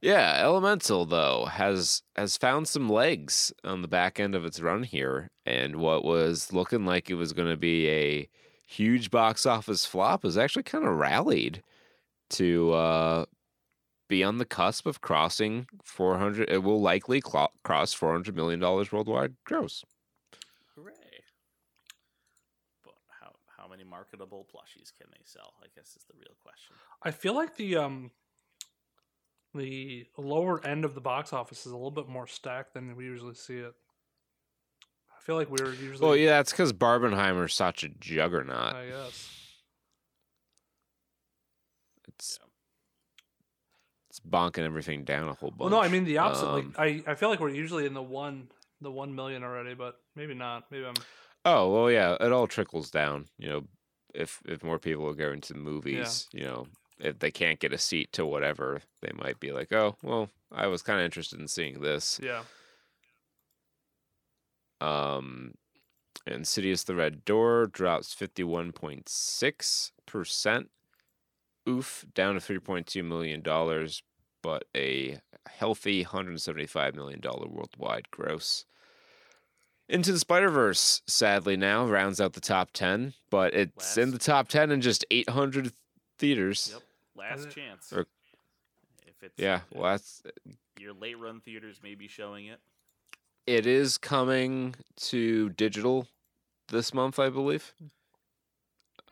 Yeah, 0.00 0.36
Elemental 0.42 1.04
though 1.06 1.44
has 1.46 2.02
has 2.16 2.36
found 2.36 2.66
some 2.66 2.88
legs 2.88 3.52
on 3.62 3.82
the 3.82 3.88
back 3.88 4.18
end 4.18 4.34
of 4.34 4.44
its 4.44 4.60
run 4.60 4.82
here, 4.82 5.30
and 5.46 5.76
what 5.76 6.04
was 6.04 6.52
looking 6.52 6.84
like 6.84 7.08
it 7.08 7.14
was 7.14 7.32
going 7.32 7.48
to 7.50 7.56
be 7.56 7.88
a 7.88 8.28
huge 8.66 9.10
box 9.12 9.46
office 9.46 9.86
flop 9.86 10.24
has 10.24 10.36
actually 10.36 10.64
kind 10.64 10.84
of 10.84 10.96
rallied 10.96 11.62
to 12.30 12.72
uh, 12.72 13.24
be 14.08 14.24
on 14.24 14.38
the 14.38 14.44
cusp 14.46 14.86
of 14.86 15.00
crossing 15.02 15.68
400. 15.84 16.50
It 16.50 16.64
will 16.64 16.80
likely 16.80 17.20
clo- 17.20 17.52
cross 17.62 17.92
400 17.92 18.34
million 18.34 18.58
dollars 18.58 18.90
worldwide 18.90 19.36
gross. 19.44 19.84
Hooray! 20.74 20.94
But 22.82 22.94
how 23.20 23.34
how 23.56 23.68
many 23.68 23.84
marketable 24.02 24.46
plushies 24.52 24.92
can 24.98 25.08
they 25.10 25.20
sell? 25.24 25.54
I 25.62 25.66
guess 25.76 25.96
is 25.96 26.04
the 26.08 26.14
real 26.18 26.34
question. 26.42 26.74
I 27.02 27.10
feel 27.10 27.34
like 27.34 27.56
the 27.56 27.76
um 27.76 28.10
the 29.54 30.06
lower 30.16 30.64
end 30.66 30.84
of 30.84 30.94
the 30.94 31.00
box 31.00 31.32
office 31.32 31.66
is 31.66 31.72
a 31.72 31.76
little 31.76 31.90
bit 31.90 32.08
more 32.08 32.26
stacked 32.26 32.74
than 32.74 32.96
we 32.96 33.04
usually 33.04 33.34
see 33.34 33.58
it. 33.58 33.74
I 35.16 35.24
feel 35.24 35.36
like 35.36 35.50
we're 35.50 35.72
usually 35.74 36.00
Well, 36.06 36.16
yeah, 36.16 36.30
that's 36.38 36.50
because 36.50 36.72
Barbenheimer's 36.72 37.54
such 37.54 37.84
a 37.84 37.88
juggernaut. 37.88 38.74
I 38.74 38.86
guess. 38.88 39.28
It's 42.08 42.38
Yeah. 42.40 42.48
it's 44.10 44.20
bonking 44.20 44.64
everything 44.64 45.04
down 45.04 45.28
a 45.28 45.34
whole 45.34 45.50
bunch. 45.50 45.60
Well, 45.60 45.70
no, 45.70 45.80
I 45.80 45.88
mean 45.88 46.04
the 46.04 46.18
opposite. 46.18 46.48
Um, 46.48 46.74
like 46.76 47.04
I, 47.06 47.12
I 47.12 47.14
feel 47.14 47.28
like 47.28 47.38
we're 47.40 47.50
usually 47.50 47.86
in 47.86 47.94
the 47.94 48.02
one, 48.02 48.48
the 48.80 48.90
one 48.90 49.14
million 49.14 49.44
already, 49.44 49.74
but 49.74 49.96
maybe 50.16 50.34
not. 50.34 50.64
Maybe 50.72 50.86
I'm. 50.86 50.94
Oh 51.44 51.70
well, 51.72 51.90
yeah, 51.90 52.16
it 52.20 52.32
all 52.32 52.46
trickles 52.46 52.90
down. 52.90 53.26
You 53.38 53.48
know, 53.48 53.62
if 54.14 54.40
if 54.46 54.62
more 54.62 54.78
people 54.78 55.08
are 55.08 55.14
going 55.14 55.40
to 55.42 55.52
the 55.52 55.58
movies, 55.58 56.28
you 56.32 56.44
know, 56.44 56.66
if 56.98 57.18
they 57.18 57.30
can't 57.30 57.58
get 57.58 57.72
a 57.72 57.78
seat 57.78 58.12
to 58.12 58.24
whatever, 58.26 58.82
they 59.00 59.12
might 59.14 59.40
be 59.40 59.52
like, 59.52 59.72
oh, 59.72 59.96
well, 60.02 60.28
I 60.50 60.66
was 60.66 60.82
kind 60.82 61.00
of 61.00 61.04
interested 61.04 61.40
in 61.40 61.48
seeing 61.48 61.80
this. 61.80 62.20
Yeah. 62.22 62.42
Um, 64.80 65.54
Insidious: 66.26 66.84
The 66.84 66.94
Red 66.94 67.24
Door 67.24 67.68
drops 67.68 68.14
fifty 68.14 68.44
one 68.44 68.72
point 68.72 69.08
six 69.08 69.92
percent. 70.06 70.70
Oof, 71.68 72.04
down 72.14 72.34
to 72.34 72.40
three 72.40 72.58
point 72.58 72.86
two 72.86 73.02
million 73.02 73.40
dollars, 73.40 74.02
but 74.42 74.64
a 74.76 75.18
healthy 75.46 76.02
hundred 76.02 76.40
seventy 76.40 76.66
five 76.66 76.94
million 76.94 77.20
dollar 77.20 77.48
worldwide 77.48 78.10
gross. 78.10 78.64
Into 79.92 80.10
the 80.10 80.18
Spider 80.18 80.48
Verse, 80.48 81.02
sadly 81.06 81.54
now 81.56 81.86
rounds 81.86 82.18
out 82.20 82.32
the 82.32 82.40
top 82.40 82.70
ten, 82.72 83.12
but 83.30 83.52
it's 83.54 83.98
in 83.98 84.10
the 84.10 84.18
top 84.18 84.48
ten 84.48 84.70
in 84.70 84.80
just 84.80 85.04
eight 85.10 85.28
hundred 85.28 85.72
theaters. 86.18 86.70
Yep. 86.72 86.82
Last 87.14 87.50
chance. 87.50 87.92
Or- 87.92 88.06
if 89.06 89.22
it's 89.22 89.38
Yeah, 89.38 89.60
well, 89.70 89.92
that's 89.92 90.22
your 90.80 90.94
late 90.94 91.18
run 91.18 91.40
theaters 91.40 91.80
may 91.82 91.94
be 91.94 92.08
showing 92.08 92.46
it. 92.46 92.58
it 93.46 93.66
is 93.66 93.98
coming 93.98 94.74
to 94.96 95.50
digital 95.50 96.08
this 96.68 96.94
month, 96.94 97.18
I 97.18 97.28
believe. 97.28 97.74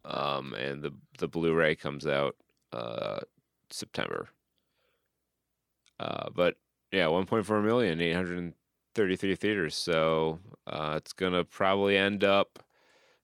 Um, 0.05 0.55
and 0.55 0.83
the 0.83 0.95
the 1.19 1.29
Blu-ray 1.29 1.75
comes 1.77 2.07
out 2.07 2.37
uh 2.73 3.21
September. 3.69 4.31
Uh, 6.01 6.31
but 6.35 6.57
yeah, 6.91 7.05
1.4 7.05 7.63
million, 7.63 8.55
833 8.97 9.35
theaters. 9.37 9.75
So 9.75 10.39
uh, 10.67 10.95
it's 10.97 11.13
gonna 11.13 11.45
probably 11.45 11.97
end 11.97 12.25
up 12.25 12.59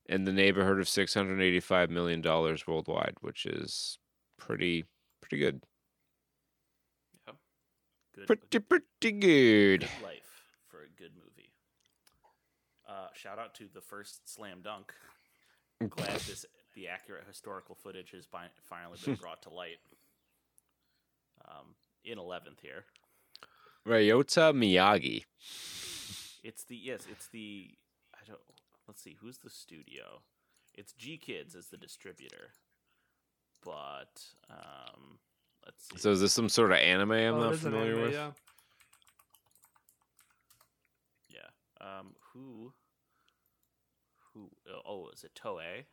in 0.08 0.24
the 0.24 0.32
neighborhood 0.32 0.78
of 0.78 0.88
685 0.88 1.90
million 1.90 2.20
dollars 2.20 2.66
worldwide, 2.66 3.14
which 3.20 3.46
is 3.46 3.98
pretty 4.38 4.84
pretty 5.20 5.38
good. 5.38 5.62
Good, 8.14 8.26
Pretty 8.26 8.58
pretty 8.60 9.12
good. 9.20 9.80
good 9.80 9.88
life 10.02 10.54
for 10.68 10.78
a 10.78 10.88
good 10.96 11.10
movie. 11.16 11.50
Uh, 12.88 13.08
shout 13.12 13.38
out 13.38 13.54
to 13.56 13.64
the 13.74 13.82
first 13.82 14.26
slam 14.32 14.60
dunk. 14.62 14.94
Glad 15.90 16.12
this 16.20 16.46
the 16.74 16.88
accurate 16.88 17.24
historical 17.28 17.74
footage 17.74 18.12
has 18.12 18.26
finally 18.62 18.96
been 19.04 19.14
brought 19.20 19.42
to 19.42 19.50
light. 19.50 19.76
Um, 21.46 21.74
in 22.04 22.18
eleventh 22.18 22.60
here, 22.62 22.84
Ryota 23.86 24.52
Miyagi. 24.54 25.24
it's 26.42 26.64
the 26.64 26.76
yes, 26.76 27.06
it's 27.10 27.28
the 27.28 27.70
I 28.14 28.18
don't. 28.26 28.40
Let's 28.88 29.02
see, 29.02 29.16
who's 29.20 29.38
the 29.38 29.50
studio? 29.50 30.22
It's 30.74 30.92
GKIDS 30.92 31.56
as 31.56 31.68
the 31.68 31.76
distributor, 31.76 32.52
but 33.64 34.22
um, 34.50 35.18
let's 35.64 35.88
see. 35.88 35.98
So 35.98 36.10
is 36.10 36.20
this 36.20 36.32
some 36.32 36.48
sort 36.48 36.72
of 36.72 36.78
anime 36.78 37.12
I'm 37.12 37.34
Oh, 37.34 37.50
not 37.50 37.56
familiar 37.56 37.92
anime, 37.92 38.02
with? 38.02 38.12
Yeah. 38.12 38.30
Yeah. 41.28 41.48
Um. 41.80 42.14
Who? 42.32 42.72
Who? 44.34 44.50
oh, 44.70 44.80
Oh, 44.84 45.08
is 45.14 45.24
it 45.24 45.32
Toei? 45.34 45.84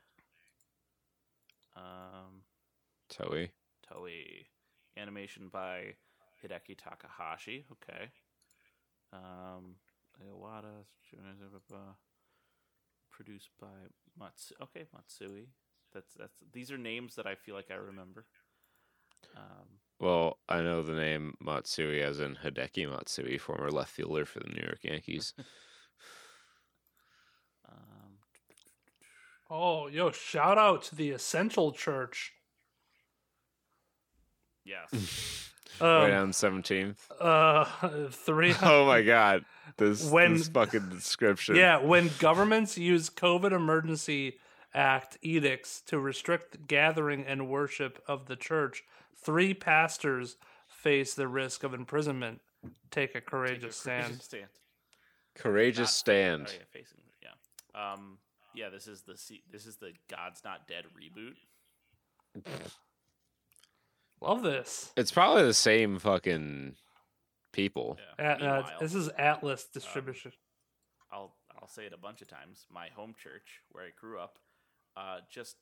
Um. 1.76 2.44
Toei. 3.12 3.50
Toei. 3.92 4.46
Animation 4.98 5.50
by 5.52 5.96
Hideki 6.44 6.78
Takahashi. 6.78 7.66
Okay. 7.72 8.10
Um. 9.12 9.76
Iwata. 10.22 10.86
Produced 13.12 13.50
by 13.60 13.68
Matsu. 14.20 14.56
Okay, 14.62 14.86
Matsui. 14.94 15.50
That's 15.94 16.14
that's. 16.14 16.40
These 16.52 16.72
are 16.72 16.78
names 16.78 17.16
that 17.16 17.28
I 17.28 17.36
feel 17.36 17.56
like 17.56 17.72
I 17.72 17.76
remember. 17.76 18.26
Um. 19.36 19.80
Well, 20.00 20.40
I 20.50 20.62
know 20.62 20.82
the 20.82 20.94
name 20.94 21.36
Matsui 21.40 22.02
as 22.02 22.20
in 22.20 22.38
Hideki 22.44 22.90
Matsui, 22.90 23.38
former 23.38 23.70
left 23.70 23.92
fielder 23.92 24.26
for 24.26 24.40
the 24.40 24.50
New 24.50 24.64
York 24.64 24.84
Yankees. 24.84 25.34
um 27.68 28.18
Oh, 29.50 29.88
yo! 29.88 30.12
Shout 30.12 30.58
out 30.58 30.82
to 30.84 30.96
the 30.96 31.12
Essential 31.12 31.72
Church. 31.72 32.34
yes. 34.66 35.52
right 35.82 36.12
Um, 36.12 36.22
on 36.24 36.32
17th. 36.32 36.96
uh, 37.20 38.08
three. 38.12 38.54
Oh 38.62 38.86
my 38.86 39.02
god. 39.02 39.46
This, 39.78 40.10
When- 40.10 40.34
this 40.34 40.48
fucking 40.50 40.90
description. 40.90 41.56
Yeah, 41.56 41.78
when 41.78 42.12
governments 42.20 42.78
use 42.78 43.10
COVID 43.10 43.52
Emergency 43.52 44.38
Act 44.76 45.18
edicts 45.22 45.82
to 45.88 46.00
restrict 46.00 46.68
gathering 46.68 47.24
and 47.26 47.48
worship 47.48 48.02
of 48.08 48.26
the 48.26 48.36
church, 48.36 48.84
three 49.16 49.54
pastors 49.54 50.38
face 50.68 51.14
the 51.14 51.28
risk 51.28 51.64
of 51.64 51.74
imprisonment. 51.74 52.42
Take 52.92 53.14
a 53.16 53.22
courageous 53.22 53.76
stand. 53.76 54.22
Stand. 54.22 54.48
Courageous 55.36 55.90
Not- 55.90 55.90
stand. 55.90 56.48
Oh, 56.50 56.54
yeah, 56.54 56.64
facing. 56.72 56.98
Yeah. 57.22 57.94
Um. 57.94 58.18
Yeah. 58.56 58.70
This 58.70 58.88
is 58.88 59.02
the 59.02 59.18
se- 59.18 59.44
this 59.52 59.66
is 59.66 59.78
the 59.78 59.94
God's 60.10 60.44
Not 60.44 60.68
Dead 60.68 60.86
reboot. 60.98 61.36
Love 64.24 64.42
this. 64.42 64.92
It's 64.98 65.12
probably 65.12 65.44
the 65.44 65.54
same 65.54 66.00
fucking 66.00 66.76
people. 67.52 67.98
Yeah. 68.18 68.32
At, 68.32 68.42
uh, 68.42 68.64
this 68.80 68.96
is 68.96 69.10
Atlas 69.18 69.66
distribution. 69.66 70.32
I'll 71.12 71.36
I'll 71.62 71.68
say 71.68 71.86
it 71.86 71.94
a 71.94 71.98
bunch 71.98 72.22
of 72.22 72.28
times. 72.28 72.66
My 72.72 72.88
home 72.96 73.14
church, 73.22 73.62
where 73.72 73.86
I 73.86 73.90
grew 74.00 74.20
up, 74.20 74.40
uh, 74.98 75.20
just 75.30 75.58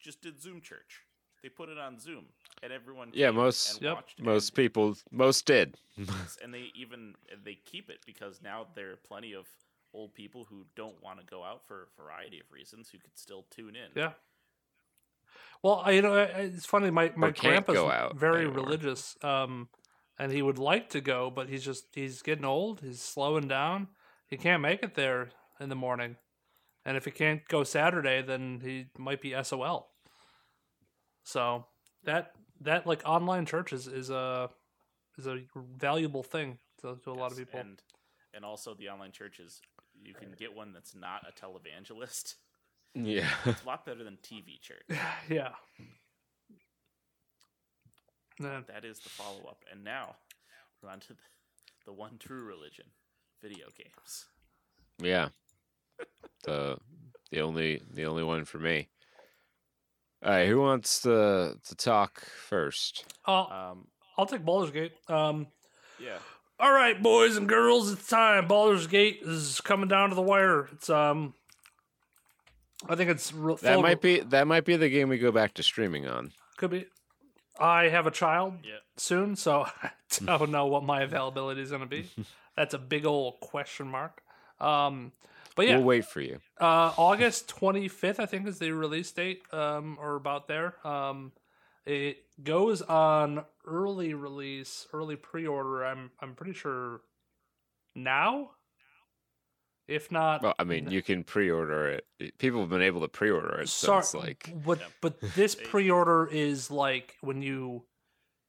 just 0.00 0.20
did 0.20 0.40
Zoom 0.40 0.60
church. 0.60 1.00
They 1.42 1.48
put 1.50 1.68
it 1.68 1.78
on 1.78 1.98
Zoom, 2.00 2.24
and 2.62 2.72
everyone 2.72 3.10
Yeah, 3.14 3.30
most- 3.30 3.74
and 3.74 3.82
Yep. 3.82 3.94
watched. 3.94 4.20
Most 4.20 4.48
and, 4.50 4.56
people, 4.56 4.96
most 5.10 5.44
did. 5.46 5.76
and 6.42 6.52
they 6.54 6.70
even 6.74 7.14
they 7.44 7.54
keep 7.54 7.90
it 7.90 7.98
because 8.06 8.40
now 8.42 8.66
there 8.74 8.90
are 8.92 8.96
plenty 8.96 9.34
of 9.34 9.46
old 9.92 10.14
people 10.14 10.44
who 10.44 10.66
don't 10.74 11.00
want 11.02 11.20
to 11.20 11.24
go 11.26 11.44
out 11.44 11.64
for 11.66 11.82
a 11.84 12.02
variety 12.02 12.40
of 12.40 12.50
reasons 12.50 12.90
who 12.90 12.98
could 12.98 13.16
still 13.16 13.44
tune 13.50 13.76
in. 13.76 13.90
yeah. 13.94 14.12
Well, 15.64 15.80
I, 15.82 15.92
you 15.92 16.02
know, 16.02 16.14
it's 16.14 16.66
funny. 16.66 16.90
My 16.90 17.10
my 17.16 17.32
can't 17.32 17.64
grandpa's 17.64 17.76
go 17.76 17.90
out 17.90 18.16
very 18.18 18.42
anymore. 18.42 18.64
religious, 18.64 19.16
um, 19.24 19.70
and 20.18 20.30
he 20.30 20.42
would 20.42 20.58
like 20.58 20.90
to 20.90 21.00
go, 21.00 21.30
but 21.34 21.48
he's 21.48 21.64
just 21.64 21.86
he's 21.94 22.20
getting 22.20 22.44
old. 22.44 22.82
He's 22.82 23.00
slowing 23.00 23.48
down. 23.48 23.88
He 24.28 24.36
can't 24.36 24.60
make 24.60 24.82
it 24.82 24.94
there 24.94 25.30
in 25.58 25.70
the 25.70 25.74
morning, 25.74 26.16
and 26.84 26.98
if 26.98 27.06
he 27.06 27.10
can't 27.10 27.48
go 27.48 27.64
Saturday, 27.64 28.20
then 28.20 28.60
he 28.62 28.88
might 28.98 29.22
be 29.22 29.34
SOL. 29.42 29.88
So 31.22 31.64
that 32.04 32.32
that 32.60 32.86
like 32.86 33.00
online 33.06 33.46
church 33.46 33.72
is, 33.72 33.86
is 33.86 34.10
a 34.10 34.50
is 35.16 35.26
a 35.26 35.38
valuable 35.78 36.22
thing 36.22 36.58
to, 36.82 36.98
to 37.04 37.10
a 37.10 37.14
lot 37.14 37.32
of 37.32 37.38
people. 37.38 37.60
and 37.60 37.80
and 38.34 38.44
also 38.44 38.74
the 38.74 38.90
online 38.90 39.12
churches. 39.12 39.62
You 39.98 40.12
can 40.12 40.32
get 40.38 40.54
one 40.54 40.74
that's 40.74 40.94
not 40.94 41.22
a 41.26 41.32
televangelist. 41.32 42.34
Yeah. 42.94 43.28
It's 43.46 43.62
a 43.62 43.66
lot 43.66 43.84
better 43.84 44.04
than 44.04 44.18
TV 44.22 44.60
church. 44.60 44.82
yeah. 45.28 45.50
Yeah. 48.40 48.60
That 48.68 48.84
is 48.84 48.98
the 49.00 49.10
follow 49.10 49.44
up. 49.48 49.64
And 49.70 49.84
now 49.84 50.16
we're 50.82 50.90
on 50.90 51.00
to 51.00 51.08
the, 51.08 51.14
the 51.86 51.92
one 51.92 52.18
true 52.18 52.42
religion 52.42 52.86
video 53.42 53.66
games. 53.76 54.26
Yeah. 54.98 55.28
The 56.44 56.76
the 57.30 57.40
only 57.40 57.80
the 57.92 58.04
only 58.06 58.22
one 58.24 58.44
for 58.44 58.58
me. 58.58 58.88
All 60.24 60.30
right, 60.32 60.48
who 60.48 60.60
wants 60.60 61.02
to 61.02 61.54
to 61.66 61.74
talk 61.76 62.24
first? 62.26 63.04
I'll, 63.24 63.50
Um, 63.70 63.86
I'll 64.18 64.26
take 64.26 64.44
Baldur's 64.44 64.70
Gate. 64.72 64.92
Um, 65.08 65.46
yeah. 66.00 66.18
all 66.58 66.72
right, 66.72 67.00
boys 67.00 67.36
and 67.36 67.48
girls, 67.48 67.92
it's 67.92 68.08
time. 68.08 68.48
Baldur's 68.48 68.86
Gate 68.86 69.20
is 69.22 69.60
coming 69.60 69.88
down 69.88 70.08
to 70.10 70.14
the 70.14 70.22
wire. 70.22 70.66
It's 70.72 70.90
um, 70.90 71.34
I 72.88 72.94
think 72.96 73.10
it's 73.10 73.32
real. 73.32 73.56
That 73.56 73.80
might 73.80 74.00
be 74.00 74.20
that 74.20 74.46
might 74.46 74.64
be 74.64 74.76
the 74.76 74.88
game 74.90 75.08
we 75.08 75.18
go 75.18 75.32
back 75.32 75.54
to 75.54 75.62
streaming 75.62 76.06
on. 76.06 76.32
could 76.56 76.70
be. 76.70 76.86
I 77.58 77.84
have 77.88 78.06
a 78.06 78.10
child 78.10 78.54
Yeah. 78.64 78.78
soon, 78.96 79.36
so 79.36 79.66
I 79.82 79.90
don't 80.38 80.50
know 80.50 80.66
what 80.66 80.82
my 80.84 81.02
availability 81.02 81.62
is 81.62 81.70
going 81.70 81.82
to 81.82 81.86
be. 81.88 82.08
That's 82.56 82.74
a 82.74 82.78
big 82.78 83.06
old 83.06 83.40
question 83.40 83.88
mark. 83.88 84.22
Um, 84.60 85.12
but 85.56 85.66
yeah, 85.68 85.76
We'll 85.76 85.84
wait 85.86 86.04
for 86.04 86.20
you. 86.20 86.40
Uh, 86.60 86.92
August 86.96 87.46
25th, 87.48 88.18
I 88.18 88.26
think, 88.26 88.46
is 88.48 88.58
the 88.58 88.72
release 88.72 89.10
date, 89.12 89.42
um, 89.52 89.96
or 90.00 90.16
about 90.16 90.48
there. 90.48 90.74
Um, 90.86 91.30
it 91.86 92.24
goes 92.42 92.82
on 92.82 93.44
early 93.66 94.14
release, 94.14 94.86
early 94.92 95.14
pre-order. 95.16 95.84
I'm 95.84 96.10
I'm 96.20 96.34
pretty 96.34 96.54
sure 96.54 97.02
now. 97.94 98.50
If 99.86 100.10
not, 100.10 100.42
Well, 100.42 100.54
I 100.58 100.64
mean, 100.64 100.90
you 100.90 101.02
can 101.02 101.24
pre-order 101.24 101.88
it. 102.18 102.38
People 102.38 102.60
have 102.60 102.70
been 102.70 102.80
able 102.82 103.02
to 103.02 103.08
pre-order 103.08 103.60
it 103.60 103.68
sorry, 103.68 104.02
since 104.02 104.14
like 104.14 104.52
but 104.64 104.80
but 105.02 105.20
this 105.34 105.54
pre-order 105.54 106.26
is 106.26 106.70
like 106.70 107.16
when 107.20 107.42
you 107.42 107.84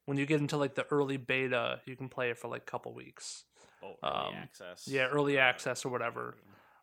when 0.06 0.16
you 0.16 0.24
get 0.24 0.40
into 0.40 0.56
like 0.56 0.74
the 0.76 0.86
early 0.90 1.16
beta, 1.18 1.80
you 1.84 1.94
can 1.96 2.08
play 2.08 2.30
it 2.30 2.38
for 2.38 2.48
like 2.48 2.62
a 2.62 2.70
couple 2.70 2.94
weeks. 2.94 3.44
Oh, 3.82 3.96
early 4.02 4.26
Um, 4.28 4.34
access. 4.34 4.88
Yeah, 4.88 5.06
early 5.08 5.36
access 5.38 5.84
or 5.84 5.90
whatever. 5.90 6.36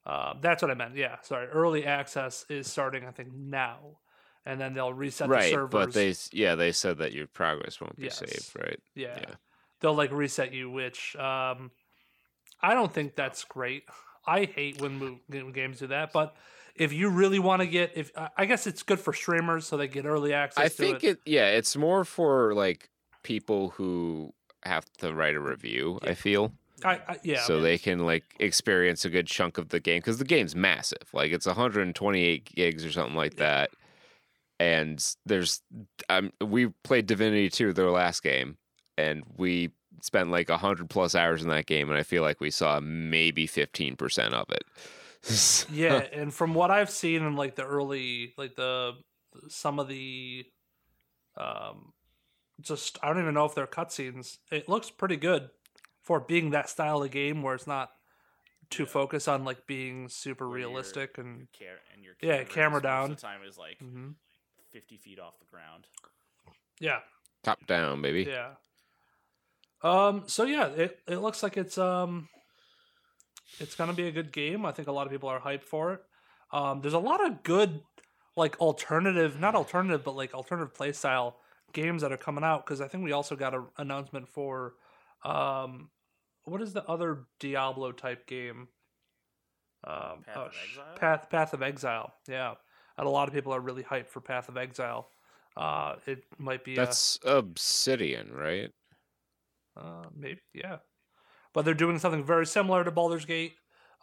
Uh, 0.06 0.34
that's 0.42 0.62
what 0.62 0.70
I 0.70 0.76
meant. 0.76 0.96
Yeah, 0.96 1.16
sorry. 1.22 1.48
Early 1.48 1.86
access 1.86 2.46
is 2.50 2.70
starting, 2.70 3.06
I 3.06 3.12
think, 3.12 3.34
now, 3.34 4.00
and 4.46 4.60
then 4.62 4.74
they'll 4.74 4.94
reset 4.94 5.30
the 5.30 5.34
right, 5.34 5.52
servers. 5.52 5.70
but 5.72 5.94
they 5.94 6.14
yeah 6.32 6.54
they 6.56 6.74
said 6.74 6.98
that 7.00 7.14
your 7.14 7.26
progress 7.26 7.82
won't 7.82 7.96
be 7.96 8.04
Yes. 8.04 8.20
saved, 8.20 8.52
right? 8.60 8.80
yeah, 8.94 9.18
yeah. 9.20 9.36
they'll 9.80 9.96
like 9.96 10.12
reset 10.12 10.54
you, 10.54 10.70
which 10.70 11.16
um, 11.16 11.72
I 12.62 12.74
don't 12.76 12.94
think 12.94 13.16
that's 13.16 13.44
great. 13.46 13.84
I 14.26 14.46
hate 14.46 14.82
when 14.82 15.20
games 15.52 15.80
do 15.80 15.88
that, 15.88 16.14
but 16.14 16.36
if 16.76 16.92
you 16.94 17.10
really 17.10 17.40
want 17.40 17.62
to 17.62 17.68
get, 17.68 17.92
if 17.96 18.12
I- 18.18 18.30
I 18.38 18.46
guess 18.46 18.66
it's 18.68 18.84
good 18.84 19.00
for 19.00 19.14
streamers, 19.14 19.66
so 19.68 19.78
they 19.78 19.88
get 19.88 20.06
early 20.06 20.34
access. 20.34 20.64
I 20.66 20.70
think 20.70 21.04
it. 21.04 21.20
yeah, 21.26 21.50
it's 21.50 21.76
more 21.76 22.04
for 22.04 22.54
like 22.54 22.90
people 23.24 23.70
who 23.72 24.34
have 24.64 24.86
to 25.00 25.14
write 25.14 25.36
a 25.36 25.40
review. 25.40 26.00
I 26.04 26.14
feel 26.14 26.54
I, 26.84 26.94
I, 27.08 27.20
yeah, 27.24 27.42
so 27.42 27.62
they 27.62 27.78
can 27.78 28.00
like 28.00 28.24
experience 28.40 29.06
a 29.06 29.10
good 29.10 29.28
chunk 29.28 29.58
of 29.58 29.70
the 29.70 29.80
game 29.80 30.00
because 30.00 30.18
the 30.18 30.26
game's 30.26 30.56
massive. 30.56 31.10
Like 31.14 31.32
it's 31.32 31.46
128 31.46 32.46
gigs 32.56 32.84
or 32.86 32.92
something 32.92 33.16
like 33.16 33.36
that. 33.36 33.70
And 34.60 35.04
there's, 35.26 35.62
um, 36.10 36.32
we 36.40 36.68
played 36.84 37.06
Divinity 37.06 37.50
2, 37.50 37.74
their 37.74 37.90
last 37.90 38.24
game, 38.24 38.58
and 38.98 39.24
we 39.36 39.72
spent 40.02 40.30
like 40.32 40.50
100 40.50 40.90
plus 40.90 41.16
hours 41.16 41.42
in 41.44 41.50
that 41.50 41.66
game, 41.66 41.90
and 41.90 41.98
I 42.00 42.04
feel 42.04 42.22
like 42.24 42.40
we 42.42 42.52
saw 42.52 42.80
maybe 42.82 43.48
15% 43.48 44.34
of 44.34 44.50
it. 44.50 44.64
yeah, 45.72 46.06
and 46.12 46.34
from 46.34 46.54
what 46.54 46.70
I've 46.72 46.90
seen 46.90 47.24
in 47.24 47.36
like 47.36 47.56
the 47.56 47.64
early, 47.66 48.34
like 48.38 48.56
the 48.56 48.94
some 49.48 49.80
of 49.80 49.88
the, 49.88 50.46
um, 51.38 51.94
just 52.62 52.98
I 53.02 53.08
don't 53.08 53.22
even 53.22 53.34
know 53.34 53.46
if 53.46 53.56
they're 53.56 53.66
cutscenes. 53.68 54.38
It 54.52 54.68
looks 54.70 54.90
pretty 54.90 55.16
good 55.18 55.50
for 56.02 56.20
being 56.20 56.52
that 56.52 56.70
style 56.70 57.02
of 57.02 57.12
game 57.12 57.42
where 57.42 57.56
it's 57.56 57.66
not 57.68 57.92
too 58.70 58.86
focused 58.86 59.30
on 59.30 59.46
like 59.46 59.66
being 59.68 60.10
super 60.10 60.50
Where 60.50 60.60
you're- 60.60 60.70
realistic 60.72 61.18
and 61.18 61.48
Your 61.60 61.70
car- 61.70 61.80
and 61.94 62.04
your 62.04 62.16
Yeah, 62.22 62.44
camera, 62.44 62.54
camera 62.54 62.82
down. 62.82 63.10
the 63.12 63.16
time 63.16 63.42
is 63.48 63.58
like 63.58 63.80
Mhm. 63.80 64.16
50 64.72 64.98
feet 64.98 65.20
off 65.20 65.40
the 65.40 65.46
ground. 65.46 65.88
yeah, 66.80 67.00
Top 67.44 67.66
down, 67.68 68.02
baby. 68.02 68.24
yeah. 68.24 68.56
Um. 69.84 70.24
So 70.28 70.44
yeah, 70.46 70.68
it 70.68 71.00
it 71.08 71.18
looks 71.18 71.44
like 71.44 71.58
it's 71.58 71.78
um, 71.78 72.30
it's 73.60 73.76
gonna 73.76 73.94
be 73.94 74.08
a 74.08 74.12
good 74.12 74.32
game. 74.32 74.66
I 74.66 74.72
think 74.72 74.88
a 74.88 74.92
lot 74.92 75.06
of 75.06 75.12
people 75.12 75.30
are 75.30 75.40
hyped 75.40 75.64
for 75.64 75.94
it. 75.94 76.00
Um. 76.52 76.82
There's 76.82 76.94
a 76.94 77.00
lot 77.00 77.26
of 77.26 77.44
good 77.44 77.82
like 78.36 78.60
alternative, 78.60 79.40
not 79.40 79.56
alternative, 79.56 80.04
but 80.04 80.16
like 80.16 80.34
alternative 80.34 80.74
play 80.74 80.92
style 80.92 81.38
games 81.74 82.02
that 82.02 82.12
are 82.12 82.18
coming 82.18 82.44
out 82.44 82.66
because 82.66 82.82
I 82.82 82.88
think 82.88 83.04
we 83.04 83.12
also 83.12 83.36
got 83.36 83.54
an 83.54 83.66
announcement 83.78 84.30
for 84.30 84.74
um, 85.24 85.90
what 86.46 86.62
is 86.62 86.74
the 86.74 86.88
other 86.88 87.26
Diablo 87.40 87.92
type 87.92 88.28
game? 88.28 88.68
Um, 89.86 90.24
Path 90.26 90.38
oh, 90.38 90.42
of 90.42 90.52
Exile? 90.70 90.96
Path 90.96 91.30
Path 91.30 91.54
of 91.54 91.62
Exile. 91.62 92.14
Yeah, 92.28 92.54
and 92.98 93.08
a 93.08 93.10
lot 93.10 93.28
of 93.28 93.34
people 93.34 93.54
are 93.54 93.60
really 93.60 93.84
hyped 93.84 94.08
for 94.08 94.22
Path 94.22 94.50
of 94.50 94.58
Exile. 94.58 95.10
Uh, 95.58 95.96
it 96.08 96.24
might 96.38 96.64
be 96.64 96.74
a- 96.74 96.78
That's 96.78 97.20
Obsidian, 97.26 98.32
right? 98.34 98.72
Uh, 99.78 100.04
maybe, 100.16 100.42
yeah. 100.54 100.78
But 101.54 101.66
they're 101.66 101.74
doing 101.74 102.00
something 102.00 102.24
very 102.24 102.46
similar 102.46 102.84
to 102.84 102.92
Baldur's 102.92 103.26
Gate, 103.26 103.54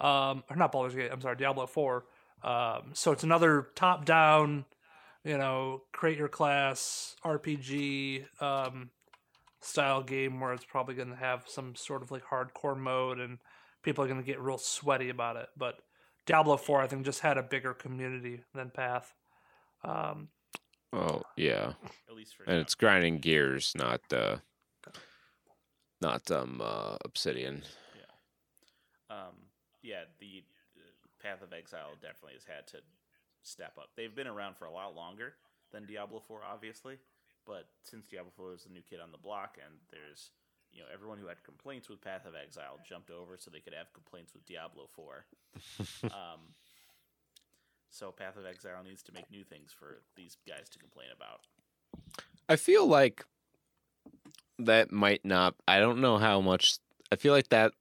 um, 0.00 0.44
or 0.48 0.56
not 0.56 0.72
Baldur's 0.72 0.94
Gate. 0.94 1.10
I'm 1.12 1.20
sorry, 1.20 1.36
Diablo 1.36 1.66
Four. 1.66 2.04
Um, 2.42 2.90
so 2.94 3.12
it's 3.12 3.24
another 3.24 3.68
top-down, 3.74 4.64
you 5.24 5.36
know, 5.36 5.82
create 5.92 6.16
your 6.16 6.28
class 6.28 7.14
RPG 7.24 8.24
um, 8.40 8.90
style 9.60 10.02
game 10.02 10.40
where 10.40 10.52
it's 10.54 10.64
probably 10.64 10.94
going 10.94 11.10
to 11.10 11.16
have 11.16 11.44
some 11.46 11.74
sort 11.74 12.02
of 12.02 12.10
like 12.10 12.24
hardcore 12.24 12.78
mode, 12.78 13.18
and 13.18 13.38
people 13.82 14.04
are 14.04 14.08
going 14.08 14.20
to 14.20 14.26
get 14.26 14.40
real 14.40 14.58
sweaty 14.58 15.08
about 15.10 15.36
it. 15.36 15.48
But 15.56 15.76
Diablo 16.26 16.56
Four, 16.56 16.80
I 16.80 16.86
think, 16.86 17.04
just 17.04 17.20
had 17.20 17.36
a 17.36 17.42
bigger 17.42 17.74
community 17.74 18.42
than 18.54 18.70
Path. 18.70 19.12
Um, 19.84 20.28
Oh, 20.92 21.22
yeah. 21.36 21.74
At 22.08 22.16
least 22.16 22.34
for 22.34 22.42
And 22.44 22.56
now. 22.56 22.60
it's 22.62 22.74
grinding 22.74 23.18
gears, 23.18 23.72
not 23.76 24.00
uh 24.12 24.38
not 26.00 26.30
um 26.30 26.60
uh 26.62 26.96
Obsidian. 27.04 27.62
Um, 29.10 29.50
yeah, 29.82 30.06
the 30.20 30.44
uh, 30.78 30.86
Path 31.20 31.42
of 31.42 31.52
Exile 31.52 31.98
definitely 32.00 32.34
has 32.34 32.46
had 32.46 32.66
to 32.68 32.78
step 33.42 33.74
up. 33.76 33.90
They've 33.96 34.14
been 34.14 34.28
around 34.30 34.56
for 34.56 34.66
a 34.66 34.72
lot 34.72 34.94
longer 34.94 35.34
than 35.72 35.84
Diablo 35.84 36.22
4, 36.26 36.40
obviously, 36.46 36.98
but 37.46 37.66
since 37.82 38.06
Diablo 38.06 38.30
4 38.36 38.54
is 38.54 38.64
the 38.64 38.70
new 38.70 38.82
kid 38.88 39.00
on 39.00 39.10
the 39.10 39.18
block, 39.18 39.58
and 39.58 39.74
there's 39.90 40.30
you 40.72 40.80
know 40.80 40.86
everyone 40.92 41.18
who 41.18 41.26
had 41.26 41.42
complaints 41.42 41.88
with 41.88 42.00
Path 42.00 42.24
of 42.24 42.34
Exile 42.34 42.78
jumped 42.88 43.10
over 43.10 43.36
so 43.36 43.50
they 43.50 43.60
could 43.60 43.74
have 43.74 43.92
complaints 43.92 44.32
with 44.32 44.46
Diablo 44.46 44.86
4. 44.94 45.24
um, 46.04 46.54
so 47.90 48.12
Path 48.12 48.36
of 48.36 48.46
Exile 48.46 48.84
needs 48.84 49.02
to 49.02 49.12
make 49.12 49.30
new 49.30 49.42
things 49.42 49.72
for 49.76 50.02
these 50.14 50.36
guys 50.46 50.68
to 50.70 50.78
complain 50.78 51.08
about. 51.14 51.40
I 52.48 52.56
feel 52.56 52.86
like 52.86 53.24
that 54.66 54.92
might 54.92 55.24
not 55.24 55.54
I 55.68 55.78
don't 55.80 56.00
know 56.00 56.18
how 56.18 56.40
much 56.40 56.78
I 57.12 57.16
feel 57.16 57.32
like 57.32 57.48
that 57.48 57.72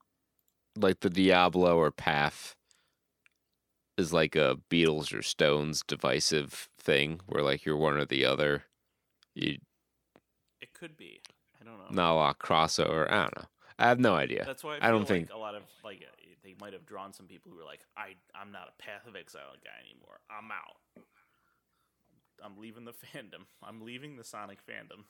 like 0.75 0.99
the 1.01 1.09
Diablo 1.09 1.77
or 1.77 1.91
Path 1.91 2.55
is 3.97 4.13
like 4.13 4.35
a 4.35 4.57
Beatles 4.69 5.13
or 5.13 5.21
Stones 5.21 5.83
divisive 5.85 6.69
thing 6.79 7.19
where 7.27 7.43
like 7.43 7.65
you're 7.65 7.75
one 7.77 7.97
or 7.97 8.05
the 8.05 8.25
other. 8.25 8.63
You 9.35 9.57
It 10.61 10.73
could 10.73 10.95
be. 10.95 11.21
I 11.61 11.65
don't 11.65 11.77
know. 11.77 11.85
not 12.03 12.13
a 12.13 12.15
lot 12.15 12.39
crossover. 12.39 13.11
I 13.11 13.23
don't 13.23 13.35
know. 13.37 13.45
I 13.77 13.87
have 13.89 13.99
no 13.99 14.15
idea. 14.15 14.43
That's 14.45 14.63
why 14.63 14.77
I, 14.81 14.87
I 14.87 14.91
don't 14.91 14.99
like 15.01 15.07
think- 15.07 15.29
a 15.33 15.37
lot 15.37 15.55
of 15.55 15.63
like 15.83 16.03
they 16.43 16.55
might 16.61 16.71
have 16.73 16.85
drawn 16.85 17.11
some 17.13 17.27
people 17.27 17.51
who 17.51 17.59
are 17.59 17.65
like, 17.65 17.81
I 17.97 18.15
I'm 18.33 18.51
not 18.51 18.69
a 18.69 18.81
Path 18.81 19.05
of 19.07 19.15
Exile 19.15 19.53
guy 19.63 19.71
anymore. 19.85 20.19
I'm 20.31 20.49
out. 20.51 21.03
I'm 22.43 22.57
leaving 22.57 22.85
the 22.85 22.93
fandom. 23.15 23.45
I'm 23.61 23.81
leaving 23.81 24.15
the 24.15 24.23
Sonic 24.23 24.59
fandom. 24.65 25.03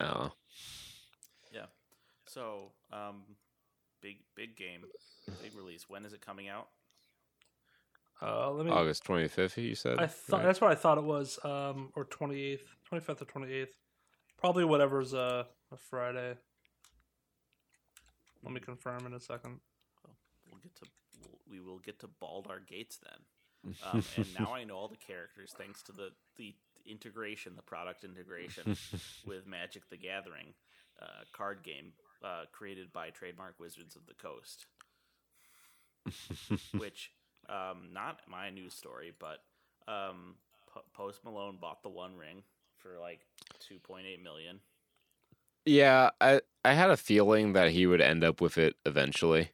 Oh. 0.00 0.32
Yeah. 1.52 1.66
So, 2.26 2.72
um, 2.92 3.22
big 4.00 4.18
big 4.36 4.56
game, 4.56 4.82
big 5.42 5.54
release. 5.56 5.88
When 5.88 6.04
is 6.04 6.12
it 6.12 6.24
coming 6.24 6.48
out? 6.48 6.68
uh, 8.22 8.50
let 8.50 8.66
me. 8.66 8.72
August 8.72 9.04
25th, 9.04 9.56
you 9.56 9.74
said? 9.74 9.98
I 9.98 10.06
thought 10.06 10.38
right? 10.38 10.46
that's 10.46 10.60
what 10.60 10.70
I 10.70 10.74
thought 10.74 10.98
it 10.98 11.04
was. 11.04 11.38
Um, 11.44 11.90
or 11.94 12.04
twenty 12.04 12.40
eighth, 12.40 12.66
twenty 12.84 13.04
fifth 13.04 13.22
or 13.22 13.26
twenty 13.26 13.52
eighth, 13.52 13.74
probably 14.36 14.64
whatever's 14.64 15.14
uh, 15.14 15.44
a 15.72 15.76
Friday. 15.76 16.34
Let 18.44 18.52
me 18.52 18.60
confirm 18.60 19.06
in 19.06 19.14
a 19.14 19.20
second. 19.20 19.60
We'll 20.50 20.60
get 20.60 20.74
to 20.76 20.86
we'll, 21.20 21.38
we 21.50 21.60
will 21.60 21.78
get 21.78 21.98
to 22.00 22.08
Baldur's 22.20 22.62
Gate 22.66 22.96
then. 23.02 23.74
Um, 23.92 24.04
and 24.16 24.26
now 24.38 24.54
I 24.54 24.64
know 24.64 24.76
all 24.76 24.88
the 24.88 24.96
characters 24.96 25.54
thanks 25.56 25.82
to 25.82 25.92
the 25.92 26.10
the 26.36 26.54
integration, 26.88 27.54
the 27.56 27.62
product 27.62 28.04
integration 28.04 28.76
with 29.26 29.46
Magic: 29.46 29.88
The 29.90 29.96
Gathering 29.96 30.54
uh, 31.00 31.24
card 31.32 31.62
game 31.62 31.92
uh, 32.24 32.44
created 32.52 32.92
by 32.92 33.10
Trademark 33.10 33.58
Wizards 33.58 33.96
of 33.96 34.06
the 34.06 34.14
Coast, 34.14 34.66
which 36.78 37.12
um, 37.48 37.88
not 37.92 38.20
my 38.28 38.50
news 38.50 38.74
story, 38.74 39.12
but 39.18 39.42
um, 39.86 40.36
P- 40.72 40.80
Post 40.92 41.24
Malone 41.24 41.58
bought 41.60 41.82
the 41.82 41.88
One 41.88 42.16
Ring 42.16 42.42
for 42.76 42.98
like 43.00 43.20
two 43.60 43.78
point 43.78 44.06
eight 44.06 44.22
million. 44.22 44.60
Yeah, 45.64 46.10
I 46.20 46.40
I 46.64 46.72
had 46.74 46.90
a 46.90 46.96
feeling 46.96 47.52
that 47.52 47.70
he 47.70 47.86
would 47.86 48.00
end 48.00 48.24
up 48.24 48.40
with 48.40 48.58
it 48.58 48.76
eventually, 48.86 49.50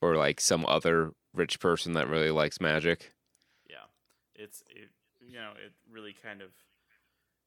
or 0.00 0.16
like 0.16 0.40
some 0.40 0.66
other 0.66 1.12
rich 1.34 1.60
person 1.60 1.94
that 1.94 2.08
really 2.08 2.30
likes 2.30 2.60
magic. 2.60 3.12
Yeah, 3.68 3.86
it's 4.34 4.62
it, 4.68 4.90
you 5.28 5.36
know 5.36 5.52
it 5.64 5.72
really 5.90 6.12
kind 6.12 6.42
of 6.42 6.50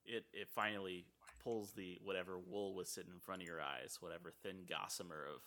it 0.05 0.25
it 0.33 0.47
finally 0.49 1.05
pulls 1.43 1.71
the 1.71 1.99
whatever 2.03 2.39
wool 2.39 2.73
was 2.73 2.89
sitting 2.89 3.11
in 3.13 3.19
front 3.19 3.41
of 3.41 3.47
your 3.47 3.61
eyes, 3.61 3.97
whatever 3.99 4.31
thin 4.43 4.65
gossamer 4.67 5.25
of 5.33 5.41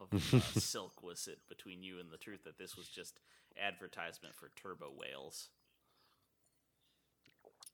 of 0.00 0.34
uh, 0.34 0.40
silk 0.58 1.02
was 1.02 1.20
sit 1.20 1.38
between 1.48 1.82
you 1.82 2.00
and 2.00 2.10
the 2.10 2.16
truth 2.16 2.44
that 2.44 2.58
this 2.58 2.76
was 2.76 2.88
just 2.88 3.20
advertisement 3.62 4.34
for 4.34 4.50
turbo 4.56 4.86
whales. 4.96 5.50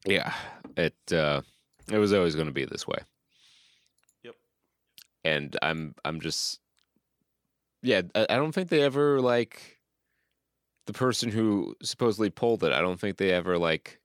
Yeah, 0.04 0.32
it 0.76 0.96
uh, 1.12 1.42
it 1.90 1.98
was 1.98 2.12
always 2.12 2.34
going 2.34 2.48
to 2.48 2.52
be 2.52 2.64
this 2.64 2.86
way. 2.86 2.98
Yep. 4.24 4.34
And 5.24 5.56
I'm 5.62 5.94
I'm 6.04 6.20
just 6.20 6.60
yeah. 7.82 8.02
I, 8.14 8.26
I 8.30 8.36
don't 8.36 8.52
think 8.52 8.68
they 8.68 8.82
ever 8.82 9.20
like 9.20 9.79
the 10.92 10.98
person 10.98 11.30
who 11.30 11.76
supposedly 11.82 12.30
pulled 12.30 12.64
it. 12.64 12.72
I 12.72 12.80
don't 12.80 12.98
think 12.98 13.16
they 13.16 13.30
ever 13.30 13.58
like 13.58 14.00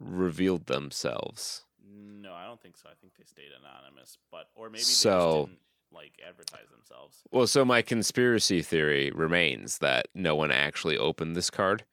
revealed 0.00 0.66
themselves. 0.66 1.62
No, 1.88 2.32
I 2.34 2.44
don't 2.46 2.60
think 2.60 2.76
so. 2.76 2.88
I 2.88 2.94
think 3.00 3.14
they 3.16 3.24
stayed 3.24 3.50
anonymous, 3.60 4.18
but 4.30 4.48
or 4.54 4.68
maybe 4.68 4.78
they 4.78 4.84
So- 4.84 5.46
just 5.46 5.48
didn't 5.50 5.60
like 5.92 6.12
advertise 6.26 6.68
themselves. 6.70 7.22
Well, 7.30 7.46
so 7.46 7.64
my 7.64 7.80
conspiracy 7.82 8.60
theory 8.60 9.10
remains 9.12 9.78
that 9.78 10.08
no 10.14 10.34
one 10.34 10.50
actually 10.50 10.98
opened 10.98 11.36
this 11.36 11.48
card. 11.50 11.84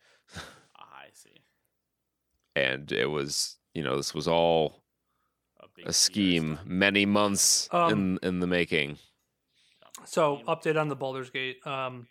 Ah, 0.75 1.01
I 1.05 1.09
see. 1.13 1.41
and 2.55 2.91
it 2.91 3.07
was 3.07 3.57
you 3.73 3.83
know 3.83 3.95
this 3.97 4.13
was 4.13 4.27
all 4.27 4.83
A 5.85 5.89
a 5.89 5.93
scheme 5.93 6.59
many 6.65 7.05
months 7.05 7.67
Um, 7.71 7.91
in 7.91 8.19
in 8.23 8.39
the 8.39 8.47
making. 8.47 8.97
So 10.05 10.37
update 10.47 10.79
on 10.79 10.87
the 10.89 10.95
Baldur's 10.95 11.29
Gate. 11.29 11.65
Um, 11.65 12.07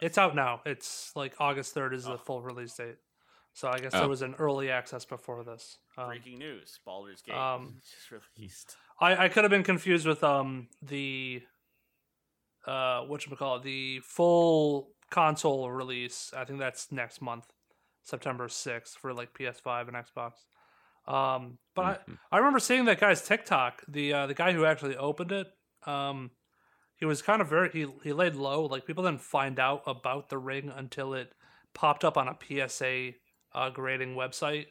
it's 0.00 0.18
out 0.18 0.34
now. 0.34 0.60
It's 0.66 1.12
like 1.14 1.34
August 1.38 1.74
third 1.74 1.94
is 1.94 2.04
the 2.04 2.18
full 2.18 2.42
release 2.42 2.74
date. 2.74 2.96
So 3.52 3.68
I 3.68 3.78
guess 3.78 3.92
Oh. 3.94 4.00
there 4.00 4.08
was 4.08 4.22
an 4.22 4.34
early 4.38 4.70
access 4.70 5.04
before 5.04 5.42
this. 5.44 5.78
Um, 5.98 6.06
Breaking 6.06 6.38
news: 6.38 6.78
Baldur's 6.84 7.20
Gate 7.22 7.34
um, 7.34 7.76
just 7.90 8.10
released. 8.38 8.76
I, 9.00 9.24
I 9.24 9.28
could 9.28 9.44
have 9.44 9.50
been 9.50 9.64
confused 9.64 10.06
with 10.06 10.22
um 10.22 10.68
the 10.82 11.42
uh 12.66 13.00
what 13.02 13.24
call 13.38 13.56
it 13.56 13.62
the 13.62 14.00
full 14.00 14.90
console 15.10 15.70
release. 15.70 16.32
I 16.36 16.44
think 16.44 16.58
that's 16.60 16.92
next 16.92 17.20
month, 17.20 17.46
September 18.02 18.48
sixth 18.48 18.96
for 18.96 19.12
like 19.12 19.34
PS5 19.34 19.88
and 19.88 19.96
Xbox. 19.96 20.32
Um, 21.12 21.58
but 21.74 22.06
Mhm. 22.06 22.18
I, 22.30 22.36
I 22.36 22.38
remember 22.38 22.60
seeing 22.60 22.84
that 22.84 23.00
guy's 23.00 23.26
TikTok. 23.26 23.82
The 23.88 24.12
uh, 24.12 24.26
the 24.26 24.34
guy 24.34 24.52
who 24.52 24.64
actually 24.64 24.96
opened 24.96 25.32
it. 25.32 25.48
Um, 25.86 26.30
he 27.00 27.06
was 27.06 27.22
kind 27.22 27.40
of 27.40 27.48
very 27.48 27.70
he 27.70 27.86
he 28.04 28.12
laid 28.12 28.36
low. 28.36 28.66
Like 28.66 28.86
people 28.86 29.04
didn't 29.04 29.22
find 29.22 29.58
out 29.58 29.82
about 29.86 30.28
the 30.28 30.38
ring 30.38 30.70
until 30.74 31.14
it 31.14 31.32
popped 31.74 32.04
up 32.04 32.16
on 32.16 32.28
a 32.28 32.68
PSA 32.68 33.12
uh, 33.54 33.70
grading 33.70 34.14
website, 34.14 34.66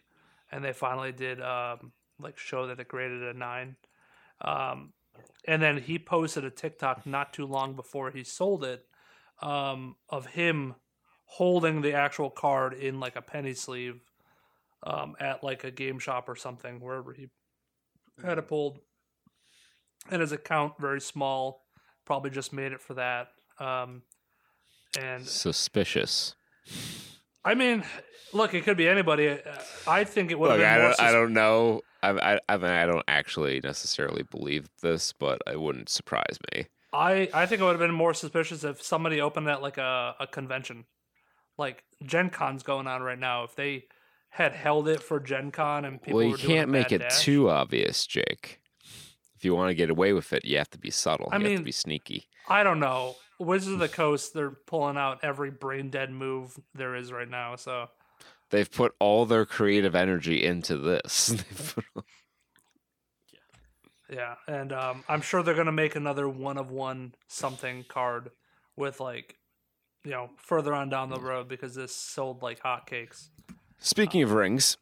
and 0.52 0.64
they 0.64 0.72
finally 0.72 1.12
did 1.12 1.42
um 1.42 1.92
like 2.20 2.38
show 2.38 2.68
that 2.68 2.80
it 2.80 2.88
graded 2.88 3.24
a 3.24 3.34
nine. 3.34 3.76
Um, 4.42 4.94
and 5.46 5.62
then 5.62 5.78
he 5.78 5.98
posted 5.98 6.46
a 6.46 6.52
TikTok 6.52 7.06
not 7.06 7.34
too 7.34 7.46
long 7.46 7.76
before 7.76 8.12
he 8.12 8.24
sold 8.24 8.64
it 8.64 8.86
um, 9.42 9.96
of 10.10 10.28
him 10.28 10.76
holding 11.26 11.82
the 11.82 11.94
actual 11.94 12.30
card 12.30 12.74
in 12.74 13.00
like 13.00 13.16
a 13.16 13.22
penny 13.22 13.54
sleeve 13.54 14.02
um, 14.84 15.16
at 15.20 15.44
like 15.44 15.64
a 15.64 15.72
game 15.72 16.00
shop 16.00 16.30
or 16.30 16.36
something, 16.36 16.80
wherever 16.80 17.14
he 17.14 17.28
had 18.24 18.38
it 18.38 18.48
pulled. 18.48 18.80
And 20.10 20.22
his 20.22 20.32
account 20.32 20.74
very 20.80 21.02
small, 21.02 21.66
probably 22.10 22.32
just 22.32 22.52
made 22.52 22.72
it 22.72 22.82
for 22.82 22.96
that. 22.96 23.28
Um, 23.60 24.02
and 25.00 25.24
Suspicious. 25.24 26.34
I 27.46 27.54
mean, 27.54 27.84
look, 28.34 28.56
it 28.56 28.64
could 28.64 28.78
be 28.78 28.88
anybody. 28.88 29.30
Uh, 29.30 29.38
I 29.86 30.06
think 30.06 30.32
it 30.32 30.40
would 30.40 30.50
have 30.50 30.60
been 30.60 30.68
I 30.68 30.78
don't, 30.80 31.00
I 31.00 31.12
don't 31.12 31.34
know. 31.34 31.82
I, 32.02 32.10
I, 32.34 32.40
I 32.50 32.58
mean, 32.58 32.72
I 32.72 32.88
don't 32.88 33.06
actually 33.08 33.62
necessarily 33.64 34.24
believe 34.24 34.70
this, 34.82 35.14
but 35.14 35.40
it 35.46 35.62
wouldn't 35.62 35.88
surprise 35.88 36.40
me. 36.52 36.66
I, 36.92 37.30
I 37.32 37.46
think 37.46 37.62
it 37.62 37.64
would 37.64 37.74
have 37.74 37.80
been 37.80 37.94
more 37.94 38.16
suspicious 38.16 38.64
if 38.64 38.82
somebody 38.82 39.22
opened 39.22 39.48
at 39.48 39.62
like 39.62 39.78
a, 39.78 40.16
a 40.20 40.26
convention. 40.26 40.86
Like 41.60 41.84
Gen 42.04 42.32
Con's 42.32 42.64
going 42.64 42.88
on 42.88 43.04
right 43.04 43.20
now. 43.20 43.44
If 43.44 43.56
they 43.56 43.84
had 44.32 44.54
held 44.54 44.88
it 44.88 45.04
for 45.04 45.20
Gen 45.20 45.52
Con 45.52 45.86
and 45.86 46.02
people 46.02 46.18
well, 46.18 46.26
you 46.26 46.32
were 46.32 46.38
doing 46.38 46.52
a 46.52 46.56
can't 46.56 46.72
make 46.72 46.92
it 46.92 47.02
dash- 47.02 47.22
too 47.22 47.52
obvious, 47.52 48.08
Jake. 48.08 48.59
If 49.40 49.46
you 49.46 49.56
want 49.56 49.70
to 49.70 49.74
get 49.74 49.90
away 49.90 50.12
with 50.12 50.34
it, 50.34 50.44
you 50.44 50.58
have 50.58 50.70
to 50.72 50.78
be 50.78 50.92
subtle. 50.92 51.30
I 51.32 51.38
you 51.38 51.44
have 51.44 51.50
mean- 51.52 51.58
to 51.60 51.64
be 51.64 51.72
sneaky. 51.72 52.28
I 52.50 52.62
don't 52.62 52.82
know. 52.82 53.16
Wizards 53.40 53.72
of 53.72 53.80
the 53.80 53.88
Coast, 53.88 54.34
they're 54.34 54.52
pulling 54.52 54.98
out 54.98 55.20
every 55.24 55.50
brain 55.50 55.90
dead 55.90 56.12
move 56.12 56.60
there 56.76 56.94
is 56.94 57.14
right 57.14 57.30
now. 57.30 57.56
So 57.56 57.88
They've 58.50 58.70
put 58.70 58.96
all 59.00 59.26
their 59.26 59.46
creative 59.46 59.96
energy 59.96 60.44
into 60.46 60.76
this. 60.78 61.36
Yeah, 64.12 64.36
and 64.48 64.74
um, 64.74 65.04
I'm 65.08 65.22
sure 65.22 65.44
they're 65.44 65.54
gonna 65.54 65.72
make 65.72 65.96
another 65.96 66.28
one 66.28 66.58
of 66.58 66.72
one 66.72 67.14
something 67.28 67.86
card 67.88 68.32
with 68.76 69.00
like, 69.00 69.38
you 70.04 70.10
know, 70.10 70.32
further 70.38 70.74
on 70.74 70.90
down 70.90 71.12
the 71.12 71.20
road 71.20 71.48
because 71.48 71.76
this 71.76 71.96
sold 71.96 72.42
like 72.42 72.60
hotcakes. 72.64 73.30
Speaking 73.78 74.24
of 74.24 74.32
rings, 74.32 74.78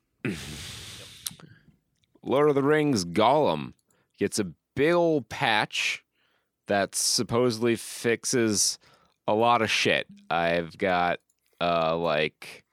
Lord 2.23 2.47
of 2.47 2.55
the 2.55 2.63
Rings 2.63 3.03
Gollum 3.03 3.73
gets 4.17 4.39
a 4.39 4.47
big 4.75 4.93
old 4.93 5.29
patch 5.29 6.03
that 6.67 6.95
supposedly 6.95 7.75
fixes 7.75 8.77
a 9.27 9.33
lot 9.33 9.61
of 9.61 9.71
shit. 9.71 10.07
I've 10.29 10.77
got 10.77 11.19
uh 11.59 11.97
like 11.97 12.63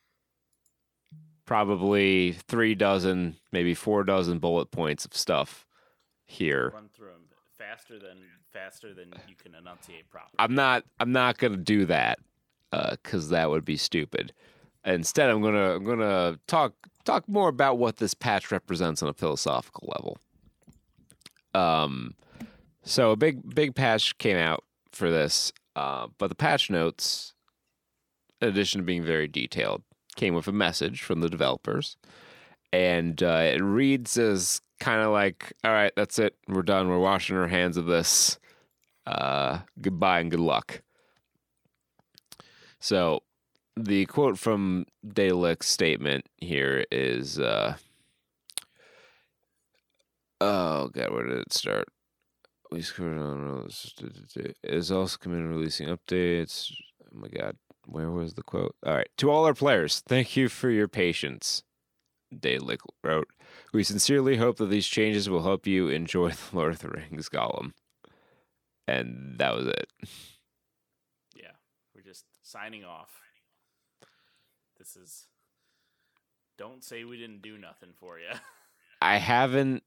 probably 1.44 2.32
three 2.32 2.74
dozen, 2.74 3.36
maybe 3.52 3.74
four 3.74 4.04
dozen 4.04 4.38
bullet 4.38 4.70
points 4.70 5.04
of 5.04 5.14
stuff 5.14 5.66
here. 6.26 6.70
Run 6.74 6.88
through 6.94 7.08
them 7.08 7.22
faster 7.58 7.98
than 7.98 8.18
faster 8.52 8.94
than 8.94 9.12
you 9.28 9.34
can 9.34 9.54
enunciate 9.54 10.08
properly. 10.10 10.34
I'm 10.38 10.54
not 10.54 10.84
I'm 11.00 11.12
not 11.12 11.38
gonna 11.38 11.56
do 11.56 11.86
that 11.86 12.18
because 12.90 13.28
that 13.30 13.50
would 13.50 13.64
be 13.64 13.76
stupid. 13.76 14.32
Instead, 14.84 15.30
I'm 15.30 15.42
gonna 15.42 15.76
I'm 15.76 15.84
gonna 15.84 16.38
talk 16.46 16.74
talk 17.04 17.28
more 17.28 17.48
about 17.48 17.78
what 17.78 17.98
this 17.98 18.14
patch 18.14 18.50
represents 18.50 19.02
on 19.02 19.08
a 19.08 19.14
philosophical 19.14 19.92
level. 19.96 20.18
Um, 21.54 22.14
so 22.82 23.10
a 23.10 23.16
big 23.16 23.54
big 23.54 23.74
patch 23.74 24.16
came 24.18 24.36
out 24.36 24.64
for 24.92 25.10
this, 25.10 25.52
uh, 25.76 26.08
but 26.18 26.28
the 26.28 26.34
patch 26.34 26.70
notes, 26.70 27.34
in 28.40 28.48
addition 28.48 28.80
to 28.80 28.84
being 28.84 29.04
very 29.04 29.28
detailed, 29.28 29.82
came 30.16 30.34
with 30.34 30.48
a 30.48 30.52
message 30.52 31.02
from 31.02 31.20
the 31.20 31.30
developers, 31.30 31.96
and 32.72 33.22
uh, 33.22 33.50
it 33.54 33.62
reads 33.62 34.18
as 34.18 34.60
kind 34.80 35.00
of 35.00 35.12
like, 35.12 35.52
"All 35.64 35.72
right, 35.72 35.92
that's 35.96 36.18
it. 36.18 36.36
We're 36.48 36.62
done. 36.62 36.88
We're 36.88 36.98
washing 36.98 37.36
our 37.36 37.48
hands 37.48 37.76
of 37.76 37.86
this." 37.86 38.38
uh, 39.06 39.60
goodbye 39.80 40.20
and 40.20 40.30
good 40.30 40.40
luck. 40.40 40.82
So, 42.80 43.22
the 43.76 44.06
quote 44.06 44.38
from 44.38 44.86
Daedalus' 45.06 45.66
statement 45.66 46.26
here 46.38 46.84
is, 46.92 47.38
uh, 47.38 47.76
"Oh 50.44 50.88
God, 50.88 51.10
where 51.12 51.26
did 51.26 51.38
it 51.38 51.52
start?" 51.52 51.88
We 52.70 52.82
screwed 52.82 53.18
on. 53.18 53.68
Is 54.62 54.90
also 54.90 55.16
committed 55.18 55.46
releasing 55.46 55.88
updates. 55.88 56.72
Oh 57.02 57.18
my 57.18 57.28
God, 57.28 57.56
where 57.86 58.10
was 58.10 58.34
the 58.34 58.42
quote? 58.42 58.74
All 58.84 58.94
right, 58.94 59.10
to 59.18 59.30
all 59.30 59.44
our 59.44 59.54
players, 59.54 60.00
thank 60.00 60.36
you 60.36 60.48
for 60.48 60.70
your 60.70 60.88
patience. 60.88 61.62
Daedalus 62.36 62.78
wrote, 63.02 63.28
"We 63.72 63.84
sincerely 63.84 64.36
hope 64.36 64.56
that 64.56 64.70
these 64.70 64.88
changes 64.88 65.30
will 65.30 65.42
help 65.42 65.66
you 65.66 65.88
enjoy 65.88 66.30
the 66.30 66.56
Lord 66.56 66.72
of 66.72 66.78
the 66.80 66.88
Rings 66.88 67.28
Gollum." 67.28 67.72
and 68.86 69.38
that 69.38 69.54
was 69.54 69.66
it. 69.66 69.88
Yeah, 71.34 71.52
we're 71.94 72.02
just 72.02 72.24
signing 72.42 72.84
off. 72.84 73.10
This 74.78 74.96
is. 74.96 75.26
Don't 76.56 76.84
say 76.84 77.04
we 77.04 77.16
didn't 77.16 77.42
do 77.42 77.58
nothing 77.58 77.90
for 77.98 78.18
you. 78.18 78.38
I 79.00 79.16
haven't. 79.16 79.82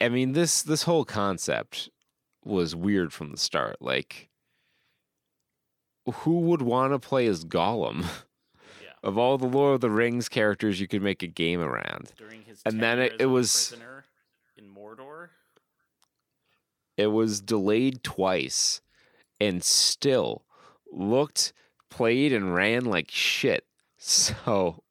I 0.00 0.08
mean 0.08 0.32
this 0.32 0.62
this 0.62 0.84
whole 0.84 1.04
concept 1.04 1.90
was 2.44 2.74
weird 2.76 3.12
from 3.12 3.30
the 3.32 3.36
start. 3.36 3.76
Like, 3.80 4.28
who 6.06 6.40
would 6.40 6.62
want 6.62 6.92
to 6.92 6.98
play 6.98 7.26
as 7.26 7.44
Gollum? 7.44 8.02
Yeah. 8.02 8.06
Of 9.02 9.18
all 9.18 9.38
the 9.38 9.46
Lord 9.46 9.74
of 9.76 9.80
the 9.82 9.90
Rings 9.90 10.28
characters 10.28 10.80
you 10.80 10.88
could 10.88 11.02
make 11.02 11.22
a 11.22 11.26
game 11.28 11.60
around, 11.60 12.12
During 12.16 12.42
his 12.42 12.60
And 12.64 12.82
then 12.82 12.98
it- 12.98 13.16
it 13.20 13.26
was- 13.26 13.68
prisoner 13.68 14.04
in 14.56 14.64
Mordor. 14.74 15.28
it 16.96 17.08
was 17.08 17.40
delayed 17.40 18.02
twice, 18.02 18.80
and 19.38 19.62
still 19.62 20.44
looked, 20.90 21.52
played, 21.90 22.32
and 22.32 22.54
ran 22.54 22.84
like 22.84 23.10
shit. 23.10 23.64
So. 23.98 24.82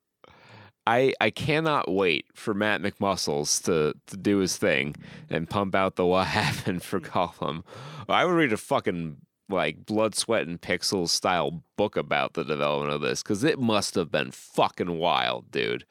I, 0.88 1.14
I 1.20 1.32
cannot 1.32 1.92
wait 1.92 2.28
for 2.34 2.54
Matt 2.54 2.82
McMuscles 2.82 3.64
to, 3.64 3.96
to 4.08 4.18
do 4.18 4.38
his 4.38 4.58
thing 4.58 4.96
and 5.30 5.50
pump 5.50 5.74
out 5.74 5.96
the 5.96 6.06
what 6.06 6.28
happened 6.28 6.84
for 6.84 7.00
Gollum. 7.00 7.64
I 8.08 8.24
would 8.26 8.36
read 8.36 8.54
a 8.54 8.58
fucking 8.58 9.18
like 9.50 9.86
blood, 9.86 10.16
sweat, 10.16 10.48
and 10.48 10.62
pixels 10.62 11.10
style 11.10 11.64
book 11.78 11.96
about 11.98 12.34
the 12.34 12.44
development 12.44 12.94
of 12.94 13.02
this 13.02 13.22
because 13.24 13.44
it 13.44 13.60
must 13.60 13.96
have 13.96 14.12
been 14.12 14.32
fucking 14.32 14.98
wild, 14.98 15.52
dude. 15.52 15.86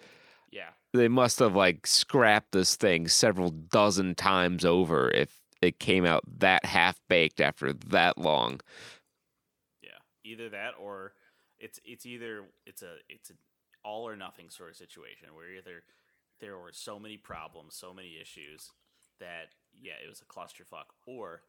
Yeah, 0.50 0.70
They 0.92 1.08
must 1.08 1.38
have 1.40 1.54
like 1.56 1.86
scrapped 1.86 2.52
this 2.52 2.76
thing 2.76 3.08
several 3.08 3.50
dozen 3.50 4.14
times 4.14 4.64
over 4.64 5.10
if 5.10 5.40
it 5.60 5.78
came 5.78 6.04
out 6.04 6.22
that 6.38 6.64
half 6.64 7.00
baked 7.08 7.40
after 7.40 7.72
that 7.72 8.18
long. 8.18 8.60
yeah. 9.82 9.90
Either 10.24 10.48
that 10.50 10.72
or 10.80 11.12
it's 11.58 11.80
it's 11.84 12.04
either 12.06 12.42
it's 12.66 12.82
a 12.82 12.94
it's 13.08 13.30
an 13.30 13.36
all 13.84 14.08
or 14.08 14.16
nothing 14.16 14.50
sort 14.50 14.70
of 14.70 14.76
situation 14.76 15.28
where 15.34 15.50
either 15.50 15.82
there 16.40 16.58
were 16.58 16.72
so 16.72 16.98
many 16.98 17.16
problems, 17.16 17.74
so 17.74 17.92
many 17.94 18.18
issues 18.20 18.70
that 19.20 19.50
yeah, 19.80 19.94
it 20.04 20.08
was 20.08 20.20
a 20.20 20.24
clusterfuck, 20.24 20.86
or 21.06 21.42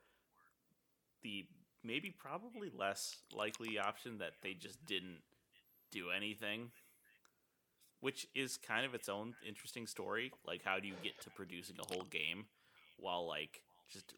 the 1.23 1.45
maybe 1.83 2.09
probably 2.09 2.71
less 2.75 3.17
likely 3.33 3.77
option 3.77 4.17
that 4.17 4.33
they 4.41 4.53
just 4.53 4.83
didn't 4.85 5.19
do 5.91 6.09
anything, 6.15 6.71
which 7.99 8.27
is 8.35 8.57
kind 8.57 8.85
of 8.85 8.93
its 8.93 9.09
own 9.09 9.35
interesting 9.47 9.87
story. 9.87 10.31
Like, 10.45 10.63
how 10.63 10.79
do 10.79 10.87
you 10.87 10.95
get 11.03 11.19
to 11.21 11.29
producing 11.31 11.77
a 11.79 11.93
whole 11.93 12.05
game 12.09 12.45
while 12.97 13.27
like 13.27 13.61
just 13.91 14.13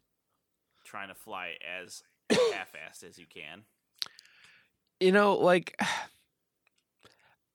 trying 0.84 1.08
to 1.08 1.14
fly 1.14 1.54
as 1.82 2.02
half-assed 2.30 3.04
as 3.04 3.18
you 3.18 3.26
can? 3.26 3.62
You 5.00 5.12
know, 5.12 5.36
like 5.36 5.80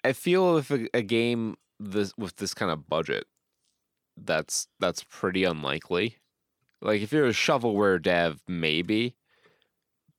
I 0.03 0.13
feel 0.13 0.57
if 0.57 0.69
a, 0.71 0.87
a 0.93 1.01
game 1.01 1.55
this 1.79 2.13
with 2.17 2.35
this 2.37 2.53
kind 2.53 2.71
of 2.71 2.87
budget, 2.89 3.25
that's 4.17 4.67
that's 4.79 5.03
pretty 5.03 5.43
unlikely 5.43 6.17
Like 6.81 7.01
if 7.01 7.11
you're 7.11 7.25
a 7.27 7.31
shovelware 7.31 8.01
dev, 8.01 8.41
maybe, 8.47 9.15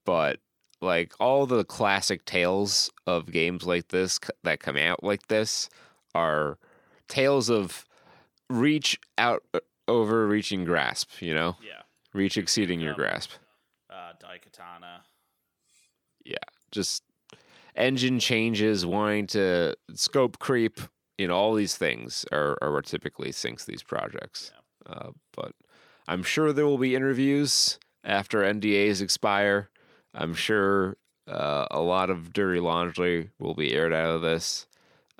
but 0.04 0.38
like 0.80 1.12
all 1.20 1.46
the 1.46 1.64
classic 1.64 2.24
tales 2.24 2.90
of 3.06 3.30
games 3.30 3.64
like 3.64 3.88
this 3.88 4.18
that 4.42 4.60
come 4.60 4.76
out 4.76 5.02
like 5.04 5.28
this 5.28 5.68
are 6.14 6.58
tales 7.08 7.48
of 7.50 7.84
reach 8.50 8.98
out 9.18 9.42
uh, 9.54 9.60
over 9.88 10.26
reaching 10.26 10.64
grasp. 10.64 11.10
You 11.20 11.34
know, 11.34 11.56
Yeah. 11.62 11.82
reach 12.12 12.36
exceeding 12.36 12.80
your 12.80 12.92
Um, 12.92 12.96
grasp. 12.96 13.30
Uh, 13.88 14.12
Daikatana. 14.20 15.02
Yeah, 16.24 16.36
just 16.72 17.02
engine 17.76 18.18
changes, 18.18 18.86
wanting 18.86 19.26
to 19.28 19.74
scope 19.94 20.38
creep, 20.38 20.80
you 21.18 21.28
know, 21.28 21.36
all 21.36 21.54
these 21.54 21.76
things 21.76 22.24
are, 22.32 22.58
are 22.62 22.72
what 22.72 22.86
typically 22.86 23.32
sinks 23.32 23.64
these 23.64 23.82
projects. 23.82 24.52
Uh, 24.86 25.10
but 25.36 25.52
I'm 26.06 26.22
sure 26.22 26.52
there 26.52 26.66
will 26.66 26.78
be 26.78 26.94
interviews 26.94 27.78
after 28.04 28.42
NDAs 28.42 29.00
expire. 29.00 29.70
I'm 30.14 30.34
sure 30.34 30.96
uh, 31.26 31.66
a 31.70 31.80
lot 31.80 32.10
of 32.10 32.32
dirty 32.32 32.60
laundry 32.60 33.30
will 33.38 33.54
be 33.54 33.72
aired 33.72 33.92
out 33.92 34.14
of 34.14 34.22
this. 34.22 34.66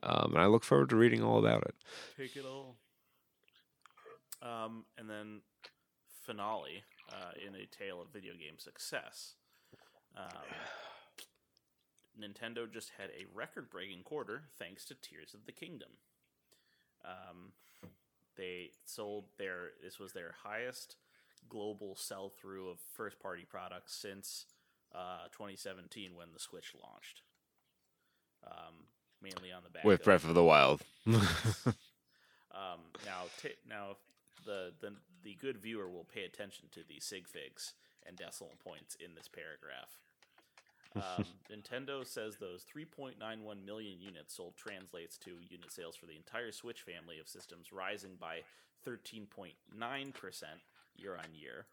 Um, 0.03 0.33
and 0.35 0.43
I 0.43 0.47
look 0.47 0.65
forward 0.65 0.91
to 0.91 0.97
reading 0.97 1.23
all 1.23 1.39
about 1.39 1.63
it. 1.63 1.75
Take 2.17 2.37
it 2.37 2.45
all. 2.45 2.77
Um, 4.43 4.85
and 4.99 5.09
then 5.09 5.41
finale 6.27 6.85
uh, 7.11 7.33
in 7.47 7.55
a 7.55 7.67
tale 7.67 8.03
of 8.03 8.09
video 8.13 8.35
game 8.35 8.59
success. 8.59 9.37
Um, 10.17 10.45
Nintendo 12.21 12.71
just 12.71 12.93
had 12.99 13.11
a 13.11 13.27
record-breaking 13.35 14.03
quarter 14.05 14.43
thanks 14.59 14.85
to 14.87 14.95
Tears 14.95 15.35
of 15.35 15.47
the 15.47 15.53
Kingdom. 15.53 15.91
Um, 17.05 17.53
they 18.37 18.71
sold 18.85 19.25
their 19.39 19.71
this 19.83 19.99
was 19.99 20.13
their 20.13 20.35
highest 20.43 20.97
global 21.49 21.95
sell-through 21.97 22.69
of 22.71 22.79
first-party 22.95 23.47
products 23.49 23.95
since 23.95 24.47
uh, 24.95 25.29
2017 25.33 26.15
when 26.15 26.29
the 26.33 26.41
Switch 26.41 26.73
launched. 26.83 27.23
Um, 28.47 28.87
mainly 29.23 29.53
on 29.53 29.63
the 29.65 29.71
back 29.71 29.85
With 29.85 30.01
of- 30.01 30.05
Breath 30.05 30.25
of 30.25 30.35
the 30.35 30.45
Wild. 30.45 30.83
um, 31.07 31.23
now, 33.05 33.23
t- 33.41 33.51
now 33.69 33.97
the, 34.45 34.73
the 34.81 34.95
the 35.23 35.35
good 35.41 35.57
viewer 35.59 35.89
will 35.89 36.05
pay 36.05 36.25
attention 36.25 36.67
to 36.73 36.81
the 36.87 37.01
sig 37.01 37.27
figs 37.27 37.73
and 38.07 38.17
decimal 38.17 38.53
points 38.63 38.95
in 38.95 39.15
this 39.15 39.29
paragraph. 39.29 39.99
Um, 40.97 41.25
Nintendo 41.53 42.07
says 42.07 42.37
those 42.37 42.65
3.91 42.65 43.65
million 43.65 44.01
units 44.01 44.35
sold 44.35 44.57
translates 44.57 45.19
to 45.19 45.31
unit 45.49 45.73
sales 45.73 45.97
for 45.97 46.07
the 46.07 46.17
entire 46.17 46.53
Switch 46.53 46.83
family 46.83 47.19
of 47.19 47.29
systems 47.29 47.73
rising 47.73 48.13
by 48.21 48.41
13.9% 48.87 49.53
year 50.97 51.17
on 51.17 51.35
year, 51.35 51.67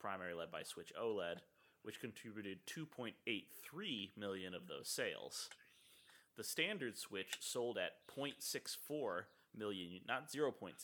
primarily 0.00 0.38
led 0.38 0.50
by 0.50 0.62
Switch 0.62 0.92
OLED, 1.00 1.36
which 1.82 2.00
contributed 2.00 2.58
2.83 2.66 4.10
million 4.16 4.54
of 4.54 4.66
those 4.66 4.88
sales. 4.88 5.48
The 6.36 6.44
standard 6.44 6.98
Switch 6.98 7.36
sold 7.40 7.78
at 7.78 7.92
0.64 8.14 9.22
million, 9.56 10.00
not 10.06 10.30
0.64, 10.30 10.74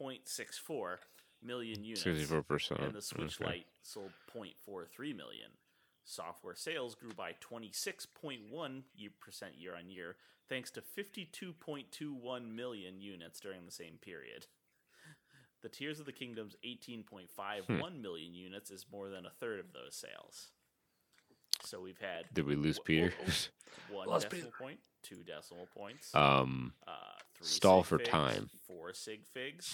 0.64 0.00 0.96
million 1.42 1.84
units. 1.84 2.04
64%. 2.04 2.84
And 2.84 2.94
the 2.94 3.02
Switch 3.02 3.40
Okay. 3.40 3.50
Lite 3.50 3.66
sold 3.82 4.12
0.43 4.34 5.16
million. 5.16 5.50
Software 6.04 6.54
sales 6.56 6.94
grew 6.94 7.12
by 7.16 7.32
26.1% 7.40 8.42
year 9.56 9.76
on 9.76 9.90
year, 9.90 10.16
thanks 10.48 10.70
to 10.72 10.82
52.21 10.82 12.54
million 12.54 13.00
units 13.00 13.40
during 13.40 13.64
the 13.64 13.70
same 13.72 13.98
period. 14.00 14.46
The 15.62 15.68
Tears 15.68 16.00
of 16.00 16.06
the 16.06 16.12
Kingdom's 16.12 16.56
18.51 16.66 18.00
million 18.02 18.34
units 18.34 18.72
is 18.72 18.84
more 18.90 19.08
than 19.08 19.26
a 19.26 19.30
third 19.30 19.60
of 19.60 19.72
those 19.72 19.94
sales. 19.94 20.48
So 21.62 21.80
we've 21.80 22.00
had 22.00 22.24
Did 22.34 22.46
we 22.46 22.56
lose 22.56 22.78
w- 22.78 23.10
Peter? 23.10 23.14
w- 23.16 23.32
one 23.96 24.08
Lost 24.08 24.28
decimal 24.28 24.50
Peter. 24.50 24.56
point, 24.64 24.80
two 25.04 25.22
decimal 25.22 25.68
points, 25.72 26.12
um, 26.16 26.72
uh, 26.84 26.90
three 27.36 27.46
stall 27.46 27.84
sig 27.84 27.88
for 27.90 27.98
figs, 27.98 28.10
time. 28.10 28.50
four 28.66 28.92
sig 28.92 29.24
figs. 29.24 29.72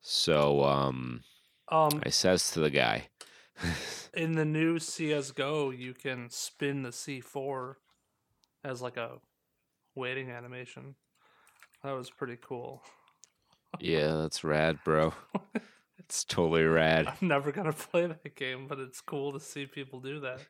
So 0.00 0.64
um, 0.64 1.22
um 1.68 2.02
I 2.04 2.10
says 2.10 2.50
to 2.52 2.60
the 2.60 2.70
guy 2.70 3.08
in 4.14 4.32
the 4.32 4.44
new 4.44 4.78
CS:GO 4.78 5.70
you 5.70 5.94
can 5.94 6.28
spin 6.30 6.82
the 6.82 6.90
C4 6.90 7.76
as 8.62 8.82
like 8.82 8.96
a 8.96 9.18
waiting 9.94 10.30
animation. 10.30 10.96
That 11.82 11.92
was 11.92 12.10
pretty 12.10 12.38
cool. 12.40 12.82
yeah, 13.78 14.14
that's 14.14 14.42
rad, 14.44 14.78
bro. 14.84 15.14
It's 15.98 16.24
totally 16.24 16.64
rad. 16.64 17.06
I'm 17.06 17.28
never 17.28 17.50
going 17.50 17.66
to 17.72 17.72
play 17.72 18.06
that 18.06 18.34
game, 18.34 18.66
but 18.68 18.78
it's 18.78 19.00
cool 19.00 19.32
to 19.32 19.40
see 19.40 19.66
people 19.66 20.00
do 20.00 20.20
that. 20.20 20.40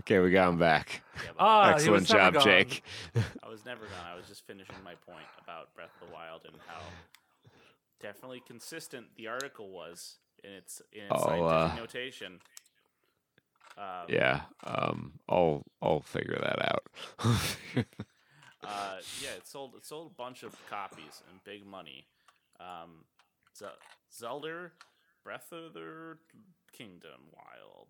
Okay, 0.00 0.18
we 0.18 0.30
got 0.30 0.48
him 0.48 0.58
back. 0.58 1.02
Yeah, 1.16 1.30
but 1.36 1.42
Ah, 1.42 1.70
Excellent 1.70 2.06
job, 2.06 2.34
gone. 2.34 2.42
Jake. 2.44 2.82
I 3.42 3.48
was 3.48 3.64
never 3.64 3.82
gone. 3.82 4.06
I 4.12 4.16
was 4.16 4.26
just 4.26 4.46
finishing 4.46 4.74
my 4.84 4.94
point 5.06 5.26
about 5.42 5.74
Breath 5.74 5.90
of 6.02 6.08
the 6.08 6.14
Wild 6.14 6.42
and 6.46 6.54
how 6.66 6.80
definitely 8.00 8.42
consistent 8.46 9.06
the 9.16 9.28
article 9.28 9.70
was 9.70 10.16
in 10.42 10.50
its 10.52 10.82
in 10.92 11.02
its 11.04 11.12
Oh, 11.12 11.24
scientific 11.24 11.72
uh, 11.72 11.76
notation. 11.76 12.40
Um, 13.78 13.84
Yeah, 14.08 14.42
um, 14.64 15.12
I'll 15.28 15.62
I'll 15.80 16.00
figure 16.02 16.38
that 16.40 16.70
out. 16.72 17.84
Uh, 18.66 18.96
yeah, 19.22 19.28
it 19.36 19.46
sold 19.46 19.74
it 19.76 19.84
sold 19.84 20.10
a 20.10 20.14
bunch 20.14 20.42
of 20.42 20.56
copies 20.70 21.22
and 21.30 21.38
big 21.44 21.66
money. 21.66 22.06
Um, 22.58 23.04
Ze- 23.54 23.66
Zelda, 24.10 24.70
Breath 25.22 25.52
of 25.52 25.74
the 25.74 26.16
Kingdom, 26.72 27.20
Wild. 27.34 27.88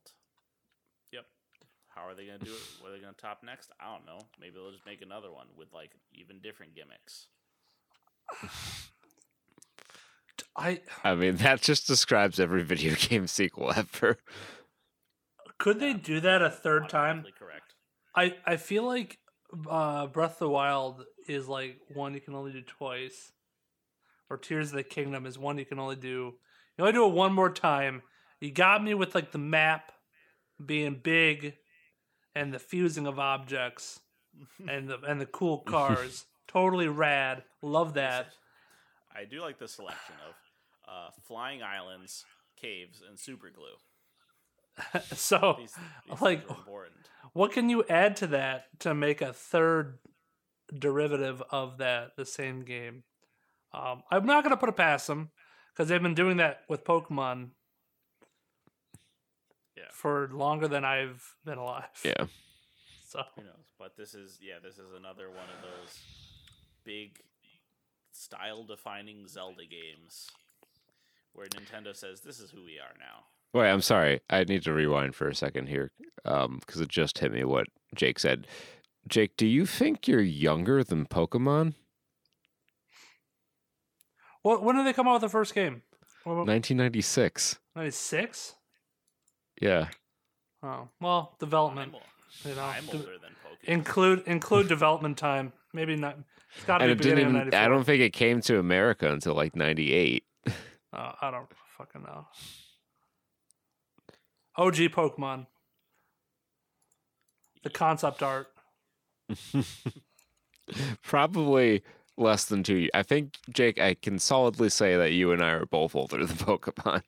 Yep. 1.95 2.03
How 2.05 2.09
are 2.11 2.15
they 2.15 2.27
gonna 2.27 2.39
do 2.39 2.53
it? 2.53 2.61
What 2.81 2.91
are 2.91 2.95
they 2.95 3.01
gonna 3.01 3.15
top 3.15 3.43
next? 3.45 3.71
I 3.81 3.93
don't 3.93 4.07
know. 4.07 4.21
Maybe 4.41 4.55
they'll 4.55 4.71
just 4.73 4.87
make 4.87 5.03
another 5.03 5.31
one 5.33 5.47
with 5.57 5.73
like 5.73 5.91
even 6.13 6.41
different 6.41 6.75
gimmicks. 6.75 7.29
I 10.57 10.81
I 11.03 11.15
mean, 11.15 11.37
that 11.37 11.61
just 11.63 11.87
describes 11.87 12.39
every 12.41 12.63
video 12.63 12.95
game 12.99 13.27
sequel 13.27 13.73
ever. 13.75 14.19
could 15.59 15.81
they 15.81 15.95
do 15.95 16.21
that 16.21 16.43
a 16.43 16.51
third 16.51 16.89
time? 16.89 17.19
Automatically 17.21 17.33
Correct. 17.39 17.75
I 18.17 18.35
I 18.47 18.57
feel 18.57 18.85
like 18.85 19.19
uh, 19.69 20.07
Breath 20.09 20.33
of 20.33 20.39
the 20.39 20.49
Wild 20.49 21.05
is 21.29 21.49
like 21.49 21.79
one 21.95 22.15
you 22.15 22.21
can 22.21 22.35
only 22.35 22.53
do 22.53 22.63
twice, 22.63 23.33
or 24.31 24.37
Tears 24.37 24.71
of 24.71 24.77
the 24.77 24.83
Kingdom 24.83 25.27
is 25.27 25.39
one 25.39 25.59
you 25.59 25.65
can 25.65 25.79
only 25.79 25.97
do. 25.97 26.35
You 26.77 26.85
only 26.85 26.93
do 26.93 27.07
it 27.07 27.15
one 27.15 27.33
more 27.33 27.51
time. 27.53 28.03
You 28.41 28.53
got 28.53 28.83
me 28.83 28.95
with 28.95 29.15
like 29.15 29.33
the 29.33 29.39
map 29.39 29.93
being 30.65 31.01
big, 31.03 31.55
and 32.35 32.53
the 32.53 32.59
fusing 32.59 33.07
of 33.07 33.19
objects, 33.19 34.01
and 34.69 34.89
the 34.89 35.01
and 35.01 35.21
the 35.21 35.27
cool 35.27 35.59
cars. 35.59 36.27
totally 36.49 36.89
rad. 36.89 37.43
Love 37.63 37.95
that. 37.95 38.29
I 39.15 39.25
do 39.25 39.41
like 39.41 39.59
the 39.59 39.69
selection 39.69 40.15
of 40.29 40.35
uh, 40.89 41.11
flying 41.27 41.63
islands, 41.63 42.25
caves, 42.61 43.03
and 43.09 43.19
super 43.19 43.51
glue. 43.51 45.01
so, 45.15 45.57
These, 45.59 45.75
these 46.09 46.21
like, 46.21 46.49
important. 46.49 47.09
what 47.33 47.53
can 47.53 47.71
you 47.71 47.85
add 47.89 48.17
to 48.17 48.27
that 48.29 48.67
to 48.81 48.93
make 48.95 49.21
a 49.21 49.33
third 49.33 49.99
derivative 50.77 51.43
of 51.51 51.79
that 51.79 52.17
the 52.17 52.25
same 52.25 52.63
game? 52.65 53.05
Um, 53.73 54.03
I'm 54.11 54.27
not 54.27 54.43
gonna 54.45 54.57
put 54.57 54.69
it 54.69 54.77
past 54.77 55.07
them 55.07 55.31
because 55.73 55.89
they've 55.89 56.03
been 56.03 56.15
doing 56.15 56.37
that 56.39 56.61
with 56.69 56.85
Pokemon 56.85 57.51
Yeah. 59.85 59.91
for 59.93 60.29
longer 60.33 60.69
than 60.69 60.85
I've 60.85 61.23
been 61.45 61.59
alive. 61.59 61.85
Yeah. 62.05 62.27
So 63.07 63.23
Who 63.37 63.43
knows? 63.43 63.71
But 63.79 63.97
this 63.97 64.13
is 64.15 64.41
yeah, 64.43 64.55
this 64.61 64.75
is 64.75 64.91
another 64.97 65.29
one 65.29 65.47
of 65.57 65.63
those 65.63 66.01
big 66.85 67.21
style-defining 68.11 69.29
Zelda 69.29 69.63
games 69.67 70.29
where 71.33 71.47
Nintendo 71.47 71.95
says 71.95 72.23
this 72.23 72.41
is 72.41 72.51
who 72.51 72.65
we 72.65 72.81
are 72.81 72.95
now. 72.99 73.27
Wait, 73.53 73.71
I'm 73.71 73.83
sorry. 73.83 74.21
I 74.29 74.43
need 74.43 74.65
to 74.65 74.73
rewind 74.73 75.15
for 75.15 75.29
a 75.29 75.35
second 75.35 75.69
here 75.69 75.93
um, 76.25 76.59
because 76.59 76.81
it 76.81 76.89
just 76.89 77.19
hit 77.19 77.31
me 77.33 77.45
what 77.45 77.69
Jake 77.95 78.19
said. 78.19 78.49
Jake, 79.07 79.37
do 79.37 79.47
you 79.47 79.65
think 79.65 80.09
you're 80.09 80.21
younger 80.21 80.83
than 80.83 81.07
Pokemon? 81.07 81.75
what 84.43 84.65
when 84.65 84.75
did 84.75 84.87
they 84.87 84.93
come 84.93 85.07
out 85.07 85.15
with 85.15 85.23
the 85.23 85.29
first 85.29 85.55
game? 85.55 85.83
1996. 86.25 87.59
Ninety 87.77 87.91
six. 87.93 88.55
Yeah. 89.61 89.89
Oh 90.63 90.89
well, 91.01 91.37
development. 91.39 91.95
I'm 91.95 92.51
you 92.51 92.57
know, 92.57 92.63
I'm 92.63 92.87
de- 92.87 92.97
older 92.97 93.19
than 93.23 93.31
Pokemon. 93.45 93.69
include 93.69 94.23
include 94.27 94.69
development 94.69 95.19
time. 95.19 95.53
Maybe 95.73 95.97
not. 95.97 96.19
It's 96.57 96.65
got 96.65 96.79
to 96.79 96.87
be 96.87 96.93
it 96.93 96.99
didn't 96.99 97.17
beginning 97.17 97.23
even, 97.31 97.37
of 97.37 97.43
ninety 97.53 97.57
I 97.57 97.69
don't 97.69 97.85
think 97.85 98.01
it 98.01 98.13
came 98.13 98.41
to 98.43 98.59
America 98.59 99.11
until 99.13 99.35
like 99.35 99.57
98. 99.57 100.25
Uh, 100.47 100.51
I 101.21 101.31
don't 101.31 101.49
fucking 101.77 102.03
know. 102.03 102.27
OG 104.57 104.75
Pokemon. 104.75 105.47
The 107.65 107.71
concept 107.71 108.23
art. 108.23 108.49
Probably 111.03 111.83
less 112.17 112.45
than 112.45 112.63
two. 112.63 112.89
I 112.95 113.03
think 113.03 113.39
Jake, 113.53 113.81
I 113.81 113.95
can 113.95 114.19
solidly 114.19 114.69
say 114.69 114.97
that 114.97 115.13
you 115.13 115.33
and 115.33 115.43
I 115.43 115.51
are 115.51 115.67
both 115.67 115.97
older 115.97 116.25
than 116.25 116.37
Pokemon. 116.37 117.03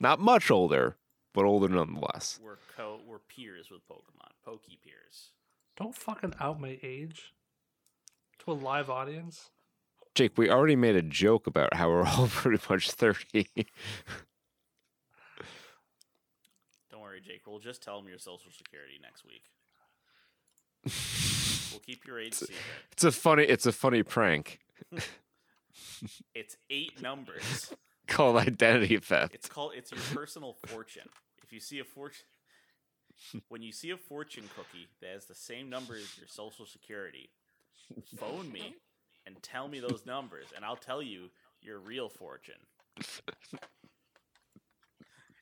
Not 0.00 0.18
much 0.20 0.50
older, 0.50 0.96
but 1.32 1.44
older 1.44 1.68
nonetheless. 1.68 2.38
We're 2.42 2.58
co 2.76 3.00
we're 3.06 3.18
peers 3.18 3.70
with 3.70 3.86
Pokemon, 3.88 4.30
Pokey 4.44 4.78
peers. 4.82 5.30
Don't 5.76 5.94
fucking 5.94 6.34
out 6.40 6.60
my 6.60 6.78
age 6.82 7.32
to 8.40 8.52
a 8.52 8.54
live 8.54 8.90
audience. 8.90 9.50
Jake, 10.14 10.36
we 10.36 10.50
already 10.50 10.76
made 10.76 10.94
a 10.96 11.02
joke 11.02 11.46
about 11.46 11.74
how 11.74 11.88
we're 11.88 12.04
all 12.06 12.28
pretty 12.28 12.62
much 12.68 12.90
thirty. 12.90 13.48
Don't 16.90 17.00
worry, 17.00 17.20
Jake. 17.20 17.46
We'll 17.46 17.58
just 17.58 17.82
tell 17.82 17.98
them 17.98 18.08
your 18.08 18.18
social 18.18 18.50
security 18.52 18.98
next 19.02 19.24
week. 19.24 19.44
We'll 21.72 21.80
keep 21.80 22.06
your 22.06 22.20
age 22.20 22.34
secret. 22.34 22.58
it's 22.92 23.02
a 23.02 23.10
funny. 23.10 23.44
It's 23.44 23.64
a 23.64 23.72
funny 23.72 24.02
prank 24.02 24.58
It's 26.34 26.58
eight 26.68 27.00
numbers. 27.00 27.72
Called 28.12 28.36
identity 28.36 28.98
theft. 28.98 29.34
It's 29.34 29.48
called 29.48 29.72
it's 29.76 29.90
your 29.90 30.00
personal 30.14 30.56
fortune. 30.66 31.08
If 31.42 31.52
you 31.52 31.60
see 31.60 31.78
a 31.78 31.84
fortune 31.84 32.24
when 33.48 33.62
you 33.62 33.72
see 33.72 33.90
a 33.90 33.96
fortune 33.96 34.48
cookie 34.56 34.88
that 35.00 35.10
has 35.10 35.26
the 35.26 35.34
same 35.34 35.70
number 35.70 35.94
as 35.94 36.18
your 36.18 36.26
social 36.26 36.66
security, 36.66 37.30
phone 38.16 38.50
me 38.50 38.74
and 39.26 39.42
tell 39.42 39.68
me 39.68 39.80
those 39.80 40.04
numbers 40.06 40.46
and 40.54 40.64
I'll 40.64 40.76
tell 40.76 41.02
you 41.02 41.30
your 41.60 41.78
real 41.78 42.08
fortune. 42.08 42.54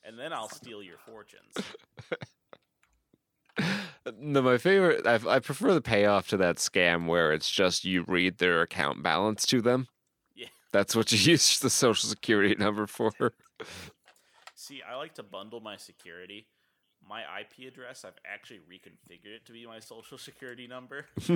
And 0.05 0.19
then 0.19 0.33
I'll 0.33 0.49
steal 0.49 0.83
your 0.83 0.99
fortunes. 0.99 1.55
No, 4.19 4.41
my 4.41 4.57
favorite. 4.57 5.07
I, 5.07 5.21
I 5.29 5.39
prefer 5.41 5.75
the 5.75 5.83
payoff 5.83 6.29
to 6.29 6.37
that 6.39 6.57
scam 6.57 7.07
where 7.07 7.33
it's 7.33 7.51
just 7.51 7.85
you 7.85 8.05
read 8.09 8.39
their 8.39 8.63
account 8.63 9.03
balance 9.03 9.45
to 9.47 9.61
them. 9.61 9.89
Yeah. 10.73 10.79
That's 10.79 10.97
what 10.97 11.13
you 11.13 11.19
use 11.33 11.59
the 11.59 11.71
social 11.71 12.09
security 12.09 12.55
number 12.59 12.87
for. 12.87 13.13
See, 14.55 14.83
I 14.89 14.97
like 14.97 15.15
to 15.15 15.23
bundle 15.23 15.61
my 15.61 15.77
security. 15.77 16.47
My 17.09 17.23
IP 17.41 17.67
address, 17.67 18.05
I've 18.05 18.19
actually 18.31 18.59
reconfigured 18.59 19.35
it 19.37 19.47
to 19.47 19.53
be 19.53 19.67
my 19.67 19.81
social 19.81 20.19
security 20.29 20.67
number. 20.67 21.07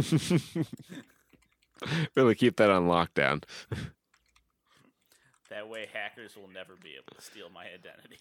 really 2.14 2.34
keep 2.34 2.56
that 2.56 2.70
on 2.70 2.86
lockdown. 2.86 3.42
That 5.50 5.68
way 5.68 5.88
hackers 5.92 6.36
will 6.36 6.48
never 6.52 6.74
be 6.82 6.90
able 6.90 7.16
to 7.16 7.22
steal 7.22 7.48
my 7.52 7.64
identity. 7.64 8.18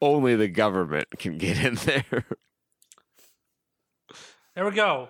Only 0.00 0.36
the 0.36 0.48
government 0.48 1.08
can 1.18 1.38
get 1.38 1.58
in 1.62 1.74
there. 1.76 2.24
There 4.54 4.64
we 4.64 4.70
go. 4.70 5.08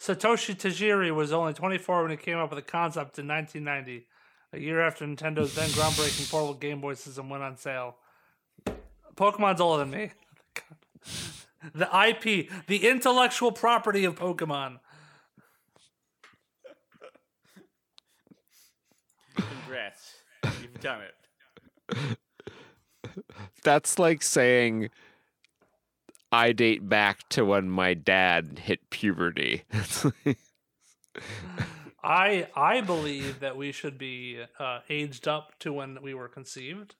Satoshi 0.00 0.54
Tajiri 0.54 1.14
was 1.14 1.32
only 1.32 1.52
24 1.54 2.02
when 2.02 2.10
he 2.10 2.16
came 2.16 2.38
up 2.38 2.50
with 2.50 2.58
the 2.58 2.70
concept 2.70 3.18
in 3.18 3.28
1990, 3.28 4.06
a 4.52 4.58
year 4.58 4.80
after 4.80 5.04
Nintendo's 5.04 5.54
then 5.54 5.68
groundbreaking 5.70 6.30
portable 6.30 6.54
Game 6.54 6.80
Boy 6.80 6.94
system 6.94 7.28
went 7.28 7.42
on 7.42 7.56
sale. 7.56 7.96
Pokemon's 9.16 9.60
older 9.60 9.84
than 9.84 9.90
me. 9.90 10.10
The 11.74 11.86
IP, 11.86 12.48
the 12.68 12.88
intellectual 12.88 13.50
property 13.50 14.04
of 14.04 14.14
Pokemon. 14.14 14.78
Congrats. 19.34 20.14
You've 20.62 20.80
done 20.80 21.00
it. 21.90 22.18
That's 23.64 23.98
like 23.98 24.22
saying 24.22 24.90
I 26.30 26.52
date 26.52 26.88
back 26.88 27.28
to 27.30 27.44
when 27.44 27.68
my 27.68 27.94
dad 27.94 28.60
hit 28.64 28.88
puberty. 28.90 29.64
It's 32.00 32.04
like- 32.04 32.52
I 32.56 32.76
I 32.76 32.80
believe 32.80 33.40
that 33.40 33.56
we 33.56 33.72
should 33.72 33.98
be 33.98 34.40
uh, 34.58 34.80
aged 34.88 35.26
up 35.28 35.58
to 35.60 35.72
when 35.72 35.98
we 36.02 36.14
were 36.14 36.28
conceived. 36.28 36.94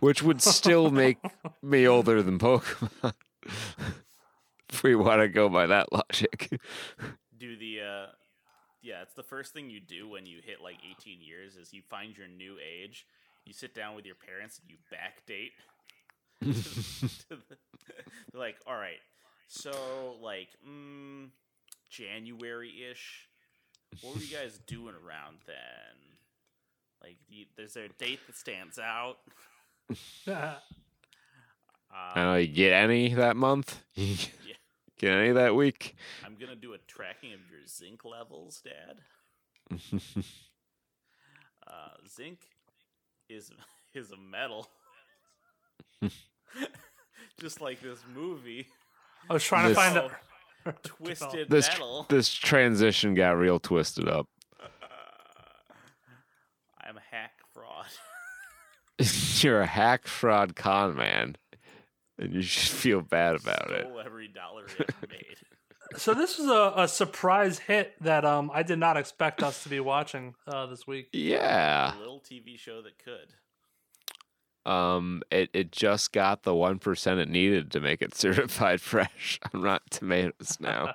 which 0.00 0.22
would 0.22 0.40
still 0.42 0.90
make 0.90 1.18
me 1.62 1.86
older 1.86 2.22
than 2.22 2.38
Pokemon. 2.38 3.12
if 4.70 4.82
we 4.82 4.94
want 4.94 5.20
to 5.20 5.28
go 5.28 5.48
by 5.48 5.66
that 5.66 5.92
logic. 5.92 6.60
Do 7.38 7.56
the 7.56 7.80
uh 7.80 8.06
yeah, 8.82 9.02
it's 9.02 9.14
the 9.14 9.22
first 9.24 9.52
thing 9.52 9.68
you 9.68 9.80
do 9.80 10.08
when 10.08 10.26
you 10.26 10.38
hit 10.44 10.60
like 10.62 10.76
18 10.98 11.20
years 11.20 11.56
is 11.56 11.72
you 11.72 11.82
find 11.90 12.16
your 12.16 12.28
new 12.28 12.56
age. 12.62 13.04
You 13.44 13.52
sit 13.52 13.74
down 13.74 13.96
with 13.96 14.06
your 14.06 14.14
parents 14.14 14.60
and 14.60 14.70
you 14.70 14.76
backdate. 14.92 15.50
to 17.28 17.36
the- 17.36 17.56
They're 18.32 18.40
like, 18.40 18.56
all 18.66 18.76
right, 18.76 19.00
so 19.48 20.16
like 20.22 20.48
mm, 20.68 21.28
January-ish. 21.90 23.28
What 24.02 24.16
were 24.16 24.20
you 24.22 24.34
guys 24.36 24.58
doing 24.66 24.94
around 24.94 25.38
then? 25.46 25.56
Like, 27.02 27.16
do 27.28 27.36
you, 27.36 27.44
is 27.58 27.74
there 27.74 27.84
a 27.84 27.88
date 27.88 28.20
that 28.26 28.36
stands 28.36 28.78
out? 28.78 29.18
Uh, 30.28 30.56
I 31.92 32.08
Um, 32.10 32.14
don't 32.16 32.24
know, 32.24 32.36
you 32.36 32.48
get 32.48 32.72
any 32.72 33.14
that 33.14 33.36
month? 33.36 33.80
You 33.94 34.16
Get 34.98 35.12
any 35.12 35.32
that 35.32 35.54
week? 35.54 35.94
I'm 36.24 36.34
gonna 36.34 36.56
do 36.56 36.72
a 36.74 36.78
tracking 36.88 37.32
of 37.32 37.40
your 37.50 37.60
zinc 37.68 38.04
levels, 38.04 38.60
Dad. 38.64 38.98
Uh, 41.66 41.88
zinc 42.08 42.38
is 43.28 43.50
is 43.94 44.10
a 44.10 44.16
metal, 44.16 44.68
just 47.40 47.60
like 47.60 47.80
this 47.80 47.98
movie, 48.14 48.66
I 49.30 49.34
was 49.34 49.44
trying 49.44 49.68
This- 49.68 49.76
to 49.76 49.82
find 49.82 49.96
out. 49.98 50.12
twisted 50.82 51.50
this 51.50 51.68
metal. 51.68 52.06
this 52.08 52.32
transition 52.32 53.14
got 53.14 53.36
real 53.36 53.58
twisted 53.58 54.08
up. 54.08 54.28
I'm 56.80 56.96
a 56.96 57.02
hack 57.10 57.32
fraud. 57.52 57.86
You're 59.42 59.60
a 59.62 59.66
hack 59.66 60.06
fraud 60.06 60.56
con 60.56 60.96
man. 60.96 61.36
And 62.18 62.32
you 62.32 62.42
should 62.42 62.70
feel 62.70 63.02
bad 63.02 63.34
about 63.36 63.70
it. 63.70 63.86
Every 64.04 64.28
dollar 64.28 64.64
it 64.78 64.94
made. 65.10 65.36
So 65.96 66.14
this 66.14 66.38
was 66.38 66.48
a, 66.48 66.72
a 66.82 66.88
surprise 66.88 67.58
hit 67.58 67.94
that 68.00 68.24
um 68.24 68.50
I 68.52 68.62
did 68.62 68.78
not 68.78 68.96
expect 68.96 69.42
us 69.42 69.62
to 69.64 69.68
be 69.68 69.80
watching 69.80 70.34
uh, 70.46 70.66
this 70.66 70.86
week. 70.86 71.08
Yeah. 71.12 71.94
A 71.96 71.98
little 71.98 72.20
TV 72.20 72.58
show 72.58 72.82
that 72.82 72.98
could. 72.98 73.34
Um, 74.66 75.22
it, 75.30 75.48
it 75.52 75.70
just 75.70 76.12
got 76.12 76.42
the 76.42 76.54
one 76.54 76.80
percent 76.80 77.20
it 77.20 77.28
needed 77.28 77.70
to 77.70 77.80
make 77.80 78.02
it 78.02 78.14
certified 78.16 78.80
fresh 78.80 79.38
on 79.54 79.62
Rotten 79.62 79.88
Tomatoes 79.90 80.58
now. 80.60 80.94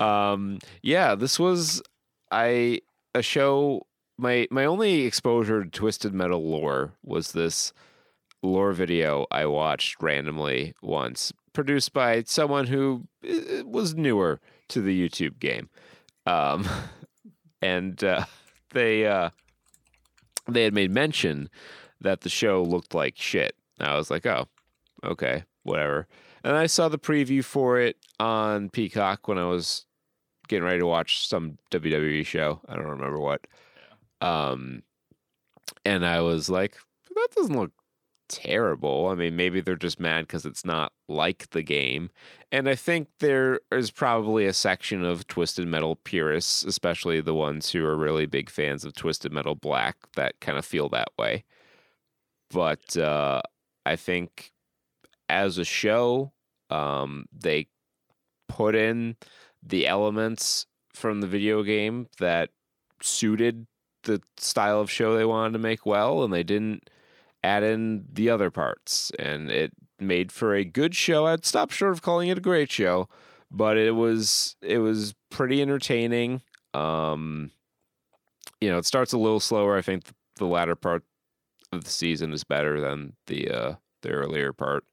um, 0.00 0.58
yeah, 0.82 1.14
this 1.14 1.38
was 1.38 1.82
I 2.30 2.80
a 3.14 3.22
show. 3.22 3.86
My 4.18 4.48
my 4.50 4.64
only 4.64 5.02
exposure 5.02 5.62
to 5.62 5.70
Twisted 5.70 6.14
Metal 6.14 6.42
lore 6.42 6.94
was 7.04 7.32
this 7.32 7.72
lore 8.42 8.72
video 8.72 9.26
I 9.30 9.46
watched 9.46 10.02
randomly 10.02 10.74
once, 10.82 11.32
produced 11.52 11.92
by 11.92 12.22
someone 12.26 12.66
who 12.66 13.06
uh, 13.28 13.64
was 13.64 13.94
newer 13.94 14.40
to 14.68 14.80
the 14.80 15.08
YouTube 15.08 15.38
game, 15.38 15.68
um, 16.26 16.66
and 17.60 18.02
uh, 18.02 18.24
they 18.70 19.06
uh, 19.06 19.30
they 20.48 20.64
had 20.64 20.74
made 20.74 20.90
mention 20.90 21.48
that 22.02 22.20
the 22.20 22.28
show 22.28 22.62
looked 22.62 22.94
like 22.94 23.14
shit. 23.16 23.54
And 23.78 23.88
I 23.88 23.96
was 23.96 24.10
like, 24.10 24.26
oh, 24.26 24.48
okay, 25.04 25.44
whatever. 25.62 26.06
And 26.44 26.56
I 26.56 26.66
saw 26.66 26.88
the 26.88 26.98
preview 26.98 27.44
for 27.44 27.78
it 27.78 27.96
on 28.18 28.70
Peacock 28.70 29.28
when 29.28 29.38
I 29.38 29.46
was 29.46 29.86
getting 30.48 30.64
ready 30.64 30.80
to 30.80 30.86
watch 30.86 31.26
some 31.28 31.58
WWE 31.70 32.26
show. 32.26 32.60
I 32.68 32.74
don't 32.74 32.86
remember 32.86 33.18
what. 33.18 33.46
Um, 34.20 34.82
and 35.84 36.04
I 36.04 36.20
was 36.20 36.48
like, 36.48 36.76
that 37.14 37.28
doesn't 37.34 37.56
look 37.56 37.72
terrible. 38.28 39.08
I 39.08 39.14
mean, 39.14 39.36
maybe 39.36 39.60
they're 39.60 39.76
just 39.76 40.00
mad 40.00 40.26
because 40.26 40.46
it's 40.46 40.64
not 40.64 40.92
like 41.08 41.50
the 41.50 41.62
game. 41.62 42.10
And 42.50 42.68
I 42.68 42.74
think 42.74 43.08
there 43.18 43.60
is 43.70 43.90
probably 43.90 44.46
a 44.46 44.52
section 44.52 45.04
of 45.04 45.26
Twisted 45.26 45.68
Metal 45.68 45.96
purists, 45.96 46.64
especially 46.64 47.20
the 47.20 47.34
ones 47.34 47.70
who 47.70 47.84
are 47.84 47.96
really 47.96 48.26
big 48.26 48.50
fans 48.50 48.84
of 48.84 48.94
Twisted 48.94 49.32
Metal 49.32 49.54
Black, 49.54 49.96
that 50.16 50.40
kind 50.40 50.58
of 50.58 50.64
feel 50.64 50.88
that 50.90 51.08
way. 51.18 51.44
But 52.52 52.96
uh, 52.96 53.42
I 53.86 53.96
think 53.96 54.52
as 55.28 55.58
a 55.58 55.64
show, 55.64 56.32
um, 56.70 57.26
they 57.32 57.68
put 58.48 58.74
in 58.74 59.16
the 59.62 59.86
elements 59.86 60.66
from 60.94 61.20
the 61.20 61.26
video 61.26 61.62
game 61.62 62.08
that 62.18 62.50
suited 63.00 63.66
the 64.04 64.20
style 64.36 64.80
of 64.80 64.90
show 64.90 65.16
they 65.16 65.24
wanted 65.24 65.52
to 65.54 65.58
make 65.58 65.86
well, 65.86 66.22
and 66.22 66.32
they 66.32 66.42
didn't 66.42 66.90
add 67.42 67.62
in 67.62 68.04
the 68.12 68.28
other 68.30 68.50
parts. 68.50 69.10
And 69.18 69.50
it 69.50 69.72
made 69.98 70.32
for 70.32 70.54
a 70.54 70.64
good 70.64 70.94
show. 70.94 71.26
I'd 71.26 71.46
stop 71.46 71.70
short 71.70 71.92
of 71.92 72.02
calling 72.02 72.28
it 72.28 72.38
a 72.38 72.42
great 72.42 72.70
show, 72.70 73.08
but 73.50 73.76
it 73.76 73.94
was 73.94 74.56
it 74.60 74.78
was 74.78 75.14
pretty 75.30 75.62
entertaining. 75.62 76.42
Um, 76.74 77.52
you 78.60 78.70
know, 78.70 78.78
it 78.78 78.86
starts 78.86 79.12
a 79.12 79.18
little 79.18 79.40
slower. 79.40 79.76
I 79.76 79.82
think 79.82 80.04
the 80.36 80.46
latter 80.46 80.76
part 80.76 81.04
of 81.72 81.84
the 81.84 81.90
season 81.90 82.32
is 82.32 82.44
better 82.44 82.80
than 82.80 83.14
the 83.26 83.50
uh, 83.50 83.74
the 84.02 84.10
earlier 84.10 84.52
part. 84.52 84.84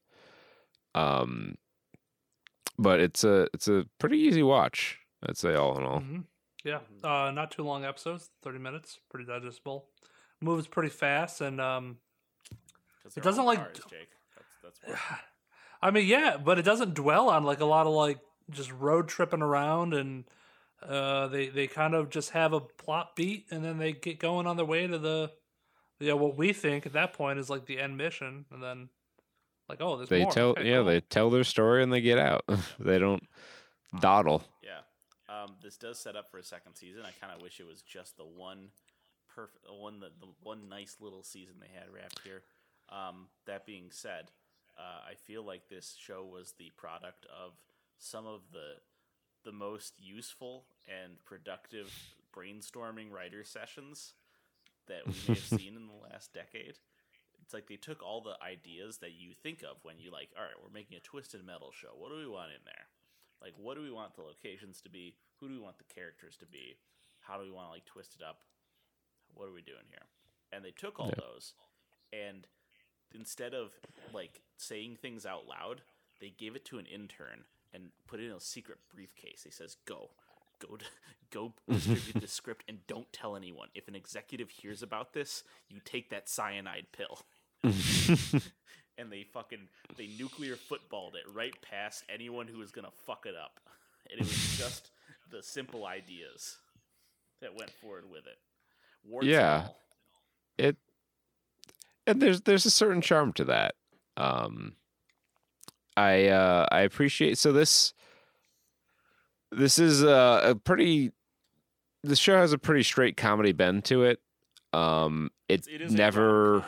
Um, 0.94 1.56
but 2.78 3.00
it's 3.00 3.24
a 3.24 3.48
it's 3.54 3.68
a 3.68 3.86
pretty 3.98 4.18
easy 4.18 4.42
watch. 4.42 4.98
I'd 5.22 5.36
say 5.36 5.54
all 5.54 5.76
in 5.78 5.84
all. 5.84 6.00
Mhm. 6.00 6.24
Yeah, 6.64 6.80
uh, 7.04 7.30
not 7.30 7.50
too 7.50 7.62
long 7.62 7.84
episodes, 7.84 8.30
thirty 8.42 8.58
minutes, 8.58 8.98
pretty 9.10 9.26
digestible. 9.26 9.86
Moves 10.40 10.66
pretty 10.66 10.88
fast, 10.90 11.40
and 11.40 11.60
um, 11.60 11.98
'Cause 13.02 13.16
It 13.16 13.22
doesn't 13.22 13.44
like- 13.44 13.58
cars, 13.58 13.80
Jake. 13.90 14.08
That's, 14.62 14.78
that's. 14.84 15.00
I 15.82 15.90
mean, 15.90 16.06
yeah, 16.06 16.36
but 16.36 16.58
it 16.58 16.62
doesn't 16.62 16.94
dwell 16.94 17.30
on 17.30 17.44
like 17.44 17.60
a 17.60 17.64
lot 17.64 17.86
of 17.86 17.92
like 17.94 18.18
just 18.50 18.70
road 18.72 19.08
tripping 19.08 19.40
around, 19.42 19.94
and 19.94 20.24
uh, 20.82 21.28
they 21.28 21.48
they 21.48 21.66
kind 21.66 21.94
of 21.94 22.10
just 22.10 22.30
have 22.30 22.52
a 22.52 22.60
plot 22.60 23.16
beat, 23.16 23.46
and 23.50 23.64
then 23.64 23.78
they 23.78 23.92
get 23.92 24.18
going 24.18 24.46
on 24.46 24.56
their 24.56 24.66
way 24.66 24.86
to 24.86 24.98
the, 24.98 25.30
yeah, 26.00 26.14
what 26.14 26.36
we 26.36 26.52
think 26.52 26.86
at 26.86 26.92
that 26.94 27.12
point 27.12 27.38
is 27.38 27.50
like 27.50 27.66
the 27.66 27.78
end 27.78 27.96
mission, 27.96 28.44
and 28.52 28.62
then 28.62 28.88
like, 29.68 29.80
oh, 29.80 29.96
there's 29.96 30.08
They 30.08 30.22
more. 30.22 30.32
tell 30.32 30.48
Okay, 30.50 30.68
yeah, 30.68 30.76
cool. 30.76 30.84
they 30.84 31.00
tell 31.00 31.30
their 31.30 31.44
story 31.44 31.82
and 31.82 31.92
they 31.92 32.00
get 32.00 32.18
out. 32.18 32.44
they 32.80 32.98
don't 32.98 33.22
dawdle. 34.00 34.42
Yeah. 34.62 34.80
Um, 35.28 35.52
this 35.62 35.76
does 35.76 35.98
set 35.98 36.16
up 36.16 36.30
for 36.30 36.38
a 36.38 36.42
second 36.42 36.74
season. 36.74 37.02
I 37.04 37.12
kind 37.24 37.32
of 37.34 37.40
wish 37.40 37.60
it 37.60 37.66
was 37.66 37.82
just 37.82 38.16
the 38.16 38.24
one 38.24 38.68
perfect, 39.34 39.64
one 39.70 40.00
the, 40.00 40.10
the 40.20 40.26
one 40.42 40.68
nice 40.68 40.96
little 41.00 41.22
season 41.22 41.54
they 41.60 41.72
had 41.72 41.88
wrapped 41.94 42.20
here. 42.24 42.42
Um, 42.90 43.26
that 43.46 43.64
being 43.64 43.86
said, 43.90 44.32
uh, 44.76 45.08
I 45.08 45.14
feel 45.14 45.44
like 45.44 45.68
this 45.68 45.94
show 45.98 46.24
was 46.24 46.54
the 46.58 46.70
product 46.76 47.26
of 47.26 47.52
some 47.98 48.26
of 48.26 48.40
the 48.52 48.74
the 49.44 49.52
most 49.52 49.94
useful 49.98 50.64
and 51.02 51.24
productive 51.24 51.90
brainstorming 52.36 53.10
writer 53.10 53.44
sessions 53.44 54.14
that 54.88 55.06
we 55.06 55.14
may 55.28 55.34
have 55.34 55.60
seen 55.60 55.76
in 55.76 55.86
the 55.86 56.08
last 56.10 56.32
decade. 56.32 56.74
It's 57.42 57.54
like 57.54 57.66
they 57.68 57.76
took 57.76 58.02
all 58.02 58.20
the 58.20 58.36
ideas 58.42 58.98
that 58.98 59.12
you 59.12 59.32
think 59.34 59.62
of 59.62 59.78
when 59.82 59.98
you 59.98 60.10
like, 60.10 60.30
all 60.36 60.44
right, 60.44 60.54
we're 60.62 60.72
making 60.72 60.96
a 60.96 61.00
twisted 61.00 61.44
metal 61.44 61.70
show. 61.72 61.90
What 61.96 62.10
do 62.10 62.16
we 62.18 62.28
want 62.28 62.52
in 62.52 62.62
there? 62.64 62.86
Like, 63.42 63.54
what 63.56 63.76
do 63.76 63.82
we 63.82 63.90
want 63.90 64.14
the 64.14 64.22
locations 64.22 64.80
to 64.82 64.90
be? 64.90 65.14
Who 65.40 65.48
do 65.48 65.54
we 65.54 65.60
want 65.60 65.78
the 65.78 65.92
characters 65.92 66.36
to 66.38 66.46
be? 66.46 66.76
How 67.20 67.36
do 67.38 67.44
we 67.44 67.50
want 67.50 67.68
to 67.68 67.72
like 67.72 67.84
twist 67.86 68.14
it 68.18 68.24
up? 68.24 68.40
What 69.34 69.48
are 69.48 69.52
we 69.52 69.62
doing 69.62 69.86
here? 69.88 70.06
And 70.52 70.64
they 70.64 70.70
took 70.72 70.98
all 71.00 71.08
Yeah. 71.08 71.20
those, 71.20 71.54
and 72.12 72.46
instead 73.14 73.54
of 73.54 73.72
like 74.12 74.42
saying 74.56 74.96
things 74.96 75.24
out 75.26 75.46
loud, 75.46 75.82
they 76.20 76.30
gave 76.30 76.54
it 76.56 76.64
to 76.66 76.78
an 76.78 76.86
intern 76.86 77.44
and 77.72 77.90
put 78.06 78.20
it 78.20 78.26
in 78.26 78.32
a 78.32 78.40
secret 78.40 78.78
briefcase. 78.92 79.42
He 79.44 79.50
says, 79.50 79.76
"Go, 79.86 80.10
go, 80.66 80.76
to, 80.76 80.84
go, 81.30 81.52
distribute 81.68 82.20
the 82.20 82.28
script, 82.28 82.64
and 82.68 82.78
don't 82.86 83.12
tell 83.12 83.36
anyone. 83.36 83.68
If 83.74 83.88
an 83.88 83.94
executive 83.94 84.50
hears 84.50 84.82
about 84.82 85.12
this, 85.12 85.42
you 85.68 85.80
take 85.84 86.10
that 86.10 86.28
cyanide 86.28 86.86
pill." 86.92 87.20
and 88.96 89.10
they 89.12 89.22
fucking 89.32 89.68
they 89.96 90.08
nuclear 90.18 90.56
footballed 90.56 91.14
it 91.14 91.30
right 91.34 91.54
past 91.62 92.04
anyone 92.12 92.46
who 92.46 92.58
was 92.58 92.70
gonna 92.70 92.90
fuck 93.06 93.26
it 93.26 93.34
up. 93.34 93.60
And 94.10 94.20
it 94.20 94.26
was 94.26 94.58
just 94.58 94.90
the 95.30 95.42
simple 95.42 95.86
ideas 95.86 96.56
that 97.40 97.54
went 97.54 97.70
forward 97.70 98.04
with 98.10 98.26
it. 98.26 98.38
Warts 99.04 99.26
Yeah. 99.26 99.68
it 100.58 100.76
and 102.06 102.20
there's 102.20 102.40
there's 102.42 102.66
a 102.66 102.70
certain 102.70 103.00
charm 103.00 103.32
to 103.34 103.44
that 103.44 103.74
um 104.16 104.74
i 105.96 106.26
uh 106.28 106.66
i 106.72 106.80
appreciate 106.80 107.38
so 107.38 107.52
this 107.52 107.94
this 109.52 109.78
is 109.78 110.02
a, 110.02 110.40
a 110.44 110.54
pretty 110.54 111.12
the 112.02 112.16
show 112.16 112.36
has 112.36 112.52
a 112.52 112.58
pretty 112.58 112.82
straight 112.82 113.16
comedy 113.16 113.52
bend 113.52 113.84
to 113.86 114.04
it. 114.04 114.20
Um 114.72 115.30
it, 115.48 115.66
It 115.68 115.90
never 115.90 116.64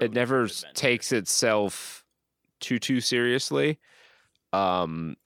it 0.00 0.12
never 0.12 0.48
takes 0.74 1.12
itself 1.12 2.04
too 2.60 2.78
too 2.78 3.00
seriously. 3.00 3.78
Um 4.52 5.16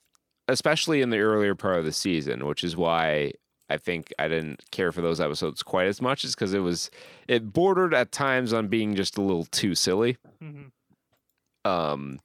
especially 0.49 1.03
in 1.03 1.11
the 1.11 1.19
earlier 1.19 1.55
part 1.55 1.79
of 1.79 1.85
the 1.85 1.93
season 1.93 2.47
which 2.47 2.65
is 2.65 2.75
why 2.75 3.31
i 3.69 3.77
think 3.77 4.11
i 4.19 4.27
didn't 4.27 4.63
care 4.71 4.91
for 4.93 5.03
those 5.03 5.21
episodes 5.21 5.63
quite 5.63 5.87
as 5.87 6.01
much 6.01 6.25
is 6.25 6.35
because 6.35 6.55
it 6.55 6.61
was 6.61 6.91
it 7.29 7.53
bordered 7.53 7.93
at 7.93 8.11
times 8.13 8.55
on 8.55 8.67
being 8.69 8.95
just 8.95 9.19
a 9.19 9.21
little 9.21 9.45
too 9.45 9.75
silly. 9.75 10.17
Mhm. 10.43 10.71
um 11.67 12.19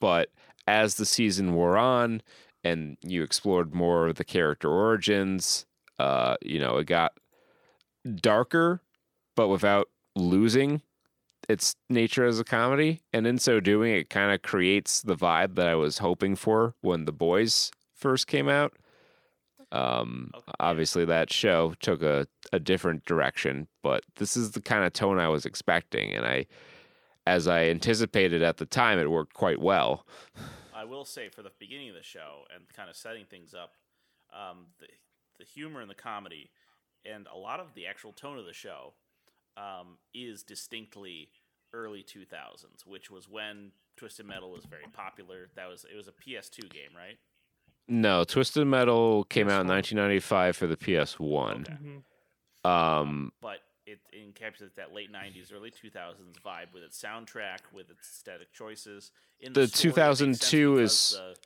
but 0.00 0.28
as 0.66 0.96
the 0.96 1.06
season 1.06 1.54
wore 1.54 1.76
on 1.78 2.20
and 2.64 2.96
you 3.02 3.22
explored 3.22 3.74
more 3.74 4.08
of 4.08 4.16
the 4.16 4.24
character 4.24 4.70
origins 4.70 5.66
uh 5.98 6.36
you 6.42 6.58
know 6.58 6.76
it 6.78 6.86
got 6.86 7.12
darker 8.20 8.82
but 9.36 9.48
without 9.48 9.88
losing 10.16 10.82
its 11.48 11.76
nature 11.88 12.24
as 12.24 12.38
a 12.38 12.44
comedy. 12.44 13.00
And 13.12 13.26
in 13.26 13.38
so 13.38 13.60
doing 13.60 13.94
it 13.94 14.10
kind 14.10 14.32
of 14.32 14.42
creates 14.42 15.00
the 15.00 15.16
vibe 15.16 15.54
that 15.54 15.66
i 15.66 15.74
was 15.74 15.98
hoping 15.98 16.36
for 16.36 16.74
when 16.80 17.04
the 17.04 17.12
boys 17.12 17.70
first 17.94 18.26
came 18.26 18.48
out. 18.48 18.74
Um 19.72 20.30
Okay, 20.34 20.52
obviously 20.60 21.04
that 21.06 21.32
show 21.32 21.74
took 21.80 22.02
a, 22.02 22.26
a 22.52 22.58
different 22.58 23.04
direction 23.04 23.68
but 23.82 24.02
this 24.16 24.36
is 24.36 24.52
the 24.52 24.60
kind 24.60 24.84
of 24.84 24.92
tone 24.92 25.18
i 25.18 25.28
was 25.28 25.44
expecting 25.44 26.12
and 26.12 26.24
i 26.24 26.46
as 27.26 27.46
i 27.46 27.64
anticipated 27.64 28.42
at 28.42 28.56
the 28.56 28.66
time 28.66 28.98
it 28.98 29.10
worked 29.10 29.34
quite 29.34 29.60
well 29.60 30.06
I 30.78 30.84
will 30.84 31.04
say 31.04 31.28
for 31.28 31.42
the 31.42 31.50
beginning 31.58 31.88
of 31.88 31.96
the 31.96 32.02
show 32.04 32.44
and 32.54 32.62
kind 32.72 32.88
of 32.88 32.94
setting 32.96 33.24
things 33.24 33.52
up, 33.54 33.74
um, 34.32 34.66
the 34.78 34.86
the 35.38 35.44
humor 35.44 35.80
and 35.80 35.90
the 35.90 35.94
comedy, 35.94 36.50
and 37.04 37.26
a 37.32 37.36
lot 37.36 37.60
of 37.60 37.74
the 37.74 37.86
actual 37.86 38.12
tone 38.12 38.38
of 38.38 38.44
the 38.44 38.52
show, 38.52 38.92
um, 39.56 39.98
is 40.14 40.42
distinctly 40.42 41.30
early 41.72 42.02
two 42.02 42.24
thousands, 42.24 42.86
which 42.86 43.10
was 43.10 43.28
when 43.28 43.72
Twisted 43.96 44.26
Metal 44.26 44.50
was 44.52 44.64
very 44.66 44.86
popular. 44.92 45.48
That 45.56 45.68
was 45.68 45.84
it 45.92 45.96
was 45.96 46.06
a 46.08 46.12
PS2 46.12 46.70
game, 46.70 46.90
right? 46.96 47.18
no 47.90 48.22
twisted 48.22 48.66
metal 48.66 49.24
came 49.24 49.48
out 49.48 49.62
in 49.62 49.66
1995 49.66 50.54
for 50.54 50.66
the 50.66 50.76
ps1 50.76 51.62
Okay. 51.62 51.72
Mhm. 51.82 52.70
um 52.70 53.32
but 53.40 53.60
it 53.90 54.00
encapsulates 54.14 54.74
that 54.76 54.92
late 54.92 55.10
'90s, 55.12 55.52
early 55.52 55.70
2000s 55.70 56.36
vibe 56.44 56.72
with 56.74 56.82
its 56.82 57.00
soundtrack, 57.02 57.60
with 57.72 57.90
its 57.90 58.08
aesthetic 58.08 58.52
choices. 58.52 59.10
In 59.40 59.52
The 59.52 59.66
story, 59.66 59.90
it 59.92 59.96
makes 59.96 60.18
sense 60.40 60.50
2002 60.50 60.78
is- 60.78 61.10
the 61.10 61.36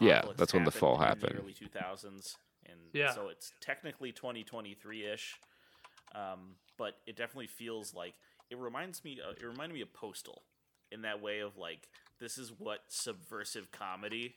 yeah, 0.00 0.22
that's 0.36 0.52
when 0.52 0.64
the 0.64 0.70
fall 0.72 0.94
in 0.94 1.00
the 1.00 1.06
happened. 1.06 1.38
early 1.38 1.54
2000s, 1.54 2.36
and 2.64 2.80
Yeah. 2.92 3.12
so 3.14 3.28
it's 3.28 3.52
technically 3.60 4.10
2023 4.12 5.04
ish, 5.06 5.36
um, 6.14 6.56
but 6.76 7.00
it 7.06 7.16
definitely 7.16 7.46
feels 7.46 7.94
like 7.94 8.14
it 8.50 8.58
reminds 8.58 9.04
me. 9.04 9.20
Uh, 9.20 9.30
it 9.30 9.44
reminded 9.44 9.74
me 9.74 9.80
of 9.82 9.92
Postal 9.92 10.42
in 10.90 11.02
that 11.02 11.20
way 11.20 11.40
of 11.40 11.56
like 11.56 11.88
this 12.18 12.36
is 12.38 12.52
what 12.58 12.80
subversive 12.88 13.70
comedy 13.70 14.34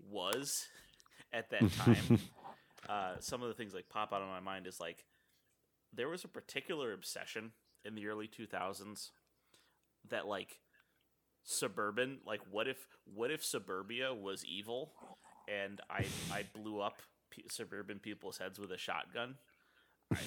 was 0.00 0.66
at 1.32 1.50
that 1.50 1.70
time. 1.72 2.18
uh, 2.88 3.14
some 3.20 3.42
of 3.42 3.48
the 3.48 3.54
things 3.54 3.74
like 3.74 3.88
pop 3.88 4.12
out 4.12 4.22
of 4.22 4.28
my 4.28 4.40
mind 4.40 4.66
is 4.66 4.80
like 4.80 5.04
there 5.92 6.08
was 6.08 6.24
a 6.24 6.28
particular 6.28 6.92
obsession 6.92 7.52
in 7.84 7.94
the 7.94 8.06
early 8.06 8.28
2000s 8.28 9.10
that 10.08 10.26
like 10.26 10.60
suburban 11.44 12.18
like 12.26 12.40
what 12.50 12.68
if 12.68 12.76
what 13.04 13.30
if 13.30 13.42
suburbia 13.42 14.12
was 14.12 14.44
evil 14.44 14.92
and 15.48 15.80
i 15.88 16.04
i 16.30 16.44
blew 16.54 16.80
up 16.80 17.00
suburban 17.50 17.98
people's 17.98 18.38
heads 18.38 18.58
with 18.58 18.72
a 18.72 18.78
shotgun? 18.78 19.36
I, 20.12 20.18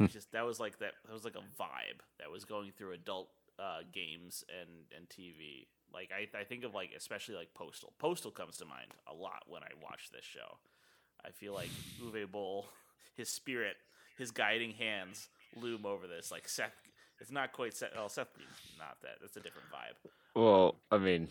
I 0.00 0.06
just 0.06 0.32
that 0.32 0.44
was 0.44 0.58
like 0.58 0.78
that 0.78 0.92
that 1.06 1.12
was 1.12 1.24
like 1.24 1.36
a 1.36 1.62
vibe 1.62 2.00
that 2.18 2.30
was 2.30 2.44
going 2.44 2.72
through 2.72 2.92
adult 2.92 3.28
uh, 3.58 3.80
games 3.92 4.44
and 4.60 4.70
and 4.96 5.08
tv 5.08 5.66
like 5.92 6.10
I, 6.12 6.38
I 6.38 6.44
think 6.44 6.64
of 6.64 6.74
like 6.74 6.90
especially 6.96 7.34
like 7.34 7.54
postal. 7.54 7.92
Postal 7.98 8.30
comes 8.30 8.58
to 8.58 8.64
mind 8.64 8.92
a 9.10 9.14
lot 9.14 9.44
when 9.46 9.62
i 9.62 9.68
watch 9.82 10.10
this 10.12 10.24
show. 10.24 10.58
I 11.24 11.30
feel 11.30 11.54
like 11.54 11.70
uwe 12.02 12.30
boll 12.30 12.66
his 13.16 13.28
spirit 13.28 13.76
his 14.18 14.30
guiding 14.30 14.72
hands 14.72 15.28
loom 15.56 15.86
over 15.86 16.06
this. 16.06 16.30
Like 16.30 16.48
seth 16.48 16.72
it's 17.20 17.30
not 17.30 17.52
quite 17.52 17.74
seth 17.74 17.90
well 17.94 18.08
seth 18.08 18.32
green's 18.34 18.50
not 18.78 18.96
that 19.02 19.16
that's 19.20 19.36
a 19.36 19.40
different 19.40 19.68
vibe. 19.68 20.10
Well 20.34 20.76
i 20.90 20.98
mean 20.98 21.28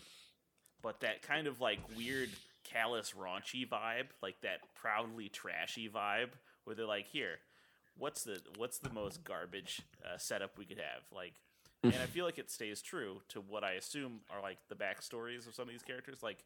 but 0.82 1.00
that 1.00 1.22
kind 1.22 1.46
of 1.46 1.60
like 1.60 1.78
weird 1.96 2.30
callous 2.64 3.14
raunchy 3.18 3.66
vibe 3.66 4.06
like 4.22 4.40
that 4.42 4.60
proudly 4.74 5.28
trashy 5.28 5.88
vibe 5.88 6.30
where 6.64 6.76
they're 6.76 6.86
like 6.86 7.06
here 7.06 7.38
what's 7.98 8.24
the 8.24 8.40
what's 8.56 8.78
the 8.78 8.90
most 8.90 9.24
garbage 9.24 9.82
uh, 10.04 10.16
setup 10.16 10.56
we 10.56 10.64
could 10.64 10.78
have? 10.78 11.02
Like 11.14 11.34
and 11.82 11.94
i 11.94 12.06
feel 12.12 12.24
like 12.24 12.38
it 12.38 12.50
stays 12.50 12.82
true 12.82 13.20
to 13.28 13.40
what 13.40 13.62
i 13.62 13.72
assume 13.72 14.20
are 14.30 14.42
like 14.42 14.58
the 14.68 14.74
backstories 14.74 15.46
of 15.46 15.54
some 15.54 15.64
of 15.64 15.70
these 15.70 15.82
characters. 15.82 16.22
Like 16.22 16.44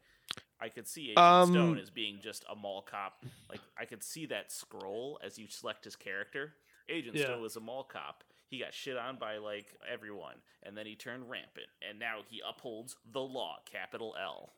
i 0.63 0.69
could 0.69 0.87
see 0.87 1.03
agent 1.11 1.19
Um, 1.19 1.51
stone 1.51 1.77
as 1.77 1.89
being 1.89 2.19
just 2.21 2.45
a 2.51 2.55
mall 2.55 2.81
cop 2.81 3.23
like 3.49 3.61
i 3.77 3.85
could 3.85 4.01
see 4.03 4.25
that 4.27 4.51
scroll 4.51 5.19
as 5.23 5.37
you 5.37 5.47
select 5.49 5.83
his 5.83 5.95
character 5.95 6.53
agent 6.89 7.15
Yeah. 7.15 7.25
stone 7.25 7.41
was 7.41 7.55
a 7.55 7.59
mall 7.59 7.83
cop 7.83 8.23
he 8.49 8.59
got 8.59 8.73
shit 8.73 8.97
on 8.97 9.17
by 9.17 9.37
like 9.37 9.67
everyone 9.91 10.35
and 10.63 10.77
then 10.77 10.85
he 10.85 10.95
turned 10.95 11.29
rampant 11.29 11.67
and 11.87 11.99
now 11.99 12.19
he 12.29 12.41
upholds 12.47 12.95
the 13.11 13.19
law 13.21 13.57
capital 13.65 14.15
l 14.21 14.53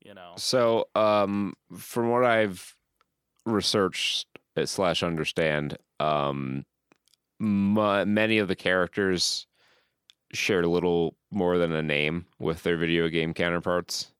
you 0.00 0.14
know 0.14 0.34
So, 0.36 0.88
um, 0.94 1.54
from 1.76 2.10
what 2.10 2.24
I've 2.24 2.76
researched 3.46 4.26
slash 4.64 5.02
understand, 5.02 5.76
um, 6.00 6.64
ma 7.38 8.04
many 8.04 8.38
of 8.38 8.48
the 8.48 8.56
characters 8.56 9.46
shared 10.32 10.64
a 10.64 10.68
little 10.68 11.16
more 11.30 11.56
than 11.58 11.72
a 11.72 11.82
name 11.82 12.26
with 12.38 12.62
their 12.62 12.76
video 12.76 13.08
game 13.08 13.32
counterparts. 13.34 14.12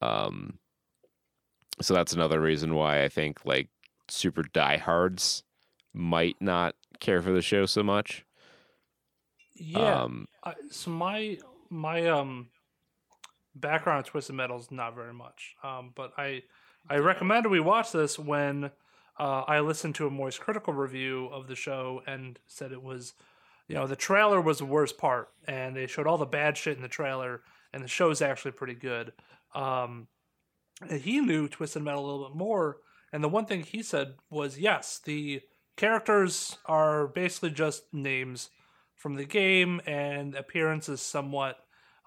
Um, 0.00 0.58
So 1.80 1.94
that's 1.94 2.12
another 2.12 2.40
reason 2.40 2.74
why 2.74 3.04
I 3.04 3.08
think 3.08 3.44
like 3.44 3.68
super 4.08 4.42
diehards 4.42 5.42
might 5.92 6.36
not 6.40 6.74
care 7.00 7.22
for 7.22 7.32
the 7.32 7.42
show 7.42 7.66
so 7.66 7.82
much. 7.82 8.24
Yeah. 9.54 10.02
Um, 10.02 10.26
I, 10.44 10.54
so 10.70 10.90
my 10.90 11.38
my 11.70 12.06
um 12.08 12.48
background 13.54 13.98
on 13.98 14.04
Twisted 14.04 14.36
Metal 14.36 14.58
is 14.58 14.70
not 14.70 14.94
very 14.94 15.12
much. 15.14 15.54
Um, 15.62 15.92
but 15.94 16.12
I 16.16 16.42
I 16.88 16.96
recommended 16.98 17.50
we 17.50 17.60
watch 17.60 17.92
this 17.92 18.18
when 18.18 18.70
uh, 19.18 19.42
I 19.46 19.60
listened 19.60 19.96
to 19.96 20.06
a 20.06 20.10
MoistCr1TiKaL 20.10 20.76
review 20.76 21.26
of 21.32 21.48
the 21.48 21.56
show 21.56 22.02
and 22.06 22.38
said 22.46 22.70
it 22.70 22.82
was, 22.82 23.14
you 23.66 23.74
know, 23.74 23.86
the 23.88 23.96
trailer 23.96 24.40
was 24.40 24.58
the 24.58 24.64
worst 24.64 24.96
part, 24.96 25.28
and 25.46 25.74
they 25.76 25.88
showed 25.88 26.06
all 26.06 26.18
the 26.18 26.24
bad 26.24 26.56
shit 26.56 26.76
in 26.76 26.82
the 26.82 26.88
trailer, 26.88 27.42
and 27.72 27.82
the 27.82 27.88
show's 27.88 28.22
actually 28.22 28.52
pretty 28.52 28.74
good. 28.74 29.12
Um, 29.54 30.08
he 30.90 31.20
knew 31.20 31.48
Twisted 31.48 31.82
Metal 31.82 32.04
a 32.04 32.06
little 32.06 32.28
bit 32.28 32.36
more, 32.36 32.78
and 33.12 33.22
the 33.22 33.28
one 33.28 33.46
thing 33.46 33.62
he 33.62 33.82
said 33.82 34.14
was, 34.30 34.58
yes, 34.58 35.00
the 35.04 35.40
characters 35.76 36.56
are 36.66 37.06
basically 37.08 37.50
just 37.50 37.82
names 37.92 38.50
from 38.94 39.14
the 39.14 39.24
game 39.24 39.80
and 39.86 40.34
appearances 40.34 41.00
somewhat, 41.00 41.56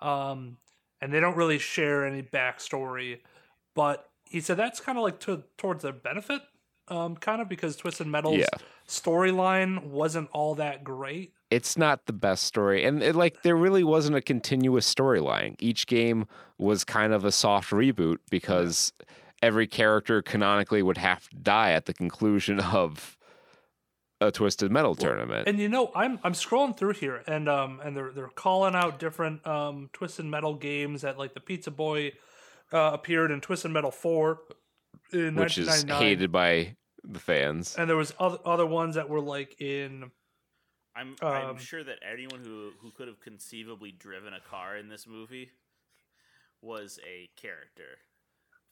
um, 0.02 0.58
and 1.02 1.14
they 1.14 1.20
don't 1.20 1.38
really 1.38 1.60
share 1.60 2.06
any 2.06 2.22
backstory. 2.22 3.20
But 3.76 4.10
he 4.26 4.42
said 4.42 4.58
that's 4.58 4.80
kind 4.80 4.98
of 4.98 5.04
like 5.04 5.20
to, 5.22 5.44
towards 5.58 5.84
their 5.84 5.94
benefit, 5.94 6.42
um, 6.88 7.16
kind 7.16 7.42
of 7.42 7.50
because 7.50 7.76
Twisted 7.76 8.08
Metal's 8.08 8.40
Yeah. 8.40 8.48
Storyline 8.92 9.86
wasn't 9.86 10.30
all 10.34 10.56
that 10.56 10.84
great. 10.84 11.34
it's 11.50 11.78
not 11.78 12.06
the 12.06 12.14
best 12.14 12.44
story 12.44 12.84
and 12.84 13.02
it, 13.02 13.16
like 13.16 13.42
there 13.44 13.56
really 13.56 13.84
wasn't 13.84 14.16
a 14.16 14.22
continuous 14.22 14.92
storyline. 14.94 15.56
Each 15.60 15.88
game 15.88 16.28
was 16.58 16.84
kind 16.84 17.14
of 17.14 17.24
a 17.26 17.32
soft 17.32 17.72
reboot 17.72 18.18
because 18.30 18.94
every 19.42 19.66
character 19.68 20.22
canonically 20.22 20.84
would 20.84 20.98
have 20.98 21.28
to 21.30 21.36
die 21.38 21.72
at 21.72 21.86
the 21.86 21.94
conclusion 21.94 22.60
of 22.82 23.18
a 24.20 24.32
twisted 24.32 24.72
metal 24.72 24.94
tournament. 24.94 25.48
And 25.48 25.58
you 25.58 25.68
know, 25.68 25.92
I'm 25.96 26.20
I'm 26.24 26.34
scrolling 26.34 26.78
through 26.78 26.94
here, 26.94 27.24
and 27.28 27.50
um, 27.50 27.82
and 27.84 27.98
they're 27.98 28.12
they're 28.12 28.28
calling 28.28 28.76
out 28.76 29.00
different 29.00 29.46
um 29.48 29.90
Twisted 29.94 30.26
Metal 30.26 30.54
games 30.54 31.02
that 31.02 31.18
like 31.18 31.34
the 31.34 31.40
Pizza 31.40 31.72
Boy 31.72 32.12
uh, 32.72 32.92
appeared 32.94 33.32
in 33.32 33.42
Twisted 33.42 33.72
Metal 33.72 33.90
Four 33.92 34.42
in 35.12 35.36
which 35.36 35.58
is 35.58 35.68
1999, 35.68 36.02
hated 36.02 36.32
by 36.32 36.76
the 37.04 37.20
fans 37.20 37.76
and 37.78 37.90
there 37.90 37.98
was 37.98 38.14
other 38.20 38.38
other 38.46 38.66
ones 38.66 38.96
that 38.96 39.10
were 39.10 39.22
like 39.22 39.60
in 39.62 40.12
I'm 40.96 41.16
I'm 41.22 41.50
Um, 41.52 41.58
sure 41.58 41.84
that 41.84 42.00
anyone 42.10 42.42
who 42.44 42.72
who 42.82 42.92
could 42.92 43.08
have 43.08 43.20
conceivably 43.22 43.92
driven 43.92 44.34
a 44.34 44.40
car 44.42 44.78
in 44.78 44.90
this 44.90 45.08
movie 45.08 45.52
was 46.62 47.00
a 47.08 47.30
character. 47.42 47.98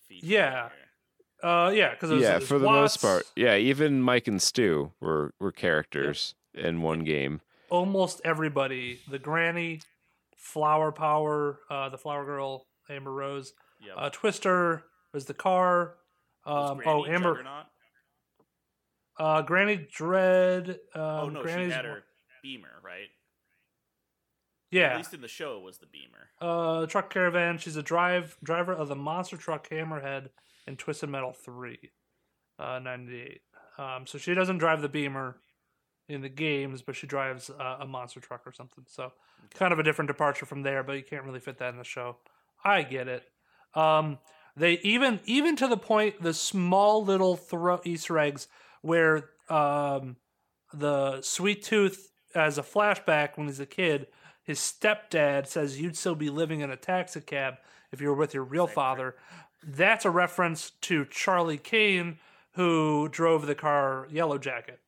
featured 0.08 0.30
Yeah. 0.30 0.70
here. 0.70 1.50
uh 1.50 1.70
yeah 1.72 1.92
because 1.94 2.22
yeah 2.22 2.40
for 2.40 2.60
the 2.60 2.66
most 2.66 3.02
part 3.02 3.24
yeah 3.36 3.56
even 3.56 4.02
mike 4.02 4.28
and 4.28 4.42
stu 4.42 4.92
were 5.00 5.34
were 5.40 5.52
characters 5.52 6.36
in 6.54 6.82
one 6.82 7.00
game 7.04 7.42
almost 7.70 8.20
everybody 8.26 9.00
the 9.10 9.20
Granny, 9.20 9.80
Flower 10.36 10.92
Power, 10.92 11.60
uh, 11.70 11.90
the 11.90 11.98
Flower 12.00 12.26
Girl, 12.26 12.66
Amber 12.90 13.12
Rose, 13.14 13.54
Yep. 13.86 13.96
uh, 13.98 14.10
Twister 14.10 14.84
was 15.14 15.26
the 15.26 15.34
car. 15.36 15.96
Um, 16.46 16.78
Granny 16.78 16.92
oh, 16.92 17.06
Amber, 17.06 17.30
Juggernaut? 17.36 17.66
Uh, 19.20 19.42
Granny 19.44 19.88
Dread. 19.92 20.80
Um, 20.96 21.02
oh 21.02 21.30
no, 21.30 21.42
Granny's 21.44 21.72
she 21.72 21.76
had 21.76 21.86
her 21.86 22.04
Beamer, 22.42 22.82
right? 22.84 23.08
Yeah. 24.72 24.92
At 24.92 24.98
least 24.98 25.14
in 25.14 25.22
the 25.22 25.28
show, 25.28 25.58
it 25.58 25.64
was 25.64 25.80
the 25.80 25.88
Beamer. 25.88 26.30
uh, 26.42 26.86
truck 26.86 27.10
caravan. 27.12 27.58
She's 27.58 27.76
a 27.76 27.84
drive 27.84 28.38
driver 28.44 28.74
of 28.74 28.88
the 28.88 28.96
monster 28.96 29.38
truck 29.38 29.68
Hammerhead 29.70 30.30
in 30.68 30.78
Twisted 30.78 31.10
Metal 31.10 31.34
Three, 31.34 31.92
uh, 32.60 32.80
ninety 32.80 33.22
eight. 33.22 33.42
Um, 33.78 34.06
so 34.06 34.18
she 34.18 34.34
doesn't 34.34 34.58
drive 34.60 34.82
the 34.82 34.90
Beamer 34.90 35.38
in 36.08 36.22
the 36.22 36.30
games, 36.30 36.82
but 36.82 36.96
she 36.96 37.08
drives 37.08 37.50
uh, 37.50 37.78
a 37.80 37.88
monster 37.88 38.20
truck 38.20 38.42
or 38.46 38.52
something. 38.52 38.84
So 38.88 39.12
kind 39.54 39.74
of 39.74 39.80
a 39.80 39.84
different 39.84 40.08
departure 40.08 40.46
from 40.46 40.64
there, 40.64 40.84
but 40.84 40.94
you 40.94 41.04
can't 41.04 41.24
really 41.24 41.40
fit 41.40 41.58
that 41.60 41.70
in 41.70 41.78
the 41.78 41.84
show. 41.84 42.18
I 42.64 42.84
get 42.84 43.08
it. 43.08 43.24
Um, 43.74 44.20
they 44.56 44.74
even 44.84 45.20
even 45.26 45.56
to 45.58 45.68
the 45.68 45.78
point 45.78 46.22
the 46.22 46.34
small 46.34 47.04
little 47.04 47.38
throw 47.38 47.80
Easter 47.86 48.20
eggs 48.20 48.48
where 48.82 49.30
um, 49.50 50.16
the 50.74 51.22
sweet 51.22 51.64
tooth 51.64 52.12
as 52.36 52.58
a 52.58 52.64
flashback 52.64 53.38
when 53.38 53.48
he's 53.48 53.60
a 53.60 53.66
kid, 53.66 54.08
his 54.44 54.60
stepdad 54.60 55.48
says 55.48 55.80
you'd 55.80 55.98
still 55.98 56.16
be 56.16 56.30
living 56.30 56.62
in 56.62 56.70
a 56.72 56.78
taxi 56.78 57.22
cab 57.22 57.56
if 57.92 58.02
you 58.02 58.08
were 58.08 58.16
with 58.16 58.34
your 58.34 58.44
real 58.44 58.68
father. 58.68 59.16
That's 59.64 60.06
a 60.06 60.10
reference 60.10 60.72
to 60.82 61.06
Charlie 61.06 61.58
Kane, 61.58 62.20
who 62.54 63.10
drove 63.10 63.46
the 63.46 63.56
car 63.56 64.08
Yellow 64.10 64.38
Jacket 64.38 64.80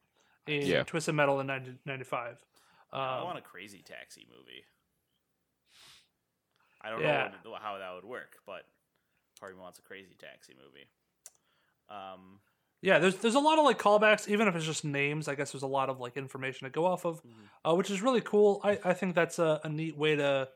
in 0.47 0.67
Yeah. 0.67 0.83
Twisted 0.83 1.15
Metal 1.15 1.39
in 1.39 1.47
1995. 1.47 2.37
I 2.93 3.19
Um, 3.19 3.25
want 3.25 3.37
a 3.37 3.41
crazy 3.41 3.81
taxi 3.81 4.27
movie. 4.29 4.65
I 6.81 6.89
don't 6.89 7.01
Yeah. 7.01 7.31
know 7.45 7.55
how 7.55 7.77
that 7.77 7.93
would 7.93 8.05
work, 8.05 8.37
but 8.45 8.65
part 9.39 9.51
of 9.51 9.57
me 9.57 9.61
wants 9.63 9.79
a 9.79 9.83
crazy 9.83 10.15
taxi 10.15 10.55
movie. 10.55 10.87
Um, 11.89 12.39
Yeah, 12.81 12.97
there's 12.99 13.15
there's 13.17 13.35
a 13.35 13.39
lot 13.39 13.59
of 13.59 13.65
like 13.65 13.77
callbacks, 13.77 14.27
even 14.27 14.47
if 14.47 14.55
it's 14.55 14.65
just 14.65 14.83
names. 14.83 15.27
I 15.27 15.35
guess 15.35 15.51
there's 15.51 15.61
a 15.63 15.67
lot 15.67 15.89
of 15.89 15.99
like 15.99 16.17
information 16.17 16.65
to 16.65 16.71
go 16.71 16.85
off 16.85 17.05
of, 17.05 17.21
uh, 17.63 17.75
which 17.75 17.91
is 17.91 18.01
really 18.01 18.21
cool. 18.21 18.59
I, 18.63 18.79
I 18.83 18.93
think 18.93 19.13
that's 19.15 19.37
a, 19.39 19.61
a 19.63 19.69
neat 19.69 19.95
way 19.97 20.15
to 20.15 20.49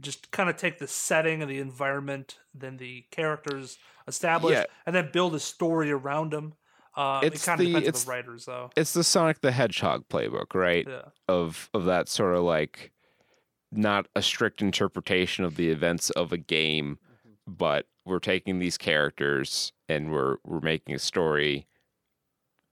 just 0.00 0.30
kind 0.30 0.48
of 0.48 0.56
take 0.56 0.78
the 0.78 0.86
setting 0.88 1.42
and 1.42 1.50
the 1.50 1.58
environment, 1.58 2.38
then 2.54 2.76
the 2.78 3.04
characters 3.10 3.76
established, 4.06 4.58
Yeah. 4.60 4.64
and 4.86 4.94
then 4.96 5.10
build 5.12 5.34
a 5.34 5.40
story 5.40 5.90
around 5.90 6.32
them. 6.32 6.54
Uh, 6.96 7.20
it 7.22 7.34
It's 7.34 7.44
kind 7.44 7.60
of 7.60 7.66
the- 7.66 7.72
depends 7.72 7.86
on 7.86 7.88
it's- 7.88 8.04
the 8.04 8.10
writers, 8.10 8.44
though. 8.46 8.70
it's 8.76 8.92
the 8.94 9.04
sonic 9.04 9.40
the 9.40 9.52
hedgehog 9.52 10.08
playbook 10.08 10.54
right 10.54 10.86
Yeah, 10.88 11.02
of 11.28 11.68
of 11.74 11.84
that 11.84 12.08
sort 12.08 12.34
of 12.34 12.44
like 12.44 12.92
not 13.70 14.06
a 14.16 14.22
strict 14.22 14.62
interpretation 14.62 15.44
of 15.44 15.56
the 15.56 15.68
events 15.68 16.08
of 16.10 16.32
a 16.32 16.38
game, 16.38 16.98
but 17.46 17.86
we're 18.08 18.18
taking 18.18 18.58
these 18.58 18.78
characters 18.78 19.72
and 19.88 20.10
we're 20.12 20.36
we're 20.44 20.60
making 20.60 20.94
a 20.94 20.98
story, 20.98 21.66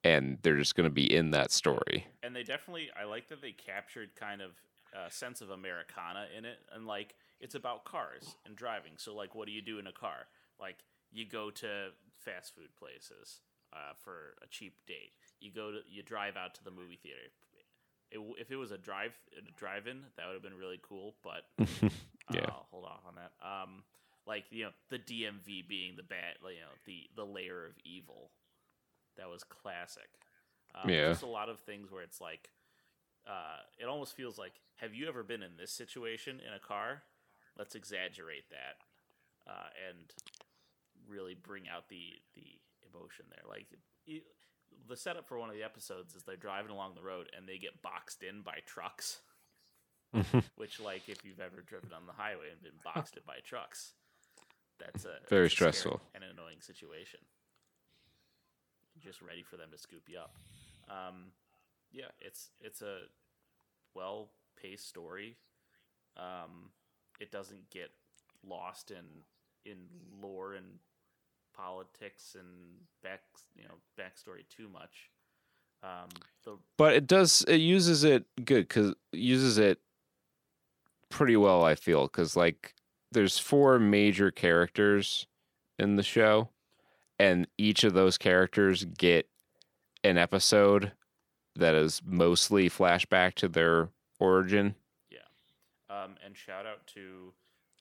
and 0.05 0.39
they're 0.43 0.57
just 0.57 0.75
going 0.75 0.89
to 0.89 0.95
be 0.95 1.13
in 1.15 1.31
that 1.33 1.51
story. 1.51 2.07
and 2.23 2.35
they 2.35 2.43
definitely, 2.43 2.91
I 3.01 3.05
like 3.05 3.29
that 3.29 3.41
they 3.43 3.53
captured 3.53 4.11
kind 4.17 4.41
of 4.43 4.53
a 4.95 5.11
sense 5.11 5.41
of 5.41 5.51
Americana 5.51 6.27
in 6.37 6.45
it, 6.45 6.59
and 6.75 6.87
like 6.87 7.15
it's 7.41 7.55
about 7.55 7.85
cars 7.85 8.37
and 8.47 8.57
driving. 8.57 8.93
So 8.97 9.15
like, 9.15 9.35
what 9.35 9.47
do 9.47 9.53
you 9.53 9.63
do 9.63 9.79
in 9.79 9.87
a 9.87 9.93
car? 9.93 10.27
Like 10.61 10.77
you 11.13 11.27
go 11.27 11.51
to 11.51 11.89
fast 12.19 12.55
food 12.55 12.75
places 12.79 13.41
uh, 13.73 13.93
for 13.99 14.35
a 14.43 14.47
cheap 14.49 14.75
date. 14.87 15.13
You 15.41 15.53
go 15.53 15.71
to 15.71 15.79
you 15.91 16.03
drive 16.03 16.37
out 16.37 16.55
to 16.57 16.65
the 16.65 16.71
movie 16.71 16.99
theater. 17.03 17.21
It, 18.11 18.21
if 18.39 18.51
it 18.53 18.57
was 18.57 18.71
a 18.71 18.79
drive 18.79 19.13
a 19.37 19.59
drive-in, 19.59 20.03
that 20.17 20.27
would 20.27 20.35
have 20.35 20.43
been 20.43 20.57
really 20.57 20.79
cool. 20.81 21.15
But 21.23 21.45
Yeah. 22.33 22.41
I'll 22.49 22.67
hold 22.71 22.85
off 22.85 23.03
on 23.07 23.15
that. 23.17 23.33
Um, 23.45 23.83
like 24.27 24.45
you 24.51 24.65
know, 24.65 24.71
the 24.91 24.99
DMV 24.99 25.69
being 25.69 25.97
the 25.97 26.03
bad, 26.03 26.37
like, 26.43 26.55
you 26.55 26.61
know, 26.61 26.75
the 26.85 27.09
the 27.17 27.25
layer 27.25 27.65
of 27.67 27.73
evil. 27.85 28.31
That 29.17 29.29
was 29.29 29.45
classic. 29.45 30.09
Um, 30.75 30.91
Yeah. 30.91 31.09
Just 31.09 31.23
a 31.23 31.27
lot 31.27 31.49
of 31.49 31.61
things 31.61 31.91
where 31.91 32.03
it's 32.03 32.21
like, 32.21 32.51
uh, 33.27 33.61
it 33.79 33.87
almost 33.87 34.15
feels 34.15 34.37
like, 34.37 34.61
have 34.77 34.93
you 34.95 35.09
ever 35.09 35.23
been 35.23 35.43
in 35.43 35.57
this 35.57 35.73
situation 35.73 36.39
in 36.47 36.53
a 36.53 36.59
car? 36.59 37.03
Let's 37.59 37.75
exaggerate 37.75 38.51
that, 38.51 39.51
uh, 39.51 39.69
and 39.89 40.13
really 41.09 41.35
bring 41.35 41.65
out 41.69 41.89
the 41.89 42.21
the 42.35 42.61
emotion 42.93 43.27
there. 43.31 43.49
Like 43.49 43.67
it, 44.07 44.25
the 44.89 44.97
setup 44.97 45.27
for 45.27 45.39
one 45.39 45.49
of 45.49 45.55
the 45.57 45.63
episodes 45.63 46.15
is 46.15 46.25
they're 46.25 46.37
driving 46.37 46.71
along 46.71 46.95
the 46.95 47.03
road 47.03 47.29
and 47.37 47.49
they 47.49 47.59
get 47.59 47.81
boxed 47.83 48.23
in 48.23 48.43
by 48.43 48.59
trucks. 48.67 49.21
Which, 50.57 50.81
like, 50.81 51.09
if 51.09 51.25
you've 51.25 51.41
ever 51.41 51.61
driven 51.67 51.93
on 51.93 52.07
the 52.07 52.13
highway 52.13 52.47
and 52.51 52.63
been 52.63 52.79
boxed 52.85 53.17
in 53.17 53.23
by 53.27 53.39
trucks, 53.45 53.93
that's 54.79 55.05
a 55.05 55.19
Very 55.29 55.51
stressful. 55.51 56.01
and 56.15 56.25
an 56.25 56.31
annoying 56.31 56.61
situation. 56.61 57.21
Just 58.99 59.21
ready 59.23 59.43
for 59.43 59.57
them 59.57 59.69
to 59.73 59.79
scoop 59.79 60.03
you 60.09 60.19
up. 60.19 60.35
Um, 60.89 61.33
yeah, 61.93 62.11
it's 62.21 62.51
it's 62.61 62.83
a 62.83 63.01
well 63.95 64.31
paced 64.61 64.89
story. 64.89 65.37
Um, 66.17 66.71
it 67.21 67.31
doesn't 67.31 67.71
get 67.71 67.91
lost 68.47 68.91
in 68.91 69.05
in 69.71 69.79
lore 70.23 70.55
and 70.55 70.79
politics 71.57 72.37
and 72.39 72.47
back 73.03 73.21
you 73.55 73.65
know 73.65 73.75
backstory 73.99 74.49
too 74.49 74.69
much. 74.69 75.11
Um, 75.83 76.09
the 76.45 76.57
But 76.79 76.95
it 76.95 77.07
does 77.07 77.45
it 77.49 77.57
uses 77.57 78.03
it 78.05 78.25
good 78.45 78.67
because 78.69 78.95
uses 79.13 79.59
it 79.59 79.79
pretty 81.11 81.37
well. 81.37 81.63
I 81.65 81.75
feel 81.75 82.05
because 82.07 82.35
like 82.37 82.75
there's 83.17 83.39
four 83.39 83.79
major 83.79 84.31
characters 84.31 85.27
in 85.79 85.97
the 85.97 86.03
show, 86.03 86.51
and 87.19 87.47
each 87.57 87.83
of 87.83 87.95
those 87.95 88.19
characters 88.19 88.85
get 88.85 89.27
an 90.05 90.19
episode 90.19 90.93
that 91.57 91.75
is 91.75 92.03
mostly 92.05 92.69
flashback 92.69 93.33
to 93.37 93.49
their 93.49 93.89
origin. 94.21 94.75
Yeah, 95.11 95.21
um, 95.89 96.17
and 96.23 96.37
shout 96.37 96.67
out 96.67 96.87
to 96.89 97.33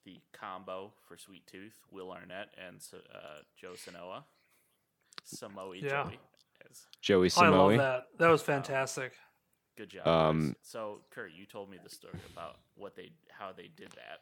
the 0.06 0.20
combo 0.32 0.94
for 1.06 1.18
Sweet 1.18 1.46
Tooth, 1.46 1.78
Will 1.92 2.10
Arnett 2.10 2.54
and 2.66 2.80
uh, 3.14 3.40
Joe 3.60 3.74
Seanoa. 3.74 4.22
Samoa 5.24 5.76
Yeah. 5.76 6.04
Joey. 6.04 6.18
As- 6.70 6.86
Joey 7.02 7.30
I 7.36 7.48
love 7.48 7.76
that. 7.76 8.06
That 8.18 8.28
was 8.28 8.40
fantastic. 8.40 9.12
Good 9.76 9.90
job. 9.90 10.06
Um, 10.08 10.56
so 10.62 11.02
Kurt, 11.10 11.32
you 11.36 11.44
told 11.44 11.68
me 11.68 11.76
the 11.82 11.90
story 11.90 12.18
about 12.32 12.56
what 12.74 12.96
they 12.96 13.10
how 13.30 13.52
they 13.54 13.68
did 13.76 13.90
that. 13.90 14.20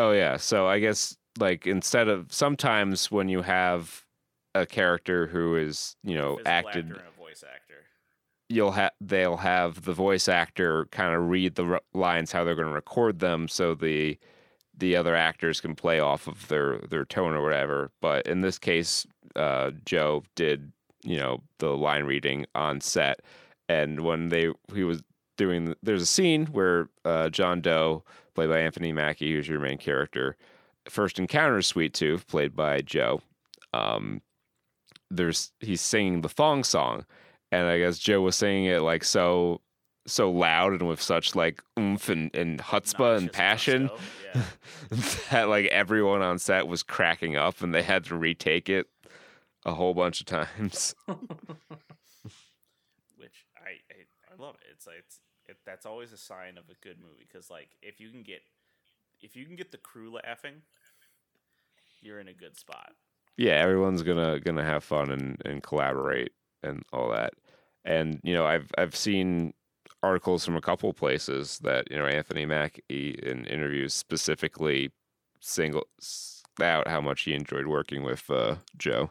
Oh 0.00 0.12
yeah. 0.12 0.38
So 0.38 0.66
I 0.66 0.78
guess 0.78 1.14
like 1.38 1.66
instead 1.66 2.08
of 2.08 2.32
sometimes 2.32 3.10
when 3.10 3.28
you 3.28 3.42
have 3.42 4.06
a 4.54 4.64
character 4.64 5.26
who 5.26 5.56
is 5.56 5.94
you 6.02 6.14
know 6.16 6.36
Physical 6.36 6.50
acted 6.52 6.84
actor 6.86 7.00
and 7.00 7.08
a 7.14 7.20
voice 7.20 7.44
actor. 7.46 7.74
you'll 8.48 8.70
have 8.72 8.92
they'll 9.02 9.36
have 9.36 9.84
the 9.84 9.92
voice 9.92 10.26
actor 10.26 10.86
kind 10.90 11.14
of 11.14 11.28
read 11.28 11.54
the 11.54 11.64
r- 11.64 11.80
lines 11.92 12.32
how 12.32 12.44
they're 12.44 12.54
going 12.54 12.66
to 12.66 12.72
record 12.74 13.18
them 13.18 13.46
so 13.46 13.74
the 13.74 14.18
the 14.76 14.96
other 14.96 15.14
actors 15.14 15.60
can 15.60 15.74
play 15.76 16.00
off 16.00 16.26
of 16.26 16.48
their 16.48 16.78
their 16.78 17.04
tone 17.04 17.34
or 17.34 17.42
whatever 17.42 17.92
but 18.00 18.26
in 18.26 18.40
this 18.40 18.58
case 18.58 19.06
uh 19.36 19.70
joe 19.84 20.24
did 20.34 20.72
you 21.04 21.16
know 21.18 21.40
the 21.58 21.76
line 21.76 22.04
reading 22.04 22.44
on 22.56 22.80
set 22.80 23.20
and 23.68 24.00
when 24.00 24.30
they 24.30 24.50
he 24.74 24.82
was 24.82 25.00
doing 25.36 25.76
there's 25.82 26.02
a 26.02 26.06
scene 26.06 26.46
where 26.46 26.88
uh 27.04 27.28
john 27.28 27.60
doe 27.60 28.02
played 28.40 28.50
by 28.50 28.60
anthony 28.60 28.92
mackie 28.92 29.34
who's 29.34 29.48
your 29.48 29.60
main 29.60 29.78
character 29.78 30.36
first 30.88 31.18
encounters 31.18 31.66
sweet 31.66 31.92
tooth 31.92 32.26
played 32.26 32.56
by 32.56 32.80
joe 32.80 33.20
um 33.74 34.20
there's 35.10 35.52
he's 35.60 35.80
singing 35.80 36.22
the 36.22 36.28
thong 36.28 36.64
song 36.64 37.04
and 37.52 37.66
I 37.66 37.78
guess 37.78 37.98
Joe 37.98 38.20
was 38.20 38.36
singing 38.36 38.66
it 38.66 38.80
like 38.80 39.02
so 39.04 39.60
so 40.06 40.30
loud 40.30 40.72
and 40.72 40.88
with 40.88 41.02
such 41.02 41.34
like 41.34 41.62
oomph 41.78 42.08
and, 42.08 42.34
and 42.34 42.60
chutzpah 42.60 43.18
and 43.18 43.32
passion 43.32 43.90
Yeah. 44.34 44.42
that 45.30 45.48
like 45.48 45.66
everyone 45.66 46.22
on 46.22 46.38
set 46.38 46.66
was 46.66 46.82
cracking 46.82 47.36
up 47.36 47.60
and 47.60 47.74
they 47.74 47.82
had 47.82 48.04
to 48.04 48.16
retake 48.16 48.68
it 48.68 48.86
a 49.66 49.74
whole 49.74 49.92
bunch 49.92 50.20
of 50.20 50.26
times. 50.26 50.94
which 51.06 51.18
I, 53.56 53.80
I 53.90 54.06
I 54.32 54.36
love 54.42 54.54
it. 54.54 54.68
It's 54.72 54.86
like 54.86 54.96
it's 55.00 55.16
it, 55.16 55.22
that's 55.70 55.86
always 55.86 56.12
a 56.12 56.16
sign 56.16 56.58
of 56.58 56.64
a 56.68 56.74
good 56.84 56.98
movie 57.00 57.26
because 57.30 57.48
like 57.48 57.70
if 57.80 58.00
you 58.00 58.10
can 58.10 58.22
get 58.22 58.42
if 59.22 59.36
you 59.36 59.46
can 59.46 59.54
get 59.54 59.70
the 59.70 59.78
crew 59.78 60.12
laughing, 60.24 60.62
you're 62.00 62.20
in 62.20 62.28
a 62.28 62.32
good 62.32 62.56
spot. 62.56 62.92
yeah, 63.36 63.52
everyone's 63.52 64.02
gonna 64.02 64.40
gonna 64.40 64.64
have 64.64 64.82
fun 64.82 65.10
and, 65.10 65.40
and 65.44 65.62
collaborate 65.62 66.32
and 66.62 66.82
all 66.92 67.10
that. 67.10 67.34
And 67.84 68.20
you 68.24 68.34
know, 68.34 68.46
I've 68.46 68.70
I've 68.76 68.96
seen 68.96 69.54
articles 70.02 70.44
from 70.44 70.56
a 70.56 70.60
couple 70.60 70.92
places 70.92 71.58
that 71.62 71.90
you 71.90 71.98
know 71.98 72.06
Anthony 72.06 72.46
Mackie 72.46 73.18
in 73.22 73.44
interviews 73.44 73.94
specifically 73.94 74.90
single 75.40 75.86
out 76.60 76.88
how 76.88 77.00
much 77.00 77.22
he 77.22 77.32
enjoyed 77.32 77.66
working 77.66 78.02
with 78.02 78.28
uh, 78.28 78.56
Joe. 78.76 79.10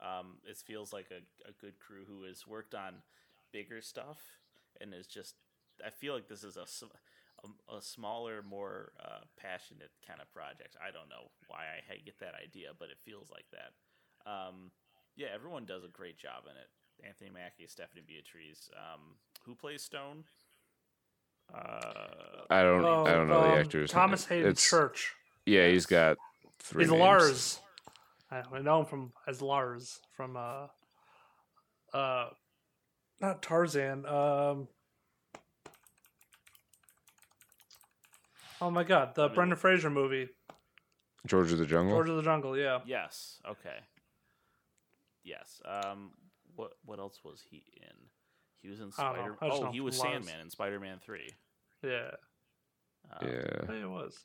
Um, 0.00 0.38
it 0.48 0.56
feels 0.56 0.92
like 0.92 1.10
a, 1.10 1.48
a 1.48 1.52
good 1.60 1.80
crew 1.80 2.04
who 2.06 2.24
has 2.24 2.46
worked 2.46 2.74
on 2.74 2.94
bigger 3.52 3.80
stuff 3.80 4.18
and 4.80 4.94
is 4.94 5.06
just. 5.06 5.34
I 5.84 5.90
feel 5.90 6.14
like 6.14 6.28
this 6.28 6.42
is 6.44 6.56
a 6.56 6.64
a 7.76 7.82
smaller, 7.82 8.42
more 8.42 8.92
uh, 8.98 9.20
passionate 9.38 9.90
kind 10.06 10.20
of 10.20 10.32
project. 10.32 10.76
I 10.80 10.90
don't 10.90 11.08
know 11.08 11.30
why 11.48 11.64
I 11.90 11.96
get 11.98 12.18
that 12.20 12.34
idea, 12.42 12.68
but 12.78 12.88
it 12.88 12.96
feels 13.04 13.28
like 13.30 13.44
that. 13.52 14.30
Um, 14.30 14.70
yeah, 15.16 15.28
everyone 15.34 15.64
does 15.66 15.84
a 15.84 15.88
great 15.88 16.18
job 16.18 16.44
in 16.50 16.56
it. 16.56 16.68
Anthony 17.06 17.30
Mackie, 17.30 17.66
Stephanie 17.66 18.02
Beatriz. 18.06 18.70
Um, 18.74 19.16
who 19.44 19.54
plays 19.54 19.82
Stone? 19.82 20.24
Uh, 21.54 22.44
I 22.50 22.62
don't 22.62 22.84
Oh, 22.84 23.04
I 23.06 23.12
don't 23.12 23.28
know 23.28 23.42
um, 23.42 23.50
the 23.50 23.56
actors. 23.58 23.90
Thomas 23.90 24.24
Haden 24.26 24.50
It's- 24.50 24.68
Church. 24.68 25.14
Yeah, 25.44 25.68
he's 25.68 25.86
got 25.86 26.16
three. 26.58 26.84
He's 26.84 26.90
names. 26.90 27.00
Lars. 27.00 27.60
I 28.30 28.42
I 28.52 28.60
know 28.62 28.80
him 28.80 28.86
from 28.86 29.12
as 29.28 29.40
Lars 29.40 30.00
from 30.16 30.36
uh 30.36 30.66
uh 31.94 32.30
not 33.20 33.42
Tarzan. 33.42 34.06
Um 34.06 34.68
Oh 38.60 38.70
my 38.70 38.84
god, 38.84 39.14
the 39.14 39.22
Let 39.22 39.30
me 39.32 39.34
Brendan 39.34 39.58
Fraser 39.58 39.90
movie, 39.90 40.28
George 41.26 41.52
of 41.52 41.58
the 41.58 41.66
Jungle. 41.66 41.94
George 41.94 42.08
of 42.08 42.16
the 42.16 42.22
Jungle. 42.22 42.56
Yeah, 42.56 42.78
Yes. 42.86 43.38
Okay. 43.48 43.76
Yes. 45.24 45.60
Um. 45.64 46.12
What 46.54 46.72
What 46.84 46.98
else 46.98 47.20
was 47.24 47.42
he 47.50 47.64
in? 47.82 47.96
He 48.62 48.68
was 48.70 48.80
in 48.80 48.90
I 48.98 49.12
know. 49.12 49.14
Spider. 49.14 49.36
I 49.42 49.46
Oh, 49.48 49.70
he 49.72 49.80
was 49.80 49.98
Lars. 49.98 50.10
Sandman 50.12 50.40
in 50.40 50.50
Spider 50.50 50.80
Man 50.80 50.98
Three. 51.04 51.28
yeah. 51.82 52.12
Um, 53.20 53.28
yeah. 53.28 53.72
It 53.82 53.88
was. 53.90 54.18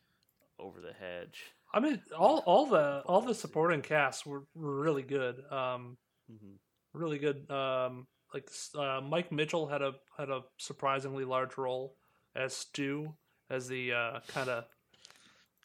Over 0.58 0.80
the 0.80 0.94
hedge. 0.94 1.42
I 1.74 1.80
mean, 1.82 2.02
all 2.18 2.38
all 2.46 2.68
the 2.68 3.02
all 3.06 3.22
the 3.22 3.36
supporting 3.36 3.82
casts 3.82 4.26
were, 4.26 4.44
were 4.56 4.80
really 4.80 5.04
good. 5.04 5.44
Um, 5.52 5.98
Mhm. 6.32 6.58
really 6.94 7.18
good. 7.20 7.50
Um, 7.52 8.08
like 8.34 8.50
uh, 8.78 9.02
Mike 9.02 9.32
Mitchell 9.32 9.68
had 9.68 9.82
a 9.82 9.94
had 10.18 10.30
a 10.30 10.42
surprisingly 10.58 11.26
large 11.26 11.58
role 11.58 11.96
as 12.36 12.54
Stu, 12.56 13.14
as 13.50 13.68
the 13.68 13.92
uh, 13.94 14.20
kind 14.28 14.50
of 14.50 14.66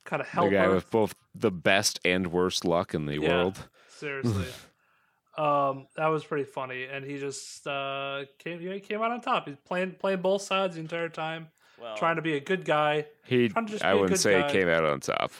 kind 0.04 0.22
of 0.22 0.28
The 0.32 0.48
guy 0.50 0.68
with 0.68 0.90
both 0.90 1.14
the 1.34 1.50
best 1.50 2.00
and 2.04 2.28
worst 2.32 2.64
luck 2.64 2.94
in 2.94 3.06
the 3.06 3.18
Yeah. 3.20 3.28
world. 3.28 3.68
Seriously, 3.88 4.46
um, 5.38 5.86
that 5.96 6.06
was 6.08 6.24
pretty 6.24 6.44
funny, 6.44 6.84
and 6.84 7.04
he 7.04 7.18
just 7.18 7.66
uh, 7.66 8.24
came 8.38 8.60
he 8.60 8.80
came 8.80 9.02
out 9.02 9.10
on 9.10 9.20
top. 9.20 9.46
He's 9.48 9.56
playing 9.64 9.92
playing 9.92 10.20
both 10.22 10.42
sides 10.42 10.74
the 10.74 10.80
entire 10.80 11.08
time, 11.08 11.48
Well, 11.80 11.96
trying 11.96 12.16
to 12.16 12.22
be 12.22 12.34
a 12.36 12.40
good 12.40 12.64
guy. 12.64 13.06
He, 13.24 13.48
Trying 13.48 13.66
to 13.66 13.72
just 13.72 13.84
I 13.84 13.92
be 13.92 13.98
a 13.98 14.00
wouldn't 14.00 14.16
good 14.18 14.20
say 14.20 14.40
guy. 14.40 14.46
he 14.48 14.52
came 14.52 14.68
out 14.68 14.84
on 14.84 15.00
top. 15.00 15.32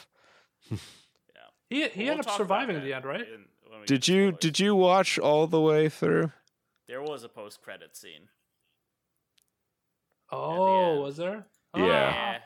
yeah, 0.70 0.77
He 1.69 1.89
he 1.89 2.03
we'll 2.05 2.12
ended 2.12 2.27
up 2.28 2.36
surviving 2.36 2.77
at 2.77 2.82
the 2.82 2.93
end, 2.94 3.05
right? 3.05 3.20
in- 3.23 3.44
Did 3.86 4.09
you 4.09 4.32
did 4.32 4.59
you 4.59 4.74
watch 4.74 5.19
all 5.19 5.47
the 5.47 5.61
way 5.61 5.89
through? 5.89 6.32
There 6.87 7.03
was 7.03 7.25
a 7.25 7.29
post 7.29 7.63
credit 7.63 7.97
scene. 7.97 8.29
Oh, 10.31 10.93
end. 10.93 11.03
was 11.03 11.17
there? 11.17 11.47
Yeah. 11.75 11.85
Yeah. 11.85 12.39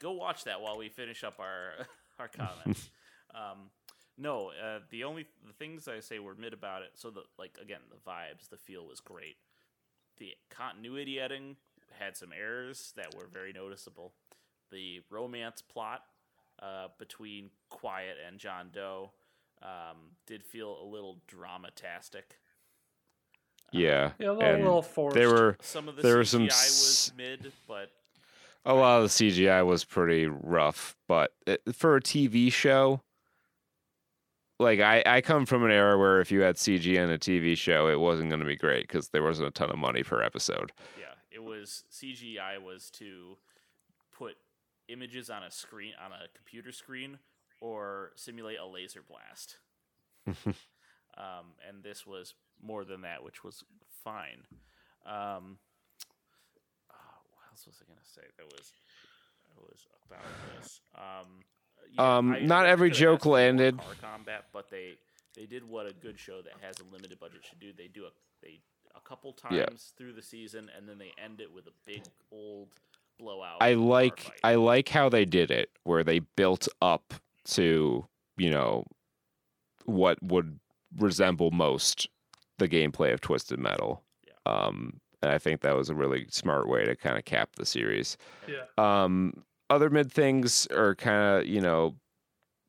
Go 0.00 0.12
watch 0.12 0.44
that 0.44 0.60
while 0.60 0.76
we 0.76 0.88
finish 0.88 1.24
up 1.24 1.38
our 1.38 1.86
our 2.18 2.28
comments. 2.28 2.90
um, 3.34 3.70
no, 4.16 4.50
uh, 4.50 4.80
the 4.90 5.04
only 5.04 5.26
the 5.46 5.52
things 5.52 5.88
I 5.88 6.00
say 6.00 6.18
were 6.18 6.34
mid 6.34 6.52
about 6.52 6.82
it. 6.82 6.90
So 6.94 7.10
the 7.10 7.22
like 7.38 7.58
again 7.60 7.80
the 7.90 8.10
vibes, 8.10 8.48
the 8.48 8.56
feel 8.56 8.86
was 8.86 9.00
great. 9.00 9.36
The 10.18 10.32
continuity 10.50 11.18
editing 11.18 11.56
had 11.98 12.16
some 12.16 12.30
errors 12.32 12.92
that 12.96 13.14
were 13.16 13.26
very 13.26 13.52
noticeable. 13.52 14.12
The 14.70 15.00
romance 15.10 15.62
plot 15.62 16.02
uh, 16.60 16.88
between 16.98 17.50
Quiet 17.68 18.16
and 18.26 18.38
John 18.38 18.70
Doe 18.72 19.12
um, 19.62 20.12
did 20.26 20.44
feel 20.44 20.76
a 20.82 20.86
little 20.86 21.20
dramatastic. 21.28 22.38
Yeah, 23.74 24.12
Yeah, 24.18 24.30
a 24.30 24.32
little, 24.32 24.42
and 24.42 24.64
little 24.64 24.82
forced. 24.82 25.14
there 25.14 25.28
were 25.28 25.56
Some 25.60 25.88
of 25.88 25.96
the 25.96 26.02
There 26.02 26.14
CGI 26.14 26.18
were 26.18 26.24
some 26.24 26.44
was 26.44 27.12
mid, 27.16 27.52
but 27.66 27.90
a 28.64 28.74
lot 28.74 29.02
of 29.02 29.04
the 29.04 29.08
CGI 29.08 29.64
was 29.66 29.84
pretty 29.84 30.26
rough, 30.26 30.96
but 31.06 31.32
it, 31.46 31.62
for 31.74 31.96
a 31.96 32.00
TV 32.00 32.52
show, 32.52 33.00
like 34.58 34.80
I, 34.80 35.02
I 35.04 35.20
come 35.20 35.46
from 35.46 35.64
an 35.64 35.70
era 35.70 35.98
where 35.98 36.20
if 36.20 36.30
you 36.30 36.40
had 36.42 36.56
CG 36.56 36.86
in 36.86 37.10
a 37.10 37.18
TV 37.18 37.56
show, 37.56 37.88
it 37.88 37.98
wasn't 37.98 38.30
going 38.30 38.40
to 38.40 38.46
be 38.46 38.56
great 38.56 38.86
because 38.86 39.08
there 39.08 39.22
wasn't 39.22 39.48
a 39.48 39.50
ton 39.50 39.70
of 39.70 39.78
money 39.78 40.02
per 40.02 40.22
episode. 40.22 40.72
Yeah, 40.98 41.06
it 41.30 41.42
was 41.42 41.84
CGI 41.92 42.62
was 42.62 42.90
to 42.92 43.36
put 44.16 44.36
images 44.88 45.30
on 45.30 45.42
a 45.42 45.50
screen 45.50 45.92
on 46.04 46.12
a 46.12 46.28
computer 46.34 46.72
screen 46.72 47.18
or 47.60 48.12
simulate 48.14 48.58
a 48.58 48.66
laser 48.66 49.02
blast. 49.06 49.58
um, 50.26 51.52
and 51.68 51.82
this 51.82 52.06
was 52.06 52.34
more 52.62 52.84
than 52.84 53.02
that, 53.02 53.22
which 53.22 53.42
was 53.44 53.62
fine. 54.02 54.44
Um, 55.06 55.58
uh, 56.90 56.94
what 57.30 57.44
else 57.50 57.66
was 57.66 57.76
I 57.82 57.84
gonna 57.88 58.00
say? 58.04 58.22
That 58.38 58.46
was 58.46 58.72
that 59.54 59.62
was 59.62 59.86
about 60.06 60.24
this. 60.58 60.80
Um, 60.94 61.44
Um, 61.98 62.32
I- 62.32 62.40
not 62.40 62.66
I 62.66 62.70
every 62.70 62.90
joke 62.90 63.26
landed. 63.26 63.78
Car 63.78 63.94
combat, 64.00 64.46
but 64.52 64.70
they 64.70 64.94
they 65.34 65.46
did 65.46 65.64
what 65.64 65.86
a 65.86 65.92
good 65.92 66.18
show 66.18 66.40
that 66.42 66.52
has 66.60 66.78
a 66.80 66.84
limited 66.84 67.18
budget 67.20 67.44
should 67.44 67.60
do. 67.60 67.72
They 67.72 67.88
do 67.88 68.06
a 68.06 68.10
they 68.40 68.60
a 68.94 69.00
couple 69.00 69.32
times 69.32 69.56
Yeah. 69.56 69.66
through 69.98 70.12
the 70.14 70.22
season, 70.22 70.70
and 70.76 70.88
then 70.88 70.98
they 70.98 71.12
end 71.18 71.40
it 71.40 71.52
with 71.52 71.66
a 71.66 71.72
big 71.84 72.02
old 72.30 72.68
blowout. 73.18 73.58
I 73.60 73.74
like. 73.74 74.38
I 74.42 74.54
like 74.54 74.88
how 74.88 75.08
they 75.08 75.24
did 75.24 75.50
it, 75.50 75.70
where 75.82 76.02
they 76.04 76.20
built 76.20 76.68
up 76.80 77.14
to 77.46 78.08
you 78.36 78.50
know 78.50 78.86
what 79.84 80.20
would 80.22 80.58
resemble 80.96 81.50
most 81.50 82.08
the 82.58 82.68
gameplay 82.68 83.12
of 83.12 83.20
Twisted 83.20 83.58
Metal. 83.58 84.02
Yeah. 84.26 84.52
Um, 84.52 85.00
and 85.22 85.32
I 85.32 85.38
think 85.38 85.62
that 85.62 85.76
was 85.76 85.88
a 85.88 85.94
really 85.94 86.26
smart 86.30 86.68
way 86.68 86.84
to 86.84 86.94
kind 86.94 87.16
of 87.16 87.24
cap 87.24 87.50
the 87.56 87.66
series. 87.66 88.16
Yeah. 88.46 88.64
Um, 88.78 89.44
other 89.70 89.90
mid 89.90 90.12
things 90.12 90.66
are 90.68 90.94
kind 90.94 91.38
of 91.40 91.46
you 91.46 91.60
know, 91.60 91.96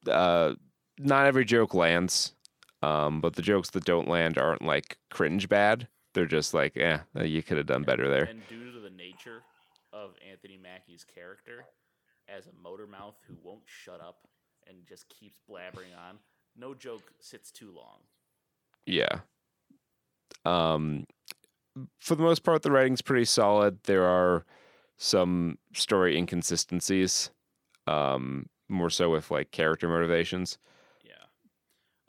uh, 0.10 0.56
not 0.98 1.26
every 1.26 1.46
joke 1.46 1.74
lands. 1.74 2.34
Um, 2.82 3.20
but 3.20 3.36
the 3.36 3.42
jokes 3.42 3.72
that 3.72 3.84
don't 3.84 4.08
land 4.08 4.38
aren't 4.38 4.62
like 4.62 4.98
cringe 5.10 5.50
bad. 5.50 5.88
They're 6.14 6.28
just 6.28 6.54
like, 6.54 6.78
eh, 6.78 7.00
you 7.24 7.42
could 7.42 7.58
have 7.58 7.66
done 7.66 7.84
better 7.84 8.08
there. 8.08 8.26
And 8.26 8.48
due 8.48 8.72
to 8.72 8.80
the 8.80 8.92
nature 8.92 9.42
of 9.92 10.12
Anthony 10.30 10.58
Mackie's 10.62 11.04
character 11.04 11.66
as 12.28 12.46
a 12.46 12.64
motor 12.64 12.86
mouth 12.86 13.16
who 13.28 13.36
won't 13.44 13.64
shut 13.66 14.02
up 14.02 14.28
and 14.68 14.78
just 14.88 15.10
keeps 15.10 15.40
blabbering 15.50 15.98
on, 15.98 16.20
no 16.56 16.76
joke 16.76 17.12
sits 17.20 17.52
too 17.52 17.72
long. 17.76 18.00
Yeah. 18.86 19.20
Um, 20.44 21.06
for 22.00 22.16
the 22.16 22.24
most 22.24 22.44
part, 22.44 22.62
the 22.62 22.72
writing's 22.72 23.02
pretty 23.02 23.26
solid. 23.26 23.84
There 23.84 24.06
are 24.06 24.46
some 24.98 25.58
story 25.74 26.18
inconsistencies, 26.18 27.32
um, 27.88 28.48
more 28.70 28.90
so 28.90 29.10
with 29.10 29.30
like 29.32 29.52
character 29.52 29.88
motivations. 29.90 30.58
Yeah. 31.04 31.14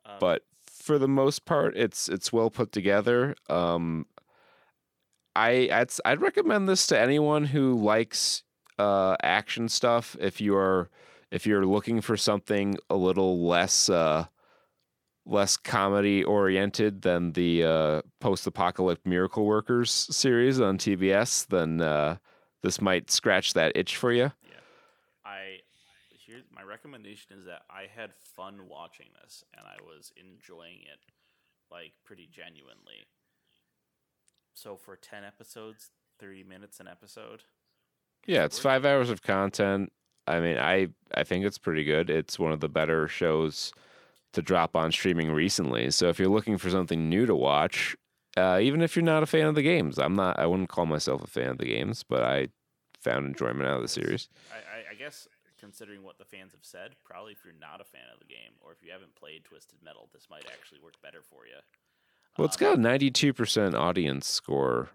Um, 0.05 0.16
But 0.20 0.43
for 0.66 0.98
the 0.98 1.09
most 1.09 1.44
part, 1.44 1.76
it's 1.76 2.09
it's 2.09 2.32
well 2.32 2.51
put 2.51 2.70
together. 2.72 3.34
Um, 3.48 4.06
I 5.34 5.68
I'd 5.72 5.90
I'd 6.05 6.22
recommend 6.22 6.68
this 6.68 6.86
to 6.88 6.98
anyone 6.98 7.47
who 7.47 7.74
likes 7.74 8.44
uh, 8.78 9.16
action 9.22 9.68
stuff. 9.68 10.16
If 10.20 10.40
you're 10.40 10.90
if 11.30 11.47
you're 11.47 11.66
looking 11.66 12.01
for 12.01 12.16
something 12.16 12.76
a 12.88 12.97
little 12.97 13.47
less 13.47 13.90
uh, 13.90 14.26
less 15.26 15.56
comedy 15.56 16.22
oriented 16.24 17.02
than 17.02 17.32
the 17.32 17.64
uh, 17.64 18.02
post 18.20 18.46
apocalyptic 18.46 19.04
Miracle 19.04 19.44
Workers 19.44 19.90
series 19.90 20.60
on 20.60 20.78
TBS, 20.78 21.46
then 21.48 21.80
uh, 21.80 22.16
this 22.62 22.80
might 22.80 23.10
scratch 23.10 23.52
that 23.54 23.72
itch 23.74 23.96
for 23.96 24.12
you. 24.12 24.32
Yeah, 24.44 24.60
I 25.24 25.58
here 26.10 26.42
my 26.54 26.62
recommendation 26.62 27.36
is 27.38 27.44
that 27.46 27.62
I 27.68 27.86
had 27.94 28.14
fun 28.14 28.68
watching 28.68 29.08
this 29.22 29.44
and 29.56 29.66
I 29.66 29.82
was 29.82 30.12
enjoying 30.16 30.80
it 30.82 31.00
like 31.70 31.92
pretty 32.04 32.28
genuinely. 32.32 33.06
So 34.54 34.76
for 34.76 34.96
10 34.96 35.24
episodes, 35.24 35.90
30 36.18 36.44
minutes 36.44 36.80
an 36.80 36.88
episode. 36.88 37.42
Yeah, 38.26 38.44
it's 38.44 38.58
five 38.58 38.84
hours 38.84 39.10
of 39.10 39.22
content. 39.22 39.92
I 40.26 40.40
mean, 40.40 40.58
I 40.58 40.88
I 41.14 41.24
think 41.24 41.44
it's 41.44 41.58
pretty 41.58 41.84
good. 41.84 42.10
It's 42.10 42.38
one 42.38 42.52
of 42.52 42.60
the 42.60 42.68
better 42.68 43.06
shows 43.06 43.72
to 44.36 44.42
drop 44.42 44.76
on 44.76 44.92
streaming 44.92 45.32
recently. 45.32 45.90
So 45.90 46.08
if 46.10 46.18
you're 46.18 46.28
looking 46.28 46.58
for 46.58 46.68
something 46.68 47.08
new 47.08 47.24
to 47.24 47.34
watch, 47.34 47.96
uh, 48.36 48.58
even 48.60 48.82
if 48.82 48.94
you're 48.94 49.02
not 49.02 49.22
a 49.22 49.26
fan 49.26 49.46
of 49.46 49.54
the 49.54 49.62
games, 49.62 49.98
I'm 49.98 50.14
not. 50.14 50.38
I 50.38 50.44
wouldn't 50.44 50.68
call 50.68 50.84
myself 50.84 51.24
a 51.24 51.26
fan 51.26 51.48
of 51.48 51.58
the 51.58 51.64
games, 51.64 52.04
but 52.06 52.22
I 52.22 52.48
found 53.00 53.24
enjoyment 53.24 53.62
out 53.66 53.76
of 53.76 53.82
the 53.82 53.88
series. 53.88 54.28
I, 54.52 54.56
I, 54.56 54.92
I 54.92 54.94
guess 54.94 55.26
considering 55.58 56.02
what 56.02 56.18
the 56.18 56.26
fans 56.26 56.52
have 56.52 56.60
said, 56.64 56.96
probably 57.02 57.32
if 57.32 57.38
you're 57.46 57.54
not 57.58 57.80
a 57.80 57.84
fan 57.84 58.02
of 58.12 58.18
the 58.18 58.26
game 58.26 58.52
or 58.60 58.72
if 58.72 58.84
you 58.84 58.92
haven't 58.92 59.14
played 59.14 59.42
Twisted 59.44 59.78
Metal, 59.82 60.10
this 60.12 60.28
might 60.30 60.44
actually 60.52 60.80
work 60.82 61.00
better 61.02 61.22
for 61.22 61.46
you. 61.46 61.56
Well, 62.36 62.44
it's 62.46 62.60
Um, 62.60 62.68
got 62.68 62.78
a 62.78 63.08
92% 63.08 63.72
audience 63.72 64.26
score 64.28 64.90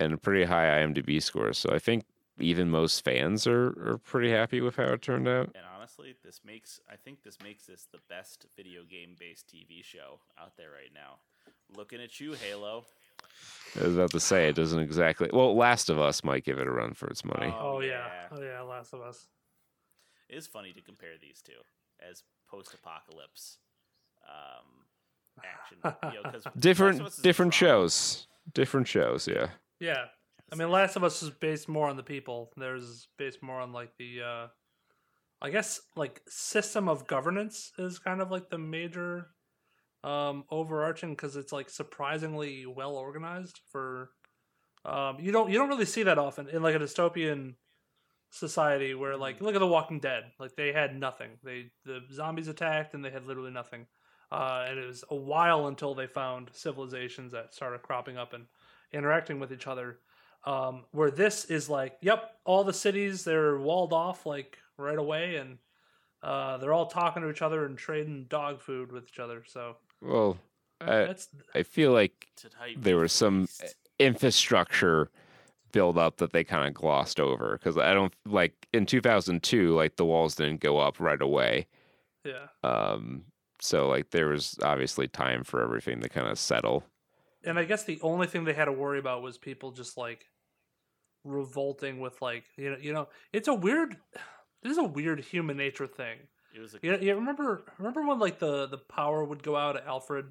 and 0.00 0.14
a 0.14 0.16
pretty 0.16 0.44
high 0.44 0.82
IMDb 0.82 1.22
score. 1.22 1.52
So 1.52 1.68
I 1.70 1.78
think 1.78 2.04
even 2.38 2.70
most 2.70 3.04
fans 3.04 3.46
are, 3.46 3.68
are 3.92 3.98
pretty 4.04 4.30
happy 4.30 4.60
with 4.60 4.76
how 4.76 4.84
it 4.84 5.02
turned 5.02 5.26
out. 5.28 5.50
And 5.54 5.64
honestly, 5.76 6.14
this 6.24 6.40
makes 6.44 6.80
I 6.90 6.96
think 6.96 7.22
this 7.22 7.38
makes 7.42 7.64
this 7.66 7.86
the 7.90 7.98
best 8.08 8.46
video 8.56 8.82
game 8.84 9.16
based 9.18 9.46
TV 9.48 9.82
show 9.82 10.20
out 10.40 10.56
there 10.56 10.70
right 10.70 10.92
now. 10.94 11.16
Looking 11.76 12.00
at 12.00 12.20
you, 12.20 12.34
Halo. 12.34 12.84
I 13.80 13.84
was 13.84 13.94
about 13.94 14.10
to 14.10 14.20
say 14.20 14.48
it 14.48 14.56
doesn't 14.56 14.78
exactly. 14.80 15.28
Well, 15.32 15.54
Last 15.56 15.90
of 15.90 15.98
Us 15.98 16.22
might 16.24 16.44
give 16.44 16.58
it 16.58 16.66
a 16.66 16.70
run 16.70 16.94
for 16.94 17.08
its 17.08 17.24
money. 17.24 17.52
Oh, 17.58 17.76
Oh, 17.76 17.80
yeah. 17.80 17.88
yeah. 17.90 18.36
Oh 18.38 18.42
yeah, 18.42 18.60
Last 18.62 18.92
of 18.92 19.00
Us. 19.00 19.26
It 20.28 20.36
is 20.36 20.46
funny 20.46 20.72
to 20.72 20.80
compare 20.80 21.12
these 21.20 21.40
two 21.42 21.52
as 22.00 22.22
post 22.50 22.74
apocalypse 22.74 23.58
um, 24.28 24.84
action. 25.44 25.78
You 26.12 26.22
know, 26.22 26.30
'cause 26.30 26.44
Last 26.46 26.56
of 26.56 26.60
different 26.60 27.22
different 27.22 27.54
shows 27.54 28.26
different 28.54 28.86
shows 28.88 29.26
yeah 29.28 29.48
Yeah. 29.80 30.06
I 30.52 30.56
mean, 30.56 30.70
Last 30.70 30.96
of 30.96 31.04
Us 31.04 31.22
is 31.22 31.30
based 31.30 31.68
more 31.68 31.88
on 31.88 31.96
the 31.96 32.02
people. 32.02 32.52
There's 32.56 33.08
based 33.18 33.42
more 33.42 33.60
on 33.60 33.72
like 33.72 33.96
the, 33.98 34.22
uh 34.22 34.46
I 35.42 35.50
guess 35.50 35.80
like 35.96 36.22
system 36.28 36.88
of 36.88 37.06
governance 37.06 37.72
is 37.78 37.98
kind 37.98 38.22
of 38.22 38.30
like 38.30 38.48
the 38.48 38.58
major, 38.58 39.26
um, 40.02 40.44
overarching 40.50 41.10
because 41.10 41.36
it's 41.36 41.52
like 41.52 41.68
surprisingly 41.68 42.64
well 42.64 42.96
organized 42.96 43.60
for, 43.70 44.10
um, 44.84 45.18
you 45.20 45.32
don't 45.32 45.50
you 45.50 45.58
don't 45.58 45.68
really 45.68 45.84
see 45.84 46.04
that 46.04 46.18
often 46.18 46.48
in 46.48 46.62
like 46.62 46.74
a 46.74 46.78
dystopian 46.78 47.54
society 48.30 48.94
where 48.94 49.16
like 49.16 49.40
look 49.40 49.54
at 49.54 49.58
The 49.58 49.66
Walking 49.66 50.00
Dead, 50.00 50.24
like 50.38 50.56
they 50.56 50.72
had 50.72 50.98
nothing. 50.98 51.30
They 51.44 51.70
the 51.84 52.00
zombies 52.12 52.48
attacked 52.48 52.94
and 52.94 53.04
they 53.04 53.10
had 53.10 53.26
literally 53.26 53.50
nothing. 53.50 53.86
Uh, 54.30 54.64
and 54.68 54.78
it 54.78 54.86
was 54.86 55.04
a 55.10 55.14
while 55.16 55.66
until 55.66 55.94
they 55.94 56.06
found 56.06 56.50
civilizations 56.52 57.32
that 57.32 57.54
started 57.54 57.82
cropping 57.82 58.16
up 58.16 58.32
and 58.32 58.46
interacting 58.92 59.38
with 59.38 59.52
each 59.52 59.66
other. 59.66 59.98
Um, 60.46 60.84
where 60.92 61.10
this 61.10 61.46
is 61.46 61.68
like, 61.68 61.98
yep, 62.00 62.36
all 62.44 62.62
the 62.62 62.72
cities 62.72 63.24
they're 63.24 63.58
walled 63.58 63.92
off 63.92 64.24
like 64.24 64.58
right 64.78 64.98
away, 64.98 65.36
and 65.36 65.58
uh, 66.22 66.56
they're 66.58 66.72
all 66.72 66.86
talking 66.86 67.22
to 67.22 67.30
each 67.30 67.42
other 67.42 67.66
and 67.66 67.76
trading 67.76 68.26
dog 68.28 68.60
food 68.60 68.92
with 68.92 69.08
each 69.08 69.18
other. 69.18 69.42
So 69.46 69.76
well 70.00 70.38
I, 70.80 71.04
that's 71.04 71.28
I 71.54 71.62
feel 71.62 71.92
like 71.92 72.28
there 72.76 72.96
was 72.96 73.12
some 73.12 73.48
infrastructure 73.98 75.10
build 75.72 75.98
up 75.98 76.18
that 76.18 76.32
they 76.32 76.44
kind 76.44 76.66
of 76.66 76.74
glossed 76.74 77.20
over 77.20 77.58
because 77.58 77.76
i 77.76 77.92
don't 77.92 78.14
like 78.24 78.66
in 78.72 78.86
2002 78.86 79.74
like 79.74 79.96
the 79.96 80.04
walls 80.04 80.34
didn't 80.34 80.60
go 80.60 80.78
up 80.78 80.98
right 81.00 81.20
away 81.20 81.66
yeah. 82.24 82.46
um 82.62 83.22
so 83.60 83.88
like 83.88 84.10
there 84.10 84.28
was 84.28 84.58
obviously 84.62 85.06
time 85.08 85.44
for 85.44 85.62
everything 85.62 86.00
to 86.00 86.08
kind 86.08 86.28
of 86.28 86.38
settle 86.38 86.84
And 87.44 87.58
I 87.58 87.64
guess 87.64 87.84
the 87.84 88.00
only 88.02 88.26
thing 88.26 88.44
they 88.44 88.54
had 88.54 88.64
to 88.64 88.72
worry 88.72 88.98
about 88.98 89.22
was 89.22 89.38
people 89.38 89.70
just 89.70 89.96
like 89.96 90.26
revolting 91.26 92.00
with 92.00 92.20
like 92.22 92.44
you 92.56 92.70
know 92.70 92.76
you 92.80 92.92
know 92.92 93.08
it's 93.32 93.48
a 93.48 93.54
weird 93.54 93.96
this 94.62 94.72
is 94.72 94.78
a 94.78 94.84
weird 94.84 95.20
human 95.20 95.56
nature 95.56 95.86
thing. 95.86 96.18
It 96.54 96.60
was 96.60 96.74
a 96.74 96.78
You, 96.82 96.96
you 96.98 97.14
remember 97.14 97.62
remember 97.78 98.06
when 98.06 98.18
like 98.18 98.38
the 98.38 98.66
the 98.66 98.78
power 98.78 99.24
would 99.24 99.42
go 99.42 99.56
out 99.56 99.76
at 99.76 99.86
Alfred, 99.86 100.26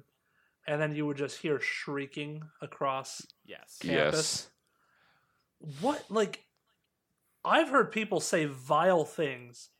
and 0.66 0.80
then 0.80 0.94
you 0.94 1.06
would 1.06 1.16
just 1.16 1.38
hear 1.38 1.60
shrieking 1.60 2.42
across. 2.60 3.24
yes. 3.44 3.78
Campus. 3.80 4.48
yes 5.60 5.78
What 5.80 6.04
like? 6.10 6.42
I've 7.44 7.68
heard 7.68 7.92
people 7.92 8.18
say 8.20 8.44
vile 8.46 9.04
things 9.04 9.70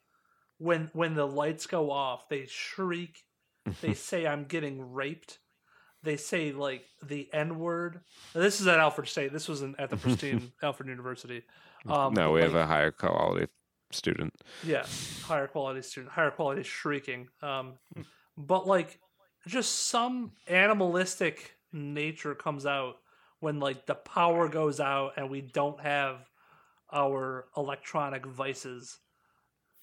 when 0.58 0.88
when 0.92 1.14
the 1.14 1.26
lights 1.26 1.66
go 1.66 1.90
off. 1.90 2.28
They 2.28 2.46
shriek. 2.46 3.24
They 3.80 3.94
say 4.08 4.26
I'm 4.26 4.44
getting 4.44 4.92
raped. 4.92 5.38
They 6.06 6.16
say 6.16 6.52
like 6.52 6.86
the 7.02 7.28
N 7.32 7.58
word. 7.58 8.00
This 8.32 8.60
is 8.60 8.66
at 8.66 8.78
Alfred 8.78 9.08
State. 9.08 9.32
This 9.32 9.48
was 9.48 9.62
in, 9.62 9.74
at 9.78 9.90
the 9.90 9.96
pristine 9.98 10.52
Alfred 10.62 10.88
University. 10.88 11.42
Um, 11.86 12.14
no 12.14 12.28
but, 12.28 12.32
we 12.32 12.40
have 12.40 12.54
a 12.54 12.66
higher 12.66 12.90
quality 12.92 13.48
student 13.92 14.34
yeah, 14.64 14.84
higher 15.22 15.46
quality 15.46 15.82
student, 15.82 16.12
higher 16.12 16.30
quality 16.30 16.62
shrieking. 16.62 17.28
Um, 17.42 17.74
but 18.36 18.66
like, 18.66 18.98
just 19.46 19.88
some 19.88 20.32
animalistic 20.48 21.56
nature 21.72 22.34
comes 22.34 22.66
out 22.66 22.96
when 23.40 23.60
like 23.60 23.86
the 23.86 23.94
power 23.94 24.48
goes 24.48 24.80
out 24.80 25.12
and 25.16 25.30
we 25.30 25.40
don't 25.40 25.80
have 25.80 26.28
our 26.92 27.46
electronic 27.56 28.26
vices. 28.26 28.98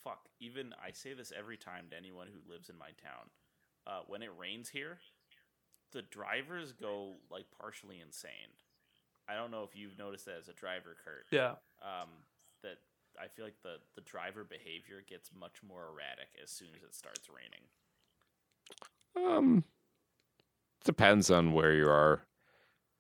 Fuck. 0.04 0.20
Even 0.40 0.74
I 0.84 0.92
say 0.92 1.14
this 1.14 1.32
every 1.38 1.58
time 1.58 1.86
to 1.92 1.98
anyone 1.98 2.28
who 2.28 2.52
lives 2.52 2.70
in 2.70 2.78
my 2.78 2.90
town. 3.02 3.30
Uh, 3.86 4.00
when 4.08 4.22
it 4.22 4.32
rains 4.38 4.70
here, 4.70 5.00
the 5.94 6.02
drivers 6.02 6.74
go 6.74 7.14
like 7.32 7.46
partially 7.60 8.00
insane. 8.02 8.52
I 9.30 9.36
don't 9.36 9.52
know 9.52 9.64
if 9.64 9.76
you've 9.76 9.98
noticed 9.98 10.26
that 10.26 10.36
as 10.42 10.50
a 10.50 10.54
driver, 10.54 10.98
Kurt. 11.06 11.26
Yeah, 11.32 11.52
Um, 11.82 12.10
that 12.62 12.78
I 13.22 13.28
feel 13.28 13.46
like 13.46 13.62
the 13.64 13.76
the 13.96 14.02
driver 14.02 14.44
behavior 14.44 15.02
gets 15.08 15.30
much 15.38 15.62
more 15.66 15.88
erratic 15.88 16.30
as 16.44 16.50
soon 16.50 16.70
as 16.76 16.84
it 16.84 16.94
starts 16.96 17.30
raining. 17.30 17.66
um 19.16 19.64
depends 20.84 21.30
on 21.30 21.54
where 21.54 21.72
you 21.74 21.88
are 21.88 22.26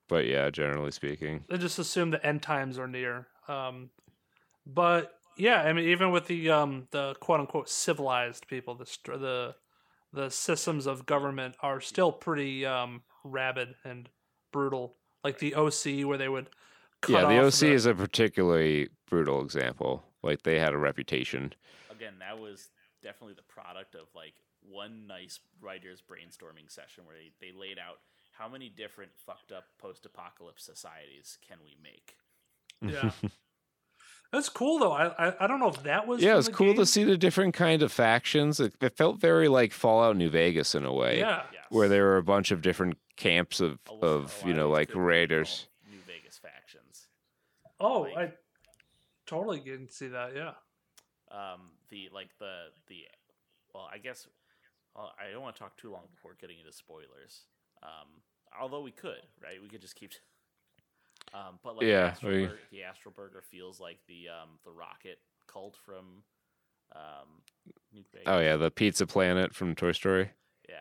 but 0.07 0.25
yeah 0.27 0.49
generally 0.51 0.91
speaking 0.91 1.43
they 1.49 1.57
just 1.57 1.79
assume 1.79 2.11
the 2.11 2.23
end 2.25 2.41
times 2.43 2.77
are 2.77 2.87
near. 2.87 3.27
Um, 3.47 3.89
but 4.65 5.13
yeah, 5.37 5.61
I 5.63 5.73
mean, 5.73 5.89
even 5.89 6.11
with 6.11 6.27
the 6.27 6.51
um 6.51 6.87
the 6.91 7.15
quote 7.19 7.39
unquote 7.39 7.67
civilized 7.69 8.47
people, 8.47 8.75
the 8.75 8.85
the 9.07 9.55
the 10.13 10.29
systems 10.29 10.85
of 10.85 11.05
government 11.05 11.55
are 11.61 11.81
still 11.81 12.11
pretty 12.11 12.65
um 12.65 13.01
rabid 13.23 13.75
and 13.83 14.09
brutal. 14.51 14.95
Like 15.23 15.39
the 15.39 15.55
OC, 15.55 16.05
where 16.05 16.17
they 16.17 16.29
would 16.29 16.49
cut 17.01 17.11
yeah 17.11 17.21
the 17.21 17.39
off 17.39 17.53
oc 17.61 17.63
is 17.63 17.85
a 17.85 17.93
particularly 17.93 18.87
brutal 19.09 19.41
example 19.41 20.03
like 20.21 20.43
they 20.43 20.57
had 20.57 20.73
a 20.73 20.77
reputation 20.77 21.53
Again, 21.91 22.15
that 22.19 22.39
was 22.39 22.69
definitely 23.01 23.35
the 23.35 23.43
product 23.43 23.95
of 23.95 24.07
like 24.15 24.33
one 24.61 25.07
nice 25.07 25.39
writers 25.61 26.01
brainstorming 26.01 26.69
session 26.69 27.05
where 27.05 27.15
they, 27.15 27.31
they 27.45 27.57
laid 27.57 27.77
out 27.77 27.99
how 28.31 28.49
many 28.49 28.67
different 28.67 29.11
fucked 29.15 29.51
up 29.51 29.65
post 29.77 30.05
apocalypse 30.05 30.63
societies 30.63 31.37
can 31.47 31.57
we 31.63 31.77
make. 31.81 32.17
Yeah. 32.81 33.11
That's 34.33 34.49
cool 34.49 34.79
though. 34.79 34.91
I, 34.91 35.27
I 35.29 35.33
I 35.41 35.47
don't 35.47 35.59
know 35.61 35.69
if 35.69 35.83
that 35.83 36.07
was 36.07 36.21
yeah, 36.21 36.31
from 36.31 36.39
it's 36.39 36.47
the 36.49 36.53
cool 36.53 36.67
game. 36.73 36.75
to 36.77 36.85
see 36.85 37.03
the 37.05 37.17
different 37.17 37.53
kind 37.53 37.81
of 37.83 37.91
factions. 37.91 38.59
It, 38.59 38.73
it 38.81 38.97
felt 38.97 39.19
very 39.21 39.47
like 39.47 39.71
Fallout 39.71 40.17
New 40.17 40.29
Vegas 40.29 40.75
in 40.75 40.83
a 40.85 40.91
way, 40.93 41.19
Yeah. 41.19 41.43
Yes. 41.53 41.63
where 41.69 41.87
there 41.87 42.03
were 42.03 42.17
a 42.17 42.23
bunch 42.23 42.51
of 42.51 42.61
different 42.61 42.97
camps 43.15 43.61
of 43.61 43.77
A 43.89 43.93
of 44.05 44.41
a 44.43 44.47
you 44.47 44.53
know 44.53 44.69
like 44.69 44.93
raiders. 44.95 45.67
New 45.89 45.99
Vegas 46.07 46.37
factions. 46.39 47.05
Oh, 47.79 48.01
like- 48.01 48.17
I 48.17 48.33
totally 49.25 49.59
didn't 49.59 49.91
see 49.93 50.07
that. 50.07 50.35
Yeah. 50.35 50.53
um, 51.31 51.61
the 51.89 52.09
like 52.13 52.29
the 52.39 52.65
the 52.87 53.03
well, 53.73 53.87
I 53.93 53.99
guess 53.99 54.27
well, 54.95 55.11
I 55.19 55.31
don't 55.31 55.41
want 55.43 55.55
to 55.55 55.61
talk 55.61 55.77
too 55.77 55.91
long 55.91 56.03
before 56.13 56.35
getting 56.41 56.57
into 56.59 56.71
spoilers. 56.73 57.45
Um, 57.83 58.07
although 58.59 58.81
we 58.81 58.91
could, 58.91 59.21
right? 59.43 59.61
We 59.61 59.67
could 59.69 59.81
just 59.81 59.95
keep. 59.95 60.11
Um, 61.33 61.59
but 61.63 61.75
like 61.77 61.85
Yeah, 61.85 62.13
the, 62.21 62.27
we- 62.27 62.43
Astro 62.43 62.47
Burger, 62.47 62.59
the 62.71 62.83
Astro 62.83 63.11
Burger 63.11 63.41
feels 63.41 63.79
like 63.79 63.99
the 64.07 64.29
um, 64.29 64.49
the 64.63 64.71
rocket 64.71 65.19
cult 65.47 65.77
from 65.85 66.23
um. 66.95 67.41
Oh 68.25 68.39
yeah, 68.39 68.55
the 68.55 68.69
Pizza 68.71 69.05
Planet 69.07 69.53
from 69.55 69.75
Toy 69.75 69.91
Story. 69.93 70.31
yeah. 70.69 70.75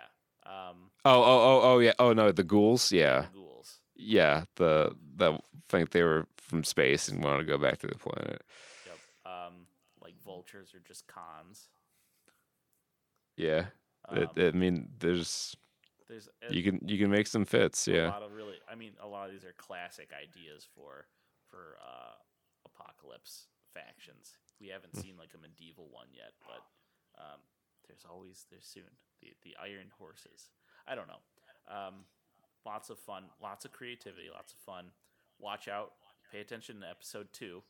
Um, 0.45 0.91
Oh 1.05 1.23
oh 1.23 1.41
oh 1.41 1.61
oh 1.63 1.79
yeah. 1.79 1.93
Oh 1.99 2.13
no, 2.13 2.33
the 2.33 2.43
ghouls. 2.45 2.93
Yeah, 2.93 3.23
the 3.33 3.39
ghouls. 3.39 3.81
yeah. 3.97 4.45
The 4.57 4.95
the 5.17 5.39
think 5.69 5.91
they 5.91 6.03
were 6.03 6.27
from 6.37 6.65
space 6.65 7.09
and 7.09 7.23
wanted 7.25 7.39
to 7.39 7.45
go 7.45 7.59
back 7.59 7.79
to 7.79 7.87
the 7.87 7.95
planet. 7.97 8.43
Yep. 8.87 8.99
Um, 9.33 9.67
like 10.03 10.15
vultures 10.23 10.75
are 10.75 10.81
just 10.87 11.07
cons. 11.07 11.69
Yeah. 13.37 13.67
Um, 14.09 14.19
It, 14.37 14.55
I 14.55 14.57
mean, 14.57 14.89
there's 14.99 15.57
there's 16.13 16.29
a, 16.49 16.53
you 16.55 16.63
can 16.63 16.81
you 16.87 16.99
can 16.99 17.11
make 17.11 17.27
some 17.27 17.45
fits. 17.45 17.89
Yeah. 17.89 18.09
A 18.09 18.13
lot 18.13 18.23
of 18.23 18.33
really. 18.33 18.57
I 18.71 18.75
mean, 18.75 18.93
a 19.03 19.07
lot 19.09 19.27
of 19.27 19.33
these 19.33 19.45
are 19.45 19.55
classic 19.57 20.11
ideas 20.13 20.67
for 20.77 21.07
for 21.49 21.77
uh, 21.81 22.15
apocalypse 22.67 23.47
factions. 23.73 24.37
We 24.61 24.69
haven't 24.69 24.93
Hmm. 24.95 25.01
seen 25.01 25.17
like 25.19 25.33
a 25.35 25.39
medieval 25.41 25.89
one 25.91 26.09
yet, 26.13 26.33
but 26.47 26.63
um, 27.21 27.41
there's 27.89 28.05
always 28.09 28.45
there's 28.51 28.67
soon 28.67 28.85
the 29.21 29.33
the 29.43 29.57
Iron 29.63 29.91
Horses. 29.99 30.51
I 30.87 30.95
don't 30.95 31.09
know. 31.09 31.23
Um, 31.69 32.05
lots 32.67 32.91
of 32.91 32.99
fun, 32.99 33.25
lots 33.41 33.65
of 33.65 33.73
creativity, 33.73 34.29
lots 34.33 34.53
of 34.53 34.59
fun. 34.59 34.93
Watch 35.39 35.67
out. 35.69 35.93
Pay 36.31 36.41
attention 36.41 36.81
to 36.81 36.89
episode 36.89 37.29
two, 37.33 37.63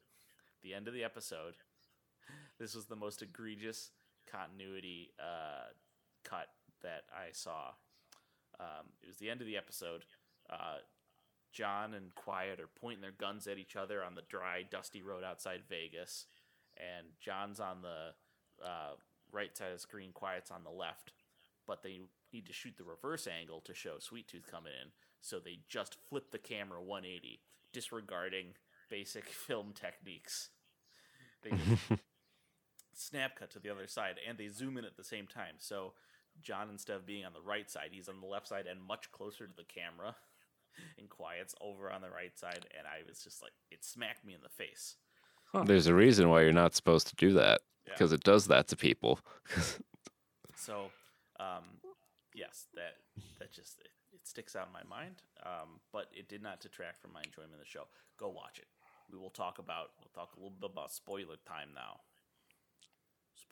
the 0.63 0.75
end 0.75 0.89
of 0.89 0.95
the 0.95 1.05
episode. 1.05 1.55
This 2.59 2.77
was 2.77 2.85
the 2.87 2.95
most 2.97 3.23
egregious 3.23 3.91
continuity 4.31 5.11
uh, 5.19 5.73
cut 6.23 6.47
that 6.83 7.03
I 7.13 7.33
saw. 7.33 7.73
Um, 8.61 8.87
it 9.03 9.07
was 9.07 9.17
the 9.19 9.31
end 9.31 9.41
of 9.41 9.47
the 9.47 9.57
episode. 9.57 10.05
Uh, 10.49 10.79
John 11.53 11.95
and 11.95 12.15
Quiet 12.15 12.61
are 12.61 12.71
pointing 12.81 13.03
their 13.03 13.13
guns 13.13 13.47
at 13.47 13.59
each 13.59 13.77
other 13.77 14.03
on 14.03 14.15
the 14.15 14.23
dry, 14.29 14.63
dusty 14.69 15.03
road 15.03 15.23
outside 15.25 15.63
Vegas, 15.69 16.27
and 16.77 17.09
John's 17.21 17.61
on 17.61 17.83
the 17.83 18.65
uh, 18.65 18.93
right 19.31 19.57
side 19.57 19.69
of 19.69 19.75
the 19.75 19.79
screen. 19.81 20.11
Quiet's 20.13 20.51
on 20.51 20.65
the 20.65 20.71
left, 20.71 21.13
but 21.67 21.83
they 21.83 22.01
need 22.33 22.47
to 22.47 22.53
shoot 22.53 22.75
the 22.79 22.85
reverse 22.85 23.27
angle 23.27 23.61
to 23.63 23.75
show 23.75 23.99
Sweet 23.99 24.29
Tooth 24.29 24.51
coming 24.51 24.73
in, 24.73 24.91
so 25.21 25.39
they 25.39 25.61
just 25.69 25.97
flip 26.09 26.31
the 26.31 26.39
camera 26.39 26.83
180, 26.83 27.41
disregarding 27.73 28.55
basic 28.89 29.25
film 29.29 29.73
techniques. 29.75 30.49
They 31.43 31.53
snap 32.95 33.37
cut 33.39 33.51
to 33.51 33.59
the 33.59 33.71
other 33.71 33.87
side, 33.87 34.17
and 34.27 34.39
they 34.39 34.49
zoom 34.49 34.79
in 34.79 34.85
at 34.85 34.97
the 34.97 35.05
same 35.05 35.27
time. 35.27 35.57
So 35.59 35.93
John, 36.41 36.71
instead 36.71 36.97
of 36.97 37.07
being 37.07 37.25
on 37.25 37.33
the 37.33 37.41
right 37.43 37.71
side, 37.71 37.91
he's 37.93 38.09
on 38.09 38.21
the 38.21 38.27
left 38.27 38.49
side 38.49 38.67
and 38.67 38.81
much 38.83 39.11
closer 39.13 39.47
to 39.47 39.53
the 39.57 39.65
camera. 39.65 40.17
And 40.99 41.07
Quiet's 41.11 41.55
over 41.61 41.93
on 41.93 42.01
the 42.01 42.09
right 42.09 42.33
side, 42.39 42.65
and 42.79 42.87
I 42.87 43.07
was 43.07 43.23
just 43.23 43.43
like, 43.43 43.53
it 43.71 43.85
smacked 43.85 44.25
me 44.25 44.33
in 44.33 44.41
the 44.43 44.49
face. 44.49 44.97
There's 45.67 45.87
a 45.87 45.95
reason 45.95 46.31
why 46.31 46.41
you're 46.41 46.53
not 46.55 46.75
supposed 46.75 47.09
to 47.09 47.17
do 47.17 47.35
that 47.35 47.61
Yeah. 47.87 47.93
because 47.93 48.11
it 48.11 48.25
does 48.25 48.47
that 48.47 48.69
to 48.69 48.77
people. 48.77 49.21
So, 50.57 50.91
um, 51.41 51.65
yes, 52.35 52.67
that 52.75 52.97
that 53.39 53.53
just 53.53 53.81
it, 53.81 53.89
it 54.13 54.27
sticks 54.27 54.55
out 54.57 54.69
in 54.69 54.73
my 54.73 54.85
mind. 54.89 55.17
Um, 55.45 55.81
but 55.93 56.07
it 56.13 56.29
did 56.29 56.43
not 56.43 56.61
detract 56.61 57.01
from 57.03 57.13
my 57.13 57.21
enjoyment 57.23 57.55
of 57.55 57.59
the 57.61 57.67
show. 57.67 57.85
Go 58.19 58.29
watch 58.29 58.59
it. 58.59 58.67
We 59.11 59.19
will 59.19 59.31
talk 59.31 59.59
about 59.59 59.91
we'll 60.01 60.13
talk 60.15 60.35
a 60.37 60.39
little 60.41 60.57
bit 60.59 60.71
about 60.73 60.93
spoiler 60.93 61.37
time 61.47 61.71
now. 61.75 62.01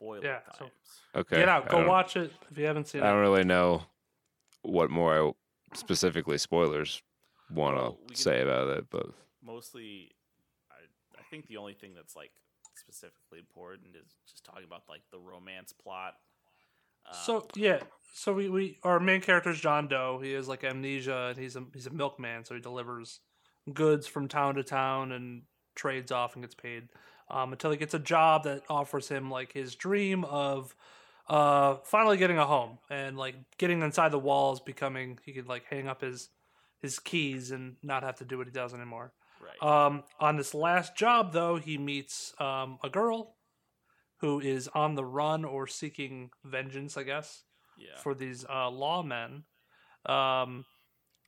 Spoiler 0.01 0.23
Yeah, 0.25 0.39
times. 0.39 0.55
so- 0.57 0.71
Okay. 1.19 1.37
Get 1.37 1.49
out, 1.49 1.69
go 1.69 1.87
watch 1.87 2.15
it 2.17 2.31
if 2.49 2.57
you 2.57 2.65
haven't 2.65 2.87
seen 2.87 3.01
it. 3.01 3.05
I 3.05 3.11
don't 3.11 3.19
really 3.19 3.43
know 3.43 3.83
what 4.63 4.89
more 4.89 5.13
I 5.29 5.31
specifically 5.77 6.37
spoilers 6.39 7.01
want 7.51 7.77
to 7.77 7.81
Well, 7.83 7.99
we 8.09 8.15
say 8.15 8.41
about 8.41 8.69
it, 8.69 8.85
but 8.89 9.07
mostly 9.43 10.11
I, 10.71 10.75
I 11.19 11.23
think 11.29 11.47
the 11.47 11.57
only 11.57 11.73
thing 11.73 11.93
that's 11.93 12.15
like 12.15 12.31
specifically 12.75 13.37
important 13.39 13.95
is 13.95 14.15
just 14.27 14.43
talking 14.43 14.63
about 14.63 14.83
like 14.89 15.01
the 15.11 15.19
romance 15.19 15.71
plot 15.73 16.15
Um, 17.05 17.13
So 17.13 17.47
yeah, 17.55 17.81
so 18.13 18.33
we, 18.33 18.49
we 18.49 18.79
our 18.83 18.99
main 18.99 19.21
character 19.21 19.51
is 19.51 19.59
John 19.59 19.87
Doe. 19.87 20.19
He 20.23 20.31
has 20.33 20.47
like 20.47 20.63
amnesia, 20.63 21.27
and 21.29 21.37
he's 21.37 21.55
a 21.55 21.63
he's 21.73 21.87
a 21.87 21.91
milkman, 21.91 22.43
so 22.45 22.55
he 22.55 22.61
delivers 22.61 23.19
goods 23.71 24.07
from 24.07 24.27
town 24.27 24.55
to 24.55 24.63
town 24.63 25.11
and 25.11 25.43
trades 25.75 26.11
off 26.11 26.33
and 26.35 26.43
gets 26.43 26.55
paid 26.55 26.89
um, 27.31 27.53
until 27.53 27.71
he 27.71 27.77
gets 27.77 27.93
a 27.93 27.99
job 27.99 28.43
that 28.43 28.63
offers 28.69 29.07
him 29.07 29.31
like 29.31 29.53
his 29.53 29.75
dream 29.75 30.25
of 30.25 30.75
uh, 31.29 31.75
finally 31.83 32.17
getting 32.17 32.37
a 32.37 32.45
home 32.45 32.77
and 32.89 33.17
like 33.17 33.35
getting 33.57 33.81
inside 33.81 34.11
the 34.11 34.19
walls, 34.19 34.59
becoming 34.59 35.17
he 35.23 35.31
could 35.31 35.47
like 35.47 35.63
hang 35.69 35.87
up 35.87 36.01
his 36.01 36.29
his 36.81 36.99
keys 36.99 37.51
and 37.51 37.77
not 37.81 38.03
have 38.03 38.15
to 38.15 38.25
do 38.25 38.37
what 38.37 38.47
he 38.47 38.51
does 38.51 38.73
anymore. 38.73 39.13
right 39.39 39.85
Um, 39.85 40.03
on 40.19 40.35
this 40.35 40.53
last 40.53 40.95
job, 40.97 41.31
though, 41.31 41.55
he 41.55 41.77
meets 41.77 42.33
um, 42.39 42.79
a 42.83 42.89
girl 42.89 43.35
who 44.17 44.39
is 44.39 44.67
on 44.73 44.95
the 44.95 45.05
run 45.05 45.45
or 45.45 45.67
seeking 45.67 46.31
vengeance, 46.43 46.97
I 46.97 47.03
guess, 47.03 47.43
yeah 47.77 47.97
for 48.01 48.13
these 48.13 48.43
uh, 48.45 48.69
lawmen. 48.69 49.43
Um, 50.05 50.65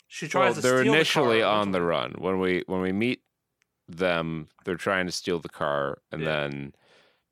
she 0.08 0.26
well, 0.26 0.32
tries 0.32 0.56
to 0.56 0.62
they're 0.62 0.82
steal 0.82 0.94
initially 0.94 1.38
the 1.38 1.44
car 1.44 1.62
on 1.62 1.72
the 1.72 1.82
run 1.82 2.16
when 2.18 2.40
we 2.40 2.64
when 2.68 2.82
we 2.82 2.92
meet 2.92 3.22
them. 3.98 4.48
They're 4.66 4.76
trying 4.76 5.06
to 5.06 5.12
steal 5.12 5.40
the 5.40 5.50
car, 5.50 6.00
and 6.12 6.22
Yeah. 6.22 6.28
then 6.28 6.76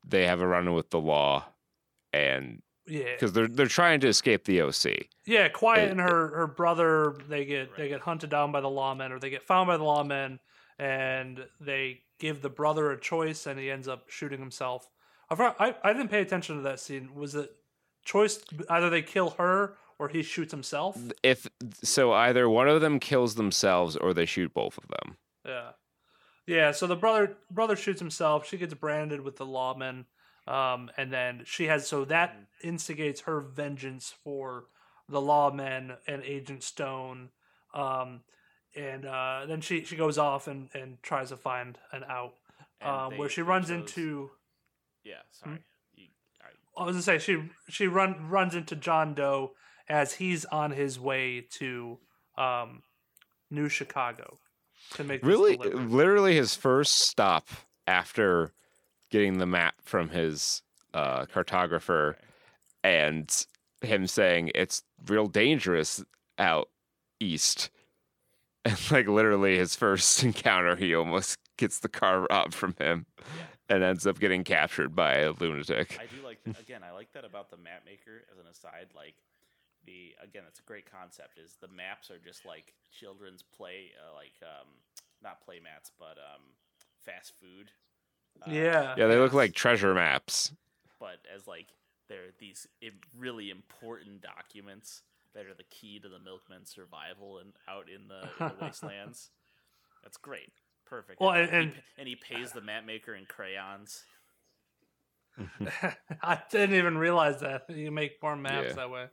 they 0.05 0.25
have 0.27 0.41
a 0.41 0.47
run 0.47 0.73
with 0.73 0.89
the 0.89 0.99
law, 0.99 1.45
and 2.13 2.61
Yeah, 2.85 3.11
because 3.13 3.33
they're 3.33 3.47
they're 3.47 3.67
trying 3.67 3.99
to 4.01 4.07
escape 4.07 4.45
the 4.45 4.61
OC. 4.61 5.07
yeah. 5.25 5.47
Quiet 5.49 5.85
it- 5.85 5.91
and 5.91 5.99
her 6.01 6.27
her 6.35 6.47
brother 6.47 7.15
they 7.27 7.45
get 7.45 7.75
they 7.77 7.87
get 7.89 8.01
hunted 8.01 8.29
down 8.29 8.51
by 8.51 8.61
the 8.61 8.67
lawmen 8.69 9.11
or 9.11 9.19
they 9.19 9.29
get 9.29 9.43
found 9.43 9.67
by 9.67 9.77
the 9.77 9.83
lawmen, 9.83 10.39
and 10.79 11.47
they 11.59 12.01
give 12.19 12.41
the 12.41 12.49
brother 12.49 12.91
a 12.91 12.99
choice, 12.99 13.45
and 13.47 13.59
he 13.59 13.69
ends 13.71 13.87
up 13.87 14.09
shooting 14.09 14.39
himself. 14.39 14.89
I 15.29 15.35
I, 15.59 15.75
I 15.83 15.93
didn't 15.93 16.09
pay 16.09 16.21
attention 16.21 16.57
to 16.57 16.61
that 16.63 16.79
scene. 16.79 17.13
Was 17.15 17.35
it 17.35 17.55
choice 18.03 18.43
either 18.69 18.89
they 18.89 19.01
kill 19.03 19.31
her 19.31 19.77
or 19.99 20.09
he 20.09 20.23
shoots 20.23 20.51
himself? 20.51 20.97
If 21.23 21.47
so, 21.83 22.11
either 22.13 22.49
one 22.49 22.67
of 22.67 22.81
them 22.81 22.99
kills 22.99 23.35
themselves 23.35 23.95
or 23.95 24.13
they 24.13 24.25
shoot 24.25 24.53
both 24.53 24.77
of 24.79 24.87
them. 24.87 25.17
Yeah, 25.45 25.71
yeah. 26.47 26.71
So 26.71 26.87
the 26.87 26.95
brother 26.95 27.37
brother 27.49 27.75
shoots 27.75 27.99
himself. 27.99 28.47
She 28.47 28.57
gets 28.57 28.73
branded 28.73 29.21
with 29.21 29.37
the 29.37 29.45
lawmen, 29.45 30.05
um, 30.47 30.89
and 30.97 31.11
then 31.11 31.43
she 31.45 31.65
has 31.65 31.87
so 31.87 32.05
that 32.05 32.35
instigates 32.63 33.21
her 33.21 33.39
vengeance 33.41 34.13
for 34.23 34.65
the 35.09 35.19
lawmen 35.21 35.97
and 36.07 36.23
Agent 36.23 36.63
Stone. 36.63 37.29
Um, 37.73 38.21
and 38.75 39.05
uh, 39.05 39.45
then 39.47 39.61
she 39.61 39.83
she 39.83 39.95
goes 39.95 40.17
off 40.17 40.47
and 40.47 40.69
and 40.73 41.01
tries 41.03 41.29
to 41.29 41.37
find 41.37 41.77
an 41.91 42.03
out, 42.05 42.35
um, 42.81 43.11
they- 43.11 43.17
where 43.17 43.29
she 43.29 43.41
runs 43.41 43.67
chose- 43.67 43.79
into. 43.81 44.31
yeah 45.03 45.21
sorry 45.31 45.59
You- 45.95 46.07
I- 46.41 46.81
I 46.81 46.85
was 46.85 46.93
gonna 46.95 47.01
say 47.03 47.17
she 47.19 47.49
she 47.69 47.87
run 47.87 48.29
runs 48.29 48.55
into 48.55 48.75
John 48.75 49.13
Doe 49.13 49.55
as 49.89 50.13
he's 50.15 50.45
on 50.45 50.71
his 50.71 50.99
way 50.99 51.41
to 51.59 51.99
um, 52.37 52.83
New 53.49 53.67
Chicago 53.67 54.39
to 54.91 55.03
make 55.03 55.25
Really, 55.25 55.57
literally, 55.57 56.35
his 56.35 56.55
first 56.55 56.99
stop 56.99 57.47
after 57.87 58.51
getting 59.09 59.37
the 59.37 59.45
map 59.45 59.75
from 59.81 60.09
his 60.09 60.61
uh, 60.93 61.25
cartographer 61.25 62.15
and 62.83 63.45
him 63.81 64.07
saying 64.07 64.51
it's 64.55 64.83
real 65.07 65.27
dangerous 65.27 66.03
out 66.37 66.69
east. 67.19 67.69
And 68.63 68.77
like 68.91 69.07
literally 69.07 69.57
his 69.57 69.75
first 69.75 70.21
encounter, 70.23 70.75
he 70.75 70.93
almost 70.93 71.39
gets 71.57 71.79
the 71.79 71.89
car 71.89 72.27
robbed 72.29 72.53
from 72.53 72.75
him 72.77 73.07
and 73.67 73.83
ends 73.83 74.05
up 74.05 74.19
getting 74.19 74.43
captured 74.43 74.95
by 74.95 75.13
a 75.15 75.31
lunatic. 75.31 75.97
I 75.99 76.05
do 76.15 76.23
like 76.23 76.43
that. 76.43 76.59
again. 76.59 76.81
I 76.87 76.91
like 76.91 77.11
that 77.13 77.25
about 77.25 77.49
the 77.49 77.57
map 77.57 77.81
maker. 77.87 78.21
As 78.31 78.37
an 78.37 78.45
aside, 78.51 78.89
like 78.95 79.15
the 79.85 80.13
again, 80.23 80.43
it's 80.47 80.59
a 80.59 80.63
great 80.63 80.89
concept. 80.89 81.37
Is 81.37 81.57
the 81.61 81.67
maps 81.67 82.09
are 82.11 82.19
just 82.19 82.45
like 82.45 82.73
children's 82.91 83.41
play, 83.43 83.91
uh, 83.99 84.15
like 84.15 84.33
um, 84.43 84.67
not 85.23 85.41
play 85.43 85.59
mats, 85.63 85.91
but 85.99 86.17
um, 86.17 86.41
fast 87.05 87.33
food. 87.39 87.71
uh, 88.41 88.51
Yeah. 88.51 88.95
Yeah, 88.97 89.07
they 89.07 89.17
look 89.17 89.33
like 89.33 89.53
treasure 89.53 89.93
maps. 89.93 90.53
but 90.99 91.17
as 91.33 91.47
like 91.47 91.67
they're 92.09 92.31
these 92.39 92.67
really 93.17 93.49
important 93.49 94.21
documents 94.21 95.01
that 95.33 95.45
are 95.45 95.53
the 95.53 95.63
key 95.69 95.97
to 95.99 96.09
the 96.09 96.19
milkman's 96.19 96.69
survival 96.69 97.37
and 97.37 97.53
out 97.69 97.85
in 97.89 98.07
the, 98.09 98.21
in 98.43 98.51
the 98.57 98.61
wastelands. 98.65 99.29
That's 100.03 100.17
great. 100.17 100.51
Perfect. 100.85 101.21
Well, 101.21 101.31
and, 101.31 101.49
and- 101.49 101.71
he, 101.73 101.79
and 101.99 102.07
he 102.09 102.15
pays 102.17 102.51
the 102.51 102.59
map 102.61 102.85
maker 102.85 103.15
in 103.15 103.25
crayons. 103.25 104.03
I 106.21 106.39
didn't 106.51 106.75
even 106.75 106.97
realize 106.97 107.39
that 107.39 107.69
you 107.69 107.91
make 107.91 108.21
more 108.21 108.35
maps 108.35 108.67
Yeah. 108.69 108.73
that 108.73 108.89
way. 108.89 109.05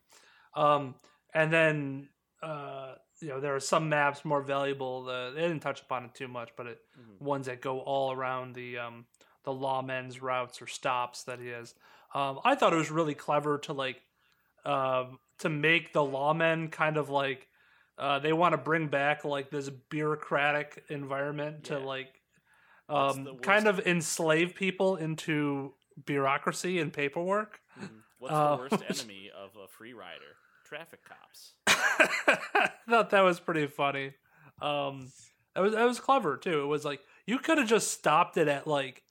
Um, 0.54 0.94
and 1.34 1.52
then 1.52 2.08
uh, 2.42 2.94
you 3.20 3.28
know 3.28 3.40
there 3.40 3.54
are 3.54 3.60
some 3.60 3.88
maps 3.88 4.24
more 4.24 4.42
valuable. 4.42 5.04
The, 5.04 5.32
they 5.34 5.42
didn't 5.42 5.60
touch 5.60 5.82
upon 5.82 6.04
it 6.04 6.14
too 6.14 6.28
much, 6.28 6.50
but 6.56 6.66
it, 6.66 6.80
Mhm. 6.96 7.20
ones 7.20 7.46
that 7.46 7.60
go 7.60 7.80
all 7.80 8.12
around 8.12 8.54
the 8.54 8.78
um, 8.78 9.06
the 9.44 9.52
lawmen's 9.52 10.20
routes 10.22 10.60
or 10.62 10.66
stops 10.66 11.24
that 11.24 11.38
he 11.40 11.48
has. 11.48 11.74
Um, 12.14 12.40
I 12.44 12.54
thought 12.54 12.72
it 12.72 12.76
was 12.76 12.90
really 12.90 13.14
clever 13.14 13.58
to 13.58 13.72
like 13.72 14.02
um, 14.64 15.18
to 15.38 15.48
make 15.48 15.92
the 15.92 16.00
lawmen 16.00 16.70
kind 16.70 16.96
of 16.96 17.10
like 17.10 17.48
Uh, 17.98 18.20
they 18.20 18.32
want 18.32 18.52
to 18.52 18.58
bring 18.58 18.86
back 18.88 19.24
like 19.24 19.50
this 19.50 19.68
bureaucratic 19.90 20.84
environment 20.88 21.64
to 21.64 21.78
like 21.80 22.22
um, 22.88 23.38
kind 23.42 23.66
of 23.68 23.80
enslave 23.80 24.54
people 24.54 24.96
into 24.96 25.74
bureaucracy 26.06 26.78
and 26.80 26.92
paperwork. 26.92 27.60
What's 28.18 28.34
Uh, 28.34 28.52
the 28.52 28.58
worst 28.58 28.82
enemy 28.88 29.27
a 29.68 29.76
free 29.76 29.92
rider? 29.92 30.36
Traffic 30.64 31.00
cops. 31.04 31.54
I 31.66 32.70
thought 32.88 33.10
that 33.10 33.22
was 33.22 33.40
pretty 33.40 33.66
funny. 33.66 34.12
Um, 34.60 35.10
that 35.54 35.60
was 35.62 35.72
that 35.72 35.84
was 35.84 36.00
clever 36.00 36.36
too. 36.36 36.62
It 36.62 36.66
was 36.66 36.84
like 36.84 37.00
you 37.26 37.38
could 37.38 37.58
have 37.58 37.68
just 37.68 37.90
stopped 37.92 38.36
it 38.36 38.48
at 38.48 38.66
like, 38.66 39.02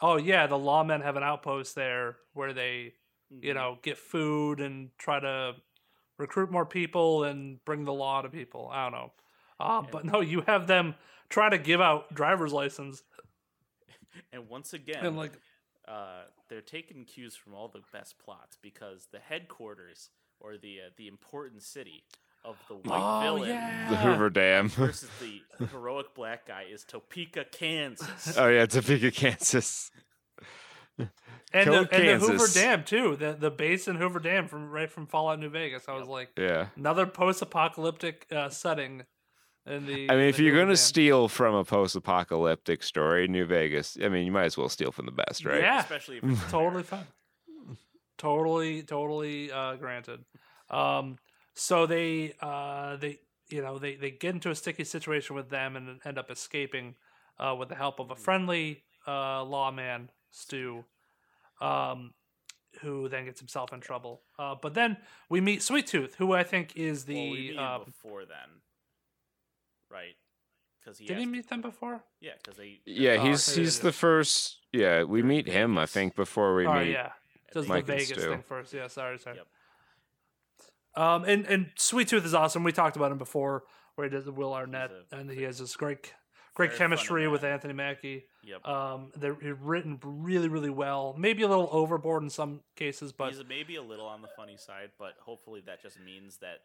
oh 0.00 0.16
yeah, 0.16 0.46
the 0.46 0.56
lawmen 0.56 1.02
have 1.02 1.16
an 1.16 1.22
outpost 1.22 1.74
there 1.74 2.16
where 2.32 2.52
they, 2.52 2.94
you 3.30 3.52
Mhm. 3.52 3.54
know, 3.54 3.78
get 3.82 3.98
food 3.98 4.60
and 4.60 4.90
try 4.98 5.20
to 5.20 5.54
recruit 6.18 6.50
more 6.50 6.66
people 6.66 7.24
and 7.24 7.64
bring 7.64 7.84
the 7.84 7.92
law 7.92 8.22
to 8.22 8.28
people. 8.28 8.68
I 8.72 8.84
don't 8.84 8.92
know. 8.92 9.12
Uh, 9.60 9.82
but 9.90 10.04
no, 10.04 10.20
you 10.20 10.40
have 10.42 10.66
them 10.66 10.94
try 11.28 11.48
to 11.48 11.58
give 11.58 11.80
out 11.80 12.12
driver's 12.14 12.52
license 12.52 13.02
And 14.32 14.48
once 14.48 14.72
again, 14.72 15.04
and 15.04 15.16
like, 15.16 15.32
uh, 15.88 16.24
they're 16.48 16.60
taking 16.60 17.04
cues 17.04 17.36
from 17.36 17.54
all 17.54 17.68
the 17.68 17.82
best 17.92 18.18
plots 18.18 18.56
because 18.60 19.08
the 19.12 19.18
headquarters 19.18 20.10
or 20.40 20.56
the 20.56 20.78
uh, 20.86 20.90
the 20.96 21.06
important 21.08 21.62
city 21.62 22.04
of 22.44 22.56
the 22.68 22.74
white 22.74 23.00
oh 23.02 23.20
villain 23.36 23.48
yeah, 23.50 23.90
The 23.90 23.96
Hoover 23.96 24.30
Dam. 24.30 24.68
versus 24.70 25.08
the 25.20 25.66
heroic 25.66 26.14
black 26.14 26.46
guy 26.46 26.66
is 26.70 26.84
Topeka, 26.84 27.46
Kansas. 27.50 28.36
oh 28.36 28.48
yeah, 28.48 28.66
Topeka, 28.66 29.10
Kansas. 29.10 29.90
and 30.98 31.08
Kill 31.52 31.84
the, 31.84 31.94
and 31.94 32.22
the 32.22 32.26
Hoover 32.26 32.46
Dam 32.52 32.84
too. 32.84 33.16
The 33.16 33.32
the 33.38 33.50
base 33.50 33.88
in 33.88 33.96
Hoover 33.96 34.20
Dam 34.20 34.48
from 34.48 34.70
right 34.70 34.90
from 34.90 35.06
Fallout 35.06 35.38
New 35.40 35.48
Vegas. 35.50 35.88
I 35.88 35.94
was 35.94 36.08
like. 36.08 36.30
Yeah. 36.36 36.66
another 36.76 37.06
post-apocalyptic 37.06 38.26
uh, 38.30 38.48
setting 38.50 39.04
in 39.66 39.86
the 39.86 40.10
I 40.10 40.14
mean, 40.16 40.28
if 40.28 40.36
the 40.36 40.44
you're 40.44 40.54
going 40.54 40.68
to 40.68 40.76
steal 40.76 41.28
from 41.28 41.54
a 41.54 41.64
post-apocalyptic 41.64 42.82
story, 42.82 43.28
New 43.28 43.46
Vegas, 43.46 43.96
I 44.02 44.08
mean, 44.08 44.26
you 44.26 44.32
might 44.32 44.44
as 44.44 44.58
well 44.58 44.68
steal 44.68 44.92
from 44.92 45.06
the 45.06 45.12
best, 45.12 45.44
right? 45.44 45.60
Yeah. 45.60 45.80
Especially 45.80 46.18
if 46.18 46.24
it's 46.24 46.50
totally 46.50 46.82
fine. 46.94 47.06
Totally 48.16 48.82
totally 48.82 49.50
uh 49.50 49.74
granted. 49.74 50.24
Um 50.70 51.18
so 51.54 51.86
they 51.86 52.34
uh 52.40 52.96
they 52.96 53.18
you 53.48 53.60
know 53.60 53.78
they 53.78 53.96
they 53.96 54.10
get 54.12 54.34
into 54.34 54.50
a 54.50 54.54
sticky 54.54 54.84
situation 54.84 55.34
with 55.34 55.50
them 55.50 55.76
and 55.76 56.00
end 56.04 56.16
up 56.18 56.30
escaping 56.30 56.94
uh 57.40 57.56
with 57.58 57.68
the 57.68 57.74
help 57.74 57.98
of 57.98 58.10
a 58.10 58.16
friendly 58.16 58.84
uh 59.06 59.42
lawman 59.42 60.10
stu 60.30 60.84
um 61.60 62.14
who 62.80 63.08
then 63.08 63.24
gets 63.24 63.40
himself 63.40 63.72
in 63.72 63.80
trouble. 63.80 64.22
Uh 64.38 64.54
but 64.60 64.74
then 64.74 64.96
we 65.28 65.40
meet 65.40 65.60
sweet 65.62 65.86
tooth 65.86 66.14
who 66.16 66.32
i 66.32 66.44
think 66.44 66.76
is 66.76 67.04
the 67.06 67.14
well, 67.14 67.30
we 67.30 67.38
meet 67.38 67.52
him 67.54 67.58
um, 67.58 67.82
before 67.84 68.24
then, 68.24 68.60
right? 69.90 70.14
Because 70.80 70.98
he 70.98 71.06
did 71.06 71.14
has 71.14 71.22
he 71.22 71.26
meet 71.26 71.48
them 71.48 71.62
before 71.62 72.04
Yeah, 72.20 72.32
because 72.42 72.58
they 72.58 72.80
Yeah, 72.84 73.16
Oh, 73.20 73.26
he's 73.26 73.56
yeah, 73.56 73.62
he's 73.62 73.80
the 73.80 73.92
first. 73.92 74.58
Yeah, 74.72 75.04
we 75.04 75.22
meet 75.22 75.48
him. 75.48 75.78
I 75.78 75.86
think 75.86 76.14
before 76.14 76.54
we 76.54 76.66
oh 76.66 76.74
meet. 76.74 76.90
yeah 76.90 77.12
does 77.54 77.66
the 77.66 77.68
Mike 77.68 77.88
and 77.88 77.98
Vegas 77.98 78.24
thing 78.24 78.42
first. 78.46 78.74
Yeah, 78.74 78.88
sorry, 78.88 79.18
sorry. 79.18 79.36
Yep. 79.36 81.02
Um, 81.02 81.24
and 81.24 81.46
and 81.46 81.70
Sweet 81.76 82.08
Tooth 82.08 82.26
is 82.26 82.34
awesome. 82.34 82.64
We 82.64 82.72
talked 82.72 82.96
about 82.96 83.10
him 83.10 83.18
before, 83.18 83.64
where 83.94 84.06
he 84.06 84.10
does 84.14 84.26
the 84.26 84.32
Will 84.32 84.52
Arnett, 84.52 84.90
a 84.90 85.16
and 85.16 85.30
he 85.30 85.42
has 85.42 85.58
this 85.58 85.74
great, 85.76 86.12
great 86.54 86.70
very 86.70 86.78
chemistry 86.78 87.26
with. 87.28 87.42
Anthony 87.44 87.74
Mackie. 87.74 88.24
Yep. 88.44 88.66
Um, 88.66 89.12
they're 89.16 89.34
written 89.34 89.98
really, 90.02 90.48
really 90.48 90.70
well. 90.70 91.14
Maybe 91.18 91.42
a 91.42 91.48
little 91.48 91.68
overboard 91.72 92.22
in 92.22 92.30
some 92.30 92.60
cases, 92.76 93.12
but 93.12 93.32
He's 93.32 93.42
maybe 93.48 93.76
a 93.76 93.82
little 93.82 94.06
on 94.06 94.20
the 94.20 94.28
funny 94.36 94.56
side, 94.56 94.90
but 94.98 95.14
hopefully 95.24 95.62
that 95.66 95.82
just 95.82 95.98
means 96.04 96.38
that 96.38 96.58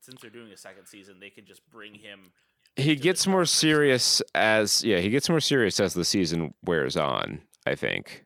since 0.00 0.20
they're 0.20 0.30
doing 0.30 0.52
a 0.52 0.56
second 0.56 0.86
season, 0.86 1.20
they 1.20 1.30
can 1.30 1.44
just 1.46 1.60
bring 1.70 1.94
him. 1.94 2.32
he 2.76 2.94
gets 2.96 3.26
more 3.26 3.44
serious 3.44 4.22
as 4.34 4.84
yeah 4.84 4.98
he 4.98 5.10
gets 5.10 5.28
more 5.28 5.40
serious 5.40 5.80
as 5.80 5.94
the 5.94 6.04
season 6.04 6.54
wears 6.64 6.96
on 6.96 7.40
i 7.66 7.74
think 7.74 8.24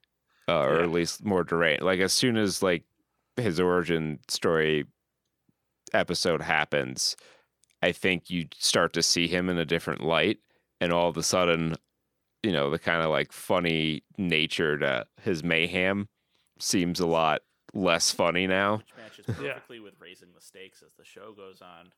uh, 0.48 0.60
or 0.60 0.76
Yeah. 0.76 0.82
at 0.82 0.90
least 0.90 1.24
more 1.24 1.43
deranged 1.44 1.82
like 1.82 2.01
as 2.01 2.12
soon 2.12 2.36
as 2.36 2.62
like 2.62 2.82
his 3.36 3.59
origin 3.59 4.18
story 4.28 4.84
episode 5.94 6.43
happens 6.43 7.16
i 7.82 7.93
think 7.93 8.30
you 8.30 8.47
start 8.59 8.93
to 8.93 9.02
see 9.02 9.26
him 9.28 9.48
in 9.48 9.59
a 9.59 9.64
different 9.64 10.02
light 10.02 10.39
and 10.80 10.93
all 10.93 11.09
of 11.09 11.16
a 11.16 11.22
sudden 11.22 11.74
you 12.43 12.52
know 12.52 12.70
the 12.70 12.78
kind 12.78 13.02
of 13.02 13.10
like 13.10 13.32
funny 13.32 14.02
nature 14.18 14.76
to 14.78 15.06
his 15.22 15.43
mayhem 15.44 16.09
seems 16.59 17.01
a 17.01 17.06
lot 17.06 17.40
less 17.74 18.11
funny 18.11 18.47
now 18.47 18.77
Which 18.78 18.93
matches 18.97 19.24
Yeah. 19.28 19.53
perfectly 19.55 19.81
with 19.81 19.94
raising 20.01 20.28
the 20.35 20.40
stakes 20.40 20.82
as 20.82 20.93
the 20.94 21.05
show 21.05 21.32
goes 21.32 21.61
on. 21.62 21.93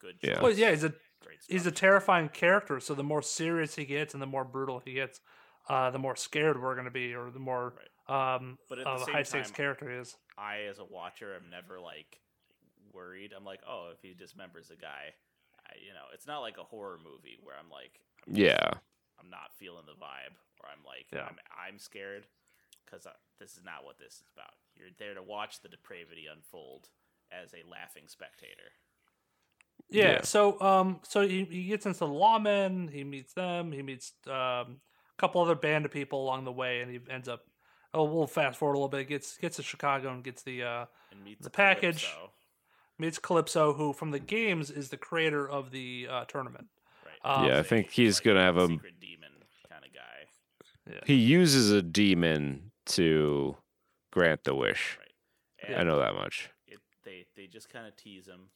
Good. 0.00 0.16
Yeah. 0.22 0.40
well, 0.42 0.50
yeah, 0.52 0.70
he's 0.70 0.84
a 0.84 0.94
Great 1.22 1.38
he's 1.48 1.66
a 1.66 1.70
terrifying 1.70 2.28
character. 2.28 2.80
So 2.80 2.94
the 2.94 3.04
more 3.04 3.22
serious 3.22 3.76
he 3.76 3.84
gets, 3.84 4.12
and 4.14 4.20
the 4.22 4.26
more 4.26 4.44
brutal 4.44 4.80
he 4.84 4.94
gets, 4.94 5.20
uh, 5.68 5.90
the 5.90 5.98
more 6.00 6.16
scared 6.16 6.60
we're 6.60 6.74
going 6.74 6.86
to 6.86 6.90
be, 6.90 7.14
or 7.14 7.30
the 7.30 7.38
more 7.38 7.74
um, 8.08 8.58
But 8.68 8.78
at 8.80 8.84
the 8.84 8.90
of 8.90 9.02
a 9.02 9.04
same 9.04 9.14
high 9.14 9.22
stakes 9.22 9.48
time- 9.48 9.54
character 9.56 9.88
he 9.90 9.96
is. 9.98 10.16
I, 10.36 10.62
as 10.68 10.78
a 10.80 10.84
watcher, 10.84 11.36
am 11.36 11.48
never 11.50 11.78
like 11.78 12.18
worried. 12.92 13.32
I'm 13.36 13.44
like, 13.44 13.60
oh, 13.68 13.90
if 13.94 14.00
he 14.02 14.08
dismembers 14.14 14.70
a 14.72 14.76
guy, 14.76 15.14
I, 15.66 15.74
you 15.86 15.92
know, 15.92 16.06
it's 16.12 16.26
not 16.26 16.40
like 16.40 16.58
a 16.58 16.64
horror 16.64 16.98
movie 16.98 17.38
where 17.42 17.54
I'm 17.56 17.70
like, 17.70 18.00
I'm 18.26 18.34
just- 18.34 18.44
yeah 18.44 18.70
I'm 19.20 19.30
not 19.30 19.54
feeling 19.56 19.84
the 19.86 19.92
vibe, 19.92 20.34
or 20.60 20.68
I'm 20.68 20.82
like, 20.84 21.06
Yeah. 21.12 21.26
I'm, 21.28 21.36
I'm 21.68 21.78
scared 21.78 22.26
because 22.84 23.06
this 23.40 23.52
is 23.52 23.62
not 23.64 23.84
what 23.84 23.98
this 23.98 24.14
is 24.14 24.24
about. 24.36 24.52
You're 24.76 24.88
there 24.98 25.14
to 25.14 25.22
watch 25.22 25.60
the 25.62 25.68
depravity 25.68 26.26
unfold 26.32 26.88
as 27.32 27.52
a 27.54 27.68
laughing 27.68 28.04
spectator. 28.06 28.72
Yeah, 29.90 30.10
Yeah. 30.10 30.22
So 30.22 30.60
um 30.60 31.00
so 31.02 31.26
he, 31.26 31.44
he 31.44 31.64
gets 31.64 31.86
into 31.86 31.98
the 32.00 32.06
lawmen, 32.06 32.90
he 32.90 33.04
meets 33.04 33.32
them, 33.34 33.72
he 33.72 33.82
meets 33.82 34.12
um 34.26 34.32
a 34.32 35.18
couple 35.18 35.40
other 35.42 35.54
band 35.54 35.84
of 35.84 35.90
people 35.90 36.22
along 36.22 36.44
the 36.44 36.52
way 36.52 36.80
and 36.80 36.90
he 36.90 37.00
ends 37.10 37.28
up 37.28 37.42
oh 37.94 38.04
we'll 38.04 38.26
fast 38.26 38.58
forward 38.58 38.74
a 38.74 38.78
little 38.78 38.88
bit, 38.88 39.08
gets 39.08 39.36
gets 39.38 39.56
to 39.56 39.62
Chicago 39.62 40.12
and 40.12 40.24
gets 40.24 40.42
the 40.42 40.62
uh 40.62 40.84
And 41.10 41.22
meets 41.24 41.44
The 41.44 41.50
package. 41.50 42.04
Calypso, 42.04 42.32
meets 42.98 43.18
Calypso 43.18 43.72
who 43.74 43.92
from 43.92 44.10
the 44.10 44.18
games 44.20 44.70
is 44.70 44.88
the 44.90 44.96
creator 44.96 45.48
of 45.48 45.70
the 45.70 46.06
uh 46.10 46.24
tournament. 46.26 46.68
right? 47.04 47.38
Um, 47.38 47.46
Yeah, 47.46 47.58
I 47.58 47.62
think 47.62 47.90
he's 47.90 48.18
like, 48.18 48.24
gonna 48.24 48.40
have 48.42 48.56
a- 48.56 48.68
secret 48.68 49.00
demon 49.00 49.30
kind 49.68 49.84
of 49.84 49.92
guy, 49.92 51.00
he 51.06 51.14
uses 51.14 51.70
a 51.70 51.80
demon 51.82 52.71
to 52.86 53.56
grant 54.10 54.44
the 54.44 54.54
wish 54.54 54.98
right? 54.98 55.68
And 55.68 55.76
i 55.76 55.82
know 55.84 55.98
that 55.98 56.14
much 56.14 56.50
it, 56.66 56.80
they 57.04 57.26
they 57.36 57.46
just 57.46 57.70
kind 57.70 57.86
of 57.86 57.96
tease 57.96 58.26
him. 58.26 58.48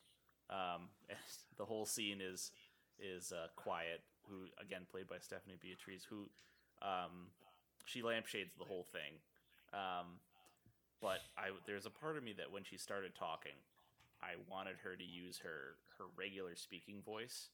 Um, 0.51 0.89
the 1.59 1.65
whole 1.65 1.87
scene 1.87 2.21
is 2.21 2.51
is 2.99 3.33
uh, 3.33 3.49
quiet. 3.57 4.03
Who 4.29 4.51
again 4.61 4.83
played 4.91 5.07
by 5.07 5.19
Stephanie 5.21 5.59
Beatriz, 5.61 6.03
who 6.09 6.27
um, 6.83 7.31
she 7.85 8.03
lampshades 8.03 8.55
the 8.59 8.65
whole 8.65 8.85
thing. 8.91 9.23
Um, 9.73 10.19
but 11.01 11.21
I 11.39 11.55
there's 11.67 11.87
a 11.87 11.91
part 11.91 12.17
of 12.17 12.25
me 12.25 12.35
that 12.39 12.51
when 12.51 12.65
she 12.65 12.77
started 12.77 13.15
talking, 13.15 13.55
I 14.21 14.35
wanted 14.51 14.77
her 14.83 14.97
to 14.97 15.05
use 15.05 15.39
her 15.39 15.79
her 15.99 16.05
regular 16.19 16.57
speaking 16.57 17.03
voice. 17.05 17.51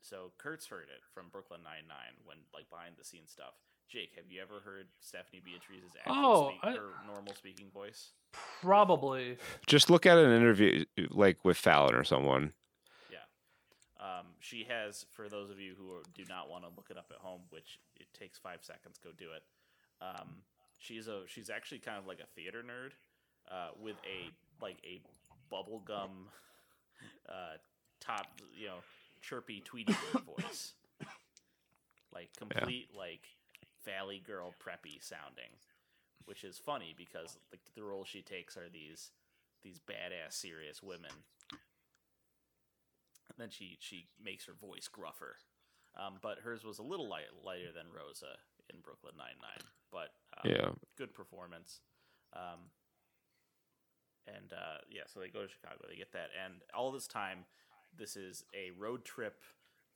So 0.00 0.32
Kurt's 0.38 0.66
heard 0.66 0.88
it 0.90 1.04
from 1.14 1.28
Brooklyn 1.30 1.60
Nine 1.62 1.86
Nine 1.86 2.18
when 2.24 2.38
like 2.52 2.68
behind 2.70 2.94
the 2.98 3.04
scenes 3.04 3.30
stuff. 3.30 3.54
Jake, 3.88 4.12
have 4.16 4.24
you 4.30 4.42
ever 4.42 4.60
heard 4.64 4.86
Stephanie 5.00 5.40
Beatriz's 5.44 5.96
actual 5.98 6.14
Oh, 6.16 6.48
speak, 6.50 6.60
I- 6.64 6.72
her 6.72 6.90
normal 7.06 7.34
speaking 7.34 7.70
voice? 7.70 8.12
Probably. 8.60 9.38
just 9.66 9.88
look 9.88 10.04
at 10.06 10.18
an 10.18 10.30
interview 10.30 10.84
like 11.10 11.44
with 11.44 11.56
fallon 11.56 11.94
or 11.94 12.04
someone 12.04 12.52
Yeah. 13.10 13.18
Um, 13.98 14.26
she 14.40 14.64
has, 14.64 15.06
for 15.12 15.28
those 15.28 15.48
of 15.50 15.58
you 15.58 15.74
who 15.78 15.90
are, 15.92 16.02
do 16.14 16.24
not 16.28 16.50
want 16.50 16.64
to 16.64 16.70
look 16.76 16.88
it 16.90 16.98
up 16.98 17.10
at 17.10 17.18
home, 17.18 17.42
which 17.50 17.78
it 17.98 18.06
takes 18.12 18.38
five 18.38 18.58
seconds, 18.62 18.98
go 19.02 19.10
do 19.16 19.28
it. 19.32 19.42
Um, 20.04 20.42
she's 20.78 21.08
a 21.08 21.22
she's 21.26 21.48
actually 21.48 21.78
kind 21.78 21.96
of 21.98 22.06
like 22.06 22.20
a 22.20 22.26
theater 22.34 22.62
nerd 22.62 22.90
uh, 23.50 23.70
with 23.80 23.96
a 24.04 24.30
like 24.62 24.76
a 24.84 25.00
bubblegum 25.50 26.10
uh, 27.28 27.56
top, 28.00 28.26
you 28.54 28.66
know, 28.66 28.78
chirpy 29.22 29.60
Tweety 29.60 29.94
voice, 30.38 30.72
like 32.12 32.28
complete 32.36 32.88
like 32.96 33.22
Valley 33.86 34.22
Girl 34.24 34.54
preppy 34.62 35.00
sounding, 35.00 35.56
which 36.26 36.44
is 36.44 36.58
funny 36.58 36.94
because 36.96 37.38
the, 37.50 37.58
the 37.74 37.82
roles 37.82 38.08
she 38.08 38.20
takes 38.20 38.56
are 38.56 38.68
these 38.68 39.12
these 39.62 39.80
badass 39.80 40.32
serious 40.34 40.82
women 40.82 41.12
and 43.36 43.42
then 43.42 43.50
she 43.50 43.76
she 43.80 44.08
makes 44.22 44.46
her 44.46 44.54
voice 44.54 44.88
gruffer. 44.88 45.36
Um, 45.98 46.14
but 46.20 46.38
hers 46.44 46.64
was 46.64 46.78
a 46.78 46.82
little 46.82 47.08
light, 47.08 47.24
lighter 47.44 47.72
than 47.74 47.86
Rosa 47.94 48.36
in 48.72 48.80
Brooklyn 48.80 49.14
Nine 49.16 49.36
Nine. 49.40 49.64
But 49.90 50.12
um, 50.36 50.50
Yeah. 50.50 50.70
good 50.98 51.14
performance. 51.14 51.80
Um, 52.34 52.70
and 54.26 54.52
uh, 54.52 54.78
yeah, 54.90 55.02
so 55.06 55.20
they 55.20 55.28
go 55.28 55.42
to 55.42 55.48
Chicago. 55.48 55.86
They 55.88 55.96
get 55.96 56.12
that, 56.12 56.30
and 56.44 56.54
all 56.74 56.90
this 56.90 57.06
time, 57.06 57.44
this 57.96 58.16
is 58.16 58.44
a 58.54 58.72
road 58.72 59.04
trip, 59.04 59.42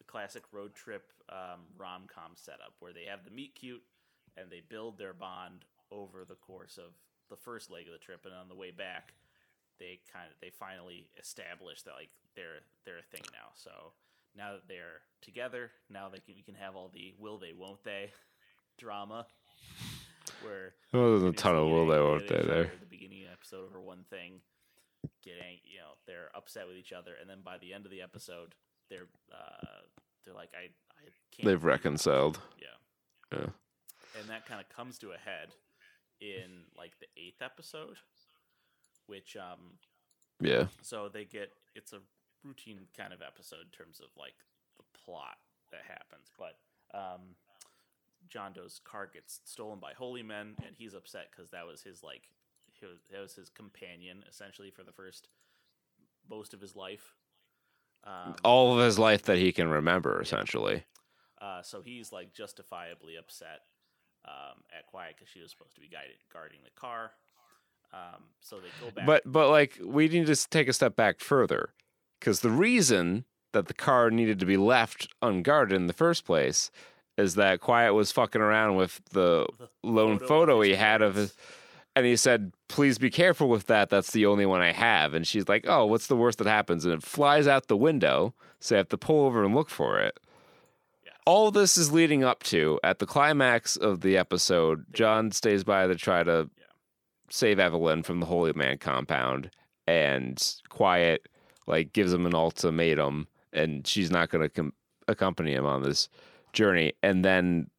the 0.00 0.04
classic 0.04 0.42
road 0.50 0.74
trip 0.74 1.12
um, 1.28 1.60
rom 1.78 2.06
com 2.12 2.32
setup 2.34 2.74
where 2.80 2.92
they 2.92 3.04
have 3.04 3.24
the 3.24 3.30
meet 3.30 3.54
cute 3.54 3.82
and 4.36 4.50
they 4.50 4.62
build 4.66 4.96
their 4.98 5.12
bond 5.12 5.64
over 5.92 6.24
the 6.24 6.34
course 6.34 6.78
of 6.78 6.94
the 7.28 7.36
first 7.36 7.70
leg 7.70 7.86
of 7.86 7.92
the 7.92 7.98
trip, 7.98 8.24
and 8.24 8.34
on 8.34 8.48
the 8.48 8.56
way 8.56 8.70
back, 8.72 9.12
they 9.78 10.00
kind 10.12 10.26
of 10.26 10.34
they 10.40 10.50
finally 10.50 11.06
establish 11.18 11.82
that 11.82 11.94
like 11.94 12.10
they're 12.34 12.62
they're 12.84 12.98
a 12.98 13.02
thing 13.14 13.22
now. 13.32 13.50
So 13.54 13.70
now 14.36 14.52
that 14.52 14.66
they're 14.68 15.02
together, 15.22 15.70
now 15.88 16.08
they 16.08 16.18
can 16.18 16.34
we 16.34 16.42
can 16.42 16.54
have 16.56 16.74
all 16.74 16.90
the 16.92 17.14
will 17.18 17.38
they 17.38 17.52
won't 17.56 17.84
they 17.84 18.10
drama 18.78 19.26
where 20.42 20.74
Well, 20.92 21.10
there's 21.18 21.22
a 21.24 21.32
ton 21.36 21.54
of 21.56 21.66
will 21.68 21.86
they 21.86 22.00
won't 22.00 22.26
they 22.28 22.42
there. 22.42 22.64
at 22.64 22.80
the 22.80 22.86
beginning 22.86 23.22
of 23.22 23.28
the 23.28 23.32
episode 23.32 23.64
over 23.68 23.80
one 23.80 24.04
thing, 24.10 24.40
getting 25.22 25.58
you 25.64 25.78
know 25.78 25.94
they're 26.06 26.30
upset 26.34 26.66
with 26.66 26.76
each 26.76 26.92
other, 26.92 27.12
and 27.20 27.28
then 27.28 27.38
by 27.44 27.58
the 27.58 27.72
end 27.72 27.84
of 27.84 27.90
the 27.90 28.02
episode, 28.02 28.54
they're 28.90 29.08
uh, 29.32 29.80
they're 30.24 30.34
like 30.34 30.50
I 30.54 30.64
I 31.00 31.08
can't. 31.32 31.46
They've 31.46 31.64
reconciled. 31.64 32.40
Yeah, 32.60 33.38
Yeah. 33.38 33.46
and 34.18 34.28
that 34.28 34.46
kind 34.46 34.60
of 34.60 34.68
comes 34.68 34.98
to 34.98 35.12
a 35.12 35.16
head 35.18 35.48
in 36.20 36.64
like 36.76 36.92
the 37.00 37.06
eighth 37.16 37.40
episode, 37.40 37.96
which 39.06 39.36
um 39.36 39.78
Yeah. 40.40 40.66
so 40.82 41.08
they 41.08 41.24
get 41.24 41.52
it's 41.74 41.92
a 41.92 42.00
routine 42.44 42.80
kind 42.96 43.12
of 43.12 43.22
episode 43.22 43.60
in 43.64 43.70
terms 43.70 44.00
of 44.00 44.08
like 44.18 44.34
the 44.78 44.84
plot 45.04 45.36
that 45.70 45.82
happens, 45.86 46.30
but 46.38 46.58
um, 46.98 47.36
John 48.28 48.52
Doe's 48.52 48.80
car 48.84 49.06
gets 49.12 49.40
stolen 49.44 49.78
by 49.78 49.92
holy 49.92 50.22
men, 50.22 50.56
and 50.66 50.74
he's 50.76 50.94
upset 50.94 51.28
because 51.30 51.50
that 51.50 51.66
was 51.66 51.82
his 51.82 52.02
like 52.02 52.22
he 52.72 52.86
was, 52.86 52.98
that 53.12 53.20
was 53.20 53.34
his 53.34 53.48
companion 53.50 54.24
essentially 54.28 54.70
for 54.70 54.82
the 54.82 54.92
first 54.92 55.28
most 56.28 56.52
of 56.54 56.60
his 56.60 56.74
life. 56.74 57.14
Um, 58.04 58.34
All 58.44 58.78
of 58.78 58.84
his 58.84 58.98
life 58.98 59.22
that 59.24 59.38
he 59.38 59.52
can 59.52 59.68
remember, 59.68 60.20
essentially. 60.20 60.84
uh, 61.40 61.62
so 61.62 61.82
he's 61.82 62.12
like 62.12 62.32
justifiably 62.32 63.16
upset 63.16 63.60
um, 64.26 64.62
at 64.76 64.86
Quiet 64.86 65.16
because 65.16 65.28
she 65.28 65.40
was 65.40 65.50
supposed 65.50 65.74
to 65.74 65.80
be 65.80 65.88
guided, 65.88 66.16
guarding 66.32 66.60
the 66.64 66.80
car. 66.80 67.12
Um, 67.92 68.24
so 68.40 68.56
they 68.56 68.68
go 68.84 68.90
back. 68.90 69.06
But 69.06 69.22
but 69.26 69.50
like 69.50 69.78
we 69.84 70.08
need 70.08 70.26
to 70.26 70.48
take 70.48 70.68
a 70.68 70.72
step 70.72 70.96
back 70.96 71.20
further, 71.20 71.70
because 72.18 72.40
the 72.40 72.50
reason 72.50 73.24
that 73.52 73.66
the 73.66 73.74
car 73.74 74.10
needed 74.10 74.38
to 74.40 74.46
be 74.46 74.56
left 74.56 75.08
unguarded 75.20 75.74
in 75.74 75.86
the 75.88 75.92
first 75.92 76.24
place 76.24 76.70
is 77.18 77.34
that 77.34 77.60
Quiet 77.60 77.92
was 77.92 78.12
fucking 78.12 78.40
around 78.40 78.76
with 78.76 79.00
the 79.10 79.46
The 79.58 79.68
lone 79.82 80.18
photo 80.18 80.28
photo 80.28 80.60
he 80.62 80.74
had 80.74 81.02
of 81.02 81.16
his, 81.16 81.34
and 81.96 82.06
he 82.06 82.16
said, 82.16 82.52
"Please 82.68 82.98
be 82.98 83.10
careful 83.10 83.48
with 83.48 83.66
that. 83.66 83.90
That's 83.90 84.12
the 84.12 84.26
only 84.26 84.46
one 84.46 84.60
I 84.60 84.72
have." 84.72 85.14
And 85.14 85.26
she's 85.26 85.48
like, 85.48 85.64
"Oh, 85.66 85.86
what's 85.86 86.06
the 86.06 86.16
worst 86.16 86.38
that 86.38 86.46
happens?" 86.46 86.84
And 86.84 86.94
it 86.94 87.02
flies 87.02 87.46
out 87.46 87.66
the 87.68 87.76
window, 87.76 88.34
so 88.60 88.76
I 88.76 88.78
have 88.78 88.88
to 88.90 88.98
pull 88.98 89.24
over 89.26 89.44
and 89.44 89.54
look 89.54 89.68
for 89.70 90.00
it. 90.00 90.18
Yes. 91.04 91.14
All 91.26 91.50
this 91.50 91.76
is 91.76 91.92
leading 91.92 92.22
up 92.24 92.42
to 92.44 92.78
at 92.84 92.98
the 92.98 93.06
climax 93.06 93.76
of 93.76 94.00
the 94.02 94.16
episode. 94.16 94.84
John 94.92 95.30
stays 95.32 95.64
by 95.64 95.86
to 95.86 95.94
try 95.94 96.22
to 96.22 96.48
Yeah. 96.56 96.64
save 97.28 97.58
Evelyn 97.58 98.02
from 98.02 98.20
the 98.20 98.26
Holy 98.26 98.52
Man 98.52 98.78
compound, 98.78 99.50
and 99.86 100.40
Quiet 100.68 101.28
like 101.66 101.92
gives 101.92 102.12
him 102.12 102.26
an 102.26 102.34
ultimatum, 102.34 103.28
and 103.52 103.86
she's 103.86 104.10
not 104.10 104.28
going 104.30 104.42
to 104.42 104.48
com- 104.48 104.72
accompany 105.08 105.52
him 105.54 105.66
on 105.66 105.82
this 105.82 106.08
journey. 106.52 106.92
And 107.02 107.24
then, 107.24 107.70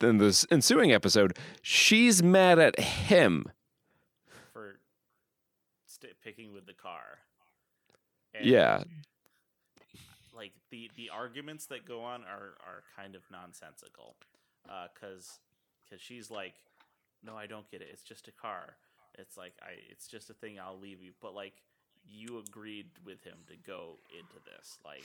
in 0.00 0.18
this 0.18 0.46
ensuing 0.50 0.92
episode, 0.92 1.38
she's 1.62 2.22
mad 2.22 2.58
at 2.58 2.78
him. 2.78 3.46
for 4.52 4.78
st- 5.86 6.20
picking 6.22 6.52
with 6.52 6.66
the 6.66 6.74
car. 6.74 7.18
And, 8.34 8.44
Yeah, 8.44 8.82
like 10.34 10.52
the 10.70 10.90
the 10.96 11.10
arguments 11.10 11.66
that 11.66 11.86
go 11.86 12.02
on 12.02 12.22
are 12.22 12.54
are 12.66 12.82
kind 12.96 13.14
of 13.14 13.22
nonsensical, 13.30 14.16
uh, 14.68 14.88
because 14.92 15.38
because 15.84 16.02
she's 16.02 16.30
like, 16.30 16.54
no, 17.22 17.36
I 17.36 17.46
don't 17.46 17.70
get 17.70 17.80
it. 17.80 17.88
It's 17.92 18.02
just 18.02 18.26
a 18.28 18.32
car. 18.32 18.76
It's 19.16 19.36
like 19.36 19.52
I, 19.62 19.74
it's 19.90 20.08
just 20.08 20.30
a 20.30 20.34
thing. 20.34 20.58
I'll 20.58 20.78
leave 20.78 21.00
you. 21.00 21.12
But 21.20 21.34
like, 21.34 21.54
you 22.04 22.42
agreed 22.44 22.86
with 23.04 23.22
him 23.22 23.38
to 23.48 23.54
go 23.56 23.98
into 24.10 24.42
this. 24.44 24.78
Like, 24.84 25.04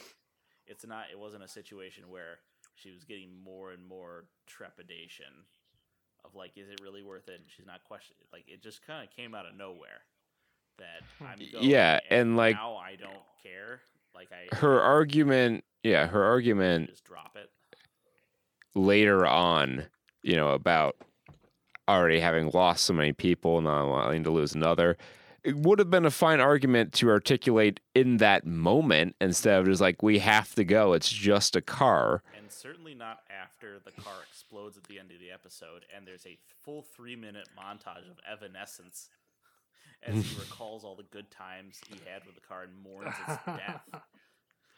it's 0.65 0.85
not. 0.85 1.05
It 1.11 1.19
wasn't 1.19 1.43
a 1.43 1.47
situation 1.47 2.09
where 2.09 2.39
she 2.81 2.91
was 2.91 3.03
getting 3.03 3.31
more 3.43 3.71
and 3.71 3.85
more 3.85 4.25
trepidation 4.47 5.45
of 6.25 6.35
like, 6.35 6.51
is 6.55 6.69
it 6.69 6.81
really 6.83 7.03
worth 7.03 7.27
it? 7.29 7.35
And 7.35 7.45
she's 7.47 7.65
not 7.65 7.83
questioning. 7.83 8.23
Like, 8.31 8.45
it 8.47 8.61
just 8.61 8.85
kind 8.85 9.07
of 9.07 9.15
came 9.15 9.33
out 9.35 9.45
of 9.45 9.55
nowhere. 9.55 10.01
That 10.77 11.01
hmm. 11.17 11.25
I'm 11.25 11.37
going, 11.51 11.69
Yeah, 11.69 11.99
and, 12.09 12.37
like- 12.37 12.55
now 12.55 12.75
I 12.77 12.95
don't 12.95 13.11
care. 13.43 13.81
Like 14.15 14.29
I 14.31 14.55
her 14.55 14.81
argument. 14.81 15.63
Yeah, 15.83 16.07
her 16.07 16.23
argument 16.23 16.89
just 16.89 17.05
drop 17.05 17.37
it. 17.37 17.49
later 18.75 19.25
on, 19.25 19.85
you 20.23 20.35
know, 20.35 20.49
about 20.49 20.95
already 21.87 22.19
having 22.19 22.49
lost 22.53 22.85
so 22.85 22.93
many 22.93 23.13
people, 23.13 23.61
not 23.61 23.87
wanting 23.87 24.23
to 24.23 24.31
lose 24.31 24.53
another. 24.53 24.97
It 25.43 25.55
would 25.55 25.79
have 25.79 25.89
been 25.89 26.05
a 26.05 26.11
fine 26.11 26.39
argument 26.39 26.93
to 26.93 27.09
articulate 27.09 27.79
in 27.95 28.17
that 28.17 28.45
moment 28.45 29.15
instead 29.21 29.59
of 29.59 29.65
just 29.65 29.81
like, 29.81 30.03
we 30.03 30.19
have 30.19 30.53
to 30.55 30.63
go. 30.63 30.93
It's 30.93 31.09
just 31.09 31.55
a 31.55 31.61
car. 31.61 32.23
and 32.37 32.51
certainly 32.51 32.93
not 32.93 33.19
after 33.29 33.79
the 33.79 33.91
car 34.01 34.13
explodes 34.29 34.77
at 34.77 34.83
the 34.85 34.99
end 34.99 35.11
of 35.11 35.19
the 35.19 35.31
episode 35.31 35.85
and 35.95 36.05
there's 36.05 36.25
a 36.25 36.37
full 36.63 36.81
three 36.81 37.15
minute 37.15 37.47
montage 37.57 38.09
of 38.09 38.17
evanescence 38.29 39.09
as 40.03 40.15
he 40.15 40.35
recalls 40.39 40.83
all 40.83 40.95
the 40.95 41.03
good 41.03 41.29
times 41.31 41.79
he 41.87 41.95
had 42.11 42.25
with 42.25 42.35
the 42.35 42.41
car 42.41 42.63
and 42.63 42.71
mourns 42.83 43.13
its 43.27 43.39
death 43.45 44.01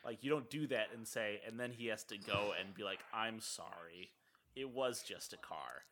like 0.06 0.24
you 0.24 0.30
don't 0.30 0.50
do 0.50 0.68
that 0.68 0.88
and 0.96 1.08
say 1.08 1.40
and 1.48 1.60
then 1.60 1.72
he 1.72 1.88
has 1.88 2.04
to 2.04 2.18
go 2.18 2.54
and 2.60 2.74
be 2.74 2.84
like 2.84 3.00
i'm 3.14 3.40
sorry 3.40 4.12
it 4.56 4.70
was 4.70 5.04
just 5.04 5.34
a 5.34 5.38
car 5.38 5.84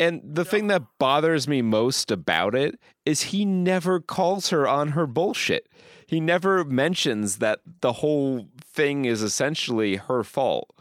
And 0.00 0.20
the 0.24 0.44
thing 0.44 0.66
that 0.68 0.82
bothers 0.98 1.46
me 1.46 1.62
most 1.62 2.10
about 2.10 2.54
it 2.54 2.78
is 3.06 3.22
he 3.22 3.44
never 3.44 4.00
calls 4.00 4.48
her 4.50 4.66
on 4.66 4.88
her 4.90 5.06
bullshit. 5.06 5.68
He 6.06 6.20
never 6.20 6.64
mentions 6.64 7.36
that 7.38 7.60
the 7.80 7.94
whole 7.94 8.48
thing 8.64 9.04
is 9.04 9.22
essentially 9.22 9.96
her 9.96 10.24
fault. 10.24 10.74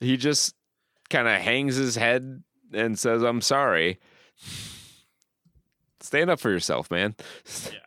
He 0.00 0.16
just 0.16 0.54
kind 1.08 1.26
of 1.26 1.40
hangs 1.40 1.76
his 1.76 1.96
head 1.96 2.42
and 2.72 2.98
says, 2.98 3.22
I'm 3.22 3.40
sorry. 3.40 3.98
Stand 6.00 6.28
up 6.28 6.38
for 6.38 6.50
yourself, 6.50 6.90
man. 6.90 7.14
yeah 7.72 7.78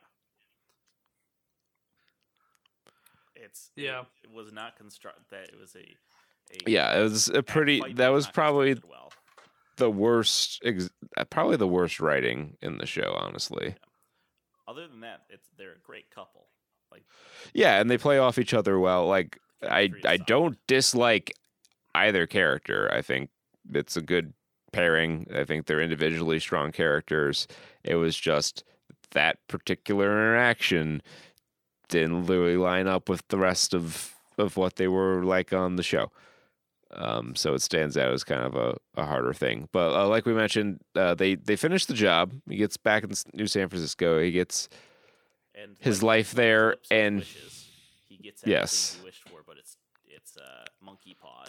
it's 3.36 3.72
it- 3.76 3.84
Yeah. 3.84 4.04
it, 4.24 4.32
was 4.34 4.52
not 4.52 4.76
construct 4.78 5.30
that 5.32 5.50
it 5.50 5.60
was 5.60 5.76
a, 5.76 5.80
a 5.80 6.70
Yeah, 6.70 6.98
it 7.00 7.04
was 7.04 7.28
a 7.30 7.42
pretty, 7.44 7.82
that 7.94 8.10
was 8.10 8.28
probably 8.28 8.76
well 8.90 9.12
the 9.78 9.90
worst, 9.90 10.62
ex- 10.64 10.90
uh, 11.16 11.24
probably 11.26 11.58
the 11.58 11.68
worst 11.68 11.99
writing 11.99 12.58
in 12.62 12.78
the 12.78 12.86
show, 12.86 13.16
honestly. 13.18 13.76
other 14.68 14.88
than 14.88 14.99
that 15.02 15.22
it's 15.30 15.48
they're 15.58 15.74
a 15.74 15.80
great 15.86 16.10
couple 16.12 16.48
like 16.91 17.04
Yeah, 17.54 17.80
and 17.80 17.90
they 17.90 17.98
play 17.98 18.18
off 18.18 18.38
each 18.38 18.54
other 18.54 18.78
well. 18.80 19.08
Like 19.08 19.40
I 19.64 19.90
I 20.06 20.18
don't 20.18 20.58
dislike 20.68 21.34
either 21.95 22.28
character. 22.28 22.91
I 22.94 23.02
think 23.02 23.30
it's 23.74 23.98
a 23.98 24.02
good 24.02 24.34
pairing. 24.74 25.28
I 25.34 25.44
think 25.45 25.66
they're 25.66 25.82
individually 25.82 26.40
strong 26.40 26.72
characters. 26.72 27.48
It 27.84 27.95
was 27.95 28.16
just 28.16 28.64
that 29.12 29.38
particular 29.48 30.12
interaction 30.12 31.02
didn't 31.90 32.26
really 32.26 32.58
line 32.58 32.88
up 32.88 33.10
with 33.10 33.26
the 33.30 33.38
rest 33.38 33.74
of 33.74 34.14
of 34.38 34.58
what 34.58 34.76
they 34.76 34.88
were 34.88 35.24
like 35.24 35.54
on 35.54 35.78
the 35.78 35.84
show. 35.84 36.12
Um, 36.95 37.35
so 37.35 37.53
it 37.53 37.61
stands 37.61 37.97
out 37.97 38.14
as 38.14 38.23
kind 38.23 38.43
of 38.43 38.55
a, 38.55 38.76
a 38.95 39.05
harder 39.05 39.34
thing. 39.34 39.68
But 39.73 39.93
uh, 39.93 40.07
like 40.07 40.26
we 40.26 40.34
mentioned, 40.34 40.80
uh, 40.95 41.15
they 41.15 41.35
they 41.35 41.55
finish 41.55 41.85
the 41.85 41.93
job. 41.93 42.31
He 42.49 42.55
gets 42.57 42.77
back 42.77 43.03
in 43.03 43.11
New 43.34 43.47
San 43.47 43.68
Francisco. 43.69 44.22
He 44.22 44.31
gets 44.31 44.69
and 45.53 45.76
his 45.80 46.01
like 46.01 46.18
life 46.19 46.31
there 46.34 46.76
and- 46.91 47.18
wishes, 47.19 47.69
he 48.07 48.18
gets 48.18 48.43
Yes. 48.45 48.97
he 48.99 49.05
wished 49.05 49.27
for, 49.27 49.39
but 49.45 49.57
it's 49.57 49.77
it's 50.05 50.38
uh, 50.38 50.65
monkey 50.81 51.15
paw. 51.19 51.43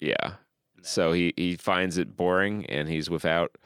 yeah. 0.00 0.34
So 0.82 1.12
he, 1.12 1.34
he 1.36 1.56
finds 1.56 1.98
it 1.98 2.16
boring 2.16 2.64
and 2.66 2.88
he's 2.88 3.10
without 3.10 3.56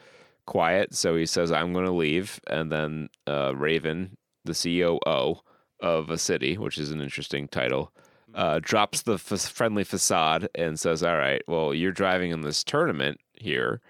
quiet. 0.47 0.95
So 0.95 1.17
he 1.17 1.27
says, 1.27 1.53
I'm 1.53 1.73
going 1.75 1.85
to 1.85 1.91
leave. 1.93 2.41
And 2.47 2.73
then 2.73 3.11
uh, 3.27 3.53
Raven, 3.55 4.17
the 4.45 4.55
COO 4.55 5.41
of 5.81 6.09
a 6.11 6.17
city, 6.17 6.57
which 6.57 6.79
is 6.79 6.91
an 6.93 7.01
interesting 7.03 7.47
title, 7.47 7.93
uh, 8.35 8.61
drops 8.63 9.03
the 9.03 9.15
f- 9.15 9.23
friendly 9.51 9.85
facade 9.85 10.49
and 10.55 10.79
says, 10.79 11.03
All 11.03 11.17
right, 11.17 11.43
well, 11.49 11.73
you're 11.75 11.93
driving 11.93 12.31
in 12.31 12.41
this 12.43 12.63
tournament 12.65 13.19
here, 13.35 13.81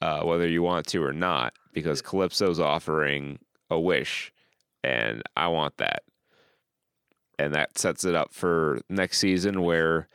uh, 0.00 0.22
whether 0.22 0.46
you 0.48 0.62
want 0.62 0.86
to 0.88 1.02
or 1.02 1.12
not, 1.12 1.54
because 1.72 2.00
Calypso's 2.02 2.60
offering 2.60 3.38
a 3.70 3.78
wish 3.80 4.32
and 4.84 5.22
I 5.36 5.48
want 5.48 5.76
that. 5.78 6.02
And 7.38 7.54
that 7.54 7.76
sets 7.78 8.04
it 8.04 8.14
up 8.14 8.32
for 8.32 8.80
next 8.88 9.18
season 9.18 9.60
where. 9.62 10.08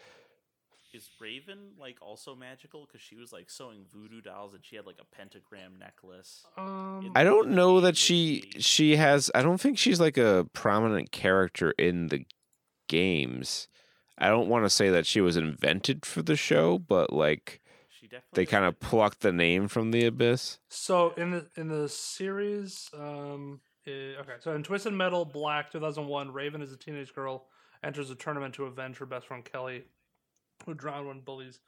is 0.94 1.08
Raven 1.20 1.74
like 1.80 1.98
also 2.02 2.36
magical 2.36 2.86
because 2.88 3.02
she 3.02 3.16
was 3.16 3.32
like 3.32 3.50
sewing 3.50 3.86
voodoo 3.94 4.22
dolls 4.22 4.54
and 4.54 4.64
she 4.66 4.76
had 4.76 4.86
like 4.88 4.98
a 5.00 5.16
pentagram 5.16 5.74
necklace. 5.80 6.44
Um, 6.58 7.12
I 7.16 7.24
don't 7.24 7.50
know 7.52 7.80
that 7.82 7.96
she 7.96 8.50
she- 8.56 8.62
she 8.62 8.96
has. 8.96 9.30
I 9.36 9.42
don't 9.44 9.60
think 9.60 9.78
she's 9.78 10.00
like 10.00 10.18
a 10.18 10.48
prominent 10.54 11.12
character 11.12 11.72
in 11.78 12.08
the 12.08 12.26
games. 12.92 13.68
I 14.18 14.28
don't 14.28 14.50
want 14.50 14.66
to 14.66 14.70
say 14.70 14.90
that 14.90 15.06
she 15.08 15.20
was 15.22 15.36
invented 15.38 16.06
for 16.06 16.22
the 16.22 16.36
show, 16.36 16.78
but 16.78 17.12
like 17.12 17.62
She 17.90 18.06
definitely 18.08 18.30
they 18.34 18.46
kind 18.46 18.66
of 18.66 18.80
plucked 18.80 19.22
the 19.22 19.32
name 19.32 19.68
from 19.68 19.90
the 19.92 20.06
abyss. 20.06 20.60
so 20.70 21.12
in 21.18 21.32
the 21.32 21.48
in 21.56 21.68
the 21.70 21.90
series, 21.90 22.90
um, 22.94 23.62
Uh, 23.88 24.22
okay, 24.22 24.36
so 24.40 24.54
in 24.54 24.62
Twisted 24.62 24.94
Metal 24.94 25.26
Black 25.26 25.72
2001, 25.72 26.32
Raven 26.32 26.62
is 26.62 26.72
a 26.72 26.78
teenage 26.78 27.14
girl 27.16 27.48
enters 27.84 28.12
a 28.12 28.16
tournament 28.16 28.54
to 28.56 28.66
avenge 28.66 28.98
her 29.00 29.08
best 29.08 29.26
friend 29.26 29.44
Kelly, 29.44 29.86
who 30.66 30.76
drowned 30.76 31.08
when 31.08 31.22
bullies 31.22 31.60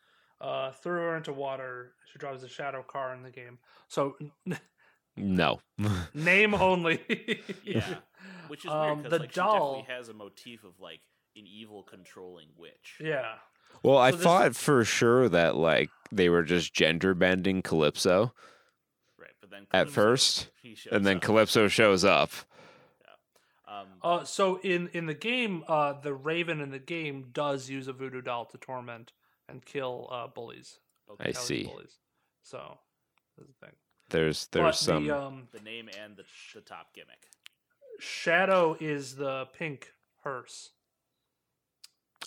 uh, 0.41 0.71
threw 0.71 0.99
her 1.01 1.17
into 1.17 1.33
water. 1.33 1.93
She 2.11 2.19
drives 2.19 2.43
a 2.43 2.47
shadow 2.49 2.83
car 2.83 3.15
in 3.15 3.23
the 3.23 3.31
game. 3.31 3.57
So 3.87 4.15
No. 5.15 5.59
name 6.13 6.53
only. 6.69 6.99
Yeah, 7.63 7.95
which 8.47 8.65
is 8.65 8.71
Um, 8.71 8.81
weird 8.81 8.97
the 8.97 9.03
because 9.03 9.19
like, 9.21 9.31
she 9.31 9.35
doll- 9.35 9.73
definitely 9.73 9.95
has 9.95 10.09
a 10.09 10.13
motif 10.13 10.63
of 10.63 10.79
like 10.79 11.01
an 11.35 11.45
evil 11.47 11.83
controlling 11.83 12.47
witch. 12.57 12.97
yeah. 12.99 13.35
well, 13.83 13.97
I 13.97 14.11
So 14.11 14.17
this- 14.17 14.23
thought 14.23 14.55
for 14.55 14.83
sure 14.85 15.29
that 15.29 15.55
like 15.55 15.89
they 16.11 16.29
were 16.29 16.43
just 16.43 16.73
gender 16.73 17.13
bending 17.13 17.61
Calypso 17.61 18.33
Right, 19.17 19.31
but 19.41 19.49
then 19.49 19.67
at 19.71 19.89
first, 19.89 20.49
and 20.91 21.05
then 21.05 21.17
up. 21.17 21.23
Calypso 21.23 21.67
shows 21.67 22.03
up. 22.05 22.29
Yeah. 23.67 23.79
Um, 23.79 23.87
Uh, 24.03 24.23
so 24.25 24.59
in 24.61 24.89
in 24.89 25.05
the 25.07 25.13
game, 25.13 25.63
uh, 25.67 25.93
the 25.93 26.13
Raven 26.13 26.61
in 26.61 26.69
the 26.71 26.79
game 26.79 27.29
does 27.31 27.69
use 27.69 27.87
a 27.87 27.93
voodoo 27.93 28.21
doll 28.21 28.45
to 28.45 28.57
torment 28.57 29.11
and 29.49 29.65
kill 29.65 30.07
uh, 30.11 30.27
bullies. 30.27 30.79
okay. 31.09 31.29
I 31.29 31.31
Kelly's 31.31 31.39
see. 31.47 31.63
Bullies. 31.63 31.97
So 32.43 32.77
that's 33.37 33.47
the 33.49 33.65
thing. 33.65 33.75
There's 34.09 34.47
But 34.51 34.61
there's 34.61 34.79
some. 34.79 35.07
the 35.07 35.17
um, 35.17 35.47
the 35.51 35.61
name 35.61 35.89
and 35.99 36.15
the 36.15 36.25
the 36.53 36.61
top 36.61 36.93
gimmick. 36.93 37.25
shadow 37.99 38.75
is 38.79 39.15
the 39.15 39.47
pink 39.57 39.93
hearse. 40.23 40.71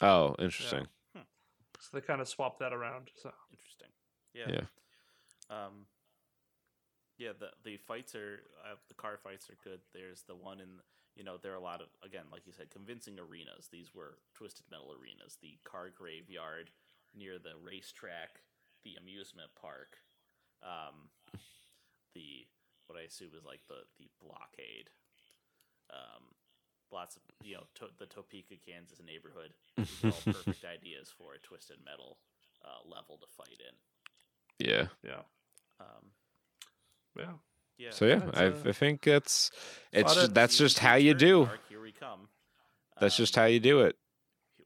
Oh, 0.02 0.34
interesting. 0.38 0.86
So 1.14 1.90
they 1.92 2.00
kind 2.00 2.20
of 2.20 2.28
swap 2.28 2.58
that 2.58 2.72
around. 2.72 3.10
So 3.14 3.30
Interesting. 3.52 3.88
Yeah. 4.34 4.48
Yeah. 4.48 4.66
Um. 5.50 5.86
Yeah, 7.18 7.32
the 7.38 7.48
the 7.64 7.76
fights 7.78 8.14
are 8.14 8.44
uh, 8.64 8.76
the 8.88 8.94
car 8.94 9.18
fights 9.22 9.48
are 9.48 9.56
good. 9.64 9.80
There's 9.94 10.22
the 10.28 10.34
one 10.34 10.60
in 10.60 10.68
you 11.14 11.24
know 11.24 11.36
there 11.40 11.52
are 11.52 11.60
a 11.60 11.64
lot 11.64 11.80
of 11.80 11.88
again 12.04 12.24
like 12.30 12.46
you 12.46 12.52
said 12.52 12.70
convincing 12.70 13.18
arenas. 13.18 13.68
These 13.70 13.94
were 13.94 14.18
twisted 14.34 14.66
metal 14.70 14.92
arenas. 14.92 15.38
The 15.40 15.58
car 15.64 15.88
graveyard 15.88 16.70
near 17.14 17.38
the 17.38 17.56
racetrack, 17.62 18.44
the 18.84 18.96
amusement 19.00 19.48
park, 19.58 19.96
um, 20.62 21.08
the 22.14 22.44
what 22.86 22.98
I 22.98 23.08
assume 23.08 23.32
is 23.36 23.44
like 23.44 23.64
the 23.68 23.88
the 23.98 24.08
blockade. 24.20 24.90
Um, 25.88 26.36
lots 26.92 27.16
of 27.16 27.22
you 27.42 27.54
know 27.56 27.64
to, 27.76 27.86
the 27.98 28.06
Topeka, 28.06 28.54
Kansas 28.66 29.00
neighborhood. 29.04 29.52
These 29.76 30.04
all 30.04 30.32
perfect 30.32 30.64
ideas 30.64 31.12
for 31.16 31.34
a 31.34 31.38
twisted 31.38 31.78
metal 31.84 32.18
uh, 32.64 32.88
level 32.88 33.18
to 33.18 33.26
fight 33.36 33.60
in. 33.60 34.66
Yeah. 34.66 34.86
yeah, 35.04 35.20
Um, 35.80 35.86
yeah. 37.18 37.24
yeah. 37.78 37.90
So 37.90 38.06
yeah, 38.06 38.16
That's, 38.16 38.38
I, 38.38 38.46
uh, 38.46 38.52
I 38.66 38.72
think 38.72 39.02
that's 39.02 39.50
it's 39.92 40.14
just, 40.14 40.34
that's 40.34 40.56
just 40.56 40.78
how 40.78 40.94
you 40.94 41.12
do. 41.14 41.42
arc, 41.44 41.60
here 41.68 41.80
we 41.82 41.92
come. 41.92 42.28
That's 43.00 43.16
just 43.16 43.36
Um, 43.36 43.42
how 43.42 43.46
you 43.48 43.60
do 43.60 43.80
it. 43.82 43.96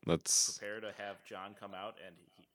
Let's 0.06 0.56
prepare 0.59 0.80
to 0.80 0.92
have 0.98 1.22
John 1.24 1.55
come 1.59 1.74
out 1.74 1.97
and 2.06 2.14
he, 2.36 2.47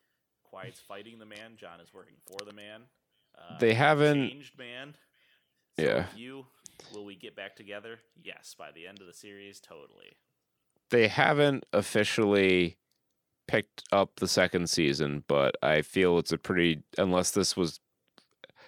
Quiet's 0.44 0.80
fighting 0.80 1.20
the 1.20 1.26
man. 1.26 1.58
John 1.58 1.82
is 1.82 1.94
working 1.94 2.16
for 2.26 2.38
the 2.46 2.54
man. 2.54 2.84
Uh, 3.38 3.58
They 3.60 3.74
haven't- 3.74 4.30
changed 4.30 4.58
man. 4.58 4.96
So 5.78 5.84
Yeah. 5.84 6.06
You 6.16 6.46
will 6.94 7.06
we 7.06 7.16
get 7.16 7.36
back 7.36 7.56
together? 7.56 8.00
Yes, 8.24 8.56
by 8.58 8.72
the 8.72 8.88
end 8.88 9.00
of 9.02 9.08
the 9.08 9.14
series, 9.14 9.60
totally. 9.60 10.18
they 10.90 11.08
haven't 11.08 11.66
officially 11.74 12.78
picked 13.48 13.84
up 13.92 14.16
the 14.18 14.28
second 14.28 14.70
season, 14.70 15.24
but 15.28 15.56
I 15.62 15.82
feel 15.82 16.18
it's 16.18 16.32
a 16.32 16.38
pretty 16.38 16.82
unless 16.98 17.32
this 17.32 17.56
was 17.56 17.80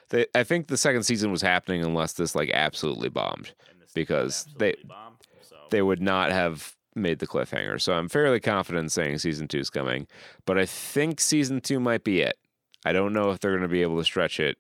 they, 0.10 0.26
I 0.36 0.44
think 0.44 0.68
the 0.68 0.78
second 0.78 1.04
season 1.04 1.32
was 1.32 1.42
happening 1.42 1.84
unless 1.84 2.14
this 2.14 2.36
like 2.36 2.50
absolutely 2.54 3.10
bombed. 3.10 3.54
Because 3.94 4.46
they- 4.58 4.70
absolutely 4.70 4.88
bomb. 4.90 5.14
So 5.42 5.56
They 5.72 5.82
would 5.82 6.02
not 6.02 6.32
have 6.32 6.76
made 6.96 7.20
the 7.20 7.28
cliffhanger. 7.28 7.80
So 7.82 7.94
I'm 7.94 8.10
fairly 8.10 8.40
confident 8.40 8.92
saying 8.92 9.18
season 9.20 9.48
two 9.48 9.60
is 9.60 9.70
coming. 9.70 10.08
But 10.46 10.58
I 10.58 10.66
think 10.66 11.20
season 11.20 11.62
two 11.62 11.80
might 11.80 12.04
be 12.04 12.22
it. 12.22 12.38
I 12.86 12.92
don't 12.94 13.14
know 13.14 13.32
if 13.32 13.40
they're 13.40 13.56
gonna 13.56 13.68
be 13.68 13.82
able 13.82 13.98
to 13.98 14.04
stretch 14.04 14.40
it 14.40 14.58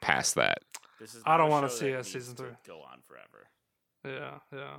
past 0.00 0.34
that. 0.36 0.58
This 1.00 1.14
is 1.14 1.22
I 1.26 1.36
don't 1.36 1.50
wanna 1.50 1.70
see 1.70 1.90
a 1.90 2.02
season 2.04 2.34
to 2.36 2.42
three. 2.42 2.52
Go 2.66 2.80
on 2.80 3.00
forever. 3.06 3.48
Yeah, 4.04 4.38
yeah. 4.56 4.76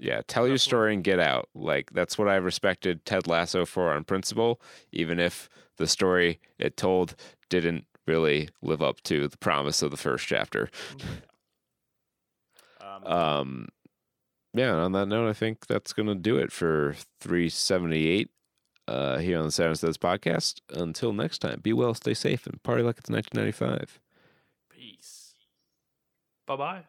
Yeah, 0.00 0.20
tell 0.28 0.46
your 0.46 0.54
Definitely. 0.54 0.58
story 0.58 0.94
and 0.94 1.04
get 1.04 1.18
out. 1.18 1.48
Like 1.54 1.90
that's 1.92 2.16
what 2.16 2.28
I 2.28 2.36
respected 2.36 3.04
Ted 3.04 3.26
Lasso 3.26 3.66
for 3.66 3.92
on 3.92 4.04
principle, 4.04 4.60
even 4.92 5.18
if 5.18 5.48
the 5.76 5.86
story 5.88 6.40
it 6.58 6.76
told 6.76 7.16
didn't 7.50 7.84
really 8.06 8.48
live 8.62 8.80
up 8.80 9.02
to 9.02 9.28
the 9.28 9.36
promise 9.38 9.82
of 9.82 9.90
the 9.90 9.96
first 9.96 10.26
chapter. 10.26 10.70
Um, 12.80 13.04
Um 13.06 13.68
yeah, 14.54 14.70
and 14.72 14.80
on 14.80 14.92
that 14.92 15.06
note, 15.06 15.28
I 15.28 15.34
think 15.34 15.66
that's 15.66 15.92
gonna 15.92 16.14
do 16.14 16.38
it 16.38 16.50
for 16.52 16.94
378 17.20 18.30
uh 18.86 19.18
here 19.18 19.38
on 19.38 19.44
the 19.46 19.52
Saturn 19.52 19.74
Studs 19.76 19.98
podcast. 19.98 20.60
Until 20.72 21.12
next 21.12 21.38
time, 21.38 21.60
be 21.60 21.72
well, 21.72 21.92
stay 21.94 22.14
safe, 22.14 22.46
and 22.46 22.62
party 22.62 22.82
like 22.82 22.98
it's 22.98 23.10
1995. 23.10 24.00
Peace. 24.78 25.34
Bye 26.46 26.56
bye. 26.56 26.84